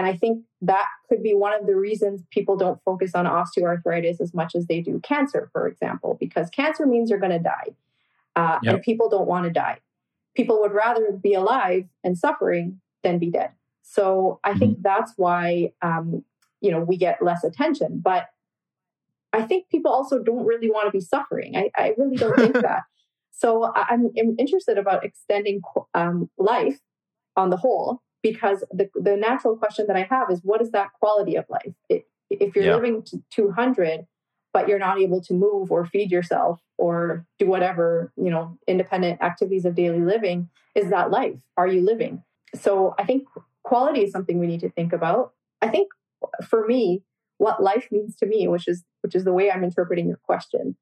And 0.00 0.06
I 0.06 0.16
think 0.16 0.44
that 0.62 0.86
could 1.10 1.22
be 1.22 1.34
one 1.34 1.52
of 1.52 1.66
the 1.66 1.76
reasons 1.76 2.22
people 2.30 2.56
don't 2.56 2.80
focus 2.86 3.14
on 3.14 3.26
osteoarthritis 3.26 4.18
as 4.18 4.32
much 4.32 4.54
as 4.54 4.66
they 4.66 4.80
do 4.80 4.98
cancer, 5.00 5.50
for 5.52 5.68
example, 5.68 6.16
because 6.18 6.48
cancer 6.48 6.86
means 6.86 7.10
you're 7.10 7.18
going 7.18 7.32
to 7.32 7.38
die. 7.38 7.74
Uh, 8.34 8.58
yep. 8.62 8.74
And 8.74 8.82
people 8.82 9.10
don't 9.10 9.26
want 9.26 9.44
to 9.44 9.50
die. 9.50 9.80
People 10.34 10.60
would 10.62 10.72
rather 10.72 11.12
be 11.12 11.34
alive 11.34 11.84
and 12.02 12.16
suffering 12.16 12.80
than 13.02 13.18
be 13.18 13.30
dead. 13.30 13.50
So 13.82 14.40
I 14.42 14.54
think 14.54 14.74
mm-hmm. 14.74 14.82
that's 14.82 15.12
why 15.16 15.72
um, 15.82 16.24
you 16.60 16.70
know 16.70 16.80
we 16.80 16.96
get 16.96 17.22
less 17.22 17.42
attention 17.44 18.00
but 18.02 18.28
i 19.32 19.42
think 19.42 19.68
people 19.70 19.90
also 19.90 20.22
don't 20.22 20.44
really 20.44 20.70
want 20.70 20.86
to 20.86 20.90
be 20.90 21.00
suffering 21.00 21.56
i, 21.56 21.70
I 21.76 21.94
really 21.96 22.16
don't 22.16 22.36
think 22.36 22.54
that 22.60 22.82
so 23.32 23.72
I'm, 23.74 24.10
I'm, 24.18 24.36
interested 24.38 24.76
about 24.76 25.02
extending 25.02 25.62
um, 25.94 26.28
life 26.36 26.78
on 27.36 27.48
the 27.48 27.56
whole 27.56 28.02
because 28.22 28.64
the, 28.70 28.88
the 28.94 29.16
natural 29.16 29.56
question 29.56 29.86
that 29.86 29.96
i 29.96 30.06
have 30.08 30.30
is 30.30 30.40
what 30.42 30.60
is 30.60 30.70
that 30.70 30.88
quality 30.98 31.36
of 31.36 31.44
life 31.48 31.74
it, 31.88 32.06
if 32.28 32.54
you're 32.54 32.64
yeah. 32.64 32.74
living 32.74 33.02
to 33.02 33.22
200 33.30 34.06
but 34.52 34.68
you're 34.68 34.80
not 34.80 35.00
able 35.00 35.20
to 35.20 35.32
move 35.32 35.70
or 35.70 35.84
feed 35.84 36.10
yourself 36.10 36.60
or 36.76 37.26
do 37.38 37.46
whatever 37.46 38.12
you 38.16 38.30
know 38.30 38.58
independent 38.66 39.20
activities 39.22 39.64
of 39.64 39.74
daily 39.74 40.00
living 40.00 40.48
is 40.74 40.90
that 40.90 41.10
life 41.10 41.40
are 41.56 41.66
you 41.66 41.80
living 41.80 42.22
so 42.54 42.94
i 42.98 43.04
think 43.04 43.26
quality 43.62 44.02
is 44.02 44.12
something 44.12 44.38
we 44.38 44.46
need 44.46 44.60
to 44.60 44.70
think 44.70 44.92
about 44.92 45.32
i 45.62 45.68
think 45.68 45.88
for 46.46 46.66
me, 46.66 47.02
what 47.38 47.62
life 47.62 47.88
means 47.90 48.16
to 48.16 48.26
me, 48.26 48.48
which 48.48 48.68
is 48.68 48.84
which 49.00 49.14
is 49.14 49.24
the 49.24 49.32
way 49.32 49.50
I'm 49.50 49.64
interpreting 49.64 50.06
your 50.06 50.18
question. 50.18 50.76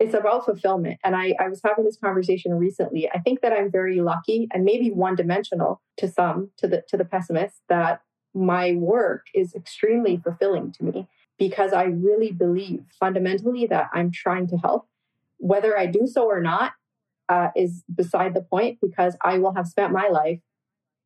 It's 0.00 0.14
about 0.14 0.44
fulfillment. 0.44 0.98
And 1.04 1.14
I, 1.14 1.34
I 1.38 1.48
was 1.48 1.60
having 1.64 1.84
this 1.84 1.96
conversation 1.96 2.54
recently. 2.54 3.08
I 3.08 3.20
think 3.20 3.40
that 3.42 3.52
I'm 3.52 3.70
very 3.70 4.00
lucky 4.00 4.48
and 4.52 4.64
maybe 4.64 4.90
one 4.90 5.14
dimensional 5.14 5.80
to 5.98 6.08
some, 6.08 6.50
to 6.58 6.66
the 6.66 6.82
to 6.88 6.96
the 6.96 7.04
pessimists, 7.04 7.60
that 7.68 8.02
my 8.34 8.72
work 8.72 9.26
is 9.34 9.54
extremely 9.54 10.16
fulfilling 10.16 10.72
to 10.72 10.84
me 10.84 11.08
because 11.38 11.72
I 11.72 11.84
really 11.84 12.32
believe 12.32 12.84
fundamentally 12.98 13.66
that 13.66 13.88
I'm 13.92 14.10
trying 14.10 14.48
to 14.48 14.56
help. 14.56 14.88
Whether 15.38 15.78
I 15.78 15.86
do 15.86 16.06
so 16.06 16.26
or 16.26 16.40
not 16.40 16.72
uh, 17.28 17.48
is 17.56 17.84
beside 17.92 18.34
the 18.34 18.42
point 18.42 18.78
because 18.82 19.16
I 19.22 19.38
will 19.38 19.54
have 19.54 19.66
spent 19.68 19.92
my 19.92 20.08
life 20.08 20.40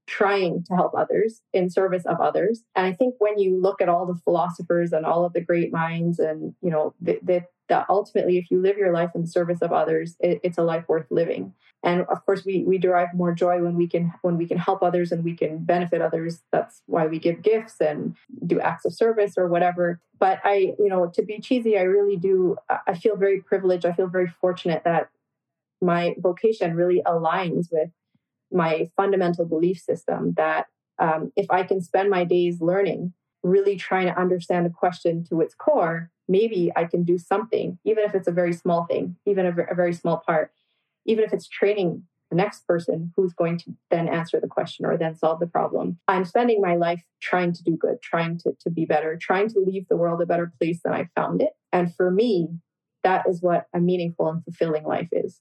trying 0.07 0.65
to 0.65 0.75
help 0.75 0.95
others 0.97 1.43
in 1.53 1.69
service 1.69 2.05
of 2.07 2.19
others 2.19 2.63
and 2.75 2.87
i 2.87 2.93
think 2.95 3.15
when 3.19 3.39
you 3.39 3.61
look 3.61 3.83
at 3.83 3.91
all 3.91 4.07
the 4.07 4.19
philosophers 4.25 4.91
and 4.91 5.05
all 5.05 5.23
of 5.27 5.35
the 5.35 5.41
great 5.41 5.71
minds 5.71 6.19
and 6.19 6.55
you 6.63 6.71
know 6.71 6.95
that 6.99 7.19
that 7.69 7.87
ultimately 7.89 8.39
if 8.39 8.51
you 8.51 8.61
live 8.61 8.77
your 8.77 8.93
life 8.93 9.11
in 9.15 9.27
service 9.27 9.61
of 9.63 9.73
others 9.73 10.17
it, 10.21 10.41
it's 10.43 10.59
a 10.59 10.63
life 10.63 10.85
worth 10.89 11.07
living. 11.11 11.55
And 11.85 12.03
of 12.03 12.25
course 12.27 12.45
we 12.45 12.65
we 12.65 12.79
derive 12.79 13.15
more 13.15 13.33
joy 13.33 13.63
when 13.63 13.77
we 13.77 13.87
can 13.87 14.13
when 14.23 14.37
we 14.37 14.47
can 14.47 14.59
help 14.59 14.83
others 14.83 15.13
and 15.13 15.25
we 15.25 15.35
can 15.35 15.59
benefit 15.59 16.03
others. 16.03 16.43
That's 16.51 16.83
why 16.87 17.07
we 17.07 17.19
give 17.19 17.43
gifts 17.43 17.81
and 17.81 18.17
do 18.47 18.61
acts 18.61 18.85
of 18.85 18.95
service 18.95 19.35
or 19.37 19.49
whatever. 19.49 20.01
But 20.19 20.41
i 20.45 20.75
you 20.79 20.89
know 20.89 21.09
to 21.15 21.23
be 21.23 21.41
cheesy 21.41 21.79
i 21.79 21.83
really 21.83 22.17
do 22.17 22.57
i 22.87 22.95
feel 22.95 23.17
very 23.17 23.41
privileged. 23.41 23.87
I 23.87 23.93
feel 23.93 24.09
very 24.09 24.29
fortunate 24.29 24.83
that 24.85 25.11
my 25.81 26.15
vocation 26.19 26.75
really 26.75 27.03
aligns 27.07 27.67
with 27.71 27.91
my 28.51 28.91
fundamental 28.97 29.45
belief 29.45 29.79
system 29.79 30.35
that 30.37 30.67
um, 30.99 31.33
if 31.37 31.47
I 31.51 31.63
can 31.63 31.81
spend 31.81 32.11
my 32.11 32.25
days 32.25 32.61
learning, 32.61 33.13
really 33.43 33.77
trying 33.77 34.07
to 34.07 34.19
understand 34.19 34.67
a 34.67 34.71
question 34.71 35.25
to 35.25 35.41
its 35.41 35.55
core, 35.55 36.11
maybe 36.29 36.73
I 36.77 36.85
can 36.85 37.05
do 37.05 37.19
something, 37.19 37.79
even 37.85 38.05
if 38.05 38.15
it's 38.15 38.29
a 38.29 38.33
very 38.33 38.53
small 38.53 38.85
thing, 38.87 39.17
even 39.27 39.47
a, 39.47 39.51
a 39.71 39.75
very 39.75 39.93
small 39.93 40.19
part, 40.19 40.53
even 41.07 41.25
if 41.25 41.33
it's 41.33 41.49
training 41.49 42.05
the 42.31 42.37
next 42.37 42.67
person 42.67 43.13
who's 43.17 43.33
going 43.33 43.59
to 43.59 43.75
then 43.91 44.07
answer 44.07 44.39
the 44.39 44.49
question 44.49 44.85
or 44.85 44.99
then 44.99 45.15
solve 45.15 45.41
the 45.41 45.47
problem. 45.47 45.99
I'm 46.09 46.25
spending 46.25 46.61
my 46.61 46.77
life 46.77 47.03
trying 47.23 47.53
to 47.55 47.63
do 47.63 47.77
good, 47.77 48.03
trying 48.03 48.39
to, 48.41 48.53
to 48.61 48.71
be 48.71 48.85
better, 48.85 49.17
trying 49.17 49.49
to 49.51 49.61
leave 49.61 49.89
the 49.89 49.97
world 49.97 50.21
a 50.21 50.27
better 50.27 50.53
place 50.61 50.81
than 50.85 50.93
I 50.93 51.09
found 51.17 51.41
it. 51.41 51.51
And 51.73 51.95
for 51.95 52.11
me, 52.11 52.49
that 53.03 53.25
is 53.29 53.41
what 53.41 53.67
a 53.73 53.81
meaningful 53.81 54.29
and 54.29 54.45
fulfilling 54.45 54.85
life 54.85 55.09
is. 55.13 55.41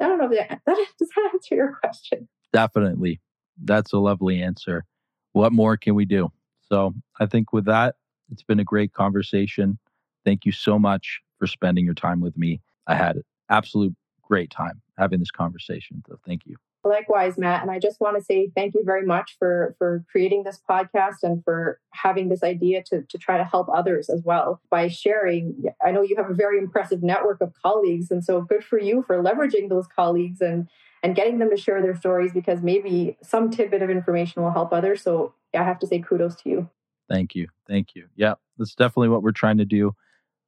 I 0.00 0.08
don't 0.08 0.18
know 0.18 0.30
if 0.30 0.48
that, 0.48 0.60
that 0.66 0.86
does 0.98 1.08
that 1.08 1.30
answer 1.32 1.54
your 1.54 1.76
question. 1.80 2.28
Definitely. 2.52 3.20
That's 3.62 3.92
a 3.92 3.98
lovely 3.98 4.42
answer. 4.42 4.84
What 5.32 5.52
more 5.52 5.76
can 5.76 5.94
we 5.94 6.04
do? 6.04 6.30
So 6.72 6.94
I 7.20 7.26
think 7.26 7.52
with 7.52 7.66
that, 7.66 7.96
it's 8.30 8.42
been 8.42 8.58
a 8.58 8.64
great 8.64 8.94
conversation. 8.94 9.78
Thank 10.24 10.46
you 10.46 10.52
so 10.52 10.78
much 10.78 11.20
for 11.38 11.46
spending 11.46 11.84
your 11.84 11.92
time 11.92 12.22
with 12.22 12.38
me. 12.38 12.62
I 12.86 12.94
had 12.94 13.16
an 13.16 13.24
absolute 13.50 13.94
great 14.22 14.50
time 14.50 14.80
having 14.96 15.18
this 15.18 15.30
conversation. 15.30 16.02
So 16.08 16.18
thank 16.26 16.46
you. 16.46 16.56
Likewise, 16.82 17.36
Matt. 17.36 17.60
And 17.60 17.70
I 17.70 17.78
just 17.78 18.00
want 18.00 18.16
to 18.16 18.24
say 18.24 18.50
thank 18.56 18.74
you 18.74 18.82
very 18.84 19.04
much 19.04 19.36
for 19.38 19.76
for 19.78 20.02
creating 20.10 20.44
this 20.44 20.60
podcast 20.68 21.16
and 21.22 21.44
for 21.44 21.78
having 21.90 22.30
this 22.30 22.42
idea 22.42 22.82
to, 22.84 23.02
to 23.02 23.18
try 23.18 23.36
to 23.36 23.44
help 23.44 23.68
others 23.68 24.08
as 24.08 24.22
well 24.24 24.58
by 24.70 24.88
sharing. 24.88 25.64
I 25.84 25.92
know 25.92 26.00
you 26.00 26.16
have 26.16 26.30
a 26.30 26.34
very 26.34 26.58
impressive 26.58 27.02
network 27.02 27.42
of 27.42 27.52
colleagues, 27.62 28.10
and 28.10 28.24
so 28.24 28.40
good 28.40 28.64
for 28.64 28.80
you 28.80 29.04
for 29.06 29.22
leveraging 29.22 29.68
those 29.68 29.86
colleagues 29.86 30.40
and 30.40 30.68
and 31.02 31.14
getting 31.14 31.38
them 31.38 31.50
to 31.50 31.56
share 31.56 31.82
their 31.82 31.96
stories 31.96 32.32
because 32.32 32.62
maybe 32.62 33.18
some 33.22 33.50
tidbit 33.50 33.82
of 33.82 33.90
information 33.90 34.42
will 34.42 34.52
help 34.52 34.72
others. 34.72 35.02
So 35.02 35.34
I 35.54 35.64
have 35.64 35.78
to 35.80 35.86
say 35.86 36.00
kudos 36.00 36.36
to 36.42 36.48
you. 36.48 36.70
Thank 37.08 37.34
you. 37.34 37.48
Thank 37.68 37.94
you. 37.94 38.06
Yeah, 38.16 38.34
that's 38.58 38.74
definitely 38.74 39.08
what 39.08 39.22
we're 39.22 39.32
trying 39.32 39.58
to 39.58 39.64
do. 39.64 39.94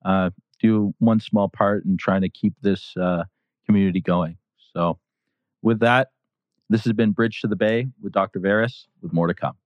Uh, 0.04 0.30
do 0.60 0.94
one 0.98 1.20
small 1.20 1.48
part 1.48 1.84
in 1.84 1.96
trying 1.96 2.22
to 2.22 2.28
keep 2.28 2.54
this 2.62 2.96
uh, 2.96 3.24
community 3.66 4.00
going. 4.00 4.38
So, 4.72 4.98
with 5.62 5.80
that, 5.80 6.10
this 6.70 6.84
has 6.84 6.92
been 6.92 7.12
Bridge 7.12 7.40
to 7.40 7.46
the 7.46 7.56
Bay 7.56 7.88
with 8.02 8.12
Dr. 8.12 8.40
Veris, 8.40 8.86
with 9.02 9.12
more 9.12 9.26
to 9.26 9.34
come. 9.34 9.56